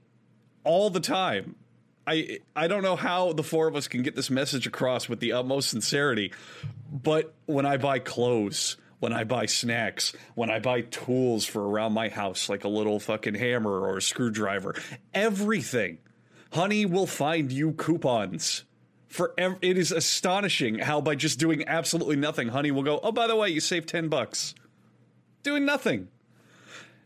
all 0.64 0.90
the 0.90 1.00
time. 1.00 1.56
I 2.06 2.40
I 2.56 2.68
don't 2.68 2.84
know 2.84 2.96
how 2.96 3.34
the 3.34 3.44
four 3.44 3.68
of 3.68 3.76
us 3.76 3.88
can 3.88 4.02
get 4.02 4.16
this 4.16 4.30
message 4.30 4.68
across 4.68 5.08
with 5.08 5.20
the 5.20 5.34
utmost 5.34 5.70
sincerity, 5.70 6.34
but 6.92 7.34
when 7.46 7.66
I 7.66 7.78
buy 7.78 8.00
clothes, 8.00 8.78
when 9.00 9.14
I 9.14 9.24
buy 9.24 9.46
snacks, 9.46 10.14
when 10.36 10.50
I 10.50 10.60
buy 10.60 10.82
tools 10.82 11.46
for 11.46 11.68
around 11.68 11.94
my 11.94 12.10
house, 12.10 12.50
like 12.50 12.64
a 12.64 12.70
little 12.70 13.00
fucking 13.00 13.36
hammer 13.36 13.72
or 13.72 13.98
a 13.98 14.02
screwdriver, 14.02 14.76
everything, 15.14 16.00
Honey 16.52 16.86
will 16.86 17.08
find 17.08 17.52
you 17.52 17.72
coupons. 17.74 18.64
For 19.14 19.36
ev- 19.38 19.60
it 19.62 19.78
is 19.78 19.92
astonishing 19.92 20.80
how 20.80 21.00
by 21.00 21.14
just 21.14 21.38
doing 21.38 21.68
absolutely 21.68 22.16
nothing, 22.16 22.48
Honey 22.48 22.72
will 22.72 22.82
go, 22.82 23.00
"Oh, 23.04 23.12
by 23.12 23.28
the 23.28 23.36
way, 23.36 23.48
you 23.48 23.60
saved 23.60 23.88
ten 23.88 24.08
bucks." 24.08 24.56
Doing 25.44 25.66
nothing. 25.66 26.08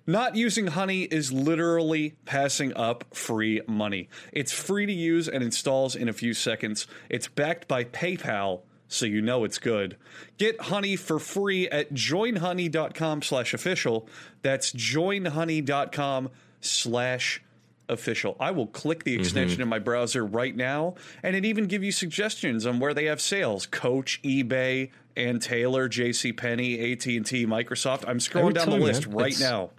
Not 0.06 0.38
using 0.38 0.68
Honey 0.68 1.02
is 1.02 1.34
literally 1.34 2.16
passing 2.24 2.74
up 2.78 3.04
free 3.14 3.60
money. 3.68 4.08
It's 4.32 4.54
free 4.54 4.86
to 4.86 4.94
use 4.94 5.28
and 5.28 5.44
installs 5.44 5.98
in 5.98 6.08
a 6.08 6.14
few 6.14 6.34
seconds. 6.34 6.88
It's 7.10 7.28
backed 7.28 7.68
by 7.68 7.84
PayPal, 7.84 8.62
so 8.88 9.06
you 9.06 9.22
know 9.22 9.44
it's 9.44 9.60
good. 9.60 9.98
Get 10.38 10.62
Honey 10.62 10.96
for 10.96 11.20
free 11.20 11.68
at 11.68 11.94
joinhoney.com 11.94 13.22
slash 13.22 13.54
official. 13.54 14.08
That's 14.44 14.72
joinhoney.com 14.72 16.30
slash 16.62 17.42
official. 17.90 18.36
I 18.40 18.52
will 18.52 18.68
click 18.68 19.04
the 19.04 19.14
mm-hmm. 19.14 19.22
extension 19.22 19.62
in 19.62 19.68
my 19.68 19.80
browser 19.80 20.26
right 20.26 20.56
now, 20.56 20.96
and 21.24 21.36
it 21.36 21.46
even 21.46 21.66
give 21.66 21.84
you 21.84 21.92
suggestions 21.92 22.66
on 22.66 22.80
where 22.80 22.94
they 22.94 23.06
have 23.06 23.22
sales. 23.22 23.66
Coach, 23.66 24.22
eBay, 24.24 24.92
Ann 25.16 25.40
Taylor, 25.40 25.88
J.C. 25.88 26.34
JCPenney, 26.34 26.94
AT&T, 26.94 27.46
Microsoft. 27.46 28.08
I'm 28.08 28.20
scrolling 28.20 28.54
down 28.54 28.70
the 28.70 28.78
list 28.78 29.08
man. 29.08 29.18
right 29.18 29.40
now. 29.40 29.72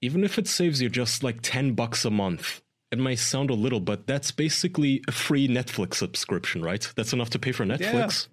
even 0.00 0.24
if 0.24 0.38
it 0.38 0.46
saves 0.46 0.82
you 0.82 0.88
just 0.88 1.22
like 1.22 1.38
10 1.42 1.72
bucks 1.72 2.04
a 2.04 2.10
month 2.10 2.60
it 2.90 2.98
may 2.98 3.16
sound 3.16 3.50
a 3.50 3.54
little 3.54 3.80
but 3.80 4.06
that's 4.06 4.30
basically 4.30 5.02
a 5.08 5.12
free 5.12 5.48
netflix 5.48 5.94
subscription 5.94 6.62
right 6.62 6.92
that's 6.94 7.12
enough 7.12 7.30
to 7.30 7.38
pay 7.38 7.52
for 7.52 7.64
netflix 7.64 8.28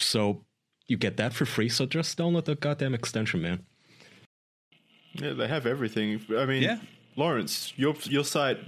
so 0.00 0.44
you 0.88 0.96
get 0.96 1.16
that 1.16 1.32
for 1.32 1.46
free 1.46 1.68
so 1.68 1.86
just 1.86 2.18
download 2.18 2.44
the 2.44 2.56
goddamn 2.56 2.92
extension 2.92 3.40
man 3.40 3.64
Yeah, 5.14 5.32
they 5.32 5.46
have 5.46 5.66
everything. 5.66 6.20
I 6.36 6.44
mean, 6.44 6.62
Yeah. 6.62 6.78
Lawrence, 7.16 7.72
your 7.76 7.94
your 8.04 8.24
site, 8.24 8.58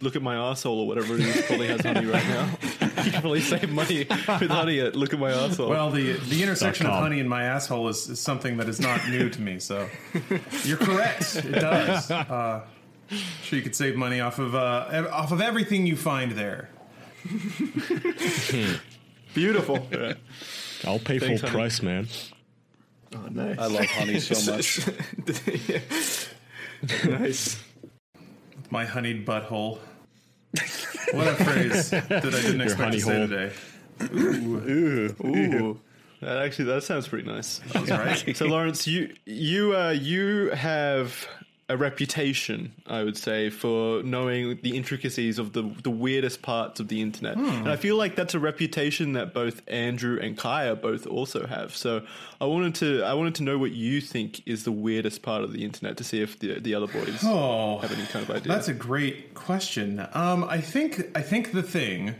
look 0.00 0.14
at 0.14 0.22
my 0.22 0.36
asshole 0.36 0.78
or 0.80 0.86
whatever 0.86 1.14
it 1.14 1.20
is, 1.20 1.42
probably 1.46 1.66
has 1.66 1.80
honey 1.80 2.06
right 2.06 2.24
now. 2.28 2.48
you 3.04 3.10
can 3.10 3.20
probably 3.20 3.40
save 3.40 3.70
money 3.70 4.06
with 4.08 4.50
honey 4.50 4.78
at 4.80 4.94
look 4.94 5.12
at 5.12 5.18
my 5.18 5.32
asshole. 5.32 5.68
Well, 5.68 5.90
the 5.90 6.12
the 6.12 6.42
intersection 6.42 6.86
of 6.86 6.92
honey 6.92 7.18
and 7.18 7.28
my 7.28 7.42
asshole 7.44 7.88
is, 7.88 8.08
is 8.08 8.20
something 8.20 8.56
that 8.58 8.68
is 8.68 8.80
not 8.80 9.08
new 9.08 9.28
to 9.28 9.40
me. 9.40 9.58
So 9.58 9.88
you're 10.64 10.76
correct. 10.78 11.36
It 11.36 11.50
does. 11.52 12.08
Uh, 12.10 12.64
sure, 13.42 13.56
you 13.58 13.62
could 13.62 13.74
save 13.74 13.96
money 13.96 14.20
off 14.20 14.38
of 14.38 14.54
uh, 14.54 15.08
off 15.12 15.32
of 15.32 15.40
everything 15.40 15.84
you 15.86 15.96
find 15.96 16.32
there. 16.32 16.68
Beautiful. 19.34 19.86
i'll 20.84 21.00
pay 21.00 21.18
Thanks, 21.18 21.40
full 21.40 21.48
honey. 21.50 21.60
price 21.60 21.82
man 21.82 22.06
Oh, 23.16 23.26
nice. 23.30 23.58
I 23.58 23.66
love 23.66 23.84
honey 23.86 24.20
so 24.20 24.52
much. 24.52 24.80
nice. 27.04 27.58
My 28.70 28.84
honeyed 28.84 29.26
butthole. 29.26 29.78
What 31.12 31.26
a 31.26 31.34
phrase 31.44 31.90
that 31.90 32.12
I 32.12 32.18
didn't 32.20 32.60
expect 32.60 32.80
honey 32.82 32.98
to 32.98 33.02
say 33.02 33.18
hole. 33.18 33.28
today. 33.28 33.52
Ooh, 34.14 35.14
ooh, 35.24 35.80
that 36.20 36.38
actually 36.38 36.66
that 36.66 36.82
sounds 36.82 37.08
pretty 37.08 37.26
nice. 37.28 37.60
That's 37.72 37.90
right. 37.90 38.36
So, 38.36 38.46
Lawrence, 38.46 38.86
you 38.86 39.14
you 39.24 39.76
uh, 39.76 39.90
you 39.90 40.50
have 40.50 41.26
a 41.70 41.76
reputation, 41.76 42.72
I 42.86 43.02
would 43.04 43.16
say, 43.18 43.50
for 43.50 44.02
knowing 44.02 44.58
the 44.62 44.74
intricacies 44.76 45.38
of 45.38 45.52
the 45.52 45.62
the 45.82 45.90
weirdest 45.90 46.40
parts 46.40 46.80
of 46.80 46.88
the 46.88 47.02
internet, 47.02 47.36
and 47.36 47.68
I 47.68 47.76
feel 47.76 47.96
like 47.96 48.16
that's 48.16 48.34
a 48.34 48.38
reputation 48.38 49.12
that 49.12 49.34
both 49.34 49.60
Andrew 49.68 50.18
and 50.20 50.36
Kaya 50.38 50.76
both 50.76 51.06
also 51.06 51.46
have. 51.46 51.76
So, 51.76 52.02
I 52.40 52.46
wanted 52.46 52.74
to 52.76 53.02
I 53.02 53.12
wanted 53.12 53.34
to 53.36 53.42
know 53.42 53.58
what 53.58 53.72
you 53.72 54.00
think 54.00 54.40
is 54.46 54.64
the 54.64 54.72
weirdest 54.72 55.20
part 55.22 55.42
of 55.44 55.52
the 55.52 55.62
internet 55.62 55.96
to 55.98 56.04
see 56.04 56.22
if 56.22 56.38
the 56.38 56.58
the 56.58 56.74
other 56.74 56.86
boys 56.86 57.20
Oh, 57.22 57.78
have 57.78 57.92
any 57.92 58.06
kind 58.06 58.24
of 58.28 58.30
idea. 58.34 58.50
That's 58.50 58.68
a 58.68 58.74
great 58.74 59.34
question. 59.34 60.06
Um, 60.14 60.44
I 60.44 60.60
think 60.60 61.10
I 61.16 61.20
think 61.20 61.52
the 61.52 61.62
thing 61.62 62.14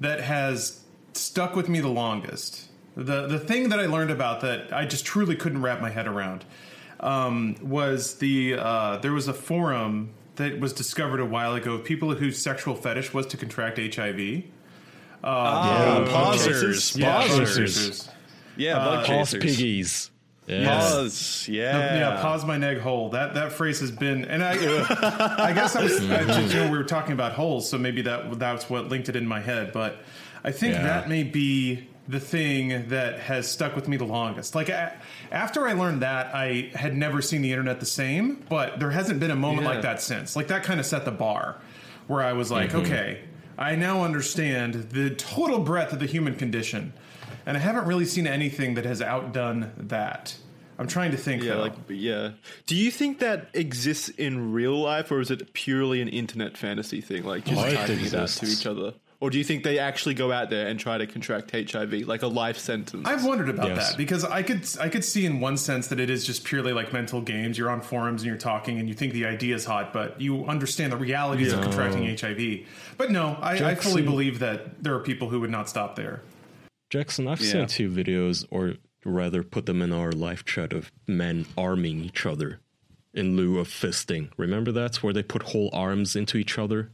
that 0.00 0.20
has 0.20 0.80
stuck 1.14 1.56
with 1.56 1.68
me 1.68 1.80
the 1.80 1.88
longest, 1.88 2.68
the 2.94 3.26
the 3.26 3.38
thing 3.38 3.70
that 3.70 3.80
I 3.80 3.86
learned 3.86 4.10
about 4.10 4.42
that 4.42 4.70
I 4.72 4.84
just 4.84 5.06
truly 5.06 5.34
couldn't 5.36 5.62
wrap 5.62 5.80
my 5.80 5.90
head 5.90 6.06
around, 6.06 6.44
um, 7.02 7.56
was 7.60 8.14
the 8.18 8.54
uh, 8.54 8.96
there 8.98 9.12
was 9.12 9.28
a 9.28 9.34
forum 9.34 10.10
that 10.36 10.60
was 10.60 10.72
discovered 10.72 11.20
a 11.20 11.26
while 11.26 11.54
ago 11.54 11.74
of 11.74 11.84
people 11.84 12.14
whose 12.14 12.38
sexual 12.38 12.74
fetish 12.74 13.12
was 13.12 13.26
to 13.26 13.36
contract 13.36 13.78
HIV. 13.78 14.44
Ah, 15.24 16.04
pozzers. 16.08 16.96
Yeah, 16.96 17.22
pozzers. 17.22 17.56
pozzers. 17.56 18.08
Yeah, 18.56 18.74
bug 18.78 19.06
Pause 19.06 19.32
chasers. 19.32 19.42
piggies 19.56 20.10
yeah. 20.46 20.78
Pause. 20.80 21.48
Yeah. 21.48 21.98
Yeah, 21.98 22.20
poz 22.22 22.44
my 22.44 22.56
neg 22.58 22.78
hole. 22.78 23.10
That 23.10 23.34
that 23.34 23.52
phrase 23.52 23.80
has 23.80 23.90
been, 23.90 24.24
and 24.24 24.42
I, 24.42 24.52
I 24.52 25.52
guess 25.52 25.76
I 25.76 25.84
was, 25.84 26.10
I 26.10 26.24
just, 26.24 26.54
you 26.54 26.60
know, 26.60 26.70
we 26.70 26.78
were 26.78 26.84
talking 26.84 27.12
about 27.12 27.32
holes, 27.32 27.68
so 27.70 27.78
maybe 27.78 28.02
that 28.02 28.38
that's 28.38 28.68
what 28.68 28.88
linked 28.88 29.08
it 29.08 29.16
in 29.16 29.26
my 29.26 29.40
head. 29.40 29.72
But 29.72 29.98
I 30.42 30.50
think 30.50 30.74
Yeah. 30.74 30.82
that 30.82 31.08
may 31.08 31.22
be 31.22 31.86
the 32.08 32.18
thing 32.20 32.88
that 32.88 33.20
has 33.20 33.48
stuck 33.48 33.76
with 33.76 33.86
me 33.88 33.96
the 33.96 34.04
longest. 34.04 34.54
Like 34.54 34.68
a 34.68 34.92
after 35.30 35.66
I 35.68 35.72
learned 35.72 36.02
that, 36.02 36.34
I 36.34 36.70
had 36.74 36.96
never 36.96 37.22
seen 37.22 37.42
the 37.42 37.50
internet 37.52 37.80
the 37.80 37.86
same, 37.86 38.44
but 38.48 38.80
there 38.80 38.90
hasn't 38.90 39.20
been 39.20 39.30
a 39.30 39.36
moment 39.36 39.62
Yeah. 39.66 39.74
like 39.74 39.82
that 39.82 40.02
since. 40.02 40.34
Like 40.36 40.48
that 40.48 40.64
kind 40.64 40.80
of 40.80 40.86
set 40.86 41.04
the 41.04 41.12
bar, 41.12 41.58
where 42.08 42.22
I 42.22 42.32
was 42.32 42.50
like, 42.50 42.70
mm-hmm. 42.70 42.80
okay, 42.80 43.20
I 43.56 43.76
now 43.76 44.02
understand 44.02 44.74
the 44.90 45.10
total 45.10 45.60
breadth 45.60 45.92
of 45.92 46.00
the 46.00 46.06
human 46.06 46.34
condition, 46.34 46.92
and 47.46 47.56
I 47.56 47.60
haven't 47.60 47.86
really 47.86 48.06
seen 48.06 48.26
anything 48.26 48.74
that 48.74 48.84
has 48.84 49.00
outdone 49.00 49.70
that. 49.76 50.36
I'm 50.78 50.88
trying 50.88 51.12
to 51.12 51.16
think. 51.16 51.42
Yeah, 51.44 51.54
though. 51.54 51.60
like 51.60 51.74
yeah. 51.88 52.30
Do 52.66 52.74
you 52.74 52.90
think 52.90 53.20
that 53.20 53.48
exists 53.54 54.08
in 54.08 54.52
real 54.52 54.76
life, 54.80 55.12
or 55.12 55.20
is 55.20 55.30
it 55.30 55.52
purely 55.52 56.00
an 56.00 56.08
internet 56.08 56.56
fantasy 56.56 57.00
thing, 57.00 57.24
like 57.24 57.44
just 57.44 57.60
Oh, 57.60 57.72
typing 57.72 58.04
it 58.04 58.14
out 58.14 58.28
to 58.28 58.46
each 58.46 58.66
other? 58.66 58.94
Or 59.22 59.30
do 59.30 59.38
you 59.38 59.44
think 59.44 59.62
they 59.62 59.78
actually 59.78 60.14
go 60.14 60.32
out 60.32 60.50
there 60.50 60.66
and 60.66 60.80
try 60.80 60.98
to 60.98 61.06
contract 61.06 61.52
HIV, 61.52 61.92
like 62.08 62.22
a 62.22 62.26
life 62.26 62.58
sentence? 62.58 63.06
I've 63.06 63.24
wondered 63.24 63.48
about 63.50 63.68
Yes. 63.68 63.90
that 63.90 63.96
because 63.96 64.24
I 64.24 64.42
could 64.42 64.68
I 64.80 64.88
could 64.88 65.04
see 65.04 65.24
in 65.24 65.38
one 65.38 65.56
sense 65.56 65.86
that 65.86 66.00
it 66.00 66.10
is 66.10 66.26
just 66.26 66.42
purely 66.42 66.72
like 66.72 66.92
mental 66.92 67.20
games. 67.20 67.56
You're 67.56 67.70
on 67.70 67.82
forums 67.82 68.22
and 68.22 68.26
you're 68.28 68.36
talking 68.36 68.80
and 68.80 68.88
you 68.88 68.94
think 68.96 69.12
the 69.12 69.24
idea 69.26 69.54
is 69.54 69.64
hot, 69.64 69.92
but 69.92 70.20
you 70.20 70.44
understand 70.46 70.90
the 70.92 70.96
realities 70.96 71.52
of 71.52 71.60
contracting 71.60 72.02
HIV. 72.18 72.66
But 72.98 73.12
no, 73.12 73.38
I, 73.40 73.52
I 73.64 73.74
fully 73.76 74.02
believe 74.02 74.40
that 74.40 74.82
there 74.82 74.92
are 74.96 74.98
people 75.00 75.28
who 75.28 75.38
would 75.38 75.50
not 75.50 75.68
stop 75.68 75.94
there. 75.94 76.20
Jackson, 76.90 77.28
I've 77.28 77.40
Yeah. 77.40 77.52
seen 77.52 77.66
two 77.68 77.90
videos, 77.90 78.44
or 78.50 78.74
rather 79.04 79.44
put 79.44 79.66
them 79.66 79.82
in 79.82 79.92
our 79.92 80.10
live 80.10 80.44
chat 80.44 80.72
of 80.72 80.90
men 81.06 81.46
arming 81.56 82.02
each 82.04 82.26
other 82.26 82.58
in 83.14 83.36
lieu 83.36 83.60
of 83.60 83.68
fisting. 83.68 84.30
Remember 84.36 84.72
that? 84.72 84.96
Where 84.96 85.12
they 85.12 85.22
put 85.22 85.42
whole 85.44 85.70
arms 85.72 86.16
into 86.16 86.38
each 86.38 86.58
other? 86.58 86.90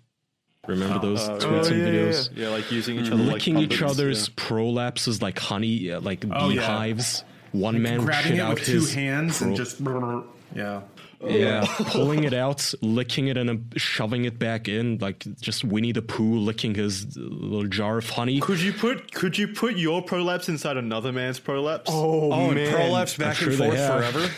Remember 0.69 0.99
those 1.01 1.21
tweets 1.29 1.71
and 1.71 1.81
yeah, 1.81 1.87
yeah, 1.87 1.93
videos? 2.09 2.31
yeah, 2.37 2.49
like 2.51 2.71
using 2.71 2.99
each 2.99 3.07
other, 3.11 3.16
like 3.23 3.35
Licking 3.35 3.59
each 3.59 3.83
other's 3.83 4.29
yeah. 4.29 4.35
prolapses 4.45 5.23
like 5.23 5.39
honey, 5.39 5.91
uh, 5.91 6.01
like 6.01 6.25
Oh, 6.31 6.51
yeah. 6.51 6.61
beehives. 6.61 7.25
One 7.53 7.81
man 7.83 8.05
Grabbing 8.05 8.35
it 8.37 8.41
out 8.41 8.55
with 8.57 8.64
two 8.66 8.73
his 8.75 8.93
hands 8.95 9.41
and 9.41 9.57
just 9.57 9.81
yeah. 10.55 10.83
Yeah, 11.27 11.66
pulling 11.66 12.23
it 12.23 12.33
out, 12.33 12.73
licking 12.81 13.27
it, 13.27 13.37
and 13.37 13.49
then 13.49 13.71
shoving 13.77 14.25
it 14.25 14.39
back 14.39 14.69
in, 14.69 14.99
like 14.99 15.25
just 15.41 15.64
Winnie 15.64 15.91
the 15.91 16.01
Pooh 16.03 16.39
licking 16.39 16.77
his 16.77 17.16
little 17.16 17.66
jar 17.66 17.99
of 17.99 18.09
honey. 18.09 18.39
Could 18.39 18.61
you 18.61 18.73
put 18.73 19.12
could 19.12 19.37
you 19.37 19.49
put 19.49 19.77
your 19.77 20.01
prolapse 20.01 20.49
inside 20.49 20.77
another 20.77 21.11
man's 21.11 21.41
prolapse? 21.41 21.91
Oh, 21.93 22.31
Oh, 22.31 22.51
man. 22.53 22.73
prolapse 22.73 23.16
back 23.16 23.35
sure 23.35 23.51
and 23.51 23.59
they 23.59 23.66
forth 23.77 24.31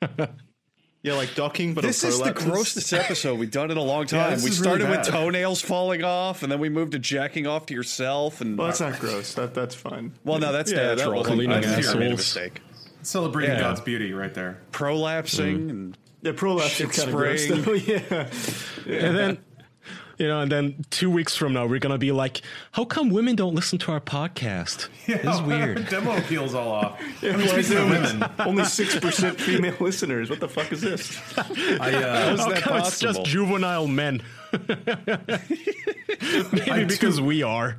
forever. 0.00 0.28
yeah, 1.06 1.14
like 1.14 1.34
ducking, 1.36 1.72
but 1.72 1.82
This 1.84 2.02
a 2.02 2.08
is 2.08 2.20
the 2.20 2.32
grossest 2.32 2.92
episode 2.92 3.38
we've 3.38 3.50
done 3.50 3.70
in 3.70 3.76
a 3.76 3.82
long 3.82 4.06
time. 4.06 4.32
this 4.32 4.42
we 4.42 4.50
is 4.50 4.60
really 4.60 4.80
started 4.80 4.90
with 4.98 5.06
toenails 5.06 5.62
falling 5.62 6.02
off, 6.02 6.42
and 6.42 6.50
then 6.50 6.58
we 6.58 6.68
moved 6.68 6.92
to 6.92 6.98
jacking 6.98 7.46
off 7.46 7.66
to 7.66 7.74
yourself. 7.74 8.40
And 8.40 8.58
Well, 8.58 8.66
that's 8.66 8.80
not 8.80 8.98
gross. 8.98 9.34
That 9.34 9.54
that's 9.54 9.76
fine. 9.76 10.12
well, 10.24 10.40
no, 10.40 10.50
that's 10.50 10.72
Yeah, 10.72 10.88
that 10.88 10.98
natural. 10.98 11.18
wasn't 11.20 11.36
cleaning 11.36 11.56
I 11.64 11.80
see 11.80 11.88
you 11.88 11.94
made 11.98 12.12
a 12.12 12.16
mistake. 12.16 12.60
Celebrating 13.02 13.54
Yeah. 13.54 13.60
God's 13.60 13.80
beauty 13.82 14.12
right 14.12 14.34
there. 14.34 14.58
Prolapsing 14.72 15.58
mm. 15.66 15.70
and 15.70 15.98
Yeah, 16.22 16.32
prolapse 16.34 16.70
Shit 16.70 16.90
is 16.90 16.96
kind 16.96 17.08
of 17.10 17.14
gross. 17.14 17.44
spraying. 17.44 17.62
Though. 17.62 17.72
Yeah. 18.86 18.98
And 19.06 19.16
then, 19.16 19.38
you 20.18 20.28
know, 20.28 20.40
and 20.40 20.50
then 20.50 20.84
two 20.90 21.10
weeks 21.10 21.36
from 21.36 21.52
now, 21.52 21.66
we're 21.66 21.78
gonna 21.78 21.98
be 21.98 22.12
like, 22.12 22.42
"How 22.72 22.84
come 22.84 23.10
women 23.10 23.36
don't 23.36 23.54
listen 23.54 23.78
to 23.80 23.92
our 23.92 24.00
podcast? 24.00 24.88
Yeah, 25.06 25.18
This 25.18 25.36
is 25.36 25.42
weird." 25.42 25.88
Demo 25.90 26.20
peels 26.22 26.54
all 26.54 26.72
off. 26.72 27.00
I 27.22 27.26
of 27.28 27.70
women, 27.70 28.24
Only 28.40 28.64
six 28.64 28.98
percent 28.98 29.40
female 29.40 29.76
listeners. 29.78 30.30
What 30.30 30.40
the 30.40 30.48
fuck 30.48 30.72
is 30.72 30.80
this? 30.80 31.16
I, 31.38 31.94
uh, 31.94 32.36
that 32.48 32.62
come 32.62 32.78
it's 32.78 32.98
just 32.98 33.24
juvenile 33.24 33.86
men? 33.86 34.22
Maybe 36.52 36.84
because 36.86 37.20
we 37.20 37.42
are. 37.42 37.76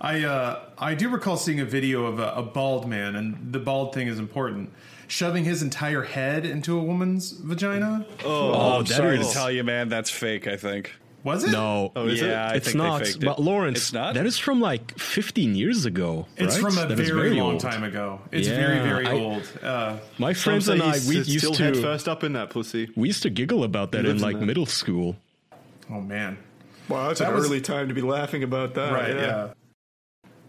I 0.00 0.24
uh, 0.24 0.60
I 0.78 0.94
do 0.94 1.08
recall 1.08 1.36
seeing 1.36 1.60
a 1.60 1.64
video 1.64 2.06
of 2.06 2.18
a, 2.18 2.28
a 2.36 2.42
bald 2.42 2.88
man, 2.88 3.16
and 3.16 3.52
the 3.52 3.58
bald 3.58 3.94
thing 3.94 4.08
is 4.08 4.18
important. 4.18 4.72
Shoving 5.08 5.44
his 5.44 5.62
entire 5.62 6.02
head 6.02 6.44
into 6.46 6.78
a 6.78 6.82
woman's 6.82 7.32
vagina. 7.32 8.06
Oh, 8.24 8.78
I'm 8.78 8.84
that 8.84 8.94
sorry 8.94 9.18
is- 9.18 9.28
to 9.28 9.32
tell 9.34 9.50
you, 9.50 9.64
man, 9.64 9.88
that's 9.88 10.10
fake. 10.10 10.46
I 10.46 10.56
think. 10.56 10.94
Was 11.24 11.42
it? 11.44 11.50
No, 11.50 11.90
is 11.96 12.22
it? 12.22 12.26
yeah, 12.28 12.48
I 12.50 12.54
it's 12.54 12.66
think 12.66 12.76
not. 12.78 12.98
They 13.00 13.06
faked 13.06 13.24
But. 13.24 13.40
Lawrence, 13.40 13.78
it's 13.78 13.92
not. 13.92 14.14
that 14.14 14.24
is 14.24 14.38
from 14.38 14.60
like 14.60 14.96
15 14.98 15.56
years 15.56 15.84
ago. 15.84 16.26
It's 16.36 16.54
right? 16.54 16.62
from 16.72 16.78
a 16.78 16.86
That 16.86 17.00
is 17.00 17.08
very, 17.10 17.34
long 17.34 17.52
old. 17.54 17.60
time 17.60 17.82
ago. 17.82 18.20
It's 18.30 18.46
Yeah, 18.48 18.54
very, 18.56 18.78
very 18.80 19.06
I- 19.06 19.12
old. 19.14 19.50
Uh, 19.62 19.96
My 20.18 20.32
friends 20.32 20.68
and 20.68 20.80
I, 20.82 20.92
he's 20.94 21.08
we 21.08 21.22
still 21.24 21.50
used 21.50 21.60
head 21.60 21.74
to 21.74 21.82
first 21.82 22.08
up 22.08 22.22
in 22.22 22.34
that 22.34 22.50
pussy. 22.50 22.88
we 22.94 23.08
used 23.08 23.22
to 23.24 23.30
giggle 23.30 23.64
about 23.64 23.90
that 23.92 24.00
in 24.00 24.06
lives 24.06 24.22
in 24.22 24.28
like 24.28 24.38
that. 24.38 24.46
middle 24.46 24.66
school. 24.66 25.16
oh 25.90 26.00
man. 26.00 26.38
Wow, 26.88 27.08
that's 27.08 27.18
That 27.20 27.30
an 27.30 27.34
was- 27.34 27.46
early 27.46 27.60
time 27.62 27.88
to 27.88 27.94
be 27.94 28.00
laughing 28.02 28.42
about 28.44 28.74
that. 28.74 28.92
right. 28.92 29.14
Yeah. 29.16 29.48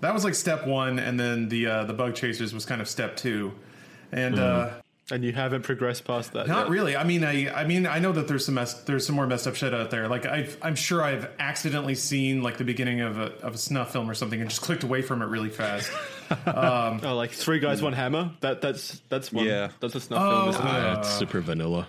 That 0.01 0.14
was 0.14 0.24
like 0.24 0.36
step 0.36 0.68
one, 0.68 0.99
and 0.99 1.20
then 1.20 1.49
the 1.49 1.66
uh, 1.66 1.84
the 1.86 1.93
bug 1.93 2.14
chasers 2.16 2.53
was 2.53 2.66
kind 2.66 2.80
of 2.80 2.88
step 2.88 3.18
two, 3.18 3.51
and 4.12 4.38
uh, 4.39 4.70
And 5.12 5.24
you 5.24 5.32
haven't 5.32 5.64
progressed 5.64 6.05
past 6.05 6.34
that. 6.34 6.47
not 6.47 6.66
yet. 6.66 6.70
really. 6.70 6.95
I 6.95 7.03
mean, 7.03 7.24
I 7.24 7.49
I 7.53 7.64
mean, 7.66 7.88
I 7.88 7.99
know 7.99 8.12
that 8.12 8.28
there's 8.28 8.45
some 8.45 8.55
mess, 8.55 8.74
there's 8.84 9.05
some 9.05 9.16
more 9.16 9.26
messed 9.28 9.47
up 9.47 9.55
shit 9.55 9.74
out 9.74 9.89
there. 9.91 10.07
Like 10.07 10.26
I've, 10.26 10.57
I'm 10.62 10.76
sure 10.76 11.01
I've 11.01 11.28
accidentally 11.39 11.95
seen 11.95 12.43
like 12.43 12.57
the 12.57 12.64
beginning 12.64 13.01
of 13.01 13.18
a 13.18 13.34
of 13.41 13.55
a 13.55 13.57
snuff 13.57 13.91
film 13.91 14.10
or 14.10 14.14
something, 14.14 14.39
and 14.39 14.49
just 14.49 14.62
clicked 14.62 14.84
away 14.84 15.01
from 15.01 15.22
it 15.22 15.26
really 15.26 15.49
fast. 15.49 15.91
Oh, 16.45 16.99
like 17.16 17.32
three 17.32 17.57
guys, 17.60 17.82
one 17.82 17.93
hammer. 17.93 18.32
That 18.41 18.62
that's 18.62 19.01
that's 19.10 19.34
one. 19.34 19.45
Yeah. 19.45 19.70
that's 19.80 19.95
a 19.95 19.99
snuff 19.99 20.22
Oh, 20.24 20.30
film. 20.41 20.49
Isn't 20.49 20.68
it? 20.68 20.70
Uh, 20.86 20.99
it's 20.99 21.10
super 21.10 21.41
vanilla. 21.41 21.88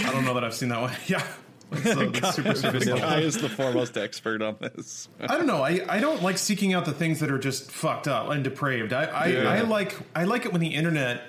I 0.00 0.12
don't 0.12 0.26
know 0.26 0.34
that 0.34 0.44
I've 0.44 0.52
seen 0.54 0.68
that 0.68 0.80
one. 0.82 0.92
yeah. 1.06 1.26
That's, 1.70 1.86
uh, 1.86 2.10
that's 2.12 2.36
super, 2.36 2.54
super. 2.54 2.78
Guy 2.78 3.20
is 3.20 3.38
the 3.40 3.48
foremost 3.48 3.96
expert 3.96 4.40
on 4.40 4.56
this. 4.60 5.08
I 5.20 5.36
don't 5.36 5.46
know. 5.46 5.62
I, 5.62 5.84
I 5.88 6.00
don't 6.00 6.22
like 6.22 6.38
seeking 6.38 6.74
out 6.74 6.84
the 6.84 6.92
things 6.92 7.20
that 7.20 7.30
are 7.30 7.38
just 7.38 7.70
fucked 7.72 8.06
up 8.06 8.30
and 8.30 8.44
depraved. 8.44 8.92
I 8.92 9.04
I, 9.04 9.58
I 9.58 9.60
like 9.62 9.96
I 10.14 10.24
like 10.24 10.44
it 10.46 10.52
when 10.52 10.60
the 10.60 10.74
internet 10.74 11.22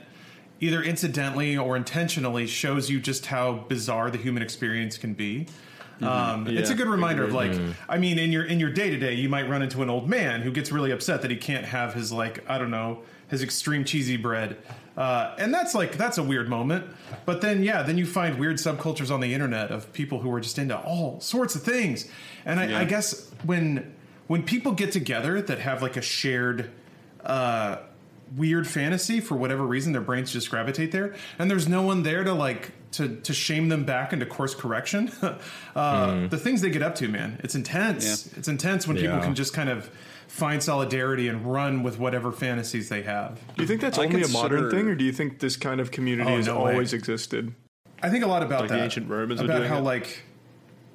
either 0.60 0.82
incidentally 0.82 1.58
or 1.58 1.76
intentionally 1.76 2.48
shows 2.48 2.90
you 2.90 3.00
just 3.00 3.26
how 3.28 3.54
bizarre 3.68 4.10
the 4.12 4.18
human 4.18 4.42
experience 4.44 4.98
can 4.98 5.14
be. 5.14 5.48
Um, 6.02 6.48
it's 6.48 6.70
a 6.70 6.76
good 6.76 6.88
reminder 6.88 7.24
of 7.24 7.34
like, 7.34 7.52
Mm-hmm. 7.52 7.72
I 7.90 7.98
mean, 7.98 8.20
in 8.20 8.32
your 8.32 8.44
in 8.44 8.60
your 8.60 8.70
day 8.70 8.92
to 8.92 8.98
day, 8.98 9.16
you 9.16 9.30
might 9.30 9.50
run 9.50 9.64
into 9.64 9.82
an 9.82 9.90
old 9.90 10.08
man 10.08 10.42
who 10.42 10.52
gets 10.52 10.72
really 10.72 10.92
upset 10.92 11.24
that 11.24 11.32
he 11.32 11.38
can't 11.38 11.66
have 11.66 11.96
his 11.96 12.12
like 12.12 12.48
I 12.48 12.60
don't 12.60 12.70
know 12.72 13.00
his 13.28 13.44
extreme 13.44 13.84
cheesy 13.84 14.18
bread, 14.18 14.58
uh, 14.96 15.36
and 15.38 15.54
that's 15.54 15.76
like 15.76 15.98
that's 15.98 16.18
a 16.18 16.24
weird 16.24 16.50
moment. 16.50 16.86
But 17.26 17.42
then 17.42 17.64
yeah, 17.64 17.84
then 17.84 17.98
you 17.98 18.06
find 18.06 18.40
weird 18.40 18.58
subcultures 18.58 19.12
on 19.12 19.20
the 19.20 19.34
internet 19.34 19.72
of 19.72 19.92
people 19.94 20.20
who 20.20 20.32
are 20.34 20.40
just 20.40 20.58
into 20.58 20.78
all 20.78 21.20
sorts 21.20 21.56
of 21.56 21.64
things, 21.64 22.10
and 22.46 22.60
I, 22.60 22.82
I 22.82 22.86
guess 22.86 23.30
when 23.44 23.96
when 24.28 24.44
people 24.44 24.72
get 24.74 24.92
together 24.92 25.42
that 25.42 25.60
have 25.60 25.82
like 25.82 25.98
a 25.98 26.02
shared 26.02 26.70
uh, 27.24 27.78
weird 28.36 28.68
fantasy 28.68 29.20
for 29.20 29.36
whatever 29.36 29.66
reason 29.66 29.94
their 29.94 30.02
brains 30.02 30.32
just 30.32 30.50
gravitate 30.50 30.92
there 30.92 31.16
and 31.40 31.50
there's 31.50 31.68
no 31.68 31.82
one 31.82 32.04
there 32.04 32.26
to 32.26 32.34
like 32.34 32.72
to 32.92 33.16
to 33.22 33.34
shame 33.34 33.70
them 33.70 33.86
back 33.86 34.12
into 34.12 34.26
course 34.26 34.54
correction 34.54 35.10
uh, 35.76 36.28
the 36.28 36.38
things 36.38 36.62
they 36.62 36.70
get 36.70 36.82
up 36.82 36.96
to 36.96 37.08
man 37.08 37.40
it's 37.44 37.56
intense. 37.56 38.06
It's 38.38 38.48
intense 38.48 38.88
when 38.88 38.98
people 38.98 39.20
can 39.20 39.36
just 39.36 39.54
kind 39.54 39.70
of 39.70 39.90
find 40.28 40.62
solidarity 40.62 41.28
and 41.28 41.46
run 41.46 41.84
with 41.84 41.98
whatever 42.00 42.32
fantasies 42.32 42.90
they 42.90 43.02
have 43.04 43.40
Do 43.56 43.64
you 43.64 43.68
think 43.68 43.82
that's 43.82 43.98
I 43.98 44.06
only 44.06 44.22
a 44.24 44.28
modern 44.28 44.70
thing, 44.70 44.88
or 44.88 44.96
do 44.96 45.06
you 45.06 45.12
think 45.14 45.40
this 45.40 45.56
kind 45.56 45.80
of 45.80 45.92
community 45.92 46.30
Oh, 46.32 46.36
has 46.38 46.48
no 46.48 46.64
way. 46.64 46.72
always 46.74 46.94
existed? 46.94 47.54
i 48.04 48.10
think 48.10 48.24
a 48.24 48.28
lot 48.28 48.44
about 48.44 48.62
Like 48.62 48.70
the 48.70 48.76
that 48.76 48.84
ancient 48.84 49.10
Romans 49.10 49.42
about 49.42 49.58
doing 49.58 49.70
how 49.70 49.78
it? 49.80 49.82
like 49.82 50.22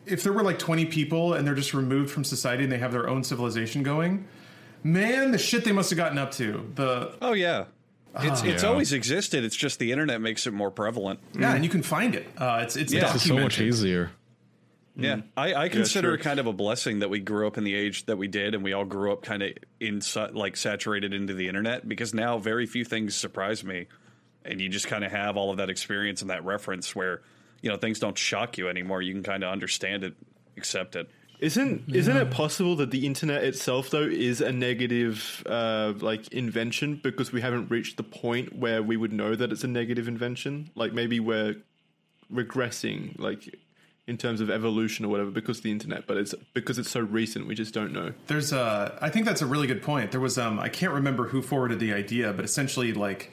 if 0.07 0.23
there 0.23 0.33
were 0.33 0.43
like 0.43 0.59
20 0.59 0.87
people 0.87 1.35
and 1.35 1.47
they're 1.47 1.55
just 1.55 1.75
removed 1.75 2.11
from 2.11 2.25
society 2.25 2.63
and 2.65 2.71
they 2.73 2.79
have 2.79 2.93
their 2.93 3.09
own 3.09 3.25
civilization 3.25 3.83
going 3.83 4.27
man 4.85 5.31
the 5.33 5.39
shit 5.39 5.65
they 5.65 5.73
must 5.73 5.91
have 5.91 5.97
gotten 5.97 6.19
up 6.19 6.31
to 6.33 6.71
the 6.75 7.15
Oh 7.23 7.33
yeah, 7.33 7.65
it's 8.21 8.43
it's 8.43 8.63
Yeah. 8.63 8.69
always 8.69 8.93
existed. 8.93 9.43
It's 9.45 9.57
just 9.57 9.79
the 9.79 9.91
internet 9.93 10.21
makes 10.21 10.47
it 10.47 10.53
more 10.53 10.71
prevalent. 10.71 11.21
yeah 11.39 11.55
and 11.55 11.65
you 11.65 11.71
can 11.71 11.83
find 11.83 12.15
it 12.15 12.27
uh, 12.37 12.61
it's 12.63 12.77
it's 12.77 12.93
Yeah. 12.93 13.13
It's 13.15 13.25
so 13.25 13.35
much 13.37 13.61
easier. 13.61 14.11
Yeah, 14.95 15.23
I, 15.37 15.55
I 15.55 15.69
consider 15.69 16.09
true. 16.09 16.15
it 16.17 16.21
kind 16.21 16.39
of 16.39 16.47
a 16.47 16.53
blessing 16.53 16.99
that 16.99 17.09
we 17.09 17.19
grew 17.19 17.47
up 17.47 17.57
in 17.57 17.65
the 17.65 17.75
age 17.75 18.05
that 18.07 18.19
we 18.19 18.29
did, 18.29 18.55
and 18.55 18.63
we 18.63 18.75
all 18.75 18.85
grew 18.85 19.13
up 19.13 19.23
kind 19.23 19.43
of 19.43 19.53
in 19.81 20.03
like 20.33 20.57
saturated 20.57 21.15
into 21.15 21.33
the 21.33 21.49
internet 21.49 21.89
because 21.89 22.13
now 22.13 22.39
very 22.39 22.67
few 22.67 22.85
things 22.85 23.17
surprise 23.17 23.65
me, 23.65 23.87
and 24.45 24.61
you 24.61 24.69
just 24.69 24.89
kind 24.89 25.03
of 25.03 25.11
have 25.11 25.37
all 25.37 25.51
of 25.51 25.57
that 25.57 25.71
experience 25.71 26.21
and 26.21 26.31
that 26.31 26.45
reference 26.45 26.95
where 26.95 27.23
you 27.63 27.71
know 27.71 27.79
things 27.79 28.01
don't 28.01 28.19
shock 28.19 28.59
you 28.59 28.69
anymore. 28.69 29.01
You 29.01 29.15
can 29.15 29.23
kind 29.23 29.43
of 29.43 29.51
understand 29.51 30.05
it, 30.05 30.15
accept 30.59 30.95
it. 30.95 31.09
Isn't 31.39 31.93
isn't 31.93 32.17
it 32.17 32.31
possible 32.31 32.77
that 32.77 32.91
the 32.91 33.07
internet 33.07 33.43
itself 33.43 33.91
though 33.91 34.03
is 34.03 34.41
a 34.41 34.53
negative 34.53 35.43
uh, 35.47 35.95
like 36.01 36.29
invention 36.33 37.01
because 37.03 37.33
we 37.33 37.41
haven't 37.41 37.71
reached 37.71 37.97
the 37.97 38.05
point 38.05 38.55
where 38.55 38.83
we 38.83 38.97
would 38.97 39.13
know 39.13 39.35
that 39.35 39.51
it's 39.51 39.65
a 39.65 39.69
negative 39.69 40.07
invention? 40.07 40.71
Like 40.77 40.93
maybe 40.93 41.19
we're 41.19 41.57
regressing, 42.33 43.19
like 43.19 43.59
in 44.07 44.17
terms 44.19 44.41
of 44.41 44.51
evolution 44.51 45.05
or 45.05 45.09
whatever, 45.09 45.31
because 45.31 45.59
of 45.59 45.63
the 45.65 45.71
internet. 45.71 46.07
But 46.07 46.17
it's 46.17 46.35
because 46.55 46.79
it's 46.79 46.91
so 46.91 47.01
recent, 47.01 47.47
we 47.47 47.55
just 47.55 47.73
don't 47.73 47.93
know. 47.93 48.13
There's 48.27 48.53
uh 48.53 48.99
I 49.01 49.11
think 49.11 49.27
that's 49.27 49.43
a 49.43 49.47
really 49.47 49.67
good 49.67 49.83
point. 49.83 50.11
There 50.11 50.21
was 50.21 50.39
um 50.39 50.59
I 50.59 50.69
can't 50.69 50.93
remember 50.93 51.29
who 51.29 51.41
forwarded 51.43 51.79
the 51.79 51.93
idea, 51.93 52.33
but 52.33 52.45
essentially 52.45 52.93
like 52.93 53.33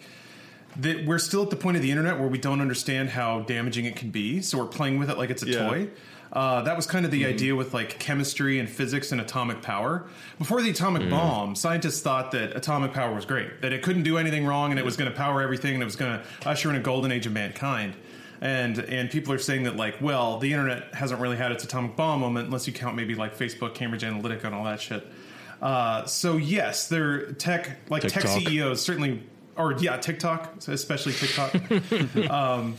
that 0.77 1.05
we're 1.05 1.17
still 1.19 1.41
at 1.43 1.49
the 1.49 1.55
point 1.55 1.75
of 1.77 1.83
the 1.83 1.89
internet 1.89 2.19
where 2.19 2.27
we 2.27 2.37
don't 2.37 2.61
understand 2.61 3.09
how 3.09 3.41
damaging 3.41 3.85
it 3.85 3.95
can 3.95 4.11
be, 4.11 4.41
so 4.41 4.57
we're 4.59 4.65
playing 4.65 4.99
with 4.99 5.09
it 5.09 5.17
like 5.17 5.29
it's 5.31 5.43
a 5.43 5.49
Yeah. 5.49 5.67
toy. 5.67 5.87
Uh, 6.31 6.61
that 6.61 6.75
was 6.75 6.85
kind 6.85 7.05
of 7.05 7.09
the 7.11 7.25
idea 7.25 7.55
with 7.55 7.73
like 7.73 7.97
chemistry 7.97 8.59
and 8.59 8.69
physics 8.69 9.11
and 9.11 9.19
atomic 9.19 9.63
power. 9.63 10.05
Before 10.37 10.61
the 10.61 10.69
atomic 10.69 11.09
bomb, 11.09 11.55
scientists 11.55 12.01
thought 12.01 12.29
that 12.33 12.55
atomic 12.55 12.93
power 12.93 13.11
was 13.15 13.25
great, 13.25 13.63
that 13.63 13.73
it 13.73 13.81
couldn't 13.81 14.03
do 14.03 14.19
anything 14.19 14.45
wrong, 14.45 14.69
and 14.69 14.77
it 14.79 14.85
was 14.85 14.95
going 14.95 15.09
to 15.09 15.17
power 15.17 15.41
everything, 15.41 15.73
and 15.73 15.81
it 15.81 15.85
was 15.85 15.95
going 15.95 16.19
to 16.19 16.47
usher 16.47 16.69
in 16.69 16.75
a 16.75 16.79
golden 16.79 17.11
age 17.11 17.25
of 17.25 17.33
mankind. 17.33 17.95
And 18.41 18.79
and 18.79 19.09
people 19.11 19.33
are 19.33 19.37
saying 19.39 19.63
that 19.63 19.75
like, 19.75 19.95
well, 20.01 20.39
the 20.39 20.53
internet 20.53 20.93
hasn't 20.93 21.19
really 21.19 21.35
had 21.35 21.51
its 21.51 21.63
atomic 21.65 21.95
bomb 21.97 22.21
moment 22.21 22.45
unless 22.47 22.67
you 22.67 22.73
count 22.73 22.95
maybe 22.95 23.13
like 23.15 23.37
Facebook, 23.37 23.75
Cambridge 23.75 24.03
Analytica, 24.03 24.45
and 24.45 24.55
all 24.55 24.63
that 24.63 24.79
shit. 24.79 25.05
Uh, 25.61 26.05
so 26.05 26.37
yes, 26.37 26.87
they're 26.87 27.33
tech 27.33 27.77
like 27.89 28.03
tech 28.03 28.25
CEOs 28.27 28.81
certainly, 28.81 29.21
or 29.57 29.73
yeah, 29.73 29.97
TikTok, 29.97 30.53
especially 30.69 31.11
TikTok. 31.13 32.29
um, 32.31 32.75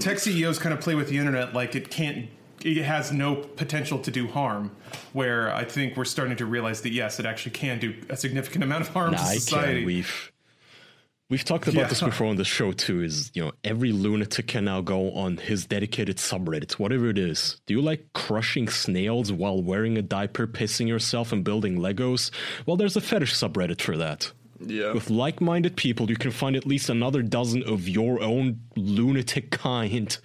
tech 0.00 0.18
CEOs 0.18 0.58
kind 0.58 0.72
of 0.74 0.80
play 0.80 0.96
with 0.96 1.08
the 1.08 1.16
internet 1.18 1.54
like 1.54 1.76
it 1.76 1.90
can't. 1.90 2.28
It 2.64 2.82
has 2.82 3.12
no 3.12 3.36
potential 3.36 4.00
to 4.00 4.10
do 4.10 4.26
harm. 4.26 4.72
Where 5.12 5.54
I 5.54 5.62
think 5.62 5.96
we're 5.96 6.04
starting 6.06 6.36
to 6.38 6.46
realize 6.46 6.80
that 6.80 6.90
yes, 6.90 7.20
it 7.20 7.26
actually 7.26 7.52
can 7.52 7.78
do 7.78 7.94
a 8.08 8.16
significant 8.16 8.64
amount 8.64 8.80
of 8.80 8.88
harm 8.88 9.12
Nah, 9.12 9.18
to 9.18 9.24
society. 9.38 10.02
can. 10.02 10.32
We've 11.30 11.44
talked 11.44 11.68
about 11.68 11.80
Yeah. 11.82 11.88
this 11.88 12.00
before 12.10 12.26
on 12.26 12.36
the 12.36 12.44
show 12.44 12.72
too. 12.72 13.02
Is 13.02 13.30
you 13.34 13.44
know 13.44 13.52
every 13.64 13.92
lunatic 13.92 14.46
can 14.46 14.64
now 14.64 14.80
go 14.80 15.12
on 15.12 15.36
his 15.36 15.66
dedicated 15.66 16.16
subreddit, 16.16 16.72
whatever 16.72 17.08
it 17.10 17.18
is. 17.18 17.60
Do 17.66 17.74
you 17.74 17.82
like 17.82 18.06
crushing 18.14 18.68
snails 18.68 19.30
while 19.32 19.62
wearing 19.62 19.98
a 19.98 20.02
diaper, 20.02 20.46
pissing 20.46 20.88
yourself, 20.88 21.32
and 21.32 21.44
building 21.44 21.78
Legos? 21.78 22.30
Well, 22.66 22.76
there's 22.76 22.96
a 22.96 23.00
fetish 23.00 23.34
subreddit 23.34 23.80
for 23.80 23.96
that. 23.98 24.32
Yeah. 24.60 24.92
With 24.92 25.08
like 25.08 25.40
minded 25.40 25.76
people, 25.76 26.10
you 26.10 26.16
can 26.16 26.32
find 26.32 26.56
at 26.56 26.66
least 26.66 26.88
another 26.90 27.22
dozen 27.22 27.62
of 27.62 27.86
your 27.88 28.20
own 28.20 28.58
lunatic 28.74 29.50
kind 29.52 30.18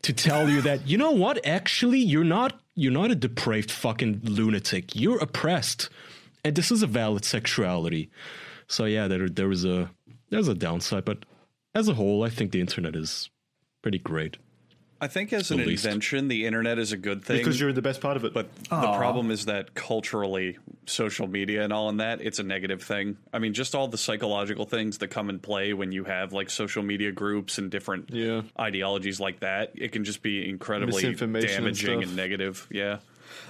to 0.00 0.12
tell 0.14 0.48
you 0.48 0.62
that, 0.62 0.88
you 0.88 0.96
know 0.96 1.10
what, 1.10 1.44
actually, 1.46 1.98
you're 1.98 2.24
not 2.24 2.58
you're 2.76 2.92
not 2.92 3.10
a 3.10 3.14
depraved 3.14 3.70
fucking 3.70 4.20
lunatic. 4.24 4.96
You're 4.96 5.18
oppressed. 5.18 5.90
And 6.44 6.56
this 6.56 6.70
is 6.70 6.82
a 6.82 6.86
valid 6.86 7.24
sexuality. 7.24 8.10
So 8.68 8.86
yeah, 8.86 9.06
there 9.08 9.28
there 9.28 9.50
is 9.50 9.64
a 9.66 9.90
there's 10.34 10.48
a 10.48 10.54
downside, 10.54 11.04
but 11.04 11.24
as 11.74 11.88
a 11.88 11.94
whole, 11.94 12.22
I 12.22 12.28
think 12.30 12.52
the 12.52 12.60
internet 12.60 12.94
is 12.96 13.30
pretty 13.82 13.98
great. 13.98 14.36
I 15.00 15.08
think 15.08 15.32
as 15.34 15.50
an 15.50 15.58
least. 15.58 15.84
invention, 15.84 16.28
the 16.28 16.46
internet 16.46 16.78
is 16.78 16.92
a 16.92 16.96
good 16.96 17.24
thing. 17.24 17.36
because 17.38 17.60
you're 17.60 17.72
the 17.74 17.82
best 17.82 18.00
part 18.00 18.16
of 18.16 18.24
it. 18.24 18.32
But 18.32 18.54
the 18.64 18.68
problem 18.96 19.30
is 19.30 19.46
that 19.46 19.74
culturally, 19.74 20.56
social 20.86 21.26
media 21.26 21.62
and 21.62 21.72
all 21.74 21.90
in 21.90 21.98
that, 21.98 22.22
it's 22.22 22.38
a 22.38 22.42
negative 22.42 22.82
thing. 22.82 23.18
I 23.30 23.38
mean, 23.38 23.52
just 23.52 23.74
all 23.74 23.88
the 23.88 23.98
psychological 23.98 24.64
things 24.64 24.98
that 24.98 25.08
come 25.08 25.28
in 25.28 25.40
play 25.40 25.74
when 25.74 25.92
you 25.92 26.04
have 26.04 26.32
like 26.32 26.48
social 26.48 26.82
media 26.82 27.12
groups 27.12 27.58
and 27.58 27.70
different 27.70 28.10
Yeah. 28.12 28.42
ideologies 28.58 29.20
like 29.20 29.40
that, 29.40 29.72
it 29.74 29.92
can 29.92 30.04
just 30.04 30.22
be 30.22 30.48
incredibly 30.48 30.94
Misinformation 30.94 31.66
and 31.66 31.76
damaging 31.76 32.02
and, 32.04 32.16
negative. 32.16 32.66
Yeah. 32.70 32.98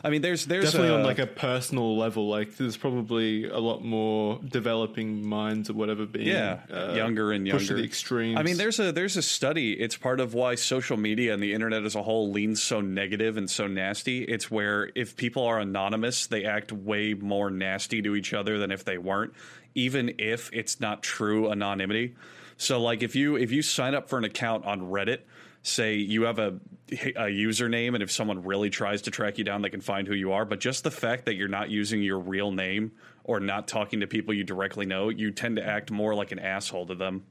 I 0.04 0.10
mean, 0.10 0.20
there's 0.20 0.44
there's 0.44 0.66
definitely 0.66 0.90
a, 0.90 0.98
on 0.98 1.02
like 1.02 1.18
a 1.18 1.26
personal 1.26 1.96
level, 1.96 2.28
like 2.28 2.58
there's 2.58 2.76
probably 2.76 3.48
a 3.48 3.58
lot 3.58 3.82
more 3.82 4.38
developing 4.46 5.26
minds 5.26 5.70
or 5.70 5.72
whatever 5.72 6.04
being 6.04 6.26
yeah 6.28 6.60
uh, 6.70 6.92
younger 6.92 7.32
and 7.32 7.48
pushed 7.48 7.70
younger 7.70 7.76
to 7.76 7.80
the 7.80 7.88
extremes. 7.88 8.38
I 8.38 8.42
mean, 8.42 8.58
there's 8.58 8.78
a 8.78 8.92
there's 8.92 9.16
a 9.16 9.22
study. 9.22 9.72
It's 9.72 9.96
part 9.96 10.20
of 10.20 10.34
why 10.34 10.56
social 10.56 10.98
media 10.98 11.32
and 11.32 11.42
the 11.42 11.54
internet 11.54 11.84
as 11.84 11.94
a 11.94 12.02
whole 12.02 12.30
leans 12.30 12.62
so 12.62 12.82
negative 12.82 13.38
and 13.38 13.50
so 13.50 13.66
nasty. 13.66 14.24
It's 14.24 14.50
where 14.50 14.90
if 14.94 15.16
people 15.16 15.46
are 15.46 15.58
anonymous, 15.58 16.26
they 16.26 16.44
act 16.44 16.70
way 16.70 17.14
more 17.14 17.50
nasty 17.50 18.02
to 18.02 18.14
each 18.14 18.34
other 18.34 18.58
than 18.58 18.70
if 18.70 18.84
they 18.84 18.98
weren't, 18.98 19.32
even 19.74 20.16
if 20.18 20.50
it's 20.52 20.80
not 20.80 21.02
true 21.02 21.50
anonymity. 21.50 22.14
So, 22.58 22.78
like 22.78 23.02
if 23.02 23.16
you 23.16 23.36
if 23.36 23.52
you 23.52 23.62
sign 23.62 23.94
up 23.94 24.10
for 24.10 24.18
an 24.18 24.24
account 24.24 24.66
on 24.66 24.82
Reddit. 24.82 25.20
Say 25.66 25.94
you 25.94 26.24
have 26.24 26.38
a, 26.38 26.48
a 26.92 27.24
username, 27.30 27.94
and 27.94 28.02
if 28.02 28.10
someone 28.12 28.44
really 28.44 28.68
tries 28.68 29.00
to 29.02 29.10
track 29.10 29.38
you 29.38 29.44
down, 29.44 29.62
they 29.62 29.70
can 29.70 29.80
find 29.80 30.06
who 30.06 30.14
you 30.14 30.32
are. 30.32 30.44
But 30.44 30.60
just 30.60 30.84
the 30.84 30.90
fact 30.90 31.24
that 31.24 31.34
you're 31.36 31.48
not 31.48 31.70
using 31.70 32.02
your 32.02 32.18
real 32.18 32.52
name 32.52 32.92
or 33.24 33.40
not 33.40 33.66
talking 33.66 34.00
to 34.00 34.06
people 34.06 34.34
you 34.34 34.44
directly 34.44 34.84
know, 34.84 35.08
you 35.08 35.30
tend 35.30 35.56
to 35.56 35.66
act 35.66 35.90
more 35.90 36.14
like 36.14 36.32
an 36.32 36.38
asshole 36.38 36.86
to 36.88 36.94
them 36.94 37.24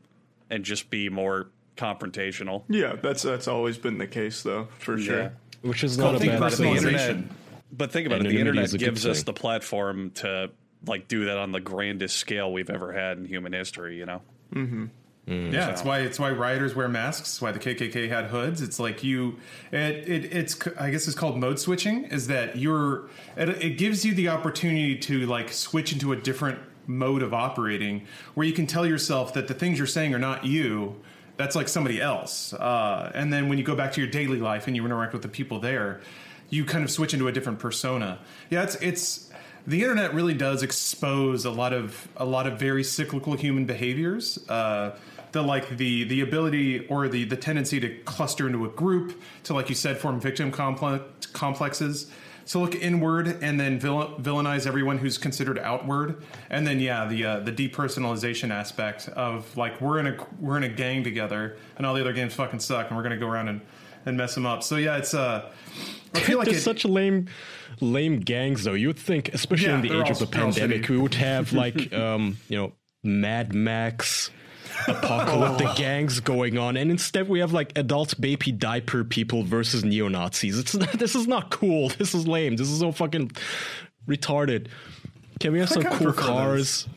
and 0.50 0.66
just 0.66 0.90
be 0.90 1.10
more 1.10 1.50
confrontational. 1.78 2.64
Yeah, 2.70 2.96
that's 2.96 3.22
that's 3.22 3.48
always 3.48 3.78
been 3.78 4.00
the 4.00 4.08
case 4.08 4.42
though, 4.42 4.68
for 4.80 4.98
sure. 4.98 5.20
Yeah. 5.20 5.30
Which 5.62 5.84
is 5.84 5.98
not 5.98 6.16
a 6.16 6.20
bad 6.20 6.38
about 6.38 6.52
the 6.52 6.58
thing. 6.58 6.76
internet- 6.76 7.24
But 7.72 7.92
think 7.92 8.08
about 8.08 8.22
it, 8.26 8.30
the 8.30 8.40
internet 8.40 8.64
is 8.66 8.74
a 8.74 8.78
good 8.80 8.86
gives 8.86 9.06
us 9.06 9.22
the 9.24 9.34
platform 9.34 10.10
to 10.16 10.50
like 10.88 11.08
do 11.08 11.26
that 11.26 11.38
on 11.38 11.52
the 11.52 11.60
grandest 11.62 12.18
scale 12.18 12.52
we've 12.52 12.70
ever 12.72 12.92
had 12.92 13.18
in 13.20 13.26
human 13.26 13.54
history, 13.54 13.98
you 13.98 14.06
know? 14.08 14.22
Mm-hmm. 14.54 14.86
Yeah, 15.26 15.70
it's 15.70 15.84
why 15.84 16.00
it's 16.00 16.20
why 16.20 16.32
rioters 16.32 16.76
wear 16.76 16.90
masks. 16.90 17.42
Why 17.42 17.52
the 17.52 17.60
KKK 17.60 18.10
had 18.10 18.26
hoods. 18.26 18.62
It's 18.62 18.78
like 18.78 19.04
you, 19.04 19.38
it, 19.72 20.10
it 20.10 20.34
it's 20.34 20.60
I 20.78 20.90
guess 20.90 21.08
it's 21.08 21.16
called 21.16 21.38
mode 21.38 21.60
switching. 21.60 22.06
Is 22.06 22.28
that 22.28 22.58
you're 22.58 23.06
it, 23.38 23.50
it 23.50 23.78
gives 23.78 24.04
you 24.04 24.14
the 24.14 24.28
opportunity 24.28 24.98
to 24.98 25.26
like 25.26 25.52
switch 25.52 25.94
into 25.94 26.12
a 26.12 26.16
different 26.18 26.60
mode 26.88 27.24
of 27.24 27.34
operating 27.34 28.06
where 28.34 28.46
you 28.46 28.52
can 28.52 28.68
tell 28.68 28.86
yourself 28.86 29.34
that 29.36 29.48
the 29.48 29.54
things 29.54 29.78
you're 29.78 29.88
saying 29.88 30.14
are 30.14 30.20
not 30.20 30.46
you. 30.46 30.96
That's 31.38 31.56
like 31.56 31.70
somebody 31.70 32.02
else. 32.02 32.54
Uh, 32.54 33.12
and 33.16 33.32
then 33.32 33.48
when 33.48 33.58
you 33.58 33.64
go 33.64 33.76
back 33.76 33.94
to 33.94 34.02
your 34.02 34.10
daily 34.10 34.40
life 34.40 34.68
and 34.68 34.76
you 34.76 34.86
interact 34.86 35.14
with 35.14 35.22
the 35.22 35.30
people 35.30 35.60
there, 35.60 36.02
you 36.50 36.66
kind 36.66 36.84
of 36.84 36.92
switch 36.92 37.14
into 37.14 37.28
a 37.30 37.32
different 37.32 37.60
persona. 37.60 38.20
Yeah, 38.50 38.64
it's 38.64 38.76
it's 38.76 39.32
the 39.66 39.82
internet 39.82 40.14
really 40.14 40.34
does 40.34 40.64
expose 40.64 41.46
a 41.46 41.52
lot 41.52 41.72
of 41.72 42.10
a 42.18 42.26
lot 42.26 42.46
of 42.46 42.60
very 42.60 42.84
cyclical 42.84 43.34
human 43.34 43.66
behaviors. 43.66 44.38
Uh, 44.50 44.98
the 45.34 45.42
like 45.42 45.78
the 45.78 46.06
the 46.06 46.22
ability 46.22 46.88
or 46.88 47.08
the 47.08 47.26
the 47.26 47.36
tendency 47.36 47.80
to 47.80 47.90
cluster 48.06 48.48
into 48.48 48.66
a 48.66 48.70
group 48.70 49.22
to 49.44 49.54
like 49.54 49.68
you 49.68 49.76
said 49.76 49.98
form 49.98 50.20
victim 50.20 50.52
complex, 50.52 51.26
complexes. 51.28 52.10
To 52.48 52.60
look 52.60 52.76
inward 52.76 53.28
and 53.42 53.58
then 53.58 53.80
vill- 53.80 54.20
villainize 54.20 54.68
everyone 54.68 54.98
who's 54.98 55.18
considered 55.18 55.58
outward. 55.58 56.22
And 56.50 56.68
then 56.68 56.80
yeah 56.82 57.06
the 57.06 57.26
uh, 57.26 57.40
the 57.40 57.54
depersonalization 57.54 58.50
aspect 58.52 59.08
of 59.10 59.56
like 59.56 59.80
we're 59.80 60.00
in 60.00 60.08
a 60.08 60.18
we're 60.42 60.58
in 60.58 60.64
a 60.64 60.70
gang 60.70 61.06
together 61.06 61.56
and 61.78 61.86
all 61.86 61.94
the 61.94 62.02
other 62.02 62.12
games 62.12 62.34
fucking 62.34 62.60
suck 62.60 62.88
and 62.90 62.98
we're 62.98 63.04
gonna 63.04 63.18
go 63.18 63.28
around 63.28 63.48
and 63.48 63.62
and 64.06 64.18
mess 64.18 64.36
them 64.36 64.46
up. 64.46 64.62
So 64.62 64.76
yeah 64.76 64.98
it's 64.98 65.14
uh 65.14 65.50
I 66.14 66.20
feel 66.20 66.38
like 66.38 66.46
There's 66.46 66.58
it, 66.60 66.64
such 66.64 66.86
lame, 66.86 67.28
lame 67.80 68.20
gangs 68.20 68.66
though. 68.66 68.74
You 68.74 68.88
would 68.88 69.00
think, 69.00 69.34
especially 69.34 69.68
Yeah, 69.68 69.76
in 69.76 69.82
the 69.82 70.02
age 70.02 70.10
of 70.10 70.20
the 70.20 70.28
pandemic, 70.28 70.88
we 70.90 70.98
would 70.98 71.16
have 71.16 71.54
like, 71.54 71.92
um, 72.06 72.38
you 72.50 72.58
know, 72.58 72.74
Mad 73.04 73.54
Max, 73.56 74.30
apocalyptic 74.88 75.68
Oh. 75.70 75.76
gangs 75.76 76.20
going 76.20 76.58
on, 76.58 76.78
and 76.78 76.90
instead 76.92 77.28
we 77.30 77.40
have 77.40 77.54
like 77.54 77.78
adult 77.78 78.20
baby 78.20 78.52
diaper 78.52 79.04
people 79.04 79.44
versus 79.44 79.84
neo 79.84 80.08
Nazis. 80.08 80.58
It's 80.60 80.72
this 80.98 81.16
is 81.16 81.28
not 81.28 81.50
cool. 81.52 81.90
This 81.90 82.14
is 82.14 82.28
lame. 82.28 82.56
This 82.56 82.70
is 82.70 82.80
so 82.80 82.92
fucking 82.92 83.32
retarded. 84.08 84.68
Can 85.40 85.54
we 85.54 85.60
have 85.60 85.70
some 85.70 85.84
cool 85.84 86.14
cars? 86.14 86.88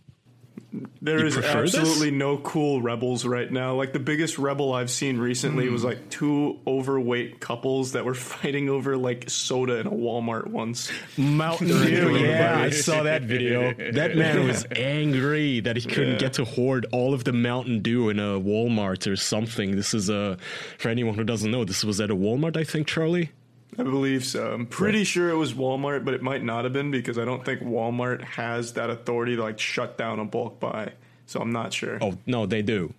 There 1.01 1.21
You 1.21 1.27
is 1.27 1.35
prefer 1.35 1.63
this? 1.63 1.75
absolutely 1.75 2.11
no 2.11 2.39
cool 2.39 2.83
rebels 2.83 3.25
right 3.25 3.51
now. 3.51 3.75
Like 3.75 3.93
the 3.93 4.01
biggest 4.01 4.39
rebel 4.39 4.73
I've 4.73 4.91
seen 4.91 5.19
recently 5.19 5.69
was 5.69 5.83
hmm. 5.83 5.89
like 5.89 6.11
two 6.11 6.59
overweight 6.67 7.41
couples 7.41 7.93
that 7.93 8.05
were 8.05 8.15
fighting 8.37 8.69
over 8.69 8.97
like 8.97 9.31
soda 9.31 9.79
in 9.79 9.87
a 9.87 9.91
Walmart 9.91 10.47
once. 10.49 10.91
Mountain 11.17 11.69
Dew. 11.87 12.19
Yeah, 12.19 12.59
I 12.59 12.71
saw 12.71 13.05
that 13.05 13.23
video. 13.23 13.73
That 13.93 14.17
man 14.17 14.47
was 14.47 14.67
angry 14.77 15.61
that 15.61 15.77
he 15.77 15.83
couldn't 15.83 16.19
get 16.19 16.35
to 16.35 16.45
hoard 16.45 16.87
all 16.93 17.15
of 17.15 17.25
the 17.25 17.33
Mountain 17.33 17.81
Dew 17.83 18.09
in 18.09 18.19
a 18.19 18.41
Walmart 18.41 19.11
or 19.11 19.17
something. 19.17 19.77
This 19.77 19.95
is 19.95 20.11
a 20.11 20.37
for 20.79 20.89
anyone 20.89 21.15
who 21.15 21.25
doesn't 21.25 21.51
know. 21.51 21.65
This 21.65 21.85
was 21.85 22.01
at 22.01 22.11
a 22.11 22.17
Walmart, 22.17 22.57
I 22.57 22.65
think, 22.65 22.87
Charlie. 22.87 23.31
I 23.79 23.83
believe 23.83 24.25
so. 24.25 24.53
I'm 24.53 24.67
pretty 24.67 25.05
sure 25.05 25.29
it 25.31 25.37
was 25.37 25.53
Walmart, 25.53 26.05
but 26.05 26.15
it 26.15 26.23
might 26.23 26.43
not 26.43 26.65
have 26.65 26.73
been 26.73 26.91
because 26.91 27.19
I 27.19 27.25
don't 27.25 27.45
think 27.45 27.61
Walmart 27.61 28.23
has 28.23 28.73
that 28.75 28.89
authority 28.91 29.37
to 29.37 29.43
like 29.43 29.59
shut 29.59 29.99
down 29.99 30.19
a 30.19 30.25
bulk 30.25 30.59
buy. 30.61 30.93
So 31.27 31.41
I'm 31.41 31.53
not 31.53 31.73
sure. 31.73 31.99
Oh 32.01 32.17
no, 32.27 32.47
they 32.47 32.63
do. 32.63 32.95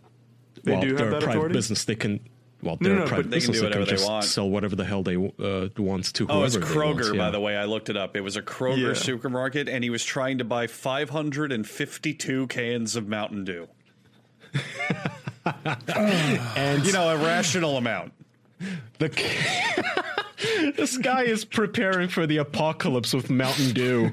They 0.64 0.74
well, 0.74 0.82
do 0.82 0.96
have 0.98 1.10
that 1.12 1.22
private 1.24 1.30
authority? 1.30 1.54
business. 1.54 1.86
They 1.86 1.96
can. 1.96 2.20
Well, 2.62 2.78
they're 2.82 2.96
no, 2.96 3.04
a 3.04 3.08
private 3.08 3.30
they 3.30 3.40
can 3.40 3.52
business. 3.52 3.58
do 3.58 3.62
They 3.66 3.70
can 3.72 3.80
whatever 3.82 3.98
they 3.98 4.04
want. 4.06 4.26
sell 4.26 4.50
whatever 4.50 4.76
the 4.76 4.84
hell 4.86 5.04
they 5.04 5.16
uh, 5.16 5.70
want 5.78 6.14
to. 6.16 6.26
Oh, 6.28 6.44
it's 6.44 6.58
Kroger, 6.58 7.16
by 7.18 7.30
the 7.30 7.40
way. 7.40 7.56
I 7.56 7.66
looked 7.66 7.90
it 7.90 7.96
up. 7.98 8.18
It 8.18 8.22
was 8.22 8.36
a 8.36 8.42
Kroger 8.42 8.88
Yeah. 8.90 8.94
supermarket, 8.94 9.70
and 9.70 9.84
he 9.84 9.90
was 9.92 10.04
trying 10.04 10.40
to 10.40 10.44
buy 10.44 10.66
552 10.68 12.48
cans 12.48 12.96
of 12.96 13.08
Mountain 13.08 13.46
Dew. 13.46 13.68
And 16.58 16.86
You 16.86 16.92
know, 16.92 17.10
a 17.10 17.18
rational 17.18 17.78
amount. 17.78 18.14
The 19.00 19.10
this 20.38 20.98
guy 20.98 21.24
is 21.24 21.46
preparing 21.46 22.10
for 22.10 22.28
the 22.28 22.38
apocalypse 22.38 23.14
with 23.14 23.30
Mountain 23.30 23.72
Dew, 23.72 24.12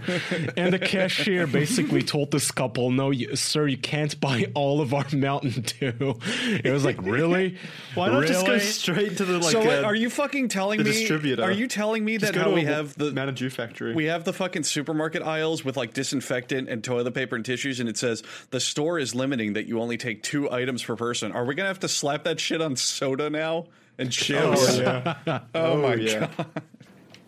and 0.56 0.72
the 0.72 0.78
cashier 0.78 1.46
basically 1.46 2.02
told 2.02 2.30
this 2.30 2.50
couple, 2.50 2.90
"No, 2.90 3.10
you, 3.10 3.36
sir, 3.36 3.66
you 3.66 3.76
can't 3.76 4.18
buy 4.20 4.50
all 4.54 4.80
of 4.80 4.94
our 4.94 5.06
Mountain 5.12 5.62
Dew." 5.62 6.18
It 6.64 6.72
was 6.72 6.84
like, 6.84 7.00
really? 7.02 7.58
why 7.94 8.08
not 8.08 8.26
just 8.26 8.46
go 8.46 8.58
straight 8.58 9.18
to 9.18 9.24
the 9.24 9.38
like? 9.38 9.52
so, 9.52 9.60
uh, 9.60 9.64
wait, 9.64 9.84
are 9.84 9.94
you 9.94 10.08
fucking 10.08 10.48
telling 10.48 10.78
the 10.78 10.84
me? 10.84 10.92
distributor. 10.92 11.42
Are 11.42 11.52
you 11.52 11.66
telling 11.66 12.04
me 12.04 12.16
just 12.18 12.32
that 12.32 12.40
how 12.40 12.52
we 12.52 12.64
a 12.64 12.66
have 12.66 12.96
the 12.96 13.12
Mountain 13.12 13.34
Dew 13.34 13.50
factory? 13.50 13.94
We 13.94 14.06
have 14.06 14.24
the 14.24 14.32
fucking 14.32 14.62
supermarket 14.62 15.22
aisles 15.22 15.64
with 15.64 15.76
like 15.76 15.92
disinfectant 15.92 16.68
and 16.68 16.82
toilet 16.82 17.12
paper 17.12 17.36
and 17.36 17.44
tissues, 17.44 17.80
and 17.80 17.88
it 17.88 17.98
says 17.98 18.22
the 18.50 18.60
store 18.60 18.98
is 18.98 19.14
limiting 19.14 19.52
that 19.54 19.66
you 19.66 19.80
only 19.80 19.96
take 19.96 20.22
two 20.22 20.50
items 20.50 20.82
per 20.82 20.96
person. 20.96 21.32
Are 21.32 21.44
we 21.44 21.54
gonna 21.54 21.68
have 21.68 21.80
to 21.80 21.88
slap 21.88 22.24
that 22.24 22.40
shit 22.40 22.62
on 22.62 22.76
soda 22.76 23.28
now 23.28 23.66
and 23.98 24.08
oh, 24.08 24.10
chips? 24.10 24.78
yeah. 24.78 25.14
Oh, 25.54 25.76
my 25.76 25.92
oh, 25.92 25.96
yeah. 25.96 26.28
god! 26.36 26.62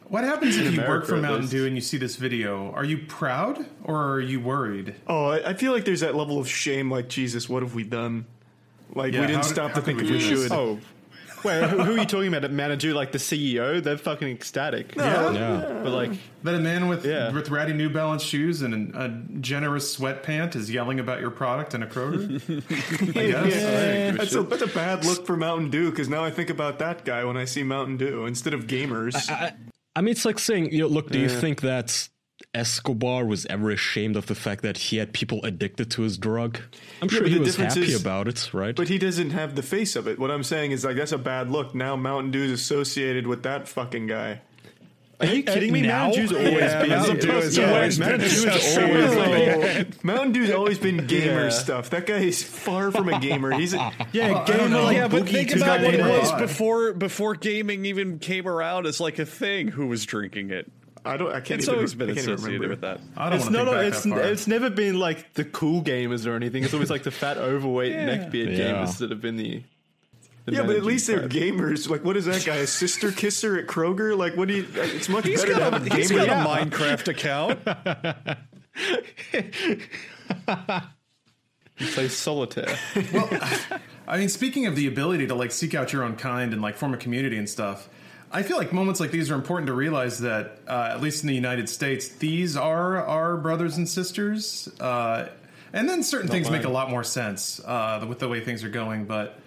what 0.09 0.25
happens 0.25 0.57
if 0.57 0.73
you 0.75 0.81
work 0.83 1.05
for 1.07 1.17
Mountain. 1.17 1.49
Dew 1.49 1.67
and 1.67 1.75
you 1.75 1.81
see 1.81 1.97
this 1.97 2.17
video 2.17 2.71
are 2.73 2.85
you 2.85 2.99
proud 3.07 3.67
or 3.85 4.13
are 4.13 4.21
you 4.21 4.39
worried 4.41 4.95
Oh, 5.09 5.27
I, 5.27 5.51
I 5.51 5.55
feel 5.55 5.73
like 5.73 5.85
there's 5.85 6.01
that 6.01 6.15
level 6.15 6.39
of 6.39 6.49
shame. 6.49 6.91
Like 6.91 7.09
Jesus, 7.09 7.49
what 7.49 7.63
have 7.63 7.75
we 7.75 7.83
done? 7.85 8.27
Like 8.95 9.13
Yeah, 9.13 9.23
we 9.23 9.27
didn't 9.27 9.43
how- 9.45 9.49
stop 9.51 9.71
how 9.73 9.77
to 9.77 9.83
think 9.83 10.01
if 10.01 10.07
we 10.07 10.13
we 10.13 10.19
do 10.21 10.43
should. 10.43 10.53
Oh, 10.53 10.79
wait, 11.45 11.69
who, 11.69 11.83
who 11.83 11.95
are 11.95 11.99
you 11.99 12.05
talking 12.07 12.29
about? 12.29 12.45
At 12.45 12.53
Manager, 12.53 12.93
like 12.95 13.13
the 13.13 13.19
CEO? 13.19 13.83
They're 13.83 13.99
fucking 13.99 14.29
ecstatic. 14.29 14.95
yeah 14.97 15.31
Yeah. 15.33 15.81
but 15.83 15.91
like, 15.93 16.13
that 16.43 16.55
a 16.55 16.59
man 16.59 16.89
with 16.89 17.05
Yeah. 17.05 17.33
with 17.33 17.51
ratty 17.51 17.73
New 17.73 17.89
Balance 17.91 18.23
shoes 18.23 18.63
and 18.63 18.95
a, 18.95 19.05
a 19.05 19.09
generous 19.41 19.97
sweatpant 19.97 20.55
is 20.57 20.71
yelling 20.71 21.01
about 21.01 21.21
your 21.21 21.31
product 21.31 21.75
in 21.75 21.83
a 21.83 21.87
Kroger 21.87 22.41
I 23.17 23.49
guess 23.49 24.17
That's 24.19 24.35
a, 24.35 24.43
that's 24.43 24.63
a 24.63 24.67
bad 24.69 25.05
look 25.05 25.27
for 25.27 25.37
Mountain 25.37 25.71
Dew 25.71 25.91
because 25.91 26.09
now 26.09 26.25
I 26.25 26.31
think 26.31 26.51
about 26.51 26.79
that 26.81 27.05
guy 27.05 27.25
when 27.25 27.37
I 27.37 27.45
see 27.45 27.63
Mountain 27.63 27.97
Dew 27.99 28.27
instead 28.27 28.55
of 28.55 28.67
gamers. 28.67 29.17
I 29.95 30.01
mean, 30.03 30.13
it's 30.13 30.25
like 30.25 30.39
saying, 30.39 30.73
you 30.73 30.81
know, 30.81 30.89
look, 30.89 31.11
do 31.11 31.19
you 31.19 31.29
think 31.29 31.63
that 31.63 32.09
Escobar 32.55 33.25
was 33.25 33.47
ever 33.47 33.71
ashamed 33.71 34.17
of 34.17 34.27
the 34.27 34.35
fact 34.35 34.63
that 34.63 34.77
he 34.77 34.97
had 34.99 35.13
people 35.13 35.43
addicted 35.45 35.91
to 35.93 36.03
his 36.03 36.19
drug? 36.19 36.59
I'm 37.03 37.09
sure 37.09 37.23
but 37.23 37.29
he 37.29 37.35
the 37.35 37.41
was 37.41 37.51
difference 37.57 37.75
happy 37.75 37.93
is- 37.93 38.01
about 38.01 38.29
it, 38.29 38.53
right? 38.53 38.75
but 38.75 38.89
he 38.89 38.99
doesn't 38.99 39.31
have 39.31 39.55
the 39.57 39.63
face 39.63 39.97
of 39.97 40.07
it. 40.07 40.19
What 40.19 40.31
I'm 40.31 40.43
saying 40.45 40.73
is 40.73 40.85
like 40.85 40.97
that's 40.97 41.13
a 41.13 41.19
bad 41.19 41.51
look. 41.51 41.75
Now 41.75 41.97
Mountain 41.97 42.33
Dew 42.33 42.43
is 42.45 42.53
associated 42.53 43.27
with 43.27 43.43
that 43.45 43.69
fucking 43.69 44.07
guy. 44.07 44.41
are 45.21 45.27
you 45.27 45.43
kidding 45.43 45.73
me? 45.73 45.81
now? 45.83 46.05
Mountain 46.05 46.21
Dew's 46.27 46.33
always 46.33 46.53
Yeah, 46.55 46.81
been. 46.81 46.89
Mountain 46.91 47.17
Dew 47.21 47.27
Yeah, 47.29 47.39
is 47.39 47.57
yeah, 47.59 47.73
always 47.75 47.99
Mountain 47.99 48.19
been 48.21 48.91
always 48.91 49.17
like. 49.17 50.05
Mountain 50.05 50.33
Dew's 50.33 50.51
always 50.51 50.79
been 50.79 51.07
gamer 51.07 51.45
Yeah. 51.45 51.49
stuff. 51.51 51.91
That 51.91 52.07
guy 52.07 52.19
is 52.19 52.43
far 52.43 52.91
from 52.91 53.09
a 53.09 53.19
gamer. 53.19 53.53
He's 53.53 53.73
a, 53.75 53.93
Yeah, 54.13 54.45
gamer 54.47 54.83
like 54.83 54.97
yeah, 54.97 55.09
but 55.09 55.27
think 55.29 55.57
about 55.57 55.81
what 55.81 55.95
it 55.95 56.01
oh. 56.01 56.21
was 56.21 56.33
before 56.33 56.93
before 56.93 57.35
gaming 57.35 57.87
even 57.87 58.19
came 58.19 58.47
around 58.47 58.87
as 58.87 59.01
like 59.01 59.19
a 59.19 59.27
thing. 59.27 59.69
Who 59.69 59.87
was 59.87 60.05
drinking 60.05 60.51
it? 60.51 60.71
I 61.07 61.17
don't. 61.17 61.29
I 61.31 61.41
can't. 61.41 61.61
It's 61.61 61.65
even, 61.69 61.75
always 61.77 61.95
been 61.95 62.11
I 62.11 62.15
can't 62.15 62.25
even 62.25 62.35
associated 62.35 62.61
remember. 62.63 62.69
with 62.73 62.81
that. 62.83 63.01
I 63.17 63.31
don't 63.31 63.37
It's 63.39 63.45
want 63.47 63.57
to 63.57 63.65
not. 63.65 63.71
think 63.71 63.81
back 63.81 63.87
It's 63.95 64.03
that 64.03 64.11
far. 64.11 64.21
it's 64.23 64.47
never 64.47 64.71
been 64.71 64.99
like 64.99 65.35
the 65.35 65.45
cool 65.45 65.83
gamers 65.83 66.27
or 66.27 66.35
anything. 66.35 66.65
It's 66.65 66.75
always 66.75 66.91
like 66.91 67.03
the 67.05 67.11
fat, 67.11 67.39
overweight, 67.39 67.93
neckbeard 67.95 68.57
Yeah. 68.57 68.73
gamers 68.73 68.99
that 68.99 69.11
have 69.11 69.21
been 69.21 69.37
the. 69.37 69.63
the 70.45 70.53
Yeah, 70.53 70.63
but 70.65 70.77
at 70.77 70.85
least 70.85 71.07
they're 71.07 71.21
part. 71.21 71.33
gamers. 71.33 71.89
Like, 71.89 72.05
what 72.05 72.17
is 72.17 72.25
that 72.27 72.45
guy? 72.45 72.57
A 72.57 72.67
sister 72.67 73.13
kisser 73.13 73.59
at 73.59 73.67
Kroger? 73.67 74.17
Like, 74.17 74.37
what 74.37 74.49
do 74.49 74.55
you? 74.55 74.67
It's 74.75 75.09
much 75.09 75.27
He's 75.27 75.41
better 75.43 75.55
to 75.55 75.61
got, 75.61 75.73
have 75.73 75.87
a, 75.87 75.91
a 75.93 75.97
he's 75.97 76.11
gamer. 76.11 76.27
got 76.27 76.61
a 76.61 76.65
Minecraft 76.67 77.09
account. 77.09 77.59
He 81.79 81.85
plays 81.91 82.15
solitaire. 82.17 82.75
Well, 83.13 83.29
I 84.09 84.17
mean, 84.17 84.31
speaking 84.31 84.65
of 84.65 84.77
the 84.77 84.87
ability 84.87 85.27
to 85.27 85.35
like 85.35 85.53
seek 85.53 85.75
out 85.75 85.93
your 85.93 86.05
own 86.05 86.17
kind 86.17 86.55
and 86.55 86.63
like 86.63 86.75
form 86.77 86.95
a 86.95 86.97
community 86.97 87.37
and 87.37 87.47
stuff, 87.49 87.91
I 88.33 88.43
feel 88.43 88.57
like 88.57 88.73
moments 88.73 89.01
like 89.01 89.11
these 89.11 89.31
are 89.31 89.35
important 89.35 89.69
to 89.69 89.73
realize 89.73 90.19
that, 90.21 90.59
uh, 90.67 90.91
at 90.93 91.01
least 91.01 91.23
in 91.23 91.29
the 91.29 91.35
United 91.35 91.69
States, 91.69 92.09
these 92.09 92.57
are 92.57 93.05
our 93.05 93.37
brothers 93.37 93.77
and 93.77 93.89
sisters. 93.89 94.69
Uh, 94.81 95.29
and 95.73 95.89
then 95.89 96.03
certain 96.03 96.29
things 96.29 96.51
make 96.51 96.65
a 96.65 96.69
lot 96.69 96.91
more 96.91 97.05
sense 97.05 97.61
uh, 97.65 98.05
with 98.09 98.19
the 98.19 98.29
way 98.29 98.41
things 98.41 98.65
are 98.65 98.69
going. 98.69 99.05
But 99.05 99.39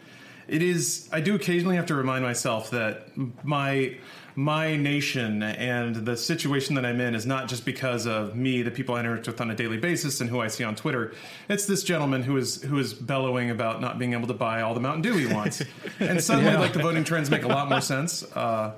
it 0.47 0.61
is, 0.61 1.09
I 1.11 1.21
do 1.21 1.35
occasionally 1.35 1.75
have 1.75 1.87
to 1.87 1.95
remind 1.95 2.23
myself 2.23 2.71
that 2.71 3.07
my 3.43 3.97
my 4.39 4.77
nation 4.77 5.43
and 5.43 5.97
the 5.97 6.15
situation 6.15 6.75
that 6.75 6.85
I'm 6.85 7.01
in 7.01 7.13
is 7.13 7.25
not 7.25 7.49
just 7.49 7.65
because 7.65 8.07
of 8.07 8.37
me, 8.37 8.61
the 8.61 8.71
people 8.71 8.95
I 8.95 9.01
interact 9.01 9.27
with 9.27 9.41
on 9.41 9.51
a 9.51 9.55
daily 9.55 9.75
basis, 9.75 10.21
and 10.21 10.29
who 10.29 10.39
I 10.39 10.47
see 10.47 10.63
on 10.63 10.75
Twitter. 10.75 11.13
It's 11.49 11.65
this 11.65 11.83
gentleman 11.83 12.23
who 12.23 12.37
is 12.37 12.63
who 12.63 12.79
is 12.79 12.93
bellowing 12.93 13.49
about 13.49 13.81
not 13.81 13.99
being 13.99 14.13
able 14.13 14.27
to 14.27 14.33
buy 14.33 14.61
all 14.61 14.73
the 14.73 14.79
Mountain 14.79 15.01
Dew 15.01 15.17
he 15.17 15.27
wants, 15.27 15.61
and 15.99 16.23
suddenly, 16.23 16.55
like 16.55 16.71
the 16.71 16.79
voting 16.79 17.03
trends 17.03 17.29
make 17.29 17.43
a 17.43 17.49
lot 17.49 17.67
more 17.67 17.81
sense. 17.81 18.23
Uh, 18.33 18.75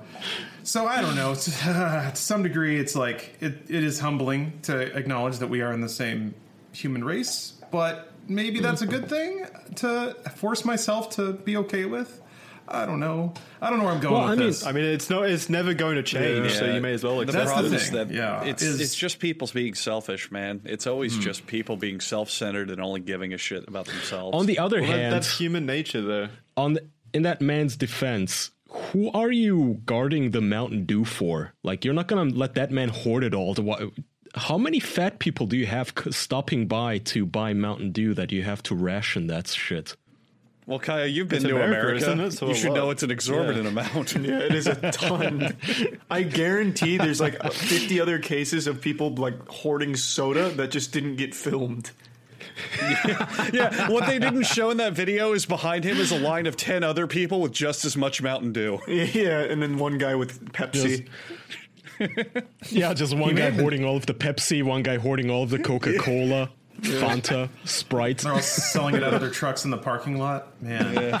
so 0.64 0.88
I 0.88 1.00
don't 1.00 1.14
know. 1.14 1.30
It's, 1.30 1.44
to 1.62 2.10
some 2.14 2.42
degree, 2.42 2.80
it's 2.80 2.96
like 2.96 3.36
it, 3.38 3.54
it 3.68 3.84
is 3.84 4.00
humbling 4.00 4.58
to 4.62 4.80
acknowledge 4.96 5.38
that 5.38 5.48
we 5.48 5.62
are 5.62 5.72
in 5.72 5.80
the 5.80 5.88
same 5.88 6.34
human 6.72 7.04
race, 7.04 7.52
but 7.70 8.10
maybe 8.26 8.58
that's 8.58 8.82
a 8.82 8.86
good 8.86 9.08
thing 9.08 9.46
to 9.76 10.16
force 10.34 10.64
myself 10.64 11.10
to 11.10 11.34
be 11.34 11.56
okay 11.58 11.84
with. 11.84 12.20
I 12.68 12.86
don't 12.86 13.00
know. 13.00 13.34
I 13.60 13.68
don't 13.70 13.78
know 13.78 13.84
where 13.84 13.94
I'm 13.94 14.00
going 14.00 14.14
Well, 14.14 14.22
with 14.24 14.32
I 14.32 14.36
mean- 14.36 14.46
this. 14.48 14.66
I 14.66 14.72
mean, 14.72 14.84
it's 14.84 15.10
no, 15.10 15.22
it's 15.22 15.48
never 15.48 15.74
going 15.74 15.96
to 15.96 16.02
change. 16.02 16.52
So 16.52 16.72
you 16.72 16.80
may 16.80 16.92
as 16.94 17.04
well 17.04 17.16
The 17.16 17.22
accept 17.22 17.36
That's 17.38 17.50
the 17.50 17.54
problem 17.54 17.72
it. 17.74 17.76
is 17.76 17.88
thing. 17.90 18.08
that 18.08 18.10
Yeah. 18.14 18.44
it's 18.44 18.62
Is- 18.62 18.80
it's 18.80 18.94
just 18.94 19.18
people 19.18 19.48
being 19.52 19.74
selfish, 19.74 20.30
man. 20.30 20.60
It's 20.64 20.86
always 20.86 21.14
hmm. 21.16 21.20
just 21.22 21.46
people 21.46 21.76
being 21.76 22.00
self-centered 22.00 22.70
and 22.70 22.80
only 22.80 23.00
giving 23.00 23.32
a 23.34 23.38
shit 23.38 23.66
about 23.68 23.86
themselves. 23.86 24.36
On 24.36 24.46
the 24.46 24.58
other 24.58 24.80
Well, 24.80 24.90
that- 24.90 24.96
hand, 24.98 25.12
that's 25.12 25.38
human 25.38 25.66
nature, 25.66 26.00
though. 26.00 26.28
on 26.56 26.74
the, 26.74 26.84
in 27.12 27.22
that 27.22 27.40
man's 27.40 27.76
defense, 27.76 28.50
who 28.70 29.10
are 29.12 29.30
you 29.30 29.82
guarding 29.84 30.30
the 30.30 30.40
Mountain 30.40 30.86
Dew 30.86 31.04
for? 31.04 31.52
Like, 31.62 31.84
you're 31.84 31.92
not 31.94 32.08
gonna 32.08 32.30
let 32.34 32.54
that 32.54 32.70
man 32.70 32.88
hoard 32.88 33.22
it 33.24 33.34
all. 33.34 33.54
To 33.54 33.62
wa- 33.62 33.80
how 34.34 34.56
many 34.56 34.80
fat 34.80 35.18
people 35.18 35.46
do 35.46 35.58
you 35.58 35.66
have 35.66 35.92
stopping 36.10 36.66
by 36.66 36.96
to 36.98 37.26
buy 37.26 37.52
Mountain 37.52 37.92
Dew 37.92 38.14
that 38.14 38.32
you 38.32 38.42
have 38.44 38.62
to 38.62 38.74
ration 38.74 39.26
that 39.26 39.48
shit? 39.48 39.94
Well, 40.66 40.78
Kaya, 40.78 41.06
you've 41.06 41.28
been 41.28 41.38
It's 41.38 41.46
to 41.46 41.56
America, 41.56 41.78
America. 41.80 41.96
isn't 41.96 42.20
it? 42.20 42.30
So 42.32 42.48
you 42.48 42.54
should 42.54 42.70
lot. 42.70 42.76
know 42.76 42.90
it's 42.90 43.02
an 43.02 43.10
exorbitant 43.10 43.66
amount. 43.66 44.14
Yeah, 44.22 44.38
it 44.38 44.54
is 44.54 44.66
a 44.66 44.74
ton. 44.92 45.56
I 46.10 46.22
guarantee 46.22 46.96
there's 46.98 47.20
like 47.20 47.40
50 47.52 48.00
other 48.00 48.18
cases 48.18 48.66
of 48.66 48.80
people 48.80 49.14
like 49.14 49.48
hoarding 49.48 49.96
soda 49.96 50.50
that 50.50 50.70
just 50.70 50.92
didn't 50.92 51.16
get 51.16 51.34
filmed. 51.34 51.90
yeah, 53.52 53.88
what 53.90 54.06
they 54.06 54.18
didn't 54.18 54.42
show 54.44 54.70
in 54.70 54.76
that 54.76 54.92
video 54.92 55.32
is 55.32 55.46
behind 55.46 55.84
him 55.84 55.96
is 55.96 56.12
a 56.12 56.18
line 56.18 56.46
of 56.46 56.56
ten 56.56 56.82
other 56.84 57.06
people 57.06 57.40
with 57.40 57.52
just 57.52 57.84
as 57.84 57.96
much 57.96 58.20
Mountain 58.20 58.52
Dew. 58.52 58.78
Yeah, 58.86 59.40
and 59.40 59.62
then 59.62 59.78
one 59.78 59.96
guy 59.96 60.14
with 60.14 60.52
Pepsi. 60.52 61.08
Yeah, 62.70 62.94
just 62.94 63.16
one 63.16 63.34
guy 63.34 63.44
made 63.50 63.56
the- 63.56 63.62
hoarding 63.62 63.84
all 63.84 63.96
of 63.96 64.06
the 64.06 64.14
Pepsi, 64.14 64.62
one 64.62 64.82
guy 64.82 64.96
hoarding 64.98 65.30
all 65.30 65.42
of 65.44 65.50
the 65.50 65.58
Coca 65.58 65.96
Cola, 65.98 66.50
Fanta, 66.82 67.48
Sprite. 67.64 68.18
They're 68.18 68.32
all 68.32 68.40
selling 68.40 68.94
it 68.96 69.02
out 69.04 69.14
of 69.14 69.20
their 69.20 69.30
trucks 69.30 69.64
in 69.64 69.70
the 69.70 69.78
parking 69.78 70.18
lot. 70.18 70.60
Man, 70.62 71.18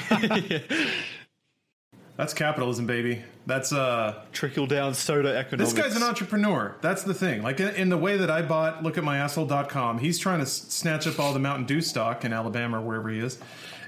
that's 2.16 2.34
capitalism, 2.34 2.86
baby. 2.86 3.22
That's 3.46 3.72
uh, 3.72 4.22
Trickle 4.32 4.66
down 4.66 4.94
soda 4.94 5.36
economics. 5.36 5.72
this 5.72 5.82
guy's 5.82 5.96
an 5.96 6.02
entrepreneur. 6.02 6.76
That's 6.80 7.02
the 7.02 7.14
thing. 7.14 7.42
Like 7.42 7.58
in, 7.60 7.74
in 7.74 7.88
the 7.88 7.96
way 7.98 8.16
that 8.18 8.30
I 8.30 8.42
bought 8.42 8.82
look 8.82 8.98
at 8.98 9.04
my 9.04 9.18
lookatmyasshole.com, 9.18 9.98
he's 9.98 10.18
trying 10.18 10.40
to 10.40 10.46
snatch 10.46 11.06
up 11.06 11.18
all 11.18 11.32
the 11.32 11.40
Mountain 11.40 11.66
Dew 11.66 11.80
stock 11.80 12.24
in 12.24 12.32
Alabama 12.32 12.78
or 12.78 12.82
wherever 12.86 13.08
he 13.08 13.18
is, 13.18 13.38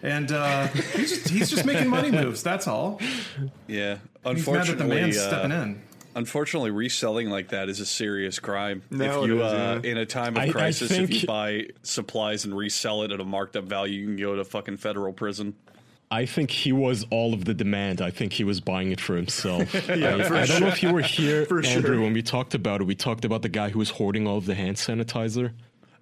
and 0.03 0.33
uh, 0.33 0.67
he's 0.69 1.11
just 1.11 1.29
he's 1.29 1.51
just 1.51 1.65
making 1.65 1.89
money 1.89 2.11
moves. 2.11 2.43
That's 2.43 2.67
all. 2.67 3.01
Yeah, 3.69 3.99
He's 4.27 4.47
mad 4.47 4.67
that 4.67 4.79
the 4.79 4.85
man's 4.85 5.17
uh, 5.17 5.29
stepping 5.29 5.53
in. 5.53 5.83
Unfortunately, 6.15 6.71
reselling 6.71 7.29
like 7.31 7.49
that 7.49 7.69
is 7.69 7.81
a 7.81 7.87
serious 7.87 8.39
crime. 8.39 8.83
No, 8.91 9.23
if 9.23 9.29
you, 9.29 9.43
it 9.43 9.47
is, 9.47 9.53
uh, 9.53 9.81
yeah. 9.83 9.91
in 9.91 9.97
a 9.99 10.07
time 10.07 10.37
of 10.37 10.43
I- 10.43 10.47
I 10.47 10.51
crisis, 10.51 10.89
think- 10.91 11.11
if 11.11 11.23
you 11.23 11.27
buy 11.27 11.67
supplies 11.83 12.45
and 12.45 12.57
resell 12.57 13.03
it 13.03 13.13
at 13.13 13.21
a 13.21 13.25
marked 13.25 13.57
up 13.57 13.65
value, 13.65 14.01
you 14.01 14.07
can 14.07 14.17
go 14.17 14.37
to 14.37 14.45
fucking 14.45 14.77
federal 14.79 15.13
prison. 15.13 15.55
I 16.11 16.27
think 16.27 16.51
he 16.51 16.71
was 16.71 17.05
all 17.11 17.35
of 17.35 17.45
the 17.45 17.55
demand. 17.55 18.01
I 18.01 18.11
think 18.11 18.33
he 18.35 18.45
was 18.45 18.61
buying 18.61 18.93
it 18.93 19.01
for 19.01 19.17
himself. 19.17 19.73
Yeah, 19.89 20.17
I, 20.17 20.23
for 20.23 20.35
I 20.37 20.47
don't 20.47 20.61
know 20.61 20.69
if 20.69 20.83
you 20.83 20.93
were 20.93 21.01
here, 21.01 21.45
For 21.49 21.65
Andrew, 21.65 21.95
sure. 21.95 22.01
when 22.01 22.13
we 22.13 22.23
talked 22.23 22.55
about 22.55 22.81
it. 22.81 22.85
We 22.85 22.95
talked 22.95 23.25
about 23.25 23.43
the 23.43 23.49
guy 23.49 23.71
who 23.71 23.79
was 23.79 23.91
hoarding 23.91 24.27
all 24.27 24.37
of 24.39 24.47
the 24.47 24.55
hand 24.55 24.77
sanitizer. 24.77 25.53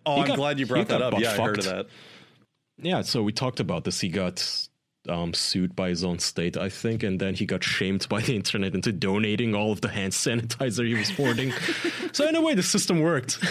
Oh, 0.04 0.16
He 0.16 0.20
I'm 0.22 0.26
got- 0.28 0.36
glad 0.36 0.58
you 0.58 0.66
brought 0.66 0.88
that 0.88 1.00
up. 1.00 1.18
Yeah, 1.18 1.30
I 1.32 1.36
heard 1.36 1.58
of 1.60 1.64
butt-fucked. 1.64 1.88
that. 1.88 2.84
Yeah, 2.84 3.02
so 3.02 3.22
we 3.22 3.32
talked 3.32 3.60
about 3.60 3.84
this. 3.84 4.00
He 4.00 4.08
got 4.08 4.66
um, 5.08 5.34
sued 5.34 5.74
by 5.74 5.88
his 5.88 6.04
own 6.04 6.18
state, 6.18 6.56
I 6.56 6.68
think, 6.68 7.02
and 7.02 7.20
then 7.20 7.34
he 7.34 7.44
got 7.46 7.64
shamed 7.64 8.08
by 8.08 8.20
the 8.20 8.36
internet 8.36 8.74
into 8.74 8.92
donating 8.92 9.54
all 9.54 9.72
of 9.72 9.80
the 9.80 9.88
hand 9.88 10.12
sanitizer 10.12 10.86
he 10.86 10.94
was 10.94 11.10
hoarding. 11.10 11.52
so 12.12 12.28
in 12.28 12.36
a 12.36 12.40
way, 12.40 12.54
the 12.54 12.62
system 12.62 13.00
worked. 13.00 13.38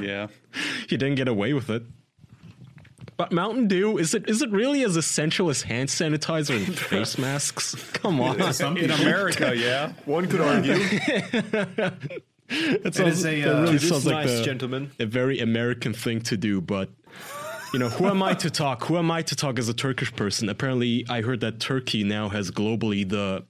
Yeah. 0.00 0.26
he 0.88 0.96
didn't 0.96 1.14
get 1.14 1.28
away 1.28 1.52
with 1.54 1.70
it. 1.70 1.82
But 3.16 3.32
Mountain 3.32 3.68
Dew 3.68 3.96
is 3.96 4.14
it 4.14 4.28
is 4.28 4.42
it 4.42 4.50
really 4.50 4.82
as 4.84 4.96
essential 4.96 5.48
as 5.48 5.62
hand 5.62 5.88
sanitizer 5.88 6.56
and 6.56 6.76
face 6.90 7.16
masks? 7.16 7.74
Come 7.92 8.20
on, 8.20 8.52
Some 8.52 8.76
In 8.76 8.90
America, 8.90 9.56
yeah. 9.56 9.92
One 10.04 10.26
could 10.26 10.40
argue. 10.42 10.74
it, 12.48 12.98
is 12.98 13.24
a, 13.24 13.40
that 13.42 13.56
uh, 13.56 13.60
really 13.62 13.76
It 13.76 13.82
is 13.82 13.88
sounds 13.88 14.04
like 14.06 14.26
nice, 14.26 14.38
the- 14.38 14.44
gentlemen. 14.44 14.90
a 15.00 15.06
very 15.06 15.38
American 15.40 15.92
thing 15.94 16.20
to 16.22 16.36
do, 16.36 16.60
but 16.60 16.90
you 17.76 17.80
know, 17.80 17.90
who 17.90 18.06
am 18.06 18.22
I 18.22 18.32
to 18.32 18.48
talk? 18.48 18.84
Who 18.84 18.96
am 18.96 19.10
I 19.10 19.20
to 19.20 19.36
talk 19.36 19.58
as 19.58 19.68
a 19.68 19.74
Turkish 19.74 20.10
person? 20.16 20.48
Apparently, 20.48 21.04
I 21.10 21.20
heard 21.20 21.40
that 21.40 21.60
Turkey 21.60 22.04
now 22.04 22.30
has 22.30 22.50
globally 22.50 23.06
the 23.06 23.44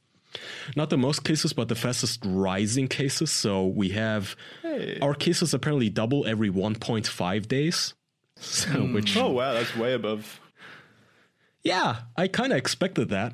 not 0.75 0.91
the 0.91 0.99
most 0.99 1.23
cases, 1.23 1.53
but 1.53 1.69
the 1.69 1.77
fastest 1.77 2.25
rising 2.27 2.89
cases. 2.89 3.31
So 3.31 3.67
we 3.69 3.91
have 3.91 4.35
our 5.01 5.15
cases 5.15 5.55
apparently 5.55 5.91
double 5.91 6.27
every 6.27 6.51
1.5 6.51 7.47
days. 7.47 7.95
So, 8.39 8.69
hmm. 8.69 8.93
which, 8.93 9.17
Oh 9.17 9.31
wow, 9.31 9.55
that's 9.55 9.75
way 9.75 9.95
above. 9.95 10.41
yeah, 11.63 12.01
I 12.19 12.29
kind 12.29 12.53
of 12.53 12.59
expected 12.59 13.09
that. 13.09 13.33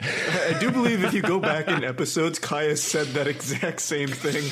I 0.00 0.56
do 0.58 0.70
believe 0.70 1.04
if 1.04 1.12
you 1.12 1.20
go 1.20 1.38
back 1.38 1.68
in 1.68 1.84
episodes, 1.94 2.38
Kaya 2.38 2.76
said 2.76 3.08
that 3.08 3.26
exact 3.26 3.80
same 3.80 4.08
thing. 4.08 4.44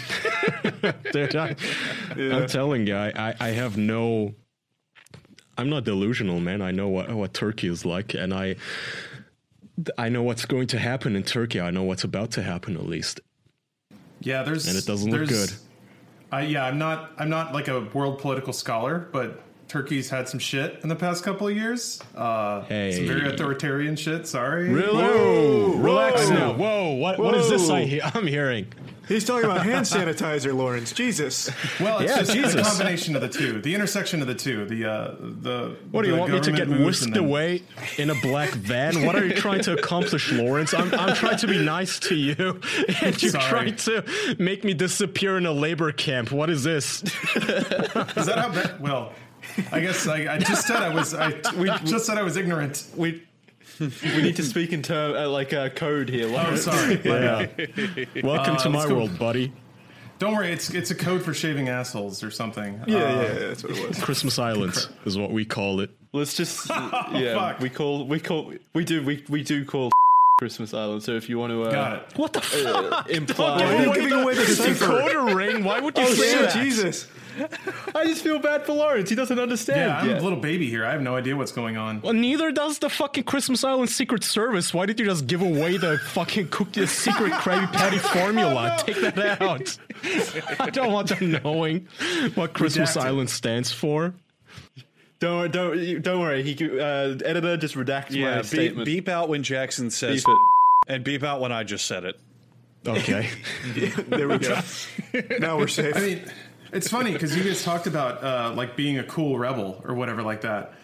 Dude, 1.12 1.34
I, 1.34 1.56
am 2.14 2.46
telling 2.46 2.86
you, 2.86 2.94
I, 2.94 3.08
I, 3.16 3.34
I 3.40 3.48
have 3.50 3.78
no. 3.78 4.34
I'm 5.58 5.70
not 5.70 5.84
delusional, 5.84 6.40
man. 6.40 6.60
I 6.62 6.70
know 6.70 6.88
what 6.88 7.10
what 7.10 7.32
Turkey 7.34 7.68
is 7.68 7.84
like, 7.84 8.14
and 8.14 8.32
I 8.34 8.56
I 9.98 10.08
know 10.08 10.22
what's 10.22 10.44
going 10.44 10.66
to 10.68 10.78
happen 10.78 11.16
in 11.16 11.22
Turkey. 11.22 11.60
I 11.60 11.70
know 11.70 11.82
what's 11.82 12.04
about 12.04 12.30
to 12.32 12.42
happen, 12.42 12.76
at 12.76 12.86
least. 12.86 13.20
Yeah, 14.20 14.42
there's 14.42 14.66
And 14.68 14.76
it 14.76 14.86
doesn't 14.86 15.10
look 15.10 15.28
good. 15.28 15.52
I 16.32 16.42
yeah, 16.42 16.64
I'm 16.66 16.78
not 16.78 17.12
I'm 17.18 17.28
not 17.30 17.52
like 17.54 17.68
a 17.68 17.80
world 17.92 18.18
political 18.18 18.52
scholar, 18.52 19.08
but 19.12 19.42
Turkey's 19.68 20.08
had 20.10 20.28
some 20.28 20.38
shit 20.40 20.78
in 20.82 20.88
the 20.88 20.96
past 20.96 21.24
couple 21.24 21.48
of 21.48 21.56
years. 21.56 22.00
Uh, 22.14 22.62
Hey. 22.62 22.92
some 22.92 23.06
very 23.06 23.28
authoritarian 23.32 23.96
shit. 23.96 24.26
Sorry. 24.26 24.68
Whoa, 24.72 25.74
relax 25.76 26.28
Whoa. 26.28 26.34
now. 26.34 26.52
Whoa, 26.54 26.92
what 26.94 27.18
what 27.18 27.34
is 27.34 27.48
this 27.50 27.68
I 27.70 27.84
he- 27.84 28.02
I'm 28.02 28.26
hearing? 28.26 28.66
He's 29.08 29.24
talking 29.24 29.44
about 29.44 29.64
hand 29.64 29.86
sanitizer, 29.86 30.54
Lawrence. 30.54 30.92
Jesus. 30.92 31.50
Well, 31.80 31.98
it's 32.00 32.10
Yeah, 32.10 32.18
just 32.18 32.32
Jesus. 32.32 32.54
a 32.54 32.62
combination 32.62 33.14
of 33.14 33.22
the 33.22 33.28
two, 33.28 33.60
the 33.60 33.74
intersection 33.74 34.20
of 34.20 34.26
the 34.26 34.34
two. 34.34 34.64
The 34.66 34.84
uh, 34.84 35.14
the 35.20 35.76
What 35.90 36.02
do 36.04 36.10
you 36.10 36.16
want 36.16 36.32
me 36.32 36.40
to 36.40 36.52
get 36.52 36.68
whisked 36.68 37.16
away 37.16 37.62
in 37.98 38.10
a 38.10 38.14
black 38.16 38.50
van? 38.50 39.04
What 39.06 39.14
are 39.16 39.24
you 39.24 39.34
trying 39.34 39.60
to 39.62 39.72
accomplish, 39.74 40.32
Lawrence? 40.32 40.74
I'm, 40.74 40.92
I'm 40.94 41.14
trying 41.14 41.38
to 41.38 41.46
be 41.46 41.64
nice 41.64 41.98
to 42.00 42.14
you, 42.14 42.34
and 43.02 43.22
you're 43.22 43.30
Sorry. 43.32 43.44
trying 43.44 43.76
to 43.76 44.36
make 44.38 44.64
me 44.64 44.74
disappear 44.74 45.36
in 45.38 45.46
a 45.46 45.52
labor 45.52 45.92
camp. 45.92 46.32
What 46.32 46.50
is 46.50 46.64
this? 46.64 47.02
Is 47.36 48.26
that 48.26 48.38
how 48.38 48.48
bad? 48.48 48.80
Well, 48.80 49.12
I 49.70 49.80
guess 49.80 50.06
I, 50.06 50.34
I 50.34 50.38
just 50.38 50.66
said 50.66 50.78
I 50.82 50.88
was. 50.88 51.14
I 51.14 51.28
we 51.56 51.68
just 51.84 52.06
said 52.06 52.18
I 52.18 52.22
was 52.22 52.36
ignorant. 52.36 52.84
We 52.96 53.22
we 53.80 54.22
need 54.22 54.36
to 54.36 54.42
speak 54.42 54.72
in 54.72 54.82
term 54.82 55.14
uh, 55.16 55.28
like 55.28 55.52
uh, 55.52 55.68
code 55.70 56.08
here. 56.08 56.28
Oh, 56.32 56.56
sorry. 56.56 56.96
My 57.04 57.46
bad. 57.46 58.08
Welcome 58.24 58.56
to 58.58 58.70
my 58.70 58.86
go- 58.86 58.94
world, 58.96 59.18
buddy. 59.18 59.52
Don't 60.18 60.34
worry. 60.34 60.50
It's 60.52 60.70
it's 60.70 60.90
a 60.90 60.94
code 60.94 61.22
for 61.22 61.34
shaving 61.34 61.68
assholes 61.68 62.22
or 62.22 62.30
something. 62.30 62.80
Yeah, 62.86 62.96
Uh, 62.96 63.00
yeah, 63.00 63.22
yeah, 63.22 63.32
that's 63.48 63.62
what 63.62 63.76
it 63.76 63.88
was. 63.88 64.02
Christmas 64.02 64.38
Island 64.38 64.88
is 65.04 65.18
what 65.18 65.30
we 65.30 65.44
call 65.44 65.80
it. 65.80 65.90
Let's 66.12 66.34
just 66.34 66.68
yeah. 66.70 67.34
fuck. 67.34 67.60
We 67.60 67.68
call 67.68 68.06
we 68.06 68.18
call 68.20 68.52
we 68.74 68.84
do 68.84 69.04
we 69.04 69.22
we 69.28 69.42
do 69.42 69.64
call 69.66 69.90
Christmas 70.38 70.72
Island. 70.72 71.02
So 71.02 71.12
if 71.12 71.28
you 71.28 71.38
want 71.38 71.52
to 71.52 71.64
uh, 71.64 71.70
Got 71.70 71.92
it. 71.96 72.18
What 72.18 72.32
the 72.32 72.40
fuck? 72.40 73.10
imply 73.10 73.56
Why 73.58 73.76
are 73.76 73.82
you 73.86 73.94
giving 73.94 74.12
away 74.12 74.34
the 74.36 74.42
It's 74.42 74.58
a 74.58 74.74
cipher? 74.74 75.34
Ring. 75.34 75.64
Why 75.64 75.80
would 75.80 75.98
you 75.98 76.04
Oh, 76.04 76.14
say 76.14 76.30
shit, 76.32 76.40
that? 76.40 76.54
Jesus. 76.54 77.08
I 77.94 78.04
just 78.04 78.22
feel 78.22 78.38
bad 78.38 78.64
for 78.66 78.72
Lawrence. 78.72 79.10
He 79.10 79.16
doesn't 79.16 79.38
understand. 79.38 79.80
Yeah, 79.80 79.98
I'm 79.98 80.08
yet. 80.08 80.20
a 80.20 80.24
little 80.24 80.38
baby 80.40 80.68
here. 80.68 80.84
I 80.86 80.92
have 80.92 81.02
no 81.02 81.16
idea 81.16 81.36
what's 81.36 81.52
going 81.52 81.76
on. 81.76 82.00
Well, 82.00 82.12
neither 82.12 82.50
does 82.52 82.78
the 82.78 82.88
fucking 82.88 83.24
Christmas 83.24 83.64
Island 83.64 83.90
Secret 83.90 84.24
Service. 84.24 84.72
Why 84.74 84.86
did 84.86 84.98
you 85.00 85.06
just 85.06 85.26
give 85.26 85.42
away 85.42 85.76
the 85.76 85.98
fucking 85.98 86.48
cookie, 86.48 86.80
the 86.80 86.86
secret 86.86 87.32
Krabby 87.32 87.72
Patty 87.72 87.98
formula? 88.18 88.76
Take 88.80 89.00
that 89.14 89.40
out. 89.42 89.78
I 90.60 90.70
don't 90.70 90.92
want 90.92 91.08
them 91.08 91.32
knowing 91.42 91.88
what 92.34 92.52
Christmas 92.54 92.96
Redacted. 92.96 93.02
Island 93.04 93.30
stands 93.30 93.72
for. 93.72 94.14
Don't 95.18 95.38
worry, 95.38 95.48
don't 95.48 96.02
don't 96.02 96.20
worry. 96.20 96.42
He 96.42 96.54
could- 96.54 96.78
uh, 96.78 97.16
editor 97.24 97.56
just 97.56 97.74
redacts 97.74 98.10
Yeah, 98.10 98.30
my 98.30 98.36
beep, 98.36 98.44
statement. 98.46 98.84
beep 98.84 99.08
out 99.08 99.28
when 99.30 99.42
Jackson 99.42 99.90
says 99.90 100.22
Beep 100.24 100.28
it. 100.28 100.92
and 100.92 101.04
beep 101.04 101.22
out 101.22 101.40
when 101.40 101.52
I 101.52 101.64
just 101.64 101.86
said 101.86 102.04
it. 102.04 102.18
Okay. 102.86 103.28
There 104.08 104.28
we 104.28 104.38
go. 104.38 104.60
now 105.40 105.56
we're 105.58 105.66
safe. 105.68 105.96
I 105.96 106.00
mean, 106.00 106.22
it's 106.76 106.88
funny 106.88 107.12
because 107.12 107.36
you 107.36 107.42
guys 107.42 107.62
talked 107.64 107.86
about 107.86 108.22
uh, 108.22 108.52
like 108.54 108.76
being 108.76 108.98
a 108.98 109.04
cool 109.04 109.38
rebel 109.38 109.82
or 109.84 109.94
whatever 109.94 110.22
like 110.22 110.42
that. 110.42 110.74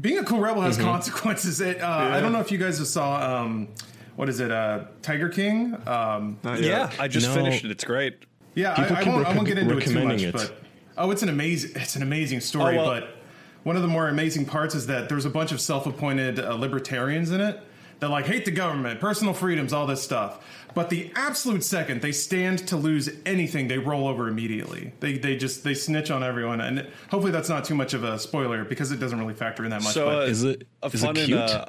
Being 0.00 0.18
a 0.18 0.24
cool 0.24 0.40
rebel 0.40 0.62
has 0.62 0.76
consequences. 0.76 1.60
It, 1.60 1.80
uh, 1.80 1.86
I 1.88 2.20
don't 2.20 2.32
know 2.32 2.40
if 2.40 2.50
you 2.52 2.58
guys 2.58 2.78
have 2.78 2.86
saw 2.86 3.42
um, 3.42 3.68
what 4.16 4.28
is 4.28 4.40
it, 4.40 4.50
uh, 4.50 4.84
Tiger 5.02 5.28
King? 5.28 5.76
Um, 5.86 6.38
Yeah, 6.44 6.90
I 6.98 7.08
just 7.08 7.28
No. 7.28 7.34
finished 7.34 7.64
it. 7.64 7.70
It's 7.70 7.84
great. 7.84 8.16
yeah, 8.54 8.74
People 8.74 8.96
I, 8.96 9.00
I 9.00 9.04
keep 9.04 9.12
won't, 9.12 9.26
I 9.26 9.34
won't 9.34 9.46
get 9.48 9.58
into 9.58 9.76
it 9.76 9.84
too 9.84 9.94
much, 9.94 10.02
recommending 10.04 10.28
it. 10.28 10.32
but 10.32 10.52
oh, 10.98 11.10
it's 11.10 11.22
an 11.22 11.28
amazing, 11.28 11.72
it's 11.76 11.96
an 11.96 12.02
amazing 12.02 12.40
story. 12.40 12.76
Oh, 12.78 12.82
well- 12.84 13.00
but 13.00 13.16
one 13.62 13.76
of 13.76 13.82
the 13.82 13.88
more 13.88 14.08
amazing 14.08 14.44
parts 14.44 14.74
is 14.74 14.86
that 14.88 15.08
there's 15.08 15.24
a 15.24 15.30
bunch 15.30 15.50
of 15.50 15.60
self-appointed 15.60 16.38
uh, 16.38 16.54
libertarians 16.54 17.30
in 17.30 17.40
it 17.40 17.60
that 18.00 18.10
like 18.10 18.26
hate 18.26 18.44
the 18.44 18.50
government, 18.50 19.00
personal 19.00 19.34
freedoms, 19.34 19.72
all 19.72 19.86
this 19.86 20.02
stuff. 20.02 20.44
But 20.74 20.90
the 20.90 21.12
absolute 21.14 21.62
second 21.62 22.00
they 22.02 22.10
stand 22.12 22.66
to 22.68 22.76
lose 22.76 23.08
anything, 23.24 23.68
they 23.68 23.78
roll 23.78 24.08
over 24.08 24.26
immediately. 24.28 24.92
They 25.00 25.18
they 25.18 25.36
just 25.36 25.62
they 25.62 25.74
snitch 25.74 26.10
on 26.10 26.22
everyone, 26.24 26.60
and 26.60 26.88
hopefully 27.10 27.30
that's 27.30 27.48
not 27.48 27.64
too 27.64 27.74
much 27.76 27.94
of 27.94 28.02
a 28.04 28.18
spoiler 28.18 28.64
because 28.64 28.90
it 28.90 28.98
doesn't 28.98 29.18
really 29.18 29.34
factor 29.34 29.64
in 29.64 29.70
that 29.70 29.82
much. 29.82 29.94
So 29.94 30.06
but 30.06 30.18
uh, 30.18 30.22
Is 30.22 30.42
it 30.42 30.66
a 30.82 30.86
is 30.86 30.94
it 30.94 31.06
fun 31.06 31.16
and, 31.16 31.26
cute? 31.26 31.68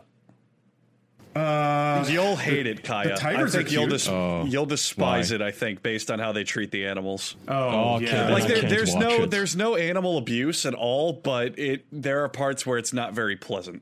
uh, 1.36 2.06
you'll 2.08 2.36
hate 2.38 2.66
it, 2.66 2.84
Kaya. 2.84 3.14
I 3.14 3.16
tigers 3.16 3.54
are 3.54 3.58
think 3.60 3.72
you'll 3.72 3.88
dis- 3.88 4.08
Oh, 4.08 4.46
you'll 4.48 4.66
despise 4.66 5.32
why? 5.32 5.36
it. 5.36 5.42
I 5.42 5.52
think 5.52 5.84
based 5.84 6.10
on 6.10 6.18
how 6.18 6.32
they 6.32 6.44
treat 6.46 6.72
the 6.72 6.86
animals. 6.86 7.36
oh, 7.48 7.96
okay, 7.98 8.06
yeah, 8.06 8.30
like 8.30 8.48
there, 8.48 8.62
there's 8.62 8.96
no 8.96 9.24
it. 9.24 9.32
there's 9.32 9.56
no 9.56 9.76
animal 9.76 10.18
abuse 10.18 10.66
at 10.66 10.74
all, 10.74 11.14
but 11.14 11.60
it 11.60 11.86
there 11.92 12.24
are 12.24 12.30
parts 12.30 12.66
where 12.66 12.78
it's 12.78 12.94
not 12.94 13.14
very 13.14 13.36
pleasant. 13.36 13.82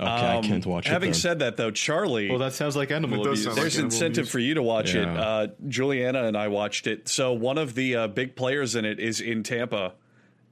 Okay, 0.00 0.10
I 0.10 0.36
Um, 0.38 0.42
can't 0.44 0.64
watch 0.66 0.86
it. 0.86 0.90
Having 0.90 1.10
then. 1.12 1.20
said 1.20 1.38
that, 1.40 1.56
though, 1.56 1.70
Charlie, 1.70 2.30
well, 2.30 2.38
that 2.38 2.52
sounds 2.52 2.76
like 2.76 2.90
animal 2.90 3.20
It 3.20 3.26
abuse. 3.28 3.44
sound 3.44 3.56
like 3.56 3.62
there's 3.62 3.76
animal 3.76 3.92
incentive 3.94 4.18
abuse. 4.24 4.30
for 4.32 4.38
you 4.38 4.54
to 4.54 4.62
watch 4.62 4.94
it. 4.94 5.06
Uh, 5.08 5.48
Juliana 5.68 6.24
and 6.24 6.36
I 6.36 6.48
watched 6.48 6.86
it. 6.86 7.08
So 7.08 7.32
one 7.32 7.58
of 7.58 7.74
the 7.74 7.96
uh, 7.96 8.06
big 8.08 8.36
players 8.36 8.74
in 8.74 8.84
it 8.84 8.98
is 9.00 9.20
in 9.20 9.42
Tampa, 9.42 9.92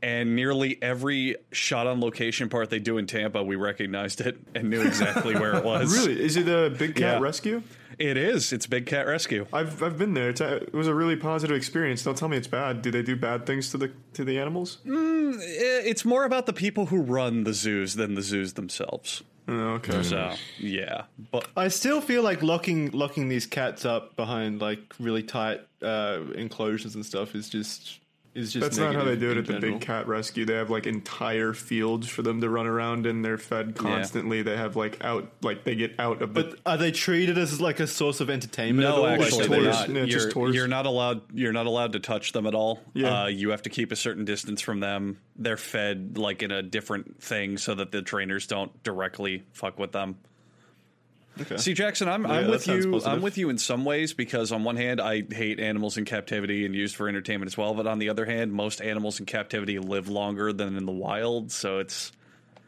and 0.01 0.37
nearly 0.37 0.79
every 0.81 1.37
shot 1.51 1.87
on 1.89 2.01
location 2.01 2.49
part 2.49 2.71
they 2.71 2.79
do 2.79 2.99
in 2.99 3.07
Tampa, 3.07 3.43
we 3.43 3.57
recognized 3.57 4.21
it 4.21 4.39
and 4.55 4.71
knew 4.71 4.81
exactly 4.83 5.35
where 5.35 5.55
it 5.57 5.65
was. 5.65 5.93
Really? 6.07 6.21
Is 6.23 6.37
it 6.37 6.47
a 6.49 6.71
big 6.71 6.95
cat 6.95 7.17
Yeah. 7.17 7.19
rescue? 7.21 7.63
It 7.99 8.17
is. 8.17 8.53
It's 8.53 8.65
Big 8.69 8.87
Cat 8.87 9.09
Rescue. 9.09 9.49
I've 9.53 9.83
I've 9.83 9.99
been 9.99 10.15
there. 10.15 10.29
It's 10.29 10.41
a, 10.41 10.59
it 10.59 10.73
was 10.73 10.87
a 10.87 10.95
really 10.95 11.17
positive 11.17 11.57
experience. 11.57 12.05
Don't 12.05 12.17
tell 12.17 12.29
me 12.29 12.37
it's 12.37 12.47
bad. 12.47 12.81
Do 12.81 12.93
they 12.93 13.03
do 13.03 13.17
bad 13.17 13.45
things 13.45 13.73
to 13.73 13.77
the 13.77 13.91
to 14.13 14.25
the 14.25 14.39
animals? 14.39 14.79
Mm. 14.87 15.35
It's 15.41 16.05
more 16.05 16.25
about 16.25 16.47
the 16.47 16.53
people 16.53 16.87
who 16.87 16.99
run 17.03 17.43
the 17.43 17.53
zoos 17.53 17.97
than 17.97 18.15
the 18.15 18.23
zoos 18.23 18.53
themselves. 18.53 19.25
Oh, 19.49 19.53
okay. 19.77 20.03
So 20.03 20.35
yeah, 20.59 21.05
but 21.31 21.49
I 21.57 21.69
still 21.69 22.03
feel 22.03 22.23
like 22.23 22.43
locking 22.43 22.91
locking 22.91 23.29
these 23.29 23.47
cats 23.47 23.87
up 23.87 24.15
behind 24.15 24.61
like 24.61 24.95
really 25.01 25.23
tight 25.23 25.63
uh, 25.83 26.21
enclosures 26.35 26.95
and 26.95 27.05
stuff 27.05 27.35
is 27.35 27.49
just 27.49 28.01
is 28.35 28.53
just. 28.53 28.63
That's 28.63 28.79
not 28.79 28.95
how 28.95 29.05
they 29.05 29.17
do 29.17 29.29
it 29.31 29.33
in 29.33 29.39
at 29.39 29.47
the 29.47 29.53
general. 29.55 29.73
big 29.79 29.81
cat 29.81 30.07
rescue. 30.09 30.45
They 30.45 30.55
have 30.55 30.71
like 30.71 30.87
entire 30.87 31.53
fields 31.53 32.09
for 32.09 32.23
them 32.23 32.41
to 32.41 32.49
run 32.49 32.67
around 32.67 33.07
and 33.07 33.25
they're 33.25 33.39
fed 33.39 33.75
constantly. 33.77 34.43
They 34.43 34.57
have 34.57 34.77
like 34.77 35.03
out 35.05 35.31
like 35.43 35.65
they 35.65 35.75
get 35.75 35.95
out 35.99 36.23
of 36.23 36.35
the 36.35 36.45
But 36.45 36.59
are 36.67 36.77
they 36.77 36.91
treated 36.91 37.39
as 37.39 37.61
like 37.61 37.81
a 37.81 37.87
source 37.87 38.21
of 38.21 38.31
entertainment? 38.31 38.89
no, 38.89 39.07
actually, 39.07 39.49
Like, 39.49 39.51
they're 39.51 39.71
not. 39.71 39.89
Yeah, 39.91 40.03
You're, 40.05 40.31
tours. 40.31 40.55
you're 40.55 40.69
not 40.69 40.87
allowed. 40.87 41.23
You're 41.35 41.53
not 41.53 41.67
allowed 41.67 41.93
to 41.95 42.01
touch 42.01 42.33
them 42.33 42.47
at 42.47 42.55
all. 42.55 42.81
Yeah. 42.95 43.23
Uh, 43.25 43.27
you 43.27 43.51
have 43.51 43.63
to 43.63 43.71
keep 43.71 43.93
a 43.93 43.97
certain 43.97 44.25
distance 44.25 44.61
from 44.61 44.81
them. 44.81 45.19
They're 45.37 45.57
fed 45.57 46.19
like 46.19 46.43
in 46.43 46.51
a 46.51 46.63
different 46.63 47.23
thing 47.23 47.59
so 47.59 47.75
that 47.75 47.93
the 47.93 48.03
trainers 48.03 48.47
don't 48.47 48.83
directly 48.83 49.45
fuck 49.53 49.79
with 49.79 49.93
them. 49.93 50.17
Okay. 51.41 51.57
See, 51.57 51.75
Jackson, 51.75 52.09
I'm, 52.09 52.25
Yeah, 52.25 52.33
I'm 52.33 52.49
with 52.51 52.67
you. 52.67 52.91
positive. 52.91 53.07
I'm 53.07 53.23
with 53.23 53.39
you 53.39 53.49
in 53.51 53.59
some 53.59 53.85
ways 53.85 54.13
because 54.13 54.51
on 54.53 54.65
one 54.65 54.77
hand, 54.77 55.01
I 55.01 55.23
hate 55.31 55.61
animals 55.61 55.97
in 55.97 56.05
captivity 56.05 56.65
and 56.67 56.75
used 56.75 56.97
for 56.97 57.09
entertainment 57.09 57.51
as 57.51 57.57
well. 57.57 57.75
But 57.75 57.87
on 57.87 57.99
the 57.99 58.09
other 58.09 58.25
hand, 58.27 58.53
most 58.53 58.81
animals 58.81 59.21
in 59.21 59.27
captivity 59.27 59.79
live 59.79 60.09
longer 60.09 60.53
than 60.53 60.77
in 60.77 60.87
the 60.87 60.93
wild, 60.93 61.53
so 61.53 61.79
it's 61.79 62.13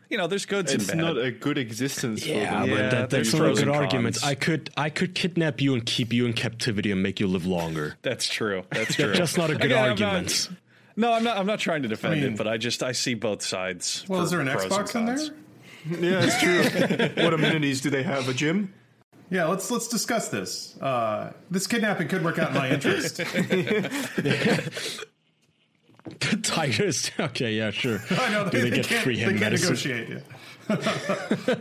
you 0.09 0.19
know 0.19 0.27
there's 0.27 0.45
goods 0.47 0.73
it's 0.73 0.89
and 0.89 1.01
bad. 1.01 1.15
not 1.15 1.19
a 1.25 1.31
good 1.31 1.57
existence 1.59 2.27
Yeah, 2.27 2.35
for 2.63 2.67
them. 2.67 2.69
Yeah, 2.77 2.83
but 2.83 2.91
that, 2.91 3.11
there's 3.11 3.31
that's 3.33 3.41
not 3.41 3.51
a 3.51 3.55
good 3.55 3.63
and 3.69 3.71
argument. 3.77 4.25
I 4.25 4.35
could 4.35 4.71
I 4.77 4.91
could 4.91 5.15
kidnap 5.15 5.61
you 5.61 5.75
and 5.75 5.85
keep 5.87 6.13
you 6.13 6.27
in 6.27 6.33
captivity 6.33 6.91
and 6.91 7.03
make 7.03 7.21
you 7.21 7.27
live 7.29 7.47
longer. 7.47 7.97
That's 8.03 8.27
true. 8.29 8.65
That's 8.71 8.95
true. 8.97 9.07
That's 9.07 9.19
just 9.19 9.39
not 9.39 9.51
a 9.51 9.55
good 9.55 9.67
Again, 9.67 9.79
I'm 9.79 9.89
not- 9.99 10.03
argument. 10.03 10.51
no, 10.97 11.13
I'm 11.13 11.23
not. 11.25 11.37
I'm 11.39 11.47
not 11.47 11.61
trying 11.61 11.83
to 11.83 11.89
defend 11.89 12.15
I 12.15 12.17
mean- 12.21 12.33
it, 12.33 12.37
but 12.39 12.49
I 12.49 12.57
just 12.57 12.83
I 12.83 12.91
see 12.93 13.15
both 13.15 13.43
sides. 13.43 14.05
Well, 14.09 14.21
for 14.21 14.25
is 14.25 14.31
there 14.33 14.41
an 14.41 14.49
pros 14.49 14.65
and 14.65 14.73
Xbox 14.73 14.95
in 14.97 15.07
there? 15.07 15.19
Yeah, 16.01 16.21
it's 16.23 16.39
true. 16.41 17.25
what 17.25 17.33
amenities 17.35 17.81
do 17.81 17.89
they 17.91 18.03
have? 18.03 18.29
A 18.29 18.35
gym? 18.35 18.73
Yeah, 19.31 19.47
let's 19.47 19.71
let's 19.71 19.89
discuss 19.89 20.29
this. 20.29 20.77
Uh, 20.81 21.33
this 21.51 21.67
kidnapping 21.67 22.09
could 22.09 22.25
work 22.25 22.39
out 22.39 22.51
in 22.51 22.55
my 22.57 22.71
interest. 22.71 23.21
The 26.05 26.37
tigers. 26.43 27.11
Okay, 27.21 27.53
yeah, 27.55 27.71
sure. 27.71 28.01
I 28.11 28.31
know 28.33 28.49
Do 28.49 28.61
they 28.63 28.71
get 28.71 28.87
can't, 28.87 29.03
free 29.05 29.17
they 29.17 29.23
hand 29.23 29.39
can't 29.39 29.53
medicine? 29.53 29.69
negotiate. 29.69 30.23
Yeah. 30.69 31.55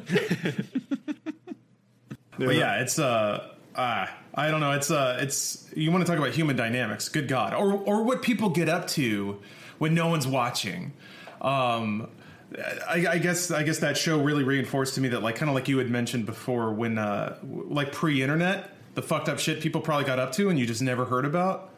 But 2.37 2.55
yeah, 2.55 2.81
it's 2.81 2.97
uh, 2.97 3.49
uh, 3.75 4.07
I 4.33 4.49
don't 4.49 4.61
know. 4.61 4.71
It's 4.71 4.89
uh, 4.89 5.17
it's 5.21 5.69
you 5.75 5.91
want 5.91 6.05
to 6.05 6.09
talk 6.09 6.17
about 6.19 6.31
human 6.33 6.55
dynamics? 6.55 7.09
Good 7.09 7.27
God, 7.27 7.53
or 7.53 7.73
or 7.73 8.03
what 8.03 8.21
people 8.21 8.49
get 8.49 8.69
up 8.69 8.87
to 8.89 9.41
when 9.77 9.93
no 9.93 10.07
one's 10.07 10.25
watching. 10.25 10.93
Um, 11.41 12.09
I, 12.57 13.05
I 13.07 13.17
guess 13.19 13.51
I 13.51 13.63
guess 13.63 13.79
that 13.79 13.97
show 13.97 14.19
really 14.19 14.43
reinforced 14.43 14.95
to 14.95 15.01
me 15.01 15.09
that 15.09 15.21
like 15.21 15.35
kind 15.35 15.49
of 15.49 15.55
like 15.55 15.67
you 15.67 15.77
had 15.77 15.89
mentioned 15.89 16.25
before 16.25 16.73
when 16.73 16.97
uh, 16.97 17.37
w- 17.41 17.67
like 17.69 17.91
pre-internet, 17.91 18.73
the 18.95 19.01
fucked 19.01 19.29
up 19.29 19.39
shit 19.39 19.61
people 19.61 19.81
probably 19.81 20.05
got 20.05 20.19
up 20.19 20.31
to 20.33 20.49
and 20.49 20.57
you 20.57 20.65
just 20.65 20.81
never 20.81 21.05
heard 21.05 21.25
about. 21.25 21.71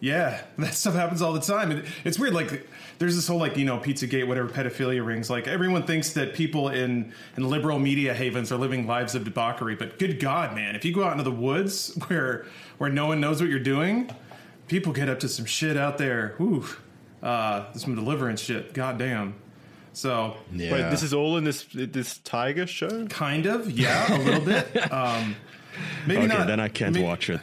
Yeah, 0.00 0.40
that 0.58 0.74
stuff 0.74 0.94
happens 0.94 1.22
all 1.22 1.32
the 1.32 1.40
time. 1.40 1.72
It, 1.72 1.86
it's 2.04 2.18
weird. 2.18 2.34
Like, 2.34 2.68
there's 2.98 3.16
this 3.16 3.26
whole 3.26 3.38
like 3.38 3.56
you 3.56 3.64
know 3.64 3.78
PizzaGate, 3.78 4.26
whatever 4.28 4.48
pedophilia 4.48 5.04
rings. 5.04 5.30
Like 5.30 5.48
everyone 5.48 5.84
thinks 5.84 6.12
that 6.12 6.34
people 6.34 6.68
in 6.68 7.12
in 7.36 7.48
liberal 7.48 7.78
media 7.78 8.12
havens 8.12 8.52
are 8.52 8.58
living 8.58 8.86
lives 8.86 9.14
of 9.14 9.24
debauchery. 9.24 9.76
But 9.76 9.98
good 9.98 10.20
God, 10.20 10.54
man, 10.54 10.76
if 10.76 10.84
you 10.84 10.92
go 10.92 11.04
out 11.04 11.12
into 11.12 11.24
the 11.24 11.32
woods 11.32 11.94
where 12.08 12.44
where 12.76 12.90
no 12.90 13.06
one 13.06 13.20
knows 13.20 13.40
what 13.40 13.48
you're 13.48 13.58
doing, 13.60 14.10
people 14.68 14.92
get 14.92 15.08
up 15.08 15.20
to 15.20 15.28
some 15.28 15.46
shit 15.46 15.78
out 15.78 15.96
there. 15.96 16.34
Whew, 16.36 16.66
uh, 17.22 17.72
some 17.72 17.94
deliverance 17.94 18.42
shit. 18.42 18.74
God 18.74 18.98
damn. 18.98 19.34
So 19.92 20.36
Yeah. 20.52 20.72
Wait, 20.72 20.90
this 20.90 21.02
is 21.02 21.12
all 21.14 21.36
in 21.36 21.44
this 21.44 21.64
this 21.72 22.18
tiger 22.18 22.66
show. 22.66 23.06
kind 23.06 23.46
of, 23.46 23.70
yeah, 23.70 24.14
a 24.14 24.18
little 24.18 24.40
bit. 24.44 24.68
Um, 24.92 25.36
maybe 26.06 26.24
okay, 26.26 26.38
not. 26.38 26.46
then 26.46 26.60
I 26.60 26.68
can't 26.68 26.94
may- 26.94 27.02
watch 27.02 27.30
it. 27.30 27.40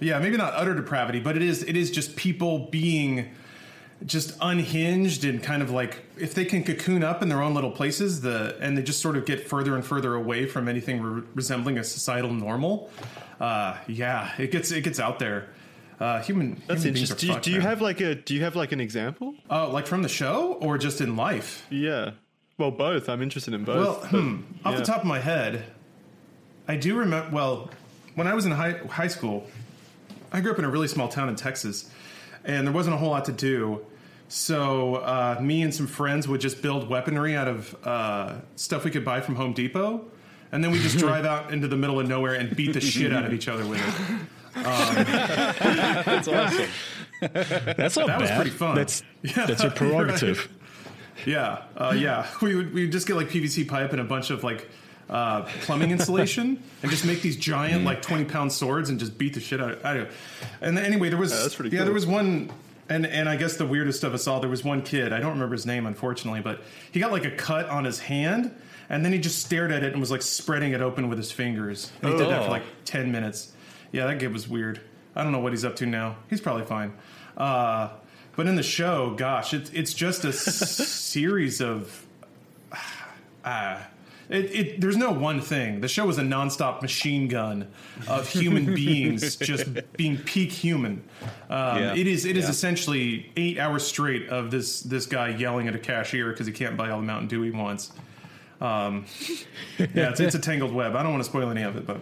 Yeah, 0.00 0.18
maybe 0.18 0.36
not 0.36 0.52
utter 0.54 0.74
depravity, 0.74 1.20
but 1.20 1.36
it 1.36 1.42
is 1.42 1.62
it 1.62 1.76
is 1.76 1.90
just 1.90 2.16
people 2.16 2.68
being 2.70 3.30
just 4.04 4.36
unhinged 4.40 5.24
and 5.24 5.42
kind 5.42 5.62
of 5.62 5.70
like 5.70 6.04
if 6.18 6.34
they 6.34 6.44
can 6.44 6.62
cocoon 6.64 7.02
up 7.02 7.22
in 7.22 7.28
their 7.28 7.40
own 7.40 7.54
little 7.54 7.70
places, 7.70 8.20
the 8.20 8.56
and 8.60 8.76
they 8.76 8.82
just 8.82 9.00
sort 9.00 9.16
of 9.16 9.24
get 9.24 9.48
further 9.48 9.74
and 9.76 9.84
further 9.86 10.14
away 10.14 10.46
from 10.46 10.68
anything 10.68 11.00
re- 11.00 11.22
resembling 11.34 11.78
a 11.78 11.84
societal 11.84 12.32
normal. 12.32 12.90
Uh, 13.40 13.76
yeah, 13.86 14.32
it 14.38 14.50
gets 14.50 14.70
it 14.72 14.82
gets 14.82 15.00
out 15.00 15.18
there. 15.18 15.48
Uh, 16.00 16.20
human. 16.22 16.60
That's 16.66 16.82
human 16.82 16.94
beings 16.94 17.10
interesting. 17.10 17.28
Do 17.28 17.34
you, 17.34 17.40
do 17.40 17.50
you 17.52 17.60
have 17.60 17.80
like 17.80 18.00
a 18.00 18.14
do 18.14 18.34
you 18.34 18.42
have 18.42 18.56
like 18.56 18.72
an 18.72 18.80
example? 18.80 19.34
uh, 19.50 19.68
like 19.68 19.86
from 19.86 20.02
the 20.02 20.08
show 20.08 20.54
or 20.54 20.76
just 20.78 21.00
in 21.00 21.16
life? 21.16 21.66
Yeah. 21.70 22.12
Well, 22.58 22.70
both. 22.70 23.08
I'm 23.08 23.22
interested 23.22 23.54
in 23.54 23.64
both. 23.64 23.76
Well, 23.76 23.98
but- 24.02 24.10
hmm, 24.10 24.36
off 24.64 24.76
the 24.76 24.82
top 24.84 25.00
of 25.00 25.06
my 25.06 25.18
head, 25.20 25.64
I 26.68 26.76
do 26.76 26.96
remember. 26.96 27.34
Well, 27.34 27.70
when 28.14 28.26
I 28.26 28.34
was 28.34 28.44
in 28.46 28.52
high 28.52 28.72
high 28.90 29.08
school, 29.08 29.46
I 30.32 30.40
grew 30.40 30.52
up 30.52 30.58
in 30.58 30.64
a 30.64 30.70
really 30.70 30.88
small 30.88 31.08
town 31.08 31.28
in 31.28 31.36
Texas, 31.36 31.90
and 32.44 32.66
there 32.66 32.74
wasn't 32.74 32.94
a 32.94 32.98
whole 32.98 33.10
lot 33.10 33.24
to 33.26 33.32
do. 33.32 33.84
So 34.28 34.96
uh, 34.96 35.38
me 35.40 35.62
and 35.62 35.72
some 35.74 35.86
friends 35.86 36.26
would 36.26 36.40
just 36.40 36.62
build 36.62 36.88
weaponry 36.88 37.36
out 37.36 37.46
of 37.46 37.76
uh, 37.84 38.34
stuff 38.56 38.84
we 38.84 38.90
could 38.90 39.04
buy 39.04 39.20
from 39.20 39.34
Home 39.36 39.52
Depot, 39.52 40.04
and 40.50 40.64
then 40.64 40.70
we 40.70 40.78
just 40.78 40.98
drive 41.06 41.24
out 41.24 41.52
into 41.52 41.68
the 41.68 41.76
middle 41.76 42.00
of 42.00 42.08
nowhere 42.08 42.34
and 42.34 42.54
beat 42.56 42.72
the 42.72 42.80
shit 42.80 43.12
out 43.12 43.24
of 43.24 43.32
each 43.32 43.48
other 43.48 43.66
with 43.66 43.80
it. 43.80 44.26
That's 44.54 46.28
awesome. 46.28 46.68
That's 47.20 47.96
not 47.96 48.06
That 48.06 48.20
was 48.20 48.30
pretty 48.30 48.50
fun. 48.50 48.74
That's 48.76 49.02
Yeah, 49.22 49.46
that's 49.46 49.62
your 49.62 49.72
you're 49.72 49.90
right. 50.04 50.06
prerogative. 50.08 50.48
Yeah, 51.26 51.62
uh, 51.76 51.94
yeah. 51.96 52.26
We 52.42 52.54
would 52.54 52.74
we 52.74 52.82
would 52.82 52.92
just 52.92 53.06
get 53.06 53.16
like 53.16 53.28
PVC 53.28 53.66
pipe 53.68 53.92
and 53.92 54.00
a 54.00 54.04
bunch 54.04 54.30
of 54.30 54.44
like 54.44 54.68
uh, 55.08 55.42
plumbing 55.62 55.90
insulation 55.90 56.62
and 56.82 56.90
just 56.90 57.04
make 57.04 57.22
these 57.22 57.36
giant 57.36 57.84
like 57.84 58.02
twenty 58.02 58.24
pound 58.24 58.52
swords 58.52 58.90
and 58.90 58.98
just 58.98 59.16
beat 59.16 59.34
the 59.34 59.40
shit 59.40 59.60
out. 59.60 59.72
of 59.72 59.84
I. 59.86 60.06
And 60.60 60.76
then, 60.76 60.84
anyway, 60.84 61.08
there 61.08 61.18
was 61.18 61.30
that's 61.30 61.54
pretty 61.54 61.70
yeah, 61.70 61.80
cool. 61.80 61.84
there 61.86 61.94
was 61.94 62.06
one 62.06 62.50
And 62.88 63.06
and 63.06 63.28
I 63.28 63.36
guess 63.36 63.56
the 63.56 63.66
weirdest 63.66 64.02
of 64.04 64.12
us 64.12 64.26
all, 64.26 64.40
there 64.40 64.50
was 64.50 64.64
one 64.64 64.82
kid. 64.82 65.12
I 65.12 65.20
don't 65.20 65.32
remember 65.32 65.54
his 65.54 65.66
name, 65.66 65.86
unfortunately, 65.86 66.40
but 66.40 66.62
he 66.92 67.00
got 67.00 67.12
like 67.12 67.24
a 67.24 67.30
cut 67.30 67.68
on 67.70 67.84
his 67.84 67.98
hand, 68.00 68.50
and 68.90 69.04
then 69.04 69.12
he 69.12 69.18
just 69.18 69.38
stared 69.44 69.72
at 69.72 69.82
it 69.82 69.92
and 69.92 70.00
was 70.00 70.10
like 70.10 70.22
spreading 70.22 70.72
it 70.72 70.80
open 70.82 71.08
with 71.08 71.16
his 71.18 71.30
fingers. 71.32 71.90
And 72.02 72.12
he 72.12 72.18
did 72.18 72.28
that 72.28 72.42
Oh. 72.42 72.44
for 72.46 72.50
like 72.50 72.64
ten 72.84 73.10
minutes. 73.12 73.52
Yeah, 73.94 74.06
that 74.06 74.18
kid 74.18 74.32
was 74.32 74.48
weird. 74.48 74.80
I 75.14 75.22
don't 75.22 75.30
know 75.32 75.38
what 75.38 75.52
he's 75.52 75.64
up 75.64 75.76
to 75.76 75.86
now. 75.86 76.16
He's 76.28 76.40
probably 76.40 76.64
fine. 76.64 76.92
Uh, 77.36 77.90
but 78.36 78.46
in 78.48 78.56
the 78.56 78.62
show, 78.64 79.14
gosh, 79.16 79.54
it's 79.54 79.70
it's 79.70 79.94
just 79.94 80.24
a 80.24 80.28
s- 80.28 80.88
series 80.88 81.60
of. 81.60 82.04
Uh, 83.44 83.80
it, 84.30 84.44
it, 84.54 84.80
there's 84.80 84.96
no 84.96 85.12
one 85.12 85.40
thing. 85.40 85.80
The 85.80 85.86
show 85.88 86.06
was 86.06 86.18
a 86.18 86.22
nonstop 86.22 86.82
machine 86.82 87.28
gun 87.28 87.68
of 88.08 88.28
human 88.40 88.74
beings 88.74 89.36
just 89.36 89.66
being 89.96 90.16
peak 90.18 90.50
human. 90.50 91.04
Um, 91.48 91.78
Yeah. 91.78 91.94
It 91.94 92.06
is 92.06 92.24
it 92.24 92.36
is 92.36 92.44
Yeah. 92.44 92.50
essentially 92.50 93.30
eight 93.36 93.58
hours 93.58 93.86
straight 93.86 94.28
of 94.28 94.50
this 94.50 94.80
this 94.80 95.06
guy 95.06 95.28
yelling 95.28 95.68
at 95.68 95.74
a 95.76 95.78
cashier 95.78 96.30
because 96.32 96.46
he 96.48 96.52
can't 96.52 96.76
buy 96.76 96.90
all 96.90 96.98
the 97.00 97.06
Mountain 97.06 97.28
Dew 97.28 97.42
he 97.42 97.50
wants. 97.52 97.92
Um, 98.60 99.04
yeah, 99.78 100.10
it's, 100.10 100.20
it's 100.20 100.34
a 100.34 100.38
tangled 100.40 100.72
web. 100.72 100.96
I 100.96 101.02
don't 101.02 101.12
want 101.12 101.22
to 101.22 101.28
spoil 101.30 101.50
any 101.50 101.62
of 101.62 101.76
it, 101.76 101.86
but 101.86 102.00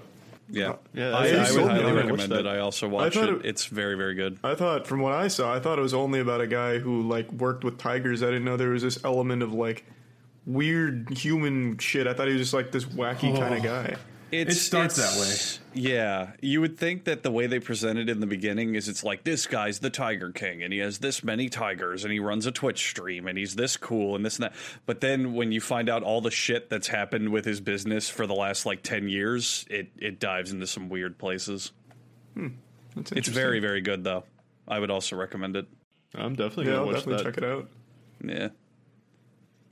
Yeah, 0.53 0.70
uh, 0.70 0.77
Yeah, 0.95 1.16
I, 1.16 1.27
that's- 1.31 1.57
I 1.57 1.61
would 1.62 1.70
highly 1.70 1.85
on 1.85 1.95
recommend 1.97 2.31
Watch 2.31 2.41
it. 2.41 2.47
I 2.47 2.59
also 2.59 2.89
watched 2.89 3.16
thought 3.16 3.29
it. 3.31 3.35
it- 3.37 3.47
It's 3.47 3.65
very, 3.66 3.97
very 3.97 4.15
good. 4.15 4.39
I 4.45 4.55
thought, 4.55 4.87
from 4.87 5.01
what 5.01 5.12
I 5.12 5.29
saw, 5.29 5.53
I 5.55 5.59
thought 5.61 5.79
it 5.79 5.83
was 5.83 5.95
only 5.95 6.20
about 6.20 6.41
a 6.41 6.47
guy 6.47 6.79
who 6.79 7.03
like 7.03 7.33
worked 7.33 7.65
with 7.65 7.79
tigers. 7.79 8.23
I 8.23 8.27
didn't 8.27 8.45
know 8.45 8.57
there 8.57 8.69
was 8.70 8.83
this 8.83 9.03
element 9.05 9.43
of 9.43 9.53
like 9.53 9.85
weird 10.47 11.09
human 11.11 11.79
shit. 11.79 12.07
I 12.07 12.15
thought 12.15 12.27
he 12.29 12.35
was 12.35 12.43
just 12.43 12.55
like 12.55 12.70
this 12.73 12.85
wacky 12.85 13.37
kind 13.39 13.55
Oh. 13.55 13.57
of 13.57 13.62
guy. 13.62 13.97
It's, 14.33 14.61
starts 14.63 14.97
that 14.97 15.19
way. 15.21 15.35
Yeah, 15.75 16.33
you 16.41 16.63
would 16.63 16.79
think 16.79 17.05
that 17.05 17.23
the 17.23 17.31
way 17.31 17.47
they 17.47 17.61
presented 17.61 18.09
in 18.09 18.21
the 18.21 18.27
beginning 18.27 18.75
is 18.75 18.89
it's 18.89 19.05
like 19.05 19.25
this 19.25 19.47
guy's 19.47 19.81
the 19.81 19.91
Tiger 19.91 20.33
King 20.33 20.63
and 20.63 20.73
he 20.73 20.79
has 20.79 20.99
this 20.99 21.23
many 21.23 21.51
tigers 21.51 22.05
and 22.05 22.13
he 22.13 22.19
runs 22.19 22.47
a 22.47 22.51
Twitch 22.51 22.89
stream 22.89 23.27
and 23.27 23.37
he's 23.37 23.55
this 23.55 23.77
cool 23.77 24.17
and 24.17 24.25
this 24.25 24.37
and 24.37 24.45
that. 24.45 24.55
But 24.87 25.03
then 25.03 25.35
when 25.35 25.53
you 25.53 25.61
find 25.61 25.91
out 25.91 26.03
all 26.03 26.23
the 26.23 26.31
shit 26.31 26.71
that's 26.71 26.89
happened 26.89 27.29
with 27.29 27.45
his 27.45 27.61
business 27.61 28.09
for 28.09 28.27
the 28.27 28.35
last 28.35 28.65
like 28.65 28.83
ten 28.83 29.09
years, 29.09 29.67
it 29.69 29.91
it 29.99 30.19
dives 30.19 30.51
into 30.51 30.67
some 30.67 30.89
weird 30.89 31.19
places. 31.19 31.73
Hmm. 32.35 32.49
That's 32.97 33.13
It's 33.13 33.29
very, 33.29 33.61
very 33.61 33.83
good 33.83 34.03
though. 34.03 34.25
I 34.67 34.79
would 34.79 34.91
also 34.91 35.15
recommend 35.17 35.57
it. 35.57 35.67
I'm 36.15 36.35
definitely 36.35 36.67
yeah. 36.67 36.71
gonna 36.73 36.81
I'll 36.81 36.87
watch 36.87 36.97
definitely 36.97 37.25
that. 37.25 37.35
check 37.35 37.39
it 37.39 37.45
out. 37.45 37.69
Yeah. 38.25 38.49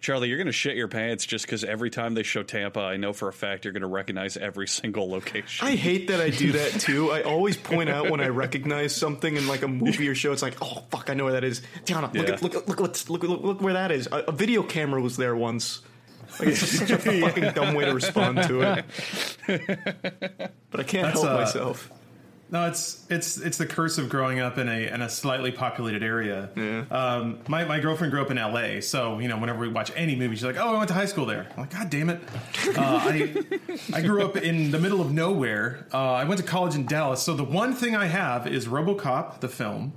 Charlie, 0.01 0.29
you're 0.29 0.39
going 0.39 0.47
to 0.47 0.53
shit 0.53 0.77
your 0.77 0.89
pants 0.89 1.27
just 1.27 1.45
because 1.45 1.63
every 1.63 1.91
time 1.91 2.15
they 2.15 2.23
show 2.23 2.43
Tampa, 2.43 2.81
I 2.81 2.97
know 2.97 3.13
for 3.13 3.29
a 3.29 3.33
fact 3.33 3.65
you're 3.65 3.73
going 3.73 3.83
to 3.83 3.87
recognize 3.87 4.37
every 4.37 4.67
single 4.67 5.11
location. 5.11 5.67
I 5.67 5.77
hate 5.77 6.09
that 6.09 6.21
I 6.21 6.31
do 6.31 6.53
that 6.59 6.73
too. 6.81 7.11
I 7.13 7.23
always 7.23 7.57
point 7.57 7.91
out 7.91 8.11
when 8.11 8.21
I 8.21 8.29
recognize 8.29 8.95
something 8.97 9.37
in 9.37 9.47
like 9.47 9.63
a 9.63 9.69
movie 9.69 10.09
or 10.09 10.15
show. 10.15 10.33
It's 10.33 10.43
like, 10.43 10.57
oh 10.63 10.85
fuck, 10.91 11.11
I 11.11 11.15
know 11.15 11.25
where 11.25 11.35
that 11.35 11.45
is. 11.45 11.61
Tiana, 11.85 12.13
look 12.15 12.29
Yeah. 12.29 12.35
at 12.35 12.43
look 12.43 12.55
at- 12.55 12.69
look 12.69 12.81
what's 12.81 13.11
look, 13.11 13.23
look 13.23 13.43
look 13.43 13.61
where 13.61 13.75
that 13.75 13.93
is. 13.93 14.09
A, 14.11 14.17
a 14.29 14.33
video 14.33 14.63
camera 14.63 15.01
was 15.03 15.17
there 15.19 15.37
once. 15.37 15.83
Like, 16.39 16.49
it's 16.49 16.61
just 16.61 16.79
such 16.79 16.91
a 16.91 16.99
fucking 17.21 17.53
dumb 17.55 17.75
way 17.75 17.85
to 17.85 17.93
respond 17.95 18.43
to 18.45 18.63
it. 18.63 18.85
But 20.71 20.79
I 20.81 20.85
can't 20.85 21.09
That's, 21.09 21.21
help 21.21 21.35
uh, 21.35 21.39
myself. 21.41 21.91
No, 22.53 22.67
it's 22.67 23.07
it's 23.09 23.37
it's 23.39 23.59
the 23.59 23.67
curse 23.67 23.97
of 23.99 24.09
growing 24.09 24.41
up 24.41 24.59
in 24.59 24.69
a 24.69 24.89
in 24.93 25.03
a 25.03 25.09
slightly 25.09 25.53
populated 25.53 26.03
area. 26.03 26.49
Yeah. 26.57 26.85
Um, 26.91 27.39
my 27.47 27.65
my 27.65 27.79
girlfriend 27.79 28.11
grew 28.11 28.21
up 28.23 28.31
in 28.33 28.39
L.A., 28.39 28.81
so 28.81 29.21
you 29.21 29.29
know 29.29 29.39
whenever 29.39 29.61
we 29.61 29.69
watch 29.69 29.93
any 29.95 30.17
movie, 30.17 30.35
she's 30.35 30.45
like, 30.45 30.57
"Oh, 30.59 30.75
I 30.75 30.79
went 30.79 30.89
to 30.89 30.95
high 30.95 31.05
school 31.07 31.27
there." 31.27 31.47
I'm 31.53 31.61
like, 31.61 31.71
"God 31.71 31.91
damn 31.91 32.11
it!" 32.11 32.21
Uh, 32.69 32.73
I 32.77 33.45
I 33.93 34.01
grew 34.03 34.25
up 34.25 34.37
in 34.37 34.73
the 34.73 34.81
middle 34.81 35.01
of 35.01 35.13
nowhere. 35.13 35.87
Uh, 35.95 36.13
I 36.15 36.25
went 36.25 36.41
to 36.41 36.47
college 36.47 36.75
in 36.75 36.87
Dallas, 36.87 37.23
so 37.23 37.35
the 37.35 37.45
one 37.45 37.73
thing 37.73 37.95
I 37.95 38.07
have 38.07 38.49
is 38.49 38.67
RoboCop, 38.67 39.39
the 39.41 39.49
film. 39.49 39.93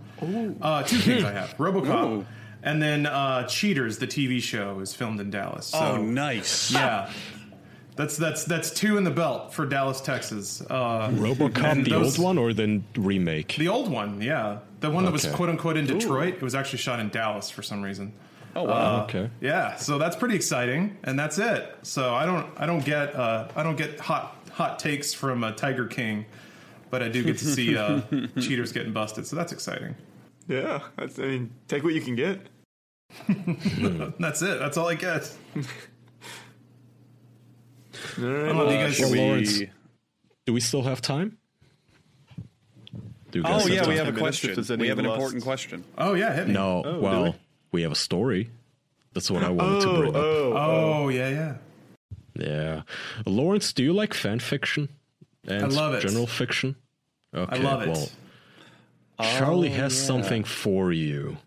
Uh, 0.62 0.84
two 0.84 0.98
things 1.00 1.24
I 1.24 1.32
have: 1.32 1.58
RoboCop, 1.58 2.06
Ooh. 2.20 2.26
and 2.62 2.82
then 2.82 3.08
uh, 3.08 3.48
Cheaters, 3.48 3.98
the 3.98 4.08
TV 4.08 4.40
show, 4.40 4.80
is 4.80 4.94
filmed 4.94 5.20
in 5.20 5.32
Dallas. 5.32 5.68
So, 5.68 5.80
oh, 5.80 5.98
nice. 6.04 6.72
yeah. 6.72 7.12
That's 7.96 8.18
that's 8.18 8.44
that's 8.46 8.72
two 8.72 8.98
in 8.98 9.04
the 9.04 9.12
belt 9.12 9.54
for 9.54 9.66
Dallas, 9.66 10.02
Texas. 10.02 10.62
Uh, 10.62 11.10
RoboCop, 11.12 11.84
the 11.84 11.92
those- 11.92 12.18
old 12.18 12.26
one 12.26 12.38
or 12.38 12.54
the 12.54 12.82
remake? 12.96 13.56
the 13.58 13.68
old 13.68 13.90
one, 13.90 14.22
yeah. 14.22 14.60
The 14.80 14.90
one 14.90 15.06
that 15.06 15.14
was 15.14 15.26
quote 15.28 15.50
unquote 15.50 15.78
in 15.78 15.86
Detroit. 15.86 16.36
It 16.36 16.42
was 16.42 16.56
actually 16.56 16.80
shot 16.80 17.00
in 17.00 17.10
Dallas 17.10 17.50
for 17.50 17.62
some 17.62 17.82
reason. 17.82 18.14
Oh, 18.56 18.64
wow. 18.64 19.04
okay. 19.06 19.30
Yeah, 19.42 19.78
so 19.78 19.98
that's 19.98 20.16
pretty 20.16 20.36
exciting, 20.36 20.98
and 21.04 21.18
that's 21.18 21.40
it. 21.40 21.76
So 21.82 22.14
I 22.14 22.26
don't, 22.26 22.48
I 22.56 22.68
don't 22.68 22.86
get, 22.86 23.16
uh, 23.16 23.48
I 23.56 23.64
don't 23.64 23.78
get 23.78 24.00
hot, 24.00 24.38
hot 24.52 24.78
takes 24.78 25.12
from 25.12 25.44
uh, 25.44 25.54
Tiger 25.54 25.88
King, 25.88 26.26
but 26.92 27.02
I 27.02 27.10
do 27.10 27.24
get 27.24 27.40
to 27.40 27.46
see 27.46 27.76
uh, 27.76 28.02
cheaters 28.40 28.72
getting 28.72 28.94
busted. 28.94 29.26
So 29.26 29.36
that's 29.36 29.52
exciting. 29.52 29.96
Yeah, 30.48 30.82
that's, 30.98 31.18
I 31.18 31.24
mean, 31.24 31.52
take 31.68 31.84
what 31.84 31.94
you 31.94 32.02
can 32.02 32.16
get. 32.16 32.42
That's 34.20 34.42
it. 34.42 34.58
That's 34.58 34.76
all 34.76 34.90
I 34.90 34.96
get. 34.96 35.32
All 38.18 38.24
right, 38.26 38.44
I 38.44 38.48
don't 38.48 38.58
know, 38.58 38.68
do 38.68 38.74
you 38.76 38.80
guys 38.82 38.96
Should 38.96 39.12
Well, 39.12 39.28
Lawrence, 39.28 39.60
we... 39.60 39.70
Do 40.46 40.54
we 40.54 40.60
still 40.60 40.84
have 40.84 41.02
time? 41.02 41.38
Do 43.32 43.42
Oh, 43.46 43.66
yeah, 43.68 43.88
we 43.88 43.96
have 43.98 44.08
a 44.08 44.12
10 44.12 44.16
minutes 44.16 44.44
if 44.44 44.56
question. 44.56 44.80
We 44.80 44.88
have 44.90 45.00
an 45.00 45.06
last- 45.06 45.16
important 45.16 45.44
question. 45.44 45.84
Oh 45.98 46.14
yeah, 46.14 46.34
hit 46.34 46.48
me. 46.48 46.54
No, 46.54 46.84
Oh, 46.86 47.00
well, 47.00 47.24
we? 47.24 47.34
we 47.72 47.82
have 47.84 47.92
a 47.92 47.96
story. 47.96 48.50
That's 49.14 49.32
what 49.32 49.44
I 49.44 49.50
wanted 49.50 49.82
to 49.82 49.90
oh, 49.90 49.98
bring 49.98 50.10
up. 50.12 50.16
Oh, 50.16 50.54
oh, 50.54 50.94
Oh 51.06 51.10
yeah, 51.10 51.30
yeah. 51.30 51.56
Yeah. 52.36 52.82
Lawrence, 53.26 53.74
do 53.74 53.84
you 53.84 53.94
like 53.94 54.14
fan 54.14 54.40
fiction? 54.40 54.90
And 55.48 55.64
I 55.64 55.68
love 55.68 55.94
it. 55.96 56.02
General 56.02 56.28
fiction? 56.28 56.76
Okay, 57.34 57.58
I 57.58 57.60
love 57.62 57.82
it. 57.84 57.90
well, 57.90 58.10
Charlie 59.38 59.70
Oh, 59.70 59.74
has 59.74 60.00
yeah. 60.00 60.06
something 60.08 60.44
for 60.44 60.92
you. 60.92 61.38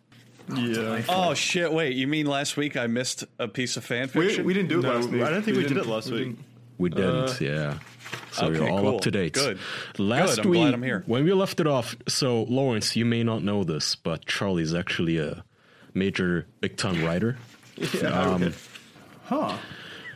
Yeah. 0.55 1.03
Oh, 1.09 1.35
shit. 1.35 1.73
Wait, 1.73 1.97
you 1.97 2.07
mean 2.07 2.27
last 2.27 2.57
week 2.57 2.77
I 2.77 2.87
missed 2.87 3.24
a 3.39 3.49
piece 3.49 3.77
of 3.77 3.85
fan 3.85 4.09
fiction? 4.09 4.45
we 4.45 4.55
didn't 4.55 4.69
do 4.69 4.78
it 4.78 4.83
No, 4.83 4.95
last 4.95 5.09
week. 5.09 5.23
I 5.23 5.31
don't 5.31 5.43
think 5.43 5.57
we 5.57 5.62
did 5.65 5.70
didn't- 5.74 5.85
it 5.85 5.91
last 5.91 6.11
we 6.11 6.24
week. 6.24 6.37
We 6.78 6.90
didn't, 6.90 7.40
yeah. 7.40 7.78
So 8.32 8.47
okay, 8.47 8.57
you're 8.59 8.70
all 8.70 8.81
cool. 8.81 8.94
up 8.97 9.01
to 9.03 9.11
date. 9.11 9.32
Good. 9.32 9.59
Last 9.98 10.36
Good, 10.36 10.44
I'm 10.44 10.51
week, 10.51 10.61
glad 10.61 10.74
I'm 10.74 10.82
here. 10.82 11.03
when 11.07 11.24
we 11.24 11.32
left 11.32 11.59
it 11.61 11.66
off, 11.66 11.97
so 12.07 12.43
Lawrence, 12.44 12.94
you 12.97 13.05
may 13.05 13.23
not 13.24 13.43
know 13.43 13.65
this, 13.65 13.94
but 13.94 14.27
Charlie's 14.27 14.74
actually 14.74 15.19
a 15.19 15.44
major 15.94 16.47
big 16.61 16.77
time 16.77 17.05
writer. 17.05 17.39
um, 18.07 18.53
Huh. 19.24 19.57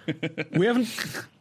we 0.53 0.66
haven't. 0.66 0.89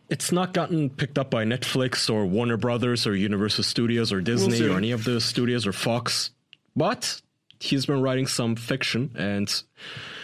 It's 0.09 0.31
not 0.31 0.53
gotten 0.53 0.89
picked 0.89 1.19
up 1.19 1.29
by 1.29 1.43
Netflix 1.43 2.11
or 2.11 2.25
Warner 2.25 2.57
Brothers 2.57 3.05
or 3.05 3.15
Universal 3.15 3.63
Studios 3.63 4.11
or 4.11 4.21
Disney 4.21 4.57
see. 4.57 4.67
or 4.67 4.75
any 4.75 4.91
of 4.91 5.03
the 5.03 5.21
studios 5.21 5.67
or 5.67 5.71
Fox, 5.71 6.31
but 6.75 7.21
he's 7.59 7.85
been 7.85 8.01
writing 8.01 8.25
some 8.25 8.55
fiction, 8.55 9.11
and 9.15 9.63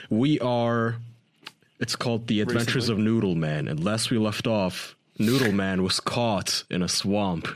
we 0.10 0.40
are. 0.40 0.96
It's 1.80 1.96
called 1.96 2.28
The 2.28 2.42
Adventures 2.42 2.90
of 2.90 2.98
Noodle 2.98 3.36
Man, 3.36 3.68
and 3.68 3.84
last 3.84 4.10
we 4.10 4.18
left 4.18 4.48
off, 4.48 4.96
Noodle 5.20 5.52
Man 5.52 5.84
was 5.84 6.00
caught 6.00 6.64
in 6.70 6.82
a 6.82 6.88
swamp. 6.88 7.48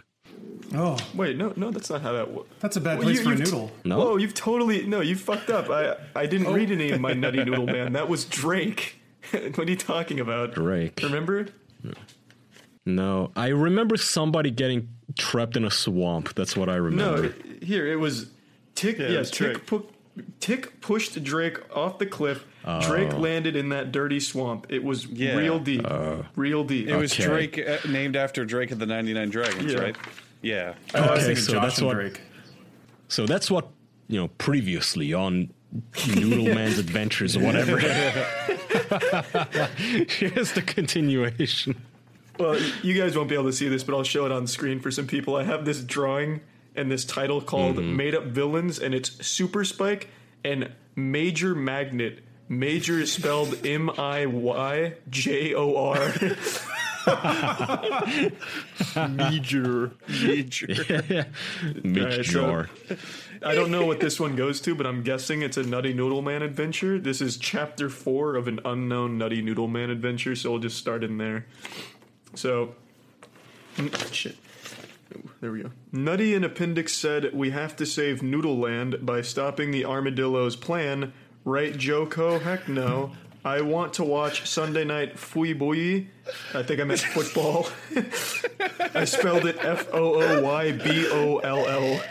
Oh, 0.76 0.98
Wait, 1.16 1.36
no, 1.38 1.52
no, 1.56 1.72
that's 1.72 1.90
not 1.90 2.02
how 2.02 2.12
that 2.14 2.32
works. 2.32 2.50
that's 2.60 2.76
a 2.76 2.82
bad 2.82 3.00
Well, 3.00 3.06
place 3.08 3.18
you- 3.18 3.24
for 3.24 3.30
a 3.30 3.32
you've- 3.38 3.44
noodle. 3.46 3.72
No? 3.86 3.98
Whoa, 3.98 4.18
you've 4.18 4.34
totally 4.36 4.86
no, 4.86 5.02
you 5.02 5.16
fucked 5.16 5.50
up. 5.50 5.70
I 5.70 5.96
I 6.16 6.26
didn't 6.28 6.48
oh. 6.48 6.54
read 6.54 6.70
any 6.70 6.92
of 6.92 7.02
my 7.02 7.14
Nutty 7.14 7.44
Noodle 7.44 7.66
Man. 7.78 7.94
That 7.94 8.08
was 8.10 8.26
Drake. 8.26 8.98
what 9.32 9.60
are 9.60 9.70
you 9.70 9.76
talking 9.76 10.20
about? 10.20 10.54
Drake. 10.54 11.00
Remember? 11.02 11.48
No, 12.86 13.32
I 13.36 13.48
remember 13.48 13.98
somebody 13.98 14.52
getting 14.52 14.90
trapped 15.18 15.56
in 15.58 15.64
a 15.66 15.72
swamp. 15.72 16.34
That's 16.36 16.56
what 16.58 16.70
I 16.70 16.76
remember. 16.76 17.04
No, 17.04 17.16
remember. 17.30 17.66
here 17.66 17.88
it 17.88 17.98
was. 17.98 18.30
Tick, 18.76 18.98
Yeah, 18.98 19.08
it 19.10 19.20
was 19.20 19.32
Tick, 19.32 19.66
pu- 19.66 19.86
Tick 20.40 20.80
pushed 20.82 21.22
Drake 21.24 21.58
off 21.76 22.00
the 22.00 22.06
cliff. 22.06 22.46
Drake 22.82 23.14
landed 23.18 23.56
in 23.56 23.70
that 23.70 23.92
dirty 23.92 24.20
swamp. 24.20 24.68
It 24.70 24.84
was 24.84 25.06
Yeah. 25.06 25.36
real 25.36 25.60
deep, 25.60 25.86
real 26.36 26.64
deep. 26.64 26.88
It 26.88 26.96
was 26.96 27.14
Okay. 27.14 27.24
Drake, 27.26 27.60
uh, 27.68 27.78
named 27.90 28.16
after 28.16 28.46
Drake 28.46 28.72
of 28.72 28.80
the 28.80 28.86
99 28.86 29.30
Dragons, 29.30 29.74
Yeah. 29.74 29.80
right? 29.80 29.96
Yeah. 30.42 30.74
Oh, 30.94 31.00
I 31.00 31.02
was 31.02 31.10
Okay, 31.12 31.22
thinking 31.28 31.44
so 31.44 31.54
Josh 31.54 31.64
that's 31.64 31.78
and 31.80 31.88
what- 31.88 31.94
Drake. 31.96 32.22
So 33.08 33.26
that's 33.26 33.50
what 33.50 33.68
you 34.08 34.20
know 34.20 34.28
previously 34.38 35.14
on 35.14 35.50
Noodle 36.16 36.46
Man's 36.56 36.78
Adventures 36.80 37.36
or 37.36 37.42
whatever. 37.42 37.80
Here's 39.78 40.54
the 40.54 40.64
continuation. 40.66 41.76
Well, 42.40 42.58
you 42.84 42.94
guys 42.94 43.18
won't 43.18 43.30
be 43.30 43.36
able 43.36 43.46
to 43.48 43.54
see 43.54 43.68
this, 43.68 43.84
but 43.84 43.94
I'll 43.96 44.04
show 44.04 44.26
it 44.26 44.32
on 44.32 44.48
screen 44.48 44.80
for 44.80 44.92
some 44.92 45.08
people. 45.08 45.36
I 45.36 45.44
have 45.44 45.66
this 45.66 45.82
drawing 45.82 46.42
and 46.76 46.90
this 46.92 47.04
title 47.04 47.42
called 47.42 47.84
Made 47.84 48.16
Up 48.16 48.26
Villains, 48.26 48.80
and 48.80 48.94
it's 48.96 49.26
Super 49.26 49.66
Spike 49.66 50.08
and 50.46 50.72
Major 50.96 51.54
Magnet. 51.54 52.20
Major 52.50 53.00
is 53.00 53.12
spelled 53.12 53.64
M 53.66 53.92
I 53.92 54.26
Y 54.26 54.96
J 55.10 55.54
O 55.54 55.76
R. 55.76 56.14
Major. 59.08 59.92
Major. 60.08 60.68
Major. 61.84 62.70
I 63.42 63.56
don't 63.56 63.70
know 63.72 63.86
what 63.86 64.00
this 64.00 64.20
one 64.20 64.36
goes 64.36 64.60
to, 64.62 64.74
but 64.74 64.88
I'm 64.88 65.04
guessing 65.04 65.44
it's 65.44 65.58
a 65.58 65.64
Nutty 65.64 65.94
Noodle 65.94 66.24
Man 66.24 66.42
adventure. 66.42 67.00
This 67.00 67.22
is 67.22 67.38
chapter 67.38 67.88
four 67.88 68.36
of 68.36 68.48
an 68.48 68.60
unknown 68.66 69.20
Nutty 69.20 69.44
Noodle 69.44 69.68
Man 69.68 69.92
adventure, 69.92 70.36
so 70.36 70.52
we'll 70.52 70.60
just 70.60 70.78
start 70.78 71.04
in 71.04 71.20
there. 71.20 71.46
So, 72.34 72.74
mm, 73.78 74.14
shit. 74.14 74.36
There 75.42 75.52
we 75.52 75.64
go. 75.64 75.72
Nutty 75.92 76.36
and 76.36 76.44
Appendix 76.44 76.94
said 76.94 77.34
we 77.34 77.52
have 77.52 77.76
to 77.78 77.86
save 77.86 78.22
Noodle 78.22 78.58
Land 78.58 79.06
by 79.06 79.22
stopping 79.22 79.72
the 79.72 79.86
armadillo's 79.86 80.56
plan. 80.56 81.14
Right, 81.46 81.76
Joko? 81.76 82.40
Heck 82.40 82.68
no. 82.68 83.12
I 83.44 83.62
want 83.62 83.94
to 83.94 84.04
watch 84.04 84.48
Sunday 84.48 84.84
Night 84.84 85.18
Fui 85.18 85.54
Bui. 85.54 86.10
I 86.54 86.64
think 86.64 86.82
I 86.82 86.84
meant 86.84 87.00
football. 87.00 87.68
I 88.94 89.06
spelled 89.06 89.46
it 89.46 89.58
F 89.64 89.88
O 89.94 90.22
O 90.22 90.42
Y 90.42 90.72
B 90.74 91.08
O 91.10 91.38
L 91.38 91.66
L. 91.66 92.02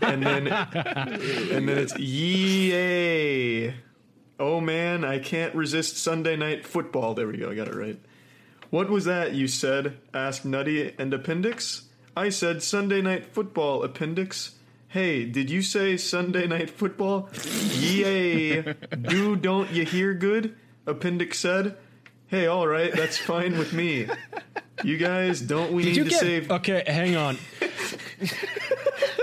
And 0.00 0.24
then, 0.24 0.48
and 0.48 1.68
then 1.68 1.78
it's 1.78 1.98
yay. 1.98 3.74
Oh 4.40 4.60
man, 4.60 5.04
I 5.04 5.18
can't 5.18 5.54
resist 5.54 5.96
Sunday 5.98 6.36
Night 6.36 6.66
Football. 6.66 7.14
There 7.14 7.28
we 7.28 7.38
go. 7.38 7.50
I 7.50 7.54
got 7.54 7.68
it 7.68 7.74
right. 7.74 7.98
What 8.70 8.90
was 8.90 9.04
that 9.04 9.34
you 9.34 9.46
said? 9.46 9.98
asked 10.12 10.44
Nutty 10.44 10.94
and 10.98 11.12
Appendix. 11.14 11.84
I 12.16 12.30
said 12.30 12.62
Sunday 12.62 13.02
Night 13.02 13.26
Football, 13.26 13.82
Appendix. 13.84 14.56
Hey, 14.94 15.24
did 15.24 15.50
you 15.50 15.60
say 15.60 15.96
Sunday 15.96 16.46
Night 16.46 16.70
Football? 16.70 17.28
Yay! 17.80 18.62
Do 19.02 19.34
don't 19.34 19.72
you 19.72 19.84
hear 19.84 20.14
good? 20.14 20.54
Appendix 20.86 21.40
said. 21.40 21.76
Hey, 22.28 22.46
all 22.46 22.68
right, 22.68 22.94
that's 22.94 23.18
fine 23.18 23.58
with 23.58 23.72
me. 23.72 24.06
You 24.84 24.96
guys, 24.96 25.40
don't 25.40 25.72
we 25.72 25.82
need 25.82 25.96
you 25.96 26.04
to 26.04 26.10
get 26.10 26.20
save? 26.20 26.48
okay? 26.48 26.84
Hang 26.86 27.16
on. 27.16 27.38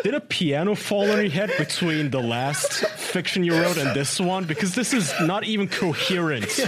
Did 0.04 0.16
a 0.16 0.20
piano 0.20 0.74
fall 0.76 1.12
on 1.12 1.18
your 1.22 1.30
head 1.30 1.52
between 1.58 2.10
the 2.10 2.20
last 2.20 2.72
fiction 2.98 3.44
you 3.44 3.54
wrote 3.54 3.78
and 3.78 3.96
this 3.96 4.20
one? 4.20 4.46
Because 4.46 4.74
this 4.74 4.94
is 4.94 5.14
not 5.22 5.44
even 5.44 5.68
coherent. 5.68 6.44
this 6.48 6.60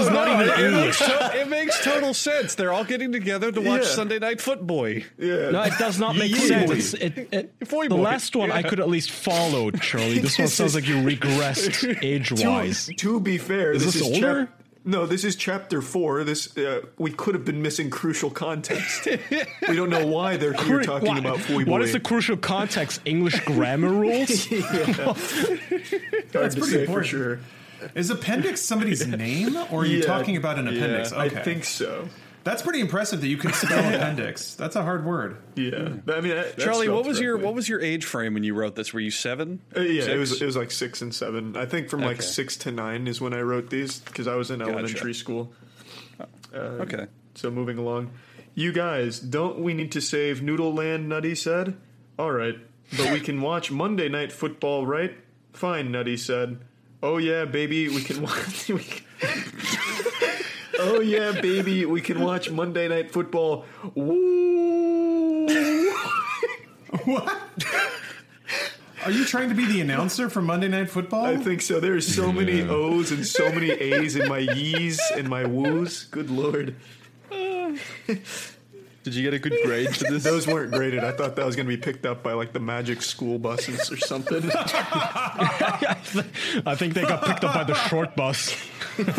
is 0.00 0.08
not 0.08 0.28
even 0.28 0.48
It 0.48 0.58
English. 0.58 1.00
makes, 1.00 1.06
to- 1.06 1.40
it 1.40 1.48
makes 1.48 1.84
total 1.84 2.14
sense. 2.14 2.54
They're 2.54 2.72
all 2.72 2.84
getting 2.84 3.12
together 3.12 3.52
to 3.52 3.60
watch 3.60 3.82
Yeah. 3.82 3.88
Sunday 3.88 4.18
Night 4.18 4.38
Footboy. 4.38 5.04
Yeah. 5.18 5.50
No, 5.50 5.62
it 5.62 5.74
does 5.78 5.98
not 5.98 6.16
make 6.16 6.30
Yeah. 6.30 6.38
sense. 6.66 6.94
It's, 6.94 6.94
it, 6.94 7.28
it, 7.60 7.68
Boy, 7.68 7.88
the 7.88 7.96
last 7.96 8.34
one 8.34 8.50
I 8.50 8.62
could 8.62 8.80
at 8.80 8.88
least 8.88 9.10
follow, 9.10 9.70
Charlie. 9.70 10.18
This 10.20 10.38
one 10.38 10.48
sounds 10.48 10.70
is- 10.70 10.74
like 10.74 10.88
you 10.88 10.96
regressed 10.96 11.98
age-wise. 12.02 12.86
To, 12.86 12.94
to 12.94 13.20
be 13.20 13.36
fair, 13.38 13.72
Is 13.72 13.84
this, 13.84 13.94
this 13.94 14.02
is 14.06 14.14
older? 14.14 14.44
chap- 14.46 14.57
no, 14.88 15.04
this 15.06 15.22
is 15.24 15.36
chapter 15.36 15.82
four. 15.82 16.24
This 16.24 16.56
uh, 16.56 16.80
we 16.96 17.10
could 17.12 17.34
have 17.34 17.44
been 17.44 17.60
missing 17.62 17.90
crucial 17.90 18.30
context. 18.30 19.06
we 19.68 19.76
don't 19.76 19.90
know 19.90 20.06
why 20.06 20.36
they're 20.38 20.54
here 20.54 20.82
talking 20.82 21.08
Why- 21.08 21.18
about 21.18 21.40
Fui 21.40 21.64
What 21.64 21.78
Boy. 21.80 21.84
is 21.84 21.92
the 21.92 22.00
crucial 22.00 22.36
context? 22.36 23.00
English 23.04 23.38
grammar 23.44 23.90
rules? 23.90 24.46
Hard 24.48 25.16
to 25.16 26.32
pretty 26.32 26.60
say 26.62 26.70
for 26.72 26.80
important. 26.80 27.06
sure. 27.06 27.40
Is 27.94 28.10
appendix 28.10 28.60
somebody's 28.62 29.06
name, 29.24 29.56
or 29.70 29.82
are 29.82 29.86
you 29.86 29.98
Yeah, 29.98 30.04
talking 30.06 30.36
about 30.36 30.58
an 30.58 30.66
appendix? 30.68 31.12
Yeah, 31.12 31.22
Okay, 31.24 31.36
I 31.36 31.42
think 31.42 31.64
so. 31.64 32.08
That's 32.48 32.62
pretty 32.62 32.80
impressive 32.80 33.20
that 33.20 33.28
you 33.28 33.36
can 33.36 33.52
spell 33.52 33.78
appendix. 33.94 34.54
That's 34.54 34.74
a 34.76 34.82
hard 34.82 35.04
word. 35.04 35.36
Yeah, 35.54 35.88
But, 36.04 36.18
I 36.18 36.20
mean, 36.20 36.34
that- 36.34 36.58
Charlie, 36.58 36.88
what 36.88 36.94
spelled 37.02 37.06
was 37.08 37.20
your 37.20 37.36
what 37.38 37.54
was 37.54 37.68
your 37.68 37.80
age 37.80 38.04
frame 38.04 38.34
when 38.34 38.42
you 38.44 38.54
wrote 38.54 38.74
this? 38.74 38.92
Were 38.94 39.00
you 39.00 39.10
seven? 39.10 39.60
Uh, 39.76 39.80
yeah, 39.80 40.04
it 40.04 40.16
was 40.18 40.40
it 40.40 40.46
was 40.46 40.56
like 40.56 40.70
six 40.70 41.02
and 41.02 41.14
seven. 41.14 41.56
I 41.56 41.66
think 41.66 41.88
from 41.90 42.00
like 42.00 42.22
six 42.22 42.56
to 42.58 42.70
nine 42.72 43.06
is 43.06 43.20
when 43.20 43.34
I 43.34 43.40
wrote 43.42 43.70
these 43.70 43.98
because 44.00 44.26
I 44.26 44.34
was 44.36 44.50
in 44.50 44.62
elementary 44.62 45.14
school. 45.14 45.52
okay. 46.54 47.06
So 47.34 47.50
moving 47.50 47.78
along, 47.78 48.10
you 48.54 48.72
guys, 48.72 49.20
don't 49.20 49.58
we 49.60 49.74
need 49.74 49.92
to 49.92 50.00
save 50.00 50.42
Noodle 50.42 50.74
Land? 50.74 51.08
Nutty 51.08 51.34
said. 51.34 51.76
All 52.18 52.32
right, 52.32 52.56
but 52.96 53.12
we 53.12 53.20
can 53.20 53.40
watch 53.40 53.70
Monday 53.70 54.08
Night 54.08 54.32
Football, 54.32 54.86
right? 54.86 55.12
Fine, 55.52 55.92
Nutty 55.92 56.16
said. 56.16 56.58
Oh 57.02 57.18
yeah, 57.18 57.44
baby, 57.44 57.88
we 57.88 58.02
can 58.02 58.22
watch. 58.22 58.68
we 58.68 58.82
can- 58.82 59.04
oh 60.78 61.00
yeah, 61.00 61.32
baby, 61.40 61.84
we 61.84 62.00
can 62.00 62.20
watch 62.20 62.50
Monday 62.50 62.88
Night 62.88 63.10
Football. 63.10 63.64
Woo! 63.94 65.46
Are 69.04 69.10
you 69.10 69.24
trying 69.24 69.48
to 69.48 69.54
be 69.54 69.64
the 69.64 69.80
announcer 69.80 70.28
for 70.28 70.42
Monday 70.42 70.68
Night 70.68 70.90
Football? 70.90 71.24
I 71.24 71.36
think 71.36 71.62
so. 71.62 71.80
There 71.80 71.94
are 71.94 72.00
so 72.00 72.32
many 72.32 72.62
O's 72.62 73.10
and 73.10 73.26
so 73.26 73.50
many 73.50 73.70
A's 73.70 74.16
in 74.16 74.28
my 74.28 74.38
yees 74.38 75.00
and 75.16 75.28
my 75.28 75.44
woos. 75.46 76.04
Good 76.04 76.30
lord. 76.30 76.74
Did 79.04 79.14
you 79.14 79.22
get 79.22 79.32
a 79.32 79.38
good 79.38 79.54
grade 79.64 79.96
for 79.96 80.04
this? 80.04 80.22
Those 80.24 80.46
weren't 80.46 80.72
graded. 80.72 81.02
I 81.04 81.12
thought 81.12 81.36
that 81.36 81.46
was 81.46 81.56
going 81.56 81.64
to 81.66 81.74
be 81.74 81.80
picked 81.80 82.04
up 82.04 82.22
by 82.22 82.32
like 82.34 82.52
the 82.52 82.60
magic 82.60 83.00
school 83.02 83.38
buses 83.38 83.90
or 83.90 83.96
something. 83.96 84.50
I 84.54 85.94
think 86.76 86.92
they 86.94 87.02
got 87.02 87.24
picked 87.24 87.44
up 87.44 87.54
by 87.54 87.64
the 87.64 87.74
short 87.74 88.14
bus. 88.16 88.54
Wait, 88.98 89.06
was 89.06 89.16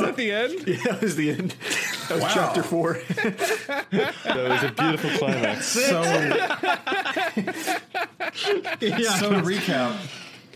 that 0.00 0.14
the 0.16 0.32
end? 0.32 0.62
yeah, 0.66 0.76
that 0.84 1.00
was 1.00 1.16
the 1.16 1.30
end. 1.30 1.54
That 2.08 2.20
was 2.22 2.34
chapter 2.34 2.62
four. 2.62 2.94
That 3.12 3.84
was 4.24 4.62
a 4.64 4.72
beautiful 4.76 5.10
climax. 5.18 5.66
so. 5.66 6.02
So 6.02 6.32
to 9.30 9.42
recap, 9.42 9.96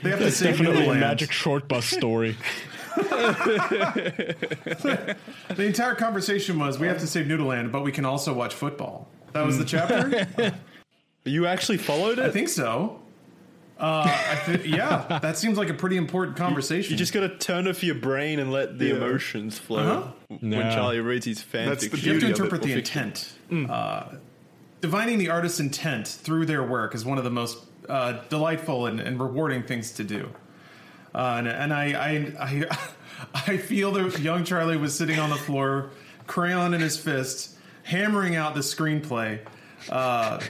they 0.02 0.10
have 0.10 0.18
to 0.18 0.26
It's 0.26 0.36
save 0.36 0.58
definitely 0.58 0.84
a 0.86 0.88
Land. 0.88 1.00
magic 1.00 1.32
short 1.32 1.68
bus 1.68 1.86
story. 1.86 2.36
The 5.56 5.64
entire 5.66 5.94
conversation 5.94 6.58
was 6.58 6.78
we 6.78 6.86
have 6.86 6.98
to 6.98 7.06
save 7.06 7.26
Noodleland, 7.26 7.70
but 7.72 7.82
we 7.82 7.92
can 7.92 8.04
also 8.04 8.32
watch 8.32 8.54
football. 8.54 9.08
That 9.32 9.44
was 9.46 9.58
the 9.58 9.64
chapter. 9.64 10.26
You 11.24 11.46
actually 11.46 11.78
followed 11.78 12.18
it? 12.18 12.24
I 12.24 12.30
think 12.32 12.48
so. 12.48 13.00
Uh, 13.78 14.02
I 14.08 14.34
thi- 14.44 14.68
yeah, 14.70 15.20
that 15.22 15.38
seems 15.38 15.56
like 15.56 15.68
a 15.70 15.74
pretty 15.74 15.96
important 15.96 16.36
conversation. 16.36 16.90
You 16.90 16.96
just 16.98 17.12
got 17.12 17.20
to 17.20 17.28
turn 17.38 17.68
off 17.68 17.84
your 17.84 17.94
brain 17.94 18.40
and 18.40 18.50
let 18.50 18.76
the 18.80 18.86
Yeah. 18.86 18.94
emotions 18.96 19.56
flow. 19.56 19.78
Uh-huh. 19.98 20.36
When 20.40 20.50
Yeah. 20.52 20.74
Charlie 20.74 20.98
reads 20.98 21.24
his 21.26 21.40
fan 21.40 21.68
That's 21.68 21.84
the 21.84 21.90
fiction. 21.90 22.06
You 22.08 22.12
have 22.14 22.20
to 22.22 22.26
beauty 22.26 22.32
of 22.32 22.38
it, 22.40 22.42
interpret 22.42 22.62
the 22.62 22.74
fiction. 22.74 23.02
intent. 23.52 23.70
Uh, 23.70 24.04
divining 24.80 25.18
the 25.18 25.30
artist's 25.30 25.60
intent 25.60 26.08
through 26.08 26.46
their 26.46 26.64
work 26.64 26.92
is 26.92 27.04
one 27.04 27.18
of 27.18 27.24
the 27.24 27.30
most 27.30 27.58
uh, 27.88 28.14
delightful 28.28 28.86
and, 28.86 28.98
and 28.98 29.20
rewarding 29.20 29.62
things 29.62 29.92
to 29.92 30.02
do. 30.02 30.28
Uh, 31.14 31.34
and 31.38 31.48
and 31.48 31.72
I, 31.72 31.84
I, 31.92 32.32
I, 32.40 32.78
I 33.52 33.56
feel 33.56 33.92
that 33.92 34.18
young 34.20 34.44
Charlie 34.44 34.76
was 34.76 34.96
sitting 34.96 35.18
on 35.18 35.30
the 35.30 35.36
floor, 35.36 35.90
crayon 36.26 36.74
in 36.74 36.80
his 36.80 36.96
fist, 36.96 37.54
hammering 37.82 38.34
out 38.36 38.54
the 38.54 38.60
screenplay. 38.60 39.40
Uh, 39.90 40.40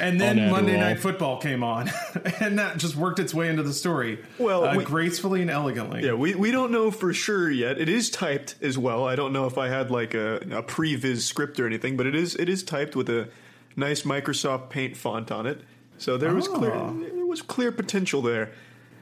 and 0.00 0.18
then 0.18 0.38
On 0.38 0.50
Monday 0.50 0.78
Night 0.80 0.98
Football 1.00 1.38
came 1.38 1.62
on, 1.62 1.90
and 2.40 2.58
that 2.58 2.78
just 2.78 2.96
worked 2.96 3.18
its 3.18 3.34
way 3.34 3.48
into 3.48 3.62
the 3.62 3.74
story. 3.74 4.18
Well, 4.38 4.64
uh, 4.64 4.76
we- 4.76 4.84
gracefully 4.84 5.42
and 5.42 5.50
elegantly. 5.50 6.04
Yeah, 6.04 6.14
we, 6.14 6.34
we 6.34 6.50
don't 6.50 6.72
know 6.72 6.90
for 6.90 7.12
sure 7.12 7.50
yet. 7.50 7.78
It 7.78 7.88
is 7.90 8.08
typed 8.10 8.54
as 8.62 8.78
well. 8.78 9.06
I 9.06 9.16
don't 9.16 9.32
know 9.34 9.46
if 9.46 9.58
I 9.58 9.68
had 9.68 9.90
like 9.90 10.14
a, 10.14 10.36
a 10.36 10.62
previs 10.62 11.20
script 11.20 11.60
or 11.60 11.66
anything, 11.66 11.96
but 11.98 12.06
it 12.06 12.14
is 12.14 12.34
it 12.36 12.48
is 12.48 12.62
typed 12.62 12.96
with 12.96 13.10
a 13.10 13.28
nice 13.76 14.02
Microsoft 14.02 14.70
Paint 14.70 14.96
font 14.96 15.30
on 15.30 15.46
it. 15.46 15.60
So 15.98 16.16
there 16.16 16.34
was 16.34 16.48
clear 16.48 16.72
Oh. 16.72 16.98
there 16.98 17.26
was 17.26 17.42
clear 17.42 17.70
potential 17.70 18.22
there. 18.22 18.52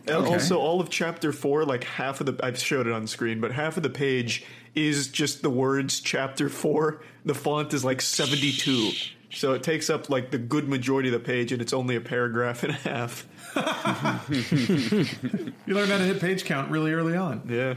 And 0.09 0.25
Okay. 0.25 0.33
also, 0.35 0.59
all 0.59 0.81
of 0.81 0.89
chapter 0.91 1.33
four, 1.33 1.65
like 1.65 1.85
half 1.85 2.21
of 2.21 2.27
the 2.27 2.45
I've 2.45 2.59
showed 2.59 2.87
it 2.87 2.93
on 2.93 3.07
screen, 3.07 3.41
but 3.41 3.53
half 3.53 3.77
of 3.77 3.83
the 3.83 3.91
page 3.91 4.45
is 4.75 5.09
just 5.09 5.43
the 5.43 5.51
words 5.51 6.01
chapter 6.01 6.49
four. 6.49 7.03
The 7.25 7.35
font 7.35 7.73
is 7.75 7.85
like 7.85 8.01
seventy 8.01 8.53
two. 8.53 8.91
So 9.31 9.53
it 9.53 9.63
takes 9.63 9.91
up 9.91 10.09
like 10.09 10.31
the 10.31 10.39
good 10.39 10.69
majority 10.69 11.09
of 11.09 11.13
the 11.13 11.21
page, 11.21 11.53
and 11.53 11.61
it's 11.61 11.73
only 11.75 11.97
a 11.97 12.01
paragraph 12.01 12.63
and 12.63 12.73
a 12.73 12.77
half. 12.77 13.27
You 14.31 15.75
learned 15.75 15.91
how 15.91 15.99
to 15.99 16.05
hit 16.05 16.21
page 16.21 16.45
count 16.45 16.71
really 16.71 16.93
early 16.93 17.17
on. 17.17 17.43
Yeah. 17.49 17.75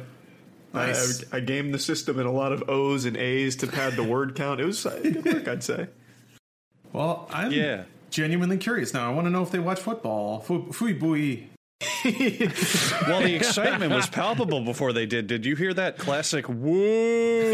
Nice. 0.73 1.23
I, 1.33 1.37
I, 1.37 1.39
I 1.39 1.39
gamed 1.41 1.73
the 1.73 1.79
system 1.79 2.19
in 2.19 2.25
a 2.25 2.31
lot 2.31 2.53
of 2.53 2.69
O's 2.69 3.03
and 3.05 3.17
A's 3.17 3.57
to 3.57 3.67
pad 3.67 3.95
the 3.97 4.03
word 4.03 4.35
count. 4.35 4.61
It 4.61 4.65
was 4.65 4.85
uh, 4.85 4.97
good 5.03 5.25
work, 5.25 5.47
I'd 5.47 5.63
say. 5.63 5.87
Well, 6.93 7.27
I'm 7.33 7.51
Yeah. 7.51 7.83
genuinely 8.09 8.57
curious 8.57 8.93
now. 8.93 9.09
I 9.09 9.13
want 9.13 9.25
to 9.25 9.31
know 9.31 9.43
if 9.43 9.51
they 9.51 9.59
watch 9.59 9.79
football. 9.81 10.39
Fui 10.39 10.93
bui. 10.93 11.49
Well, 13.07 13.21
the 13.21 13.33
excitement 13.35 13.93
was 13.93 14.07
palpable 14.07 14.61
before 14.61 14.93
they 14.93 15.05
did. 15.05 15.27
Did 15.27 15.45
you 15.45 15.55
hear 15.55 15.73
that 15.73 15.97
classic 15.97 16.47
woo? 16.47 17.51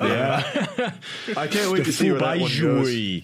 Yeah. 0.00 0.92
I 1.36 1.46
can't 1.46 1.72
wait 1.72 1.84
to 1.84 1.92
see 1.92 2.10
where 2.10 2.20
that 2.20 2.40
one 2.40 2.58
goes. 2.60 3.22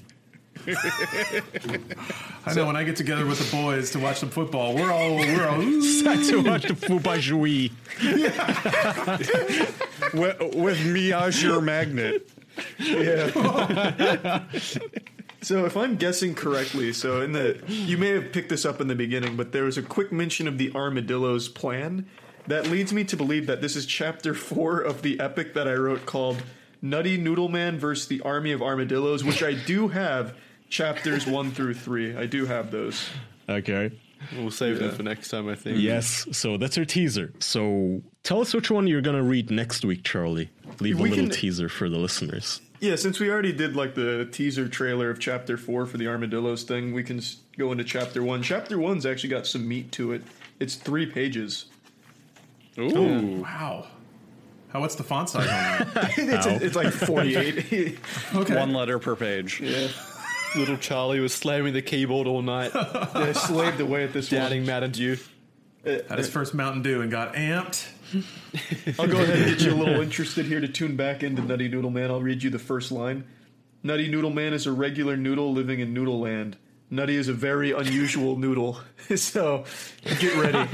I 2.44 2.54
know 2.54 2.66
when 2.66 2.76
I 2.76 2.82
get 2.84 2.96
together 2.96 3.24
with 3.24 3.38
the 3.38 3.56
boys 3.56 3.90
to 3.92 4.00
watch 4.00 4.18
some 4.18 4.30
football, 4.30 4.74
we're 4.74 4.92
all 4.92 5.16
we're 5.16 5.48
all. 5.48 5.60
to 5.60 6.42
watch 6.42 6.64
the 6.64 6.74
Fubaijui. 6.74 7.70
with, 10.12 10.54
with 10.54 10.86
me 10.86 11.12
as 11.12 11.42
your 11.42 11.60
magnet. 11.60 12.28
Yeah. 12.78 14.44
So 15.46 15.64
if 15.64 15.76
I'm 15.76 15.94
guessing 15.94 16.34
correctly, 16.34 16.92
so 16.92 17.20
in 17.20 17.30
the 17.30 17.60
you 17.68 17.96
may 17.96 18.08
have 18.08 18.32
picked 18.32 18.48
this 18.48 18.64
up 18.64 18.80
in 18.80 18.88
the 18.88 18.96
beginning, 18.96 19.36
but 19.36 19.52
there 19.52 19.62
was 19.62 19.78
a 19.78 19.82
quick 19.82 20.10
mention 20.10 20.48
of 20.48 20.58
the 20.58 20.72
armadillo's 20.74 21.48
plan. 21.48 22.06
That 22.48 22.66
leads 22.66 22.92
me 22.92 23.04
to 23.04 23.16
believe 23.16 23.46
that 23.46 23.60
this 23.60 23.76
is 23.76 23.86
chapter 23.86 24.34
four 24.34 24.80
of 24.80 25.02
the 25.02 25.20
epic 25.20 25.54
that 25.54 25.68
I 25.68 25.74
wrote 25.74 26.04
called 26.04 26.42
Nutty 26.82 27.16
Noodle 27.16 27.48
Man 27.48 27.78
versus 27.78 28.08
the 28.08 28.20
Army 28.22 28.50
of 28.50 28.60
Armadillos, 28.60 29.22
which 29.22 29.44
I 29.44 29.54
do 29.54 29.86
have 29.86 30.34
chapters 30.68 31.26
one 31.28 31.52
through 31.52 31.74
three. 31.74 32.16
I 32.16 32.26
do 32.26 32.44
have 32.46 32.72
those. 32.72 33.08
Okay. 33.48 33.92
We'll 34.36 34.50
save 34.50 34.80
them 34.80 34.90
for 34.90 35.04
next 35.04 35.28
time, 35.28 35.48
I 35.48 35.54
think. 35.54 35.78
Yes. 35.78 36.26
So 36.32 36.56
that's 36.56 36.76
our 36.76 36.84
teaser. 36.84 37.32
So 37.38 38.02
tell 38.24 38.40
us 38.40 38.52
which 38.52 38.70
one 38.70 38.88
you're 38.88 39.00
gonna 39.00 39.22
read 39.22 39.50
next 39.50 39.84
week, 39.84 40.02
Charlie. 40.02 40.50
Leave 40.80 40.98
a 40.98 41.02
little 41.02 41.16
can- 41.18 41.30
teaser 41.30 41.68
for 41.68 41.88
the 41.88 41.98
listeners. 41.98 42.60
Yeah, 42.80 42.96
since 42.96 43.18
we 43.20 43.30
already 43.30 43.52
did 43.52 43.74
like 43.76 43.94
the 43.94 44.28
teaser 44.30 44.68
trailer 44.68 45.10
of 45.10 45.18
chapter 45.18 45.56
four 45.56 45.86
for 45.86 45.96
the 45.96 46.08
armadillos 46.08 46.62
thing, 46.64 46.92
we 46.92 47.02
can 47.02 47.20
go 47.58 47.72
into 47.72 47.84
chapter 47.84 48.22
one. 48.22 48.42
Chapter 48.42 48.78
one's 48.78 49.06
actually 49.06 49.30
got 49.30 49.46
some 49.46 49.66
meat 49.66 49.92
to 49.92 50.12
it. 50.12 50.22
It's 50.60 50.74
three 50.76 51.06
pages. 51.06 51.66
Ooh. 52.78 53.40
Wow. 53.42 53.86
How 54.68 54.80
what's 54.80 54.94
the 54.96 55.04
font 55.04 55.30
size 55.30 55.48
on 55.48 55.88
that? 55.94 56.12
it's, 56.18 56.46
it's 56.46 56.76
like 56.76 56.92
forty-eight. 56.92 57.98
Okay. 58.34 58.56
One 58.56 58.72
letter 58.72 58.98
per 58.98 59.16
page. 59.16 59.60
Yeah. 59.60 59.88
Little 60.54 60.76
Charlie 60.76 61.20
was 61.20 61.34
slamming 61.34 61.72
the 61.72 61.82
keyboard 61.82 62.26
all 62.26 62.42
night, 62.42 62.70
I 62.74 63.32
slaved 63.32 63.80
away 63.80 64.04
at 64.04 64.12
this 64.12 64.30
one. 64.30 64.40
doubting 64.40 64.64
Mountain 64.66 64.92
Dew. 64.92 65.16
Had 65.84 66.18
his 66.18 66.28
first 66.28 66.54
Mountain 66.54 66.82
Dew 66.82 67.02
and 67.02 67.10
got 67.10 67.34
amped. 67.34 67.86
I'll 68.98 69.06
go 69.06 69.20
ahead 69.20 69.38
and 69.38 69.46
get 69.58 69.60
you 69.66 69.72
a 69.72 69.76
little 69.76 70.00
interested 70.02 70.46
here 70.46 70.60
to 70.60 70.68
tune 70.68 70.96
back 70.96 71.22
into 71.22 71.42
Nutty 71.42 71.68
Noodle 71.68 71.90
Man. 71.90 72.10
I'll 72.10 72.22
read 72.22 72.42
you 72.42 72.50
the 72.50 72.58
first 72.58 72.90
line. 72.92 73.24
Nutty 73.82 74.08
Noodle 74.08 74.30
Man 74.30 74.52
is 74.52 74.66
a 74.66 74.72
regular 74.72 75.16
noodle 75.16 75.52
living 75.52 75.80
in 75.80 75.92
Noodle 75.94 76.20
Land. 76.20 76.56
Nutty 76.90 77.16
is 77.16 77.28
a 77.28 77.32
very 77.32 77.72
unusual 77.72 78.36
noodle. 78.38 78.78
so 79.16 79.64
get 80.20 80.36
ready. 80.36 80.68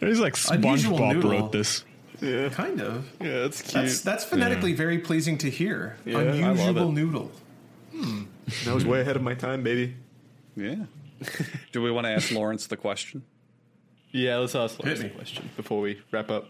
It's 0.00 0.20
like 0.20 0.36
Unusual 0.50 0.98
SpongeBob 0.98 1.14
noodle. 1.14 1.30
wrote 1.30 1.52
this. 1.52 1.84
Kind 2.20 2.80
of. 2.80 3.08
Yeah, 3.20 3.40
that's 3.40 3.62
cute. 3.62 3.74
That's 3.74 4.00
that's 4.00 4.24
phonetically 4.24 4.74
very 4.74 4.98
pleasing 4.98 5.38
to 5.38 5.50
hear. 5.50 5.96
I 6.06 6.10
love 6.10 6.26
Unusual 6.34 6.88
it. 6.88 6.92
noodle. 6.92 7.32
Hmm. 7.92 8.22
That 8.64 8.74
was 8.74 8.84
way 8.84 9.00
ahead 9.00 9.16
of 9.16 9.22
my 9.22 9.34
time, 9.34 9.62
baby. 9.62 9.96
Yeah. 10.56 10.84
Do 11.72 11.82
we 11.82 11.90
want 11.90 12.06
to 12.06 12.10
ask 12.10 12.30
Lawrence 12.32 12.66
the 12.66 12.76
question? 12.76 13.22
Yeah, 14.12 14.36
let's 14.36 14.54
ask 14.54 14.78
Lawrence 14.82 15.00
me. 15.00 15.06
a 15.06 15.10
question 15.10 15.50
before 15.56 15.80
we 15.80 16.00
wrap 16.10 16.30
up. 16.30 16.48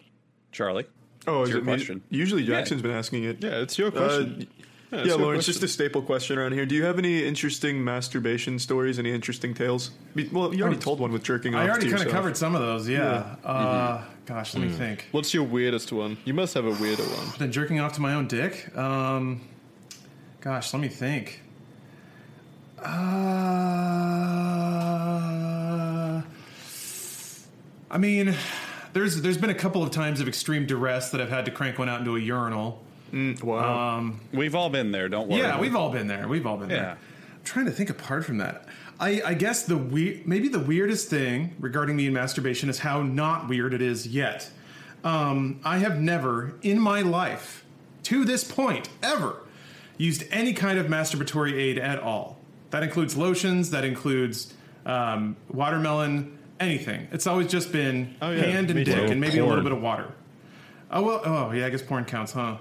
Charlie? 0.52 0.84
Oh, 1.26 1.42
is 1.44 1.48
your 1.50 1.58
it 1.58 1.64
me? 1.64 1.72
question. 1.72 2.02
Usually 2.10 2.44
Jackson's 2.44 2.82
been 2.82 2.90
asking 2.90 3.24
it. 3.24 3.42
Yeah, 3.42 3.60
it's 3.62 3.78
your 3.78 3.88
Uh, 3.88 3.92
question. 3.92 4.46
yeah, 4.90 4.98
it's 4.98 5.08
Lawrence, 5.16 5.46
question. 5.46 5.52
just 5.52 5.62
a 5.62 5.68
staple 5.68 6.02
question 6.02 6.36
around 6.38 6.52
here. 6.52 6.66
Do 6.66 6.74
you 6.74 6.84
have 6.84 6.98
any 6.98 7.24
interesting 7.24 7.82
masturbation 7.82 8.58
stories? 8.58 8.98
Any 8.98 9.12
interesting 9.12 9.54
tales? 9.54 9.92
Be- 10.14 10.28
Well, 10.30 10.52
you 10.54 10.62
already 10.62 10.78
told 10.80 11.00
one 11.00 11.10
with 11.12 11.22
jerking 11.22 11.54
off. 11.54 11.62
I 11.62 11.68
already 11.70 11.86
to 11.88 11.92
kind 11.96 12.06
of 12.06 12.12
covered 12.12 12.36
some 12.36 12.54
of 12.54 12.60
those. 12.60 12.88
Yeah. 12.88 13.36
Uh, 13.44 14.02
Gosh, 14.26 14.54
let 14.54 14.62
me 14.62 14.68
think. 14.68 15.06
What's 15.10 15.32
your 15.34 15.42
weirdest 15.44 15.90
one? 15.92 16.16
You 16.24 16.34
must 16.34 16.54
have 16.54 16.64
a 16.64 16.70
weirder 16.70 17.02
one. 17.02 17.26
Been 17.38 17.50
jerking 17.50 17.80
off 17.80 17.92
to 17.94 18.00
my 18.00 18.14
own 18.14 18.28
dick. 18.28 18.76
Um, 18.76 19.40
gosh, 20.40 20.72
let 20.72 20.80
me 20.80 20.88
think. 20.88 21.40
Uh, 24.52 26.22
I 27.92 27.98
mean, 27.98 28.34
there's 28.94 29.20
there's 29.20 29.36
been 29.38 29.50
a 29.50 29.54
couple 29.54 29.82
of 29.82 29.90
times 29.90 30.20
of 30.20 30.26
extreme 30.28 30.66
duress 30.66 31.10
that 31.10 31.20
I've 31.20 31.28
had 31.30 31.44
to 31.44 31.50
crank 31.50 31.78
one 31.78 31.88
out 31.88 32.00
into 32.00 32.16
a 32.16 32.20
urinal. 32.20 32.82
Wow. 33.12 34.10
We've 34.32 34.54
all 34.54 34.70
been 34.70 34.90
there. 34.90 35.08
Don't 35.10 35.28
worry. 35.28 35.42
Yeah, 35.42 35.60
we've 35.60 35.76
all 35.76 35.90
been 35.90 36.06
there. 36.06 36.26
We've 36.26 36.46
all 36.46 36.56
been 36.56 36.70
Yeah. 36.70 36.76
there. 36.76 36.90
I'm 36.92 37.44
trying 37.44 37.66
to 37.66 37.70
think 37.70 37.90
apart 37.90 38.24
from 38.24 38.38
that. 38.38 38.64
I, 38.98 39.20
I 39.26 39.34
guess 39.34 39.64
the 39.64 39.76
we- 39.76 40.22
maybe 40.24 40.48
the 40.48 40.58
weirdest 40.60 41.10
thing 41.10 41.54
regarding 41.60 41.96
me 41.96 42.06
and 42.06 42.14
masturbation 42.14 42.70
is 42.70 42.78
how 42.78 43.02
not 43.02 43.48
weird 43.48 43.74
it 43.74 43.82
is 43.82 44.06
yet. 44.06 44.50
Um, 45.04 45.60
I 45.64 45.78
have 45.78 46.00
never 46.00 46.54
in 46.62 46.78
my 46.78 47.02
life, 47.02 47.64
to 48.04 48.24
this 48.24 48.44
point, 48.44 48.88
ever 49.02 49.36
used 49.98 50.24
any 50.30 50.54
kind 50.54 50.78
of 50.78 50.86
masturbatory 50.86 51.52
aid 51.52 51.76
at 51.78 51.98
all. 51.98 52.38
That 52.70 52.82
includes 52.82 53.16
lotions. 53.16 53.70
That 53.70 53.84
includes 53.84 54.54
um, 54.86 55.36
watermelon. 55.50 56.38
Anything. 56.62 57.08
It's 57.12 57.26
always 57.26 57.48
just 57.48 57.72
been 57.72 58.14
Oh, 58.22 58.30
yeah, 58.30 58.42
hand 58.44 58.70
and 58.70 58.78
me 58.78 58.84
dick, 58.84 58.94
too. 59.06 59.12
and 59.12 59.20
maybe 59.20 59.38
a 59.38 59.44
little 59.46 59.62
bit 59.64 59.72
of 59.72 59.82
water. 59.82 60.12
Oh 60.90 61.02
well. 61.02 61.22
Oh 61.24 61.50
yeah. 61.52 61.66
I 61.66 61.70
guess 61.70 61.82
porn 61.82 62.04
counts, 62.04 62.32
huh? 62.32 62.56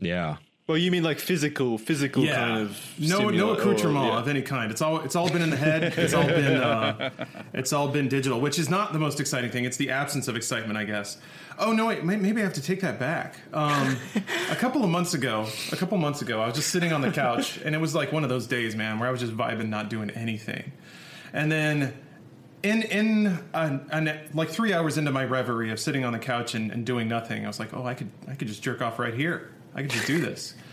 Yeah. 0.00 0.36
Well, 0.66 0.76
you 0.76 0.90
mean 0.90 1.04
like 1.04 1.20
physical, 1.20 1.78
physical 1.78 2.26
kind 2.26 2.62
of 2.62 2.70
no 2.98 3.06
stimuli- 3.18 3.36
no 3.36 3.50
accoutrement 3.52 4.04
or- 4.06 4.08
yeah. 4.14 4.18
of 4.18 4.26
any 4.26 4.42
kind. 4.42 4.72
It's 4.72 4.82
all 4.82 4.98
it's 5.00 5.14
all 5.14 5.30
been 5.30 5.42
in 5.42 5.50
the 5.50 5.56
head. 5.56 5.84
It's 5.96 6.12
all 6.12 6.26
been 6.26 6.56
uh, 6.56 7.10
it's 7.54 7.72
all 7.72 7.86
been 7.86 8.08
digital, 8.08 8.40
which 8.40 8.58
is 8.58 8.68
not 8.68 8.92
the 8.92 8.98
most 8.98 9.20
exciting 9.20 9.50
thing. 9.52 9.64
It's 9.64 9.76
the 9.76 9.90
absence 9.90 10.26
of 10.26 10.34
excitement, 10.34 10.76
I 10.76 10.82
guess. 10.84 11.18
Oh 11.58 11.72
no, 11.72 11.86
wait, 11.86 12.02
maybe 12.02 12.40
I 12.40 12.44
have 12.44 12.52
to 12.54 12.60
take 12.62 12.80
that 12.80 12.98
back. 12.98 13.36
Um, 13.52 13.96
a 14.50 14.56
couple 14.56 14.82
of 14.82 14.90
months 14.90 15.14
ago, 15.14 15.46
a 15.70 15.76
couple 15.76 15.94
of 15.94 16.02
months 16.02 16.20
ago, 16.20 16.40
I 16.40 16.46
was 16.46 16.56
just 16.56 16.70
sitting 16.70 16.92
on 16.92 17.00
the 17.00 17.12
couch, 17.12 17.58
and 17.64 17.72
it 17.74 17.78
was 17.78 17.94
like 17.94 18.10
one 18.12 18.24
of 18.24 18.28
those 18.28 18.48
days, 18.48 18.74
man, 18.74 18.98
where 18.98 19.08
I 19.08 19.12
was 19.12 19.20
just 19.20 19.36
vibing, 19.36 19.68
not 19.68 19.88
doing 19.88 20.10
anything, 20.10 20.72
and 21.32 21.50
then. 21.52 21.94
In 22.66 22.82
in 22.82 23.26
uh, 23.54 23.78
an, 23.90 24.28
like 24.34 24.48
three 24.50 24.72
hours 24.72 24.98
into 24.98 25.12
my 25.12 25.24
reverie 25.24 25.70
of 25.70 25.78
sitting 25.78 26.04
on 26.04 26.12
the 26.12 26.18
couch 26.18 26.54
and, 26.54 26.72
and 26.72 26.84
doing 26.84 27.06
nothing, 27.06 27.44
I 27.44 27.48
was 27.48 27.60
like, 27.60 27.72
"Oh, 27.72 27.84
I 27.86 27.94
could 27.94 28.10
I 28.28 28.34
could 28.34 28.48
just 28.48 28.62
jerk 28.62 28.82
off 28.82 28.98
right 28.98 29.14
here. 29.14 29.52
I 29.74 29.82
could 29.82 29.90
just 29.90 30.06
do 30.06 30.20
this." 30.20 30.54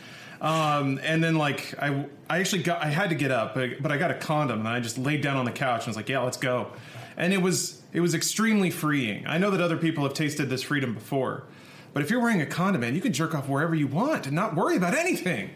Um, 0.44 0.99
and 1.02 1.24
then 1.24 1.38
like 1.38 1.74
I, 1.82 2.06
I 2.30 2.40
actually 2.40 2.64
got, 2.64 2.84
I 2.84 2.88
had 2.88 3.10
to 3.11 3.15
get 3.15 3.32
up, 3.32 3.56
but, 3.56 3.82
but 3.82 3.94
I 3.94 3.98
got 3.98 4.11
a 4.11 4.15
condom 4.15 4.60
and 4.60 4.68
I 4.68 4.82
just 4.82 4.98
laid 4.98 5.22
down 5.22 5.38
on 5.38 5.45
the 5.45 5.53
couch 5.53 5.82
and 5.82 5.88
was 5.88 5.95
like, 5.95 6.10
yeah, 6.10 6.20
let's 6.20 6.36
go. 6.36 6.74
And 7.15 7.32
it 7.32 7.41
was, 7.41 7.82
it 7.94 8.02
was 8.02 8.14
extremely 8.14 8.70
freeing. 8.70 9.26
I 9.26 9.38
know 9.38 9.52
that 9.52 9.61
other 9.61 9.78
people 9.78 10.03
have 10.03 10.14
tasted 10.14 10.49
this 10.49 10.61
freedom 10.61 10.94
before, 10.94 11.45
but 11.94 12.03
if 12.03 12.10
you're 12.10 12.20
wearing 12.20 12.41
a 12.41 12.45
condom, 12.45 12.82
man, 12.82 12.94
you 12.94 12.99
can 12.99 13.14
jerk 13.14 13.34
off 13.34 13.48
wherever 13.48 13.74
you 13.74 13.88
want 13.88 14.28
and 14.28 14.36
not 14.36 14.53
worry 14.53 14.76
about 14.76 14.94
anything. 14.94 15.52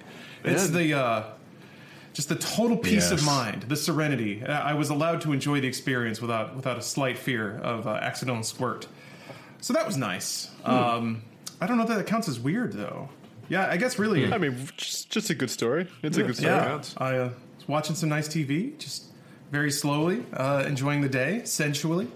It's 0.45 0.69
the, 0.69 0.93
uh, 0.93 1.23
just 2.17 2.29
the 2.29 2.35
total 2.35 2.75
peace 2.75 3.11
of 3.11 3.23
mind, 3.23 3.61
the 3.67 3.75
serenity. 3.75 4.43
I 4.43 4.73
was 4.73 4.89
allowed 4.89 5.21
to 5.21 5.33
enjoy 5.33 5.61
the 5.61 5.67
experience 5.67 6.19
without, 6.19 6.55
without 6.55 6.75
a 6.75 6.81
slight 6.81 7.15
fear 7.15 7.59
of 7.59 7.85
uh, 7.85 7.91
accidental 7.91 8.41
squirt. 8.41 8.87
So 9.61 9.71
that 9.73 9.85
was 9.85 9.97
nice. 9.97 10.49
Um, 10.65 11.21
I 11.61 11.67
don't 11.67 11.77
know 11.77 11.83
if 11.83 11.89
that 11.89 12.07
counts 12.07 12.27
as 12.27 12.39
weird 12.39 12.73
though. 12.73 13.09
Yeah, 13.49 13.67
I 13.69 13.77
guess 13.77 13.99
really. 13.99 14.33
I 14.33 14.39
mean, 14.39 14.67
just, 14.77 15.11
just 15.11 15.29
a 15.29 15.35
good 15.35 15.51
story. 15.51 15.87
It's 16.01 16.17
a 16.17 16.23
good 16.23 16.35
story. 16.35 16.55
Yeah, 16.55 16.81
I 16.97 17.17
uh, 17.17 17.29
was 17.55 17.67
watching 17.67 17.95
some 17.95 18.09
nice 18.09 18.27
TV, 18.27 18.75
just 18.79 19.03
very 19.51 19.69
slowly, 19.69 20.25
uh, 20.33 20.63
enjoying 20.65 21.01
the 21.01 21.09
day, 21.09 21.41
sensually. 21.43 22.07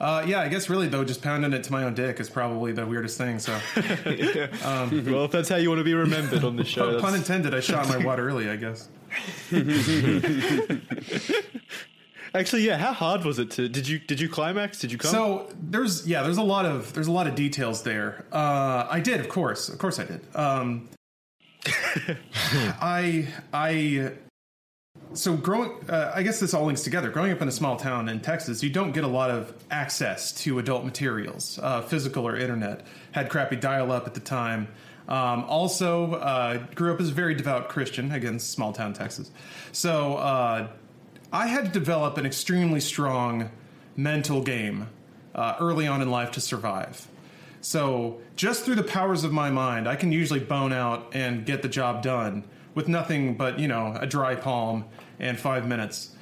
Uh, 0.00 0.24
yeah, 0.26 0.40
I 0.40 0.48
guess 0.48 0.68
really 0.68 0.88
though, 0.88 1.04
just 1.04 1.22
pounding 1.22 1.52
it 1.52 1.62
to 1.62 1.70
my 1.70 1.84
own 1.84 1.94
dick 1.94 2.18
is 2.18 2.28
probably 2.28 2.72
the 2.72 2.84
weirdest 2.84 3.18
thing. 3.18 3.38
So, 3.38 3.52
Well, 3.76 5.26
if 5.26 5.30
that's 5.30 5.48
how 5.48 5.56
you 5.56 5.68
want 5.68 5.78
to 5.78 5.84
be 5.84 5.94
remembered 5.94 6.42
on 6.42 6.56
the 6.56 6.64
show, 6.64 7.00
pun 7.00 7.14
intended. 7.14 7.54
I 7.54 7.60
shot 7.60 7.88
my 7.88 8.04
wad 8.04 8.18
early, 8.18 8.50
I 8.50 8.56
guess. 8.56 8.88
actually, 12.34 12.62
yeah. 12.62 12.76
How 12.76 12.92
hard 12.92 13.24
was 13.24 13.38
it 13.38 13.50
to? 13.52 13.68
Did 13.68 13.88
you 13.88 13.98
did 13.98 14.20
you 14.20 14.28
climax? 14.28 14.80
Did 14.80 14.92
you 14.92 14.98
come? 14.98 15.10
So 15.10 15.50
there's 15.60 16.06
yeah, 16.06 16.22
there's 16.22 16.38
a 16.38 16.42
lot 16.42 16.66
of 16.66 16.92
there's 16.92 17.06
a 17.06 17.12
lot 17.12 17.26
of 17.26 17.34
details 17.34 17.82
there. 17.82 18.24
Uh, 18.32 18.86
I 18.90 19.00
did, 19.00 19.20
of 19.20 19.28
course, 19.28 19.68
of 19.68 19.78
course, 19.78 19.98
I 19.98 20.04
did. 20.04 20.20
Um, 20.34 20.88
I 22.80 23.28
I 23.52 24.12
so 25.12 25.36
growing, 25.36 25.72
uh, 25.88 26.12
I 26.14 26.22
guess 26.22 26.40
this 26.40 26.54
all 26.54 26.64
links 26.64 26.82
together. 26.82 27.10
Growing 27.10 27.32
up 27.32 27.40
in 27.40 27.48
a 27.48 27.52
small 27.52 27.76
town 27.76 28.08
in 28.08 28.20
Texas, 28.20 28.62
you 28.62 28.70
don't 28.70 28.92
get 28.92 29.04
a 29.04 29.08
lot 29.08 29.30
of 29.30 29.52
access 29.70 30.32
to 30.42 30.58
adult 30.58 30.84
materials, 30.84 31.58
uh, 31.62 31.82
physical 31.82 32.26
or 32.26 32.36
internet. 32.36 32.86
Had 33.12 33.28
crappy 33.28 33.56
dial-up 33.56 34.06
at 34.06 34.14
the 34.14 34.20
time. 34.20 34.68
Um, 35.08 35.44
also, 35.44 36.14
uh, 36.14 36.58
grew 36.74 36.92
up 36.92 37.00
as 37.00 37.10
a 37.10 37.12
very 37.12 37.34
devout 37.34 37.68
Christian. 37.68 38.10
Again, 38.10 38.38
small 38.38 38.72
town 38.72 38.94
Texas. 38.94 39.30
So 39.72 40.16
uh, 40.16 40.68
I 41.32 41.46
had 41.46 41.66
to 41.66 41.70
develop 41.70 42.16
an 42.16 42.26
extremely 42.26 42.80
strong 42.80 43.50
mental 43.96 44.42
game 44.42 44.88
uh, 45.34 45.56
early 45.60 45.86
on 45.86 46.00
in 46.00 46.10
life 46.10 46.30
to 46.32 46.40
survive. 46.40 47.08
So, 47.60 48.20
just 48.36 48.64
through 48.64 48.74
the 48.74 48.82
powers 48.82 49.24
of 49.24 49.32
my 49.32 49.50
mind, 49.50 49.88
I 49.88 49.96
can 49.96 50.12
usually 50.12 50.40
bone 50.40 50.72
out 50.72 51.08
and 51.14 51.46
get 51.46 51.62
the 51.62 51.68
job 51.68 52.02
done 52.02 52.44
with 52.74 52.88
nothing 52.88 53.36
but, 53.36 53.58
you 53.58 53.68
know, 53.68 53.96
a 53.98 54.06
dry 54.06 54.34
palm 54.34 54.84
and 55.18 55.40
five 55.40 55.66
minutes. 55.66 56.14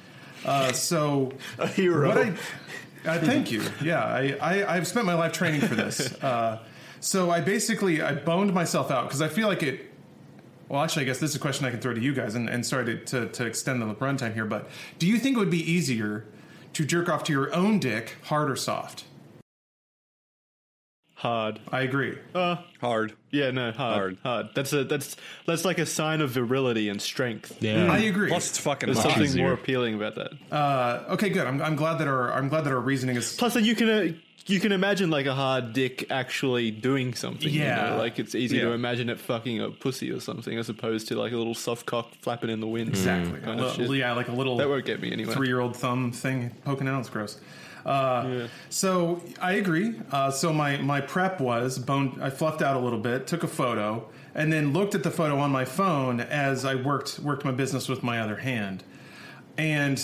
Uh, 0.45 0.71
so, 0.71 1.33
A 1.59 1.67
hero. 1.67 2.11
I, 2.11 2.29
uh, 3.09 3.19
thank 3.19 3.51
you. 3.51 3.61
Yeah, 3.83 4.03
I, 4.03 4.37
I, 4.39 4.75
I've 4.75 4.87
spent 4.87 5.05
my 5.05 5.15
life 5.15 5.33
training 5.33 5.61
for 5.61 5.75
this. 5.75 6.13
So, 7.03 7.31
I 7.31 7.41
basically 7.41 8.01
I 8.01 8.15
boned 8.15 8.53
myself 8.53 8.89
out 8.89 9.03
because 9.03 9.21
I 9.21 9.27
feel 9.27 9.49
like 9.49 9.61
it. 9.61 9.91
Well, 10.69 10.81
actually, 10.81 11.01
I 11.01 11.05
guess 11.07 11.19
this 11.19 11.31
is 11.31 11.35
a 11.35 11.39
question 11.39 11.65
I 11.65 11.69
can 11.69 11.81
throw 11.81 11.93
to 11.93 11.99
you 11.99 12.13
guys, 12.13 12.35
and, 12.35 12.49
and 12.49 12.65
sorry 12.65 12.85
to, 12.85 12.97
to, 13.05 13.27
to 13.27 13.45
extend 13.45 13.81
the 13.81 13.93
runtime 13.95 14.33
here, 14.33 14.45
but 14.45 14.69
do 14.99 15.05
you 15.05 15.19
think 15.19 15.35
it 15.35 15.39
would 15.39 15.49
be 15.49 15.69
easier 15.69 16.25
to 16.71 16.85
jerk 16.85 17.09
off 17.09 17.25
to 17.25 17.33
your 17.33 17.53
own 17.53 17.77
dick, 17.77 18.15
hard 18.23 18.49
or 18.49 18.55
soft? 18.55 19.03
Hard. 21.23 21.59
I 21.71 21.81
agree. 21.81 22.17
Uh, 22.35 22.57
Hard. 22.81 23.13
yeah, 23.31 23.49
no, 23.51 23.71
hard, 23.71 23.95
Hard. 23.95 24.17
hard. 24.23 24.45
That's 24.53 24.73
a 24.73 24.83
that's 24.83 25.15
that's 25.47 25.63
like 25.65 25.79
a 25.79 25.85
sign 25.85 26.19
of 26.21 26.31
virility 26.31 26.89
and 26.89 27.01
strength. 27.01 27.57
Yeah. 27.61 27.91
I 27.91 27.99
agree. 27.99 28.27
Plus, 28.29 28.49
it's 28.49 28.57
fucking 28.59 28.87
There's 28.87 29.01
something 29.01 29.23
easier. 29.23 29.43
more 29.43 29.53
appealing 29.53 29.95
about 29.95 30.15
that. 30.15 30.31
Uh, 30.51 31.05
okay, 31.13 31.29
good. 31.29 31.47
I'm, 31.47 31.61
I'm 31.61 31.75
glad 31.75 31.97
that 31.99 32.07
our 32.07 32.31
I'm 32.33 32.49
glad 32.49 32.65
that 32.65 32.73
our 32.73 32.79
reasoning 32.79 33.15
is. 33.15 33.35
Plus, 33.37 33.53
then 33.53 33.63
you 33.65 33.73
can 33.73 33.89
uh, 33.89 34.11
you 34.47 34.59
can 34.59 34.73
imagine 34.73 35.09
like 35.09 35.25
a 35.25 35.33
hard 35.33 35.71
dick 35.71 36.11
actually 36.11 36.69
doing 36.71 37.13
something. 37.13 37.47
you 37.49 37.61
Yeah. 37.61 37.91
know? 37.91 37.97
like 37.97 38.19
it's 38.19 38.35
easy 38.35 38.59
to 38.59 38.71
imagine 38.73 39.09
it 39.09 39.17
fucking 39.17 39.61
a 39.61 39.69
pussy 39.71 40.11
or 40.11 40.19
something, 40.19 40.57
as 40.57 40.67
opposed 40.67 41.07
to 41.07 41.15
like 41.15 41.31
a 41.31 41.37
little 41.37 41.55
soft 41.55 41.85
cock 41.85 42.11
flapping 42.19 42.49
in 42.49 42.59
the 42.59 42.67
wind. 42.67 42.89
Exactly. 42.89 43.39
kind 43.39 43.59
of 43.61 43.77
little- 43.77 43.87
shit. 43.93 43.97
yeah, 43.97 44.11
like 44.11 44.27
a 44.27 44.33
little 44.33 44.57
That 44.57 44.67
won't 44.67 44.83
get 44.85 45.01
me 45.01 45.09
anywhere. 45.13 45.33
three 45.33 45.47
year 45.47 45.61
old 45.61 45.77
thumb 45.77 46.11
thing 46.11 46.51
poking 46.65 46.89
out. 46.89 46.99
It's 46.99 47.09
gross. 47.09 47.39
Uh, 47.85 48.47
So 48.69 49.21
I 49.41 49.53
agree. 49.53 49.99
Uh, 50.11 50.31
so 50.31 50.53
my 50.53 50.77
my 50.77 51.01
prep 51.01 51.39
was 51.39 51.77
bone. 51.79 52.19
I 52.21 52.29
fluffed 52.29 52.61
out 52.61 52.75
a 52.75 52.79
little 52.79 52.99
bit, 52.99 53.27
took 53.27 53.43
a 53.43 53.47
photo, 53.47 54.07
and 54.35 54.51
then 54.51 54.73
looked 54.73 54.95
at 54.95 55.03
the 55.03 55.11
photo 55.11 55.37
on 55.39 55.51
my 55.51 55.65
phone 55.65 56.21
as 56.21 56.65
I 56.65 56.75
worked 56.75 57.19
worked 57.19 57.45
my 57.45 57.51
business 57.51 57.89
with 57.89 58.03
my 58.03 58.19
other 58.19 58.37
hand, 58.37 58.83
and 59.57 60.01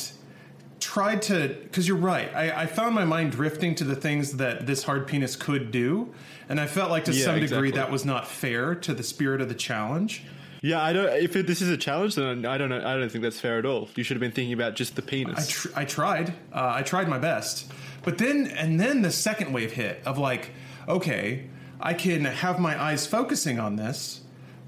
tried 0.79 1.21
to 1.23 1.49
because 1.63 1.87
you're 1.87 1.97
right. 1.97 2.33
I, 2.33 2.63
I 2.63 2.65
found 2.65 2.95
my 2.95 3.05
mind 3.05 3.31
drifting 3.31 3.75
to 3.75 3.83
the 3.83 3.95
things 3.95 4.33
that 4.33 4.65
this 4.65 4.83
hard 4.83 5.07
penis 5.07 5.35
could 5.35 5.71
do, 5.71 6.13
and 6.49 6.59
I 6.59 6.67
felt 6.67 6.89
like 6.91 7.05
to 7.05 7.13
Yeah, 7.13 7.25
some 7.25 7.39
degree 7.39 7.71
that 7.71 7.91
was 7.91 8.05
not 8.05 8.27
fair 8.27 8.75
to 8.75 8.93
the 8.93 9.03
spirit 9.03 9.41
of 9.41 9.49
the 9.49 9.55
challenge. 9.55 10.23
Yeah, 10.61 10.81
I 10.81 10.93
don't. 10.93 11.09
If 11.09 11.35
it, 11.35 11.47
this 11.47 11.61
is 11.61 11.69
a 11.69 11.77
challenge, 11.77 12.15
then 12.15 12.45
I 12.45 12.57
don't. 12.57 12.71
I 12.71 12.97
don't 12.97 13.09
think 13.09 13.23
that's 13.23 13.39
fair 13.39 13.59
at 13.59 13.65
all. 13.65 13.89
You 13.95 14.03
should 14.03 14.15
have 14.15 14.21
been 14.21 14.31
thinking 14.31 14.53
about 14.53 14.75
just 14.75 14.95
the 14.95 15.01
I, 15.01 15.05
penis. 15.05 15.47
tr- 15.47 15.69
I 15.75 15.85
tried. 15.85 16.29
Uh, 16.53 16.73
I 16.75 16.81
tried 16.81 17.07
my 17.07 17.19
best. 17.19 17.71
But 18.03 18.17
then, 18.17 18.47
and 18.47 18.79
then 18.79 19.01
the 19.01 19.11
second 19.11 19.53
wave 19.53 19.73
hit 19.73 20.01
of 20.05 20.17
like, 20.17 20.51
okay, 20.87 21.49
I 21.79 21.93
can 21.93 22.25
have 22.25 22.59
my 22.59 22.81
eyes 22.81 23.05
focusing 23.05 23.59
on 23.59 23.75
this, 23.75 24.21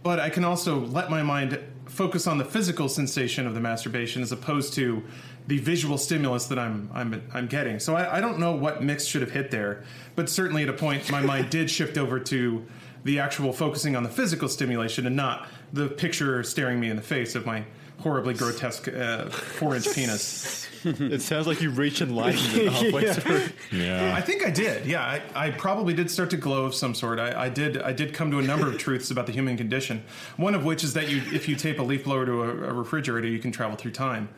but 0.04 0.20
I 0.20 0.30
can 0.30 0.44
also 0.44 0.80
let 0.80 1.10
my 1.10 1.24
mind 1.24 1.60
focus 1.86 2.26
on 2.26 2.38
the 2.38 2.46
physical 2.46 2.88
sensation 2.88 3.46
of 3.46 3.54
the 3.54 3.60
masturbation 3.60 4.22
as 4.22 4.32
opposed 4.32 4.74
to 4.74 5.04
the 5.48 5.58
visual 5.58 5.98
stimulus 5.98 6.46
that 6.46 6.60
I'm 6.60 6.90
I'm 6.94 7.22
I'm 7.34 7.48
getting. 7.48 7.80
So 7.80 7.96
I, 7.96 8.18
I 8.18 8.22
don't 8.22 8.40
know 8.40 8.54
what 8.54 8.82
mix 8.84 9.06
should 9.06 9.22
have 9.22 9.32
hit 9.32 9.52
there, 9.52 9.84
but 10.16 10.30
certainly 10.30 10.64
at 10.64 10.70
a 10.70 10.74
point 10.74 11.12
my 11.12 11.22
mind 11.22 11.50
did 11.50 11.70
shift 11.70 11.98
over 11.98 12.20
to 12.20 12.66
the 13.04 13.20
actual 13.20 13.54
focusing 13.54 13.96
on 13.96 14.04
the 14.04 14.10
physical 14.10 14.48
stimulation 14.48 15.06
and 15.08 15.16
not 15.16 15.48
the 15.74 15.88
picture 15.88 16.44
staring 16.44 16.80
me 16.80 16.90
in 16.90 16.96
the 16.96 17.02
face 17.02 17.36
of 17.36 17.46
my 17.46 17.64
horribly 18.00 18.34
grotesque 18.34 18.88
uh, 18.88 19.30
four 19.30 19.76
inch 19.76 19.92
penis. 19.96 20.68
it 20.84 21.22
sounds 21.22 21.46
like 21.46 21.62
you 21.62 21.70
reach 21.70 22.02
enlightenment 22.02 22.74
halfway 22.74 23.14
through. 23.14 23.44
Yeah. 23.72 24.16
I 24.16 24.22
think 24.22 24.46
I 24.46 24.50
did. 24.50 24.88
Yeah, 24.88 25.04
I, 25.04 25.22
I 25.36 25.52
probably 25.52 25.94
did 25.94 26.10
start 26.10 26.32
to 26.32 26.38
glow 26.38 26.66
of 26.66 26.74
some 26.74 26.96
sort. 26.96 27.20
I, 27.20 27.44
I 27.44 27.50
did. 27.50 27.80
I 27.82 27.94
did 27.94 28.14
come 28.16 28.32
to 28.32 28.40
a 28.40 28.42
number 28.42 28.68
of 28.68 28.78
truths 28.80 29.12
about 29.12 29.28
the 29.28 29.32
human 29.32 29.58
condition. 29.58 30.04
One 30.38 30.56
of 30.56 30.66
which 30.66 30.84
is 30.84 30.94
that 30.94 31.10
you, 31.10 31.22
if 31.32 31.48
you 31.48 31.56
tape 31.56 31.78
a 31.78 31.84
leaf 31.84 32.06
blower 32.06 32.26
to 32.26 32.44
a, 32.44 32.48
a 32.48 32.74
refrigerator, 32.74 33.28
you 33.28 33.38
can 33.40 33.52
travel 33.52 33.78
through 33.78 33.92
time. 33.92 34.30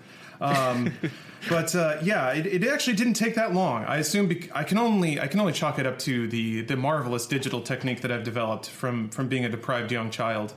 Um, 0.41 0.93
but 1.49 1.73
uh, 1.75 1.97
yeah, 2.01 2.31
it, 2.31 2.45
it 2.45 2.63
actually 2.67 2.95
didn't 2.95 3.15
take 3.15 3.35
that 3.35 3.53
long. 3.53 3.85
I 3.85 3.97
assume 3.97 4.27
bec- 4.27 4.55
I 4.55 4.63
can 4.63 4.77
only 4.77 5.19
I 5.19 5.27
can 5.27 5.39
only 5.39 5.53
chalk 5.53 5.79
it 5.79 5.85
up 5.85 5.99
to 5.99 6.27
the 6.27 6.61
the 6.61 6.75
marvelous 6.75 7.25
digital 7.25 7.61
technique 7.61 8.01
that 8.01 8.11
I've 8.11 8.23
developed 8.23 8.69
from 8.69 9.09
from 9.09 9.27
being 9.27 9.45
a 9.45 9.49
deprived 9.49 9.91
young 9.91 10.09
child. 10.09 10.53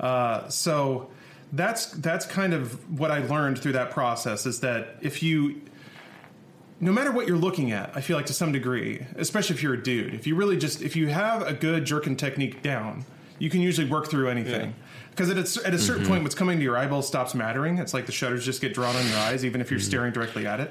Uh, 0.00 0.48
so 0.48 1.10
that's 1.52 1.86
that's 1.92 2.26
kind 2.26 2.52
of 2.52 2.98
what 2.98 3.10
I 3.10 3.20
learned 3.26 3.58
through 3.58 3.72
that 3.72 3.90
process 3.90 4.46
is 4.46 4.60
that 4.60 4.96
if 5.00 5.22
you 5.22 5.62
no 6.80 6.92
matter 6.92 7.10
what 7.10 7.26
you're 7.26 7.38
looking 7.38 7.72
at, 7.72 7.90
I 7.96 8.00
feel 8.00 8.16
like 8.16 8.26
to 8.26 8.32
some 8.32 8.52
degree, 8.52 9.04
especially 9.16 9.56
if 9.56 9.62
you're 9.62 9.74
a 9.74 9.82
dude, 9.82 10.14
if 10.14 10.26
you 10.26 10.36
really 10.36 10.56
just 10.56 10.82
if 10.82 10.94
you 10.94 11.08
have 11.08 11.42
a 11.42 11.52
good 11.52 11.84
jerkin 11.84 12.16
technique 12.16 12.62
down, 12.62 13.04
you 13.38 13.50
can 13.50 13.60
usually 13.60 13.88
work 13.88 14.08
through 14.08 14.28
anything. 14.28 14.74
Because 15.18 15.30
at 15.30 15.64
a, 15.64 15.66
at 15.66 15.74
a 15.74 15.78
certain 15.80 16.06
point, 16.06 16.22
what's 16.22 16.36
coming 16.36 16.58
to 16.58 16.62
your 16.62 16.78
eyeball 16.78 17.02
stops 17.02 17.34
mattering. 17.34 17.78
It's 17.78 17.92
like 17.92 18.06
the 18.06 18.12
shutters 18.12 18.44
just 18.44 18.60
get 18.60 18.72
drawn 18.72 18.94
on 18.94 19.04
your 19.08 19.16
eyes, 19.16 19.44
even 19.44 19.60
if 19.60 19.68
you're 19.68 19.80
staring 19.80 20.12
directly 20.12 20.46
at 20.46 20.60
it. 20.60 20.70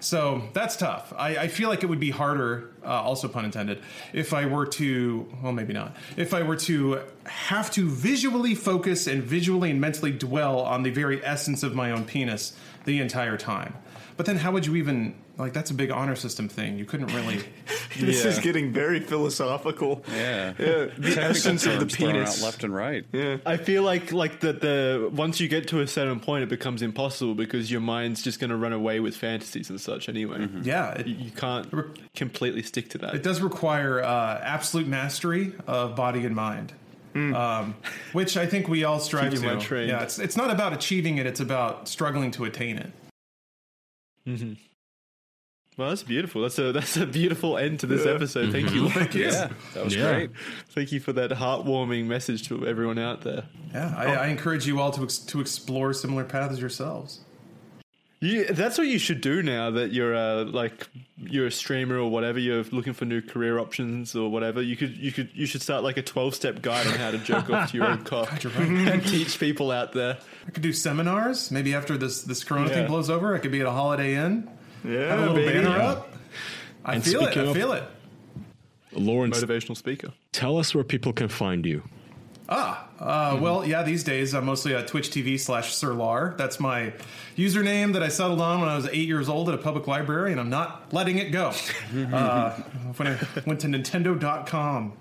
So 0.00 0.42
that's 0.54 0.76
tough. 0.76 1.12
I, 1.16 1.36
I 1.36 1.48
feel 1.48 1.68
like 1.68 1.84
it 1.84 1.86
would 1.86 2.00
be 2.00 2.10
harder, 2.10 2.72
uh, 2.84 2.88
also 2.88 3.28
pun 3.28 3.44
intended, 3.44 3.80
if 4.12 4.34
I 4.34 4.46
were 4.46 4.66
to, 4.66 5.28
well, 5.40 5.52
maybe 5.52 5.72
not, 5.72 5.96
if 6.16 6.34
I 6.34 6.42
were 6.42 6.56
to 6.56 7.00
have 7.26 7.70
to 7.72 7.88
visually 7.88 8.56
focus 8.56 9.06
and 9.06 9.22
visually 9.22 9.70
and 9.70 9.80
mentally 9.80 10.10
dwell 10.10 10.62
on 10.62 10.82
the 10.82 10.90
very 10.90 11.24
essence 11.24 11.62
of 11.62 11.76
my 11.76 11.92
own 11.92 12.04
penis 12.04 12.56
the 12.86 13.00
entire 13.00 13.36
time. 13.36 13.72
But 14.16 14.26
then 14.26 14.38
how 14.38 14.50
would 14.50 14.66
you 14.66 14.74
even, 14.74 15.14
like, 15.38 15.52
that's 15.52 15.70
a 15.70 15.74
big 15.74 15.90
honor 15.90 16.16
system 16.16 16.48
thing. 16.48 16.78
You 16.78 16.84
couldn't 16.84 17.12
really. 17.14 17.40
This 17.98 18.24
Yeah. 18.24 18.30
is 18.32 18.38
getting 18.40 18.72
very 18.74 19.00
philosophical. 19.00 20.04
Yeah. 20.12 20.52
Yeah, 20.58 20.66
the 20.98 21.14
Technical 21.14 21.22
essence 21.24 21.64
of 21.64 21.72
the 21.74 21.78
terms 21.86 21.96
penis. 21.96 22.38
out 22.42 22.44
left 22.44 22.62
and 22.64 22.74
right. 22.74 23.06
Yeah. 23.10 23.38
I 23.46 23.56
feel 23.56 23.84
like 23.84 24.12
like 24.12 24.40
that 24.40 24.60
the 24.60 25.08
once 25.14 25.40
you 25.40 25.48
get 25.48 25.68
to 25.68 25.80
a 25.80 25.86
certain 25.86 26.20
point, 26.20 26.42
it 26.42 26.50
becomes 26.50 26.82
impossible 26.82 27.34
because 27.34 27.70
your 27.70 27.80
mind's 27.80 28.20
just 28.22 28.38
going 28.38 28.50
to 28.50 28.56
run 28.56 28.74
away 28.74 29.00
with 29.00 29.16
fantasies 29.16 29.70
and 29.70 29.80
such 29.80 30.10
anyway. 30.10 30.46
Yeah, 30.62 30.90
it, 30.92 31.06
You, 31.06 31.14
you 31.16 31.30
can't 31.30 31.72
completely 32.14 32.62
stick 32.62 32.90
to 32.90 32.98
that. 32.98 33.14
it 33.14 33.22
does 33.22 33.40
require 33.40 34.02
uh, 34.02 34.40
absolute 34.42 34.86
mastery 34.86 35.54
of 35.66 35.96
body 35.96 36.26
and 36.26 36.36
mind. 36.36 36.74
Um, 37.14 37.76
which 38.12 38.36
I 38.36 38.44
think 38.44 38.68
we 38.68 38.84
all 38.84 39.00
strive 39.00 39.32
to. 39.40 39.86
Yeah, 39.86 40.02
it's, 40.02 40.18
it's 40.18 40.36
not 40.36 40.50
about 40.50 40.74
achieving 40.74 41.16
it; 41.16 41.24
it's 41.24 41.40
about 41.40 41.88
struggling 41.88 42.30
to 42.32 42.44
attain 42.44 42.76
it. 44.26 44.56
Well, 45.76 45.90
that's 45.90 46.02
beautiful. 46.02 46.42
That's 46.42 46.58
a 46.58 46.72
that's 46.78 46.96
a 46.96 47.06
beautiful 47.06 47.58
end 47.58 47.80
to 47.80 47.86
this 47.86 48.06
episode. 48.06 48.50
Thank 48.52 48.72
you. 48.74 48.88
Thank 48.90 49.14
you. 49.14 49.26
Yeah, 49.26 49.50
that 49.74 49.84
was 49.84 49.94
Yeah. 49.94 50.12
great. 50.12 50.30
Thank 50.70 50.92
you 50.92 51.00
for 51.00 51.12
that 51.12 51.30
heartwarming 51.32 52.06
message 52.06 52.48
to 52.48 52.66
everyone 52.66 52.98
out 52.98 53.22
there. 53.22 53.44
Yeah, 53.74 53.92
I, 53.96 54.04
I 54.14 54.26
encourage 54.28 54.66
you 54.66 54.80
all 54.80 54.90
to 54.92 55.02
ex- 55.02 55.18
to 55.18 55.40
explore 55.40 55.92
similar 55.92 56.24
paths 56.24 56.58
yourselves. 56.58 57.20
You, 58.20 58.46
that's 58.46 58.78
what 58.78 58.86
you 58.86 58.98
should 58.98 59.20
do 59.20 59.42
now 59.42 59.70
that 59.72 59.92
you're 59.92 60.16
uh, 60.16 60.44
like 60.46 60.88
you're 61.18 61.48
a 61.48 61.50
streamer 61.50 61.98
or 61.98 62.08
whatever. 62.10 62.38
You're 62.38 62.64
looking 62.72 62.94
for 62.94 63.04
new 63.04 63.20
career 63.20 63.58
options 63.58 64.16
or 64.16 64.30
whatever. 64.30 64.62
You 64.62 64.74
could 64.74 64.96
you 64.96 65.12
could 65.12 65.28
you 65.34 65.44
should 65.44 65.60
start 65.60 65.84
like 65.84 65.98
a 65.98 66.02
twelve 66.02 66.34
step 66.34 66.62
guide 66.62 66.86
on 66.86 66.94
how 66.94 67.10
to 67.10 67.18
jerk 67.18 67.50
off 67.50 67.72
to 67.72 67.76
your 67.76 67.86
own 67.86 68.02
cock 68.04 68.42
and 68.56 69.06
teach 69.06 69.38
people 69.38 69.70
out 69.70 69.92
there. 69.92 70.16
I 70.46 70.50
could 70.50 70.62
do 70.62 70.72
seminars. 70.72 71.50
Maybe 71.50 71.74
after 71.74 71.98
this 71.98 72.22
this 72.22 72.42
Corona 72.42 72.68
Yeah. 72.70 72.74
thing 72.76 72.86
blows 72.86 73.10
over, 73.10 73.34
I 73.34 73.38
could 73.38 73.52
be 73.52 73.60
at 73.60 73.66
a 73.66 73.70
Holiday 73.72 74.14
Inn. 74.16 74.48
Yeah, 74.86 75.08
have 75.08 75.18
a 75.18 75.32
little 75.32 75.52
banner 75.52 75.78
up. 75.80 76.08
I 76.84 76.94
And 76.94 77.04
feel 77.04 77.20
it. 77.20 77.24
speaking 77.32 77.42
I 77.42 77.50
of- 77.50 77.56
feel 77.56 77.72
it. 77.72 77.84
Lawrence, 78.92 79.42
Motivational 79.42 79.76
speaker. 79.76 80.12
tell 80.32 80.56
us 80.56 80.74
where 80.74 80.84
people 80.84 81.12
can 81.12 81.28
find 81.28 81.66
you. 81.66 81.82
Ah, 82.48 82.86
uh, 83.00 83.38
well, 83.40 83.66
yeah. 83.66 83.82
These 83.82 84.04
days, 84.04 84.32
I'm 84.34 84.46
mostly 84.46 84.72
at 84.74 84.86
Twitch 84.86 85.10
TV 85.10 85.38
slash 85.38 85.74
Sirlarr. 85.74 86.36
That's 86.38 86.60
my 86.60 86.92
username 87.36 87.92
that 87.94 88.02
I 88.04 88.08
settled 88.08 88.40
on 88.40 88.60
when 88.60 88.68
I 88.68 88.76
was 88.76 88.86
eight 88.86 89.08
years 89.08 89.28
old 89.28 89.48
at 89.48 89.54
a 89.56 89.58
public 89.58 89.88
library, 89.88 90.30
and 90.30 90.40
I'm 90.40 90.48
not 90.48 90.92
letting 90.94 91.18
it 91.18 91.30
go. 91.32 91.48
uh, 92.12 92.52
when 92.96 93.08
I 93.08 93.18
went 93.44 93.60
to 93.60 93.66
Nintendo.com. 93.66 94.92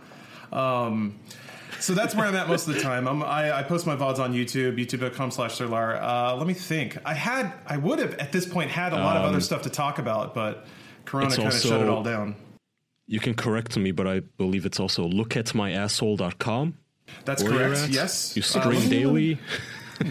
Um, 0.52 1.20
so 1.80 1.94
that's 1.94 2.16
where 2.16 2.26
I'm 2.26 2.36
at 2.36 2.48
most 2.48 2.68
of 2.68 2.74
the 2.74 2.82
time. 2.82 3.08
I'm, 3.08 3.24
I, 3.24 3.60
I 3.60 3.64
post 3.64 3.86
my 3.86 3.96
VODs 3.96 4.20
on 4.20 4.34
YouTube, 4.34 4.78
youtube.com 4.78 5.32
slash 5.32 5.58
Sirlarr. 5.58 6.02
Uh, 6.02 6.36
let 6.36 6.48
me 6.48 6.54
think. 6.54 6.98
I 7.06 7.14
had, 7.14 7.54
I 7.68 7.78
would 7.78 8.00
have 8.00 8.16
at 8.16 8.32
this 8.32 8.46
point 8.46 8.72
had 8.72 8.94
a 8.94 8.98
lot 8.98 9.18
of 9.18 9.24
other 9.24 9.42
stuff 9.42 9.62
to 9.64 9.70
talk 9.70 10.00
about, 10.00 10.34
but 10.34 10.66
Corona 11.06 11.36
kind 11.36 11.48
of 11.48 11.54
shut 11.54 11.82
it 11.82 11.88
all 11.88 12.04
down. 12.04 12.36
You 13.08 13.20
can 13.20 13.36
correct 13.36 13.78
me, 13.78 13.92
but 13.92 14.08
I 14.08 14.22
believe 14.22 14.66
it's 14.66 14.80
also 14.80 15.08
lookatmyasshole.com. 15.08 16.78
That's 17.24 17.44
correct. 17.44 17.90
Yes. 17.90 18.36
You 18.36 18.42
stream 18.42 18.90
daily. 18.90 19.38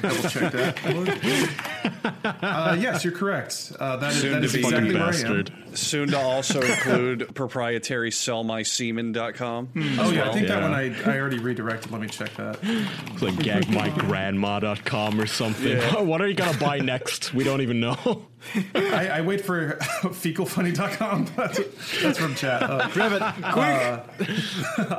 Double 0.01 0.29
check 0.29 0.53
that. 0.53 2.35
uh, 2.43 2.77
yes, 2.79 3.05
you're 3.05 3.13
correct. 3.13 3.73
Uh, 3.79 3.97
that 3.97 4.13
is, 4.13 4.21
Soon 4.21 4.33
that 4.33 4.39
to 4.41 4.45
is 4.47 4.53
be- 4.53 4.59
exactly 4.61 4.81
Fucking 4.91 5.01
where 5.01 5.11
bastard. 5.11 5.51
I 5.51 5.69
am. 5.69 5.77
Soon 5.77 6.09
to 6.11 6.19
also 6.21 6.61
include 6.61 7.35
proprietary 7.35 8.11
sellmysemen.com. 8.11 9.69
Oh 9.99 10.11
yeah, 10.11 10.29
I 10.29 10.33
think 10.33 10.49
that 10.49 10.63
one 10.63 10.73
I, 10.73 10.95
I 11.05 11.19
already 11.19 11.39
redirected. 11.39 11.91
Let 11.91 12.01
me 12.01 12.07
check 12.09 12.35
that. 12.37 12.59
It's 12.63 13.23
like 13.23 13.35
gagmygrandma.com 13.35 15.21
or 15.21 15.27
something. 15.27 15.79
what 16.07 16.21
are 16.21 16.29
you 16.29 16.35
going 16.35 16.53
to 16.53 16.59
buy 16.61 16.79
next? 16.79 17.35
We 17.35 17.45
don't 17.45 17.61
even 17.61 17.81
know. 17.81 18.27
I, 18.75 19.09
I 19.09 19.21
wait 19.23 19.41
for 19.41 19.73
fecalfunny.com. 20.03 21.27
That's, 21.37 21.61
that's 22.03 22.19
from 22.19 22.35
chat. 22.35 22.63
Uh, 22.63 22.89
Grab 22.91 23.13
it. 23.13 23.23
uh, 23.23 24.01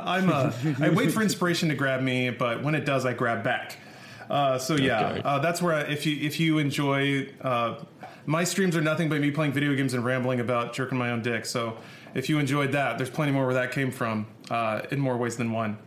I'm 0.04 0.28
uh, 0.30 0.52
I 0.80 0.90
wait 0.90 1.12
for 1.12 1.22
inspiration 1.22 1.68
to 1.70 1.74
grab 1.74 2.02
me, 2.02 2.30
but 2.30 2.62
when 2.62 2.74
it 2.74 2.84
does, 2.84 3.06
I 3.06 3.12
grab 3.14 3.42
back. 3.44 3.78
Uh, 4.30 4.58
so 4.58 4.76
yeah, 4.76 5.08
Okay. 5.10 5.22
uh, 5.24 5.38
that's 5.38 5.62
where 5.62 5.74
I, 5.74 5.80
if 5.82 6.04
you 6.06 6.16
if 6.26 6.40
you 6.40 6.58
enjoy 6.58 7.28
uh, 7.40 7.76
my 8.26 8.42
streams 8.44 8.76
are 8.76 8.80
nothing 8.80 9.08
but 9.08 9.20
me 9.20 9.30
playing 9.30 9.52
video 9.52 9.74
games 9.74 9.94
and 9.94 10.04
rambling 10.04 10.40
about 10.40 10.72
jerking 10.72 10.98
my 10.98 11.10
own 11.10 11.22
dick. 11.22 11.46
So 11.46 11.76
if 12.14 12.28
you 12.28 12.38
enjoyed 12.38 12.72
that, 12.72 12.98
there's 12.98 13.10
plenty 13.10 13.32
more 13.32 13.44
where 13.46 13.54
that 13.54 13.70
came 13.72 13.90
from 13.92 14.26
uh, 14.50 14.82
in 14.90 14.98
more 14.98 15.16
ways 15.16 15.36
than 15.36 15.52
one. 15.52 15.78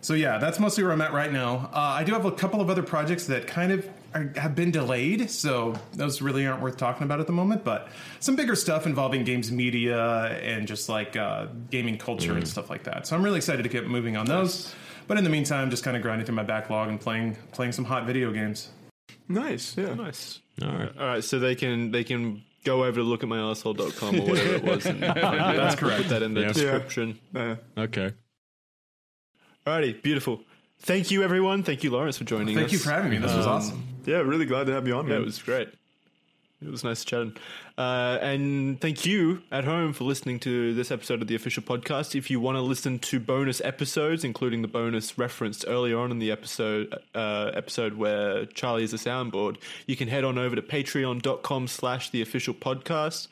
So 0.00 0.12
yeah, 0.14 0.36
that's 0.38 0.58
mostly 0.60 0.84
where 0.84 0.92
I'm 0.92 1.00
at 1.00 1.12
right 1.14 1.32
now. 1.32 1.70
Uh, 1.72 1.78
I 1.78 2.04
do 2.04 2.12
have 2.12 2.26
a 2.26 2.32
couple 2.32 2.60
of 2.60 2.68
other 2.68 2.82
projects 2.82 3.26
that 3.26 3.46
kind 3.46 3.72
of 3.72 3.88
are, 4.14 4.30
have 4.36 4.54
been 4.54 4.70
delayed, 4.70 5.30
so 5.30 5.74
those 5.94 6.20
really 6.20 6.46
aren't 6.46 6.60
worth 6.62 6.76
talking 6.76 7.04
about 7.04 7.20
at 7.20 7.26
the 7.26 7.32
moment. 7.32 7.64
But 7.64 7.88
some 8.20 8.36
bigger 8.36 8.54
stuff 8.54 8.86
involving 8.86 9.24
games 9.24 9.50
media 9.50 10.26
and 10.42 10.66
just 10.66 10.88
like 10.90 11.16
uh, 11.16 11.46
gaming 11.70 11.96
culture 11.96 12.32
and 12.34 12.46
stuff 12.46 12.68
like 12.68 12.84
that. 12.84 13.06
So 13.06 13.16
I'm 13.16 13.22
really 13.22 13.38
excited 13.38 13.62
to 13.62 13.68
get 13.70 13.88
moving 13.88 14.16
on 14.16 14.26
those. 14.26 14.74
But 15.06 15.18
in 15.18 15.24
the 15.24 15.30
meantime, 15.30 15.70
just 15.70 15.84
kind 15.84 15.96
of 15.96 16.02
grinding 16.02 16.24
through 16.26 16.34
my 16.36 16.42
backlog 16.44 16.88
and 16.88 17.00
playing 17.00 17.36
playing 17.52 17.72
some 17.72 17.84
hot 17.84 18.06
video 18.06 18.32
games. 18.32 18.70
Nice. 19.28 19.76
Yeah. 19.76 19.94
Nice. 19.94 20.40
All 20.62 20.68
right. 20.68 20.92
All 20.98 21.06
right, 21.06 21.24
so 21.24 21.38
they 21.38 21.54
can 21.54 21.90
they 21.90 22.04
can 22.04 22.42
go 22.64 22.84
over 22.84 23.00
to 23.00 23.04
lookatmyasshole.com 23.04 24.20
or 24.20 24.26
whatever 24.26 24.54
it 24.54 24.64
was. 24.64 24.86
And 24.86 25.02
That's 25.02 25.74
correct. 25.76 26.02
Put 26.02 26.08
that 26.10 26.22
in 26.22 26.34
the 26.34 26.40
Yeah. 26.42 26.52
description. 26.52 27.18
Uh, 27.34 27.56
Okay. 27.76 28.12
Alrighty, 29.66 30.02
beautiful. 30.02 30.42
Thank 30.80 31.10
you, 31.10 31.22
everyone. 31.22 31.62
Thank 31.62 31.84
you, 31.84 31.90
Lawrence, 31.90 32.18
for 32.18 32.24
joining 32.24 32.56
us. 32.56 32.60
Thank 32.60 32.72
you 32.72 32.78
for 32.78 32.90
having 32.90 33.10
me. 33.10 33.18
This 33.18 33.34
was 33.34 33.46
Um, 33.46 33.52
awesome. 33.52 33.82
yeah, 34.04 34.16
really 34.18 34.44
glad 34.44 34.66
to 34.66 34.72
have 34.72 34.86
you 34.86 34.94
on, 34.94 35.06
Yeah, 35.06 35.12
man. 35.14 35.22
it 35.22 35.24
was 35.24 35.40
great. 35.42 35.68
It 36.64 36.70
was 36.70 36.82
nice 36.84 37.04
chatting. 37.04 37.36
Uh, 37.76 38.18
and 38.20 38.80
thank 38.80 39.04
you 39.04 39.42
at 39.52 39.64
home 39.64 39.92
for 39.92 40.04
listening 40.04 40.38
to 40.40 40.74
this 40.74 40.90
episode 40.90 41.20
of 41.22 41.28
the 41.28 41.34
official 41.34 41.62
podcast. 41.62 42.14
If 42.14 42.30
you 42.30 42.40
want 42.40 42.56
to 42.56 42.62
listen 42.62 42.98
to 43.00 43.20
bonus 43.20 43.60
episodes, 43.60 44.24
including 44.24 44.62
the 44.62 44.68
bonus 44.68 45.18
referenced 45.18 45.64
earlier 45.68 45.98
on 45.98 46.10
in 46.10 46.18
the 46.18 46.30
episode, 46.30 46.94
uh, 47.14 47.50
episode 47.54 47.94
where 47.94 48.46
Charlie 48.46 48.84
is 48.84 48.92
a 48.94 48.96
soundboard, 48.96 49.56
you 49.86 49.96
can 49.96 50.08
head 50.08 50.24
on 50.24 50.38
over 50.38 50.56
to 50.56 50.62
patreon.com 50.62 51.68
slash 51.68 52.10
the 52.10 52.22
official 52.22 52.54
podcast. 52.54 53.28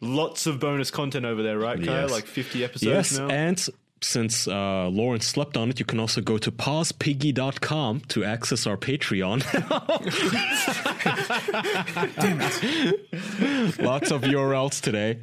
Lots 0.00 0.46
of 0.46 0.58
bonus 0.58 0.90
content 0.90 1.26
over 1.26 1.42
there, 1.42 1.58
right, 1.58 1.76
Kaya? 1.78 2.02
Yes. 2.02 2.10
Like 2.10 2.26
50 2.26 2.64
episodes 2.64 2.84
Yes, 3.12 3.18
now? 3.18 3.28
and 3.28 3.68
since 4.02 4.48
uh, 4.48 4.88
Lauren 4.88 5.20
slept 5.20 5.56
on 5.56 5.70
it, 5.70 5.78
you 5.78 5.84
can 5.84 6.00
also 6.00 6.20
go 6.20 6.38
to 6.38 6.50
pausepiggy.com 6.50 8.00
to 8.08 8.24
access 8.24 8.66
our 8.66 8.76
Patreon. 8.76 9.40
Damn 12.20 12.40
it! 12.40 13.78
Lots 13.78 14.10
of 14.10 14.22
URLs 14.22 14.80
today. 14.80 15.20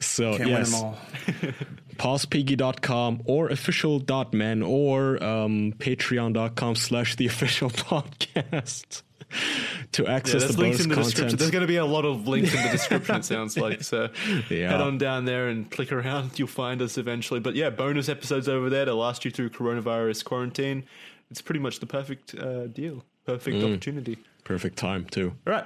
So 0.00 0.36
Can't 0.36 0.50
yes, 0.50 0.72
win 0.72 0.80
them 0.80 0.84
all. 0.84 0.98
pausepiggy.com 1.96 3.22
or 3.24 3.48
official.men 3.48 4.62
or 4.62 5.22
um, 5.22 5.72
patreon.com 5.78 6.74
slash 6.74 7.16
the 7.16 7.26
official 7.26 7.70
podcast 7.70 9.02
to 9.92 10.06
access 10.06 10.42
there's 10.42 10.56
the 10.56 10.62
links 10.62 10.78
bonus 10.78 10.84
in 10.84 10.88
the 10.90 10.94
description. 10.96 11.22
content. 11.22 11.38
There's 11.38 11.50
going 11.50 11.62
to 11.62 11.66
be 11.68 11.76
a 11.76 11.84
lot 11.84 12.04
of 12.04 12.26
links 12.28 12.54
in 12.54 12.62
the 12.62 12.68
description, 12.70 13.16
it 13.16 13.24
sounds 13.34 13.56
like. 13.56 13.82
So 13.82 14.08
Yeah. 14.50 14.70
head 14.70 14.80
on 14.80 14.98
down 14.98 15.24
there 15.24 15.48
and 15.48 15.70
click 15.70 15.92
around. 15.92 16.38
You'll 16.38 16.48
find 16.48 16.80
us 16.82 16.98
eventually. 16.98 17.40
But 17.40 17.54
yeah, 17.54 17.70
bonus 17.70 18.08
episodes 18.08 18.48
over 18.48 18.68
there 18.70 18.84
to 18.84 18.94
last 18.94 19.24
you 19.24 19.30
through 19.30 19.50
coronavirus 19.50 20.24
quarantine. 20.24 20.84
It's 21.30 21.40
pretty 21.42 21.60
much 21.60 21.80
the 21.80 21.86
perfect 21.86 22.34
uh, 22.34 22.66
deal, 22.66 23.04
perfect 23.26 23.56
Mm. 23.56 23.64
opportunity. 23.72 24.18
Perfect 24.44 24.76
time 24.76 25.04
too. 25.06 25.34
All 25.46 25.52
right. 25.52 25.64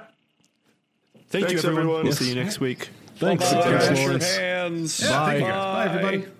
Thank 1.29 1.45
Thanks, 1.47 1.51
you, 1.51 1.57
everyone. 1.69 1.79
everyone. 1.81 2.03
We'll 2.05 2.13
see 2.13 2.29
you 2.29 2.35
next 2.35 2.59
week. 2.59 2.89
Thanks. 3.17 3.43
Wash 3.43 3.63
Thanks, 3.65 3.99
Lawrence. 3.99 4.35
hands. 4.37 4.99
Yeah, 5.01 5.25
thank 5.25 5.39
you 5.41 5.45
guys. 5.47 5.53
Bye, 5.53 5.85
everybody. 5.93 6.38